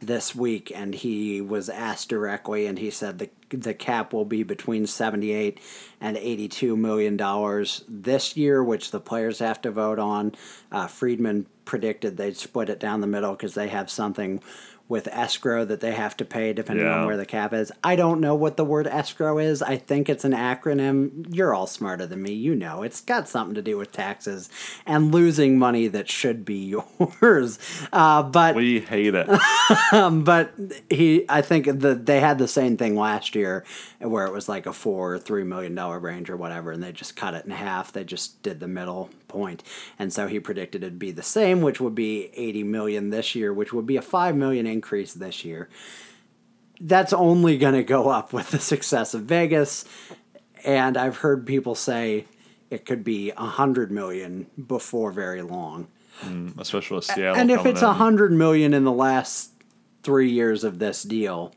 this 0.00 0.34
week, 0.34 0.72
and 0.74 0.94
he 0.94 1.40
was 1.40 1.68
asked 1.68 2.08
directly, 2.08 2.66
and 2.66 2.78
he 2.78 2.90
said 2.90 3.18
the 3.18 3.30
the 3.50 3.72
cap 3.72 4.12
will 4.12 4.26
be 4.26 4.42
between 4.42 4.86
seventy 4.86 5.32
eight 5.32 5.58
and 6.00 6.16
eighty 6.16 6.48
two 6.48 6.76
million 6.76 7.16
dollars 7.16 7.84
this 7.88 8.36
year, 8.36 8.62
which 8.62 8.90
the 8.90 9.00
players 9.00 9.38
have 9.38 9.60
to 9.62 9.70
vote 9.70 9.98
on. 9.98 10.34
Uh, 10.70 10.86
Friedman 10.86 11.46
predicted 11.64 12.16
they'd 12.16 12.36
split 12.36 12.70
it 12.70 12.80
down 12.80 13.00
the 13.00 13.06
middle 13.06 13.32
because 13.32 13.54
they 13.54 13.68
have 13.68 13.90
something 13.90 14.40
with 14.88 15.06
escrow 15.08 15.64
that 15.66 15.80
they 15.80 15.92
have 15.92 16.16
to 16.16 16.24
pay 16.24 16.52
depending 16.54 16.86
Yeah. 16.86 17.00
on 17.00 17.06
where 17.06 17.16
the 17.18 17.26
cap 17.26 17.52
is. 17.52 17.70
I 17.84 17.94
don't 17.94 18.20
know 18.20 18.34
what 18.34 18.56
the 18.56 18.64
word 18.64 18.86
escrow 18.86 19.38
is. 19.38 19.60
I 19.62 19.76
think 19.76 20.08
it's 20.08 20.24
an 20.24 20.32
acronym. 20.32 21.26
You're 21.28 21.52
all 21.54 21.66
smarter 21.66 22.06
than 22.06 22.22
me. 22.22 22.32
You 22.32 22.54
know, 22.54 22.82
it's 22.82 23.02
got 23.02 23.28
something 23.28 23.54
to 23.54 23.60
do 23.62 23.76
with 23.76 23.92
taxes 23.92 24.48
and 24.86 25.12
losing 25.12 25.58
money 25.58 25.88
that 25.88 26.08
should 26.10 26.44
be 26.44 26.74
yours. 27.20 27.58
Uh, 27.92 28.22
but 28.22 28.54
We 28.56 28.80
hate 28.80 29.14
it. 29.14 29.26
but 29.92 30.52
he, 30.88 31.24
I 31.28 31.42
think 31.42 31.66
the 31.66 31.94
they 31.94 32.20
had 32.20 32.38
the 32.38 32.48
same 32.48 32.76
thing 32.76 32.96
last 32.96 33.34
year, 33.34 33.64
where 34.00 34.24
it 34.26 34.32
was 34.32 34.48
like 34.48 34.64
a 34.66 34.72
four 34.72 35.14
or 35.14 35.18
three 35.18 35.44
million 35.44 35.74
dollar 35.74 35.98
range 35.98 36.30
or 36.30 36.36
whatever, 36.36 36.72
and 36.72 36.82
they 36.82 36.92
just 36.92 37.14
cut 37.16 37.34
it 37.34 37.44
in 37.44 37.50
half. 37.50 37.92
They 37.92 38.04
just 38.04 38.42
did 38.42 38.60
the 38.60 38.68
middle 38.68 39.10
point. 39.28 39.62
and 39.98 40.10
so 40.10 40.26
he 40.26 40.40
predicted 40.40 40.82
it'd 40.82 40.98
be 40.98 41.10
the 41.10 41.22
same, 41.22 41.60
which 41.60 41.80
would 41.80 41.94
be 41.94 42.30
eighty 42.34 42.62
million 42.62 43.10
this 43.10 43.34
year, 43.34 43.52
which 43.52 43.72
would 43.74 43.86
be 43.86 43.96
a 43.96 44.02
five 44.02 44.34
million 44.34 44.66
increase 44.66 44.77
this 44.80 45.44
year. 45.44 45.68
That's 46.80 47.12
only 47.12 47.58
going 47.58 47.74
to 47.74 47.82
go 47.82 48.08
up 48.08 48.32
with 48.32 48.50
the 48.50 48.60
success 48.60 49.14
of 49.14 49.22
Vegas, 49.22 49.84
and 50.64 50.96
I've 50.96 51.18
heard 51.18 51.46
people 51.46 51.74
say 51.74 52.26
it 52.70 52.84
could 52.84 53.02
be 53.02 53.30
a 53.30 53.46
hundred 53.46 53.90
million 53.90 54.46
before 54.66 55.10
very 55.10 55.42
long. 55.42 55.88
Especially 56.58 56.96
with 56.96 57.04
Seattle. 57.04 57.36
And 57.36 57.50
if 57.50 57.64
it's 57.64 57.82
a 57.82 57.88
in. 57.88 57.94
hundred 57.94 58.32
million 58.32 58.74
in 58.74 58.84
the 58.84 58.92
last 58.92 59.52
three 60.02 60.30
years 60.30 60.64
of 60.64 60.78
this 60.78 61.02
deal, 61.02 61.52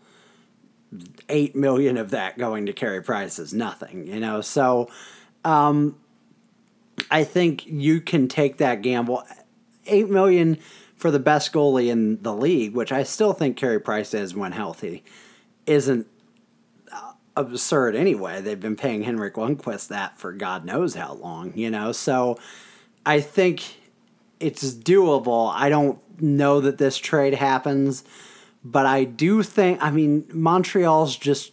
eight 1.29 1.55
million 1.55 1.97
of 1.97 2.11
that 2.11 2.37
going 2.37 2.65
to 2.65 2.73
Carey 2.73 3.01
Price 3.01 3.39
is 3.39 3.53
nothing, 3.53 4.07
you 4.07 4.19
know. 4.19 4.41
So, 4.41 4.89
um, 5.43 5.97
I 7.09 7.23
think 7.23 7.65
you 7.65 8.01
can 8.01 8.27
take 8.27 8.57
that 8.57 8.81
gamble. 8.81 9.23
Eight 9.87 10.09
million 10.09 10.59
for 11.01 11.09
the 11.09 11.19
best 11.19 11.51
goalie 11.51 11.87
in 11.87 12.21
the 12.21 12.33
league, 12.33 12.75
which 12.75 12.91
I 12.91 13.01
still 13.01 13.33
think 13.33 13.57
Carey 13.57 13.79
Price 13.79 14.13
is 14.13 14.35
when 14.35 14.51
healthy, 14.51 15.03
isn't 15.65 16.05
uh, 16.93 17.13
absurd 17.35 17.95
anyway. 17.95 18.39
They've 18.39 18.59
been 18.59 18.75
paying 18.75 19.01
Henrik 19.01 19.33
Lundqvist 19.33 19.87
that 19.87 20.19
for 20.19 20.31
God 20.31 20.63
knows 20.63 20.93
how 20.93 21.13
long, 21.13 21.53
you 21.57 21.71
know. 21.71 21.91
So, 21.91 22.37
I 23.03 23.19
think 23.19 23.63
it's 24.39 24.71
doable. 24.75 25.51
I 25.51 25.69
don't 25.69 25.99
know 26.21 26.61
that 26.61 26.77
this 26.77 26.99
trade 26.99 27.33
happens, 27.33 28.03
but 28.63 28.85
I 28.85 29.03
do 29.03 29.41
think. 29.41 29.81
I 29.81 29.89
mean, 29.89 30.27
Montreal's 30.31 31.17
just 31.17 31.49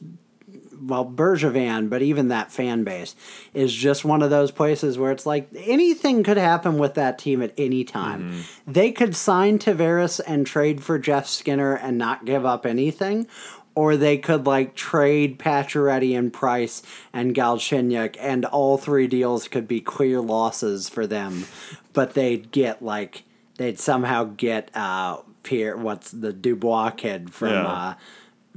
well, 0.80 1.04
Bergevin, 1.04 1.88
but 1.90 2.02
even 2.02 2.28
that 2.28 2.52
fan 2.52 2.84
base 2.84 3.14
is 3.54 3.72
just 3.72 4.04
one 4.04 4.22
of 4.22 4.30
those 4.30 4.50
places 4.50 4.98
where 4.98 5.12
it's 5.12 5.26
like 5.26 5.48
anything 5.56 6.22
could 6.22 6.36
happen 6.36 6.78
with 6.78 6.94
that 6.94 7.18
team 7.18 7.42
at 7.42 7.52
any 7.58 7.84
time. 7.84 8.44
They 8.66 8.92
could 8.92 9.14
sign 9.16 9.58
Tavares 9.58 10.20
and 10.26 10.46
trade 10.46 10.82
for 10.82 10.98
Jeff 10.98 11.26
Skinner 11.26 11.74
and 11.74 11.98
not 11.98 12.24
give 12.24 12.44
up 12.46 12.64
anything. 12.66 13.26
Or 13.74 13.96
they 13.96 14.18
could 14.18 14.44
like 14.44 14.74
trade 14.74 15.38
Pacioretty 15.38 16.18
and 16.18 16.32
Price 16.32 16.82
and 17.12 17.32
Galchenyuk, 17.32 18.16
and 18.18 18.44
all 18.44 18.76
three 18.76 19.06
deals 19.06 19.46
could 19.46 19.68
be 19.68 19.80
clear 19.80 20.20
losses 20.20 20.88
for 20.88 21.06
them, 21.06 21.44
but 21.92 22.14
they'd 22.14 22.50
get 22.50 22.82
like 22.82 23.22
they'd 23.56 23.78
somehow 23.78 24.24
get 24.36 24.74
uh 24.76 25.18
Pierre, 25.44 25.76
what's 25.76 26.10
the 26.10 26.32
Dubois 26.32 26.90
kid 26.90 27.32
from 27.32 27.50
Yeah. 27.50 27.66
uh, 27.68 27.94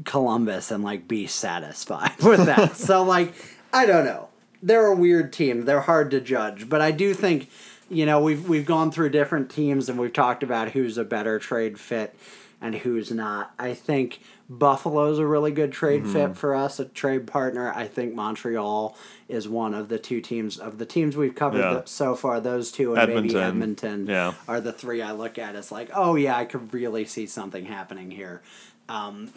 Columbus 0.06 0.72
and 0.72 0.84
like 0.84 1.08
be 1.08 1.28
satisfied 1.28 2.18
with 2.24 2.46
that. 2.46 2.76
so 2.78 3.04
like 3.04 3.34
I 3.74 3.86
don't 3.86 4.06
know. 4.06 4.28
They're 4.64 4.88
a 4.88 4.96
weird 4.96 5.34
team. 5.34 5.66
They're 5.66 5.82
hard 5.82 6.12
to 6.12 6.22
judge, 6.22 6.70
but 6.70 6.82
I 6.82 6.92
do 6.92 7.14
think 7.14 7.50
you 7.90 8.06
know 8.06 8.22
we've 8.22 8.48
we've 8.48 8.66
gone 8.66 8.92
through 8.92 9.10
different 9.10 9.50
teams 9.50 9.90
and 9.90 10.00
we've 10.00 10.14
talked 10.14 10.44
about 10.44 10.72
who's 10.72 10.98
a 10.98 11.04
better 11.04 11.40
trade 11.40 11.80
fit 11.80 12.16
and 12.62 12.76
who's 12.76 13.12
not. 13.12 13.54
I 13.58 13.74
think 13.74 14.22
Buffalo's 14.48 15.18
a 15.18 15.26
really 15.26 15.50
good 15.52 15.72
trade 15.72 16.06
fit 16.06 16.36
for 16.38 16.54
us, 16.54 16.80
a 16.80 16.86
trade 16.86 17.26
partner. 17.26 17.72
I 17.74 17.88
think 17.88 18.14
Montreal 18.14 18.96
is 19.28 19.48
one 19.50 19.74
of 19.74 19.88
the 19.90 19.98
two 19.98 20.22
teams 20.22 20.60
of 20.60 20.78
the 20.78 20.86
teams 20.86 21.18
we've 21.18 21.34
covered 21.34 21.60
Yeah. 21.60 21.74
th- 21.74 21.88
so 21.88 22.14
far. 22.16 22.40
Those 22.40 22.72
two 22.72 22.94
and 22.96 23.08
maybe 23.16 23.30
Edmonton. 23.30 23.42
Edmonton 23.42 24.08
Yeah. 24.08 24.34
are 24.48 24.62
the 24.62 24.74
three 24.74 25.02
I 25.02 25.14
look 25.14 25.40
at 25.40 25.56
as 25.56 25.72
like, 25.72 25.90
oh 25.96 26.16
yeah, 26.16 26.36
I 26.38 26.46
could 26.46 26.72
really 26.74 27.06
see 27.06 27.26
something 27.26 27.66
happening 27.66 28.12
here. 28.12 28.42
Um, 28.90 29.32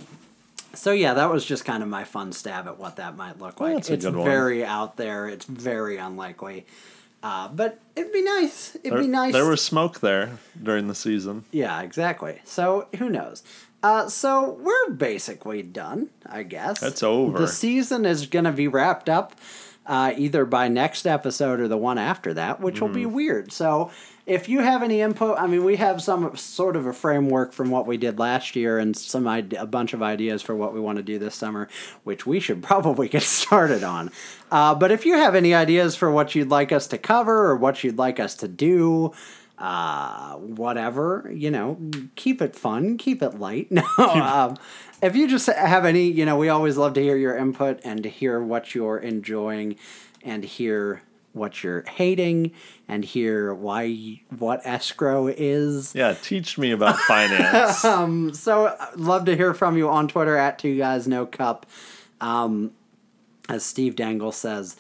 so 0.75 0.93
yeah, 0.93 1.15
that 1.15 1.31
was 1.31 1.45
just 1.45 1.65
kind 1.65 1.83
of 1.83 1.89
my 1.89 2.05
fun 2.05 2.33
stab 2.33 2.67
at 2.67 2.79
what 2.79 2.97
that 2.97 3.17
might 3.17 3.39
look 3.41 3.61
like. 3.61 3.79
it's 3.79 4.05
good 4.05 4.15
one. 4.15 4.25
very 4.25 4.65
out 4.65 4.97
there. 4.97 5.29
It's 5.29 5.45
very 5.47 5.97
unlikely, 5.97 6.67
uh, 7.23 7.49
but 7.49 7.79
it'd 7.97 8.13
be 8.13 8.23
nice. 8.23 8.75
It'd 8.77 8.93
There, 8.93 8.99
be 9.01 9.07
nice. 9.09 9.33
there 9.33 9.47
was 9.47 9.63
smoke 9.63 10.01
there 10.01 10.39
during 10.63 10.89
the 10.89 10.95
season. 10.95 11.45
yeah, 11.53 11.81
exactly. 11.83 12.41
So 12.45 12.89
who 12.99 13.09
knows? 13.09 13.43
Uh, 13.83 14.09
so 14.09 14.59
we're 14.63 14.91
basically 14.95 15.63
done, 15.63 16.09
I 16.25 16.43
guess. 16.43 16.81
That's 16.81 17.03
over. 17.03 17.39
The 17.39 17.49
season 17.49 18.07
is 18.07 18.27
going 18.27 18.47
to 18.47 18.53
be 18.53 18.67
wrapped 18.67 19.09
up 19.11 19.35
uh, 19.87 20.15
either 20.17 20.47
by 20.47 20.69
next 20.69 21.07
episode 21.07 21.61
or 21.61 21.69
the 21.69 21.77
one 21.77 21.99
after 21.99 22.33
that, 22.33 22.61
which 22.61 22.81
will 22.81 22.89
Mm. 22.89 22.95
be 22.95 23.05
weird. 23.07 23.53
So 23.53 23.91
if 24.27 24.49
you 24.49 24.61
have 24.61 24.83
any 24.83 25.03
input, 25.03 25.39
I 25.39 25.47
mean, 25.47 25.65
we 25.65 25.77
have 25.77 26.03
some 26.03 26.35
sort 26.37 26.77
of 26.77 26.87
a 26.87 26.95
framework 26.95 27.53
from 27.53 27.71
what 27.71 27.87
we 27.87 27.99
did 27.99 28.19
last 28.19 28.57
year 28.57 28.79
and 28.79 28.97
some 28.97 29.27
a 29.27 29.67
bunch 29.67 29.93
of 29.93 30.03
ideas 30.03 30.41
for 30.41 30.55
what 30.55 30.73
we 30.73 30.81
want 30.81 30.97
to 30.97 31.03
do 31.03 31.19
this 31.19 31.35
summer, 31.35 31.69
which 32.05 32.27
we 32.27 32.41
should 32.41 32.63
probably 32.63 33.09
get 33.09 33.23
started 33.23 33.83
on. 33.83 34.11
Uh, 34.51 34.75
but 34.75 34.91
if 34.91 35.05
you 35.05 35.15
have 35.15 35.35
any 35.35 35.53
ideas 35.53 35.95
for 35.95 36.11
what 36.11 36.35
you'd 36.35 36.49
like 36.49 36.73
us 36.73 36.87
to 36.89 36.99
cover 36.99 37.51
or 37.51 37.57
what 37.57 37.85
you'd 37.85 37.99
like 37.99 38.19
us 38.19 38.35
to 38.37 38.49
do, 38.49 39.13
uh, 39.59 40.35
whatever, 40.37 41.31
you 41.33 41.51
know, 41.51 41.79
keep 42.17 42.41
it 42.41 42.57
fun, 42.57 42.97
keep 42.97 43.23
it 43.23 43.39
light. 43.39 43.71
No, 43.71 43.85
um, 43.99 44.57
if 45.03 45.15
you 45.15 45.29
just 45.29 45.47
have 45.47 45.85
any, 45.85 46.11
you 46.11 46.25
know, 46.25 46.39
we 46.39 46.49
always 46.49 46.79
love 46.79 46.95
to 46.95 47.03
hear 47.03 47.17
your 47.17 47.37
input 47.37 47.81
and 47.85 48.03
to 48.03 48.09
hear 48.09 48.41
what 48.41 48.75
you're 48.75 48.99
enjoying 48.99 49.77
and 50.23 50.43
hear 50.43 51.03
what 51.35 51.63
you're 51.63 51.83
hating 51.83 52.53
and 52.89 53.05
hear 53.05 53.55
why 53.55 54.21
what 54.37 54.61
escrow 54.65 55.27
is. 55.29 55.95
Yeah, 55.95 56.15
teach 56.15 56.59
me 56.59 56.71
about 56.71 56.99
finance. 56.99 57.83
So 58.39 58.67
uh, 58.67 58.87
love 58.97 59.25
to 59.27 59.37
hear 59.37 59.55
from 59.55 59.77
you 59.77 59.89
on 59.89 60.09
Twitter 60.09 60.37
at 60.37 60.59
two 60.59 60.77
guys 60.77 61.07
no 61.09 61.27
cup. 61.27 61.67
Um, 62.21 62.73
as 63.49 63.65
Steve 63.65 63.97
Dangle 63.97 64.33
says, 64.33 64.77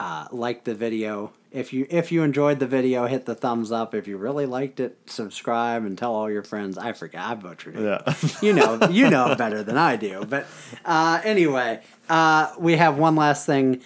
uh, 0.00 0.26
like 0.30 0.64
the 0.64 0.74
video. 0.74 1.32
If 1.50 1.72
you 1.72 1.86
if 1.90 2.10
you 2.10 2.22
enjoyed 2.22 2.58
the 2.60 2.66
video, 2.66 3.06
hit 3.06 3.26
the 3.26 3.34
thumbs 3.34 3.70
up. 3.70 3.94
If 3.94 4.08
you 4.08 4.16
really 4.16 4.46
liked 4.46 4.80
it, 4.80 4.98
subscribe 5.06 5.84
and 5.84 5.98
tell 5.98 6.14
all 6.14 6.30
your 6.30 6.42
friends. 6.42 6.78
I 6.78 6.92
forgot 6.94 7.30
I 7.30 7.34
butchered 7.34 7.76
it. 7.76 7.82
yeah. 7.82 8.14
you 8.42 8.52
know 8.54 8.88
you 8.90 9.10
know 9.10 9.34
better 9.34 9.62
than 9.62 9.76
I 9.76 9.96
do. 9.96 10.24
But 10.24 10.46
uh, 10.84 11.20
anyway, 11.22 11.82
uh, 12.08 12.52
we 12.58 12.76
have 12.76 12.96
one 12.96 13.16
last 13.16 13.44
thing 13.44 13.82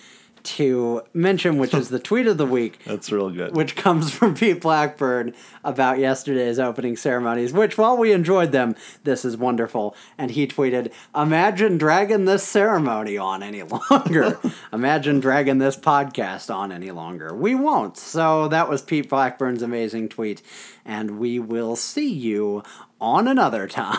to 0.47 1.03
mention, 1.13 1.59
which 1.59 1.75
is 1.75 1.89
the 1.89 1.99
tweet 1.99 2.27
of 2.27 2.39
the 2.39 2.47
week, 2.47 2.79
That's 2.87 3.13
real 3.13 3.31
good. 3.31 3.55
which 3.55 3.77
comes 3.77 4.11
from 4.13 4.35
Pete 4.37 4.61
Blackburn 4.61 5.35
about 5.65 5.99
yesterday's 5.99 6.59
opening 6.59 6.97
ceremonies, 6.97 7.53
which 7.53 7.77
while 7.77 7.97
we 7.97 8.13
enjoyed 8.13 8.53
them, 8.53 8.75
this 9.05 9.25
is 9.25 9.37
wonderful. 9.37 9.95
And 10.17 10.31
he 10.31 10.47
tweeted, 10.47 10.93
Imagine 11.15 11.79
dragging 11.79 12.25
this 12.25 12.43
ceremony 12.45 13.19
on 13.19 13.43
any 13.43 13.63
longer. 13.91 14.39
Imagine 14.73 15.21
dragging 15.21 15.59
this 15.59 15.77
podcast 15.77 16.55
on 16.55 16.73
any 16.73 16.91
longer. 16.91 17.35
We 17.35 17.55
won't. 17.55 17.97
So 17.97 18.49
that 18.49 18.69
was 18.69 18.83
Pete 18.83 19.09
Blackburn's 19.09 19.63
amazing 19.63 20.09
tweet. 20.09 20.43
And 20.85 21.19
we 21.19 21.39
will 21.39 21.75
see 21.77 22.13
you 22.13 22.63
on 23.01 23.27
another 23.27 23.67
time. 23.67 23.99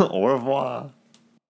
Au 0.00 0.26
revoir. 0.26 0.90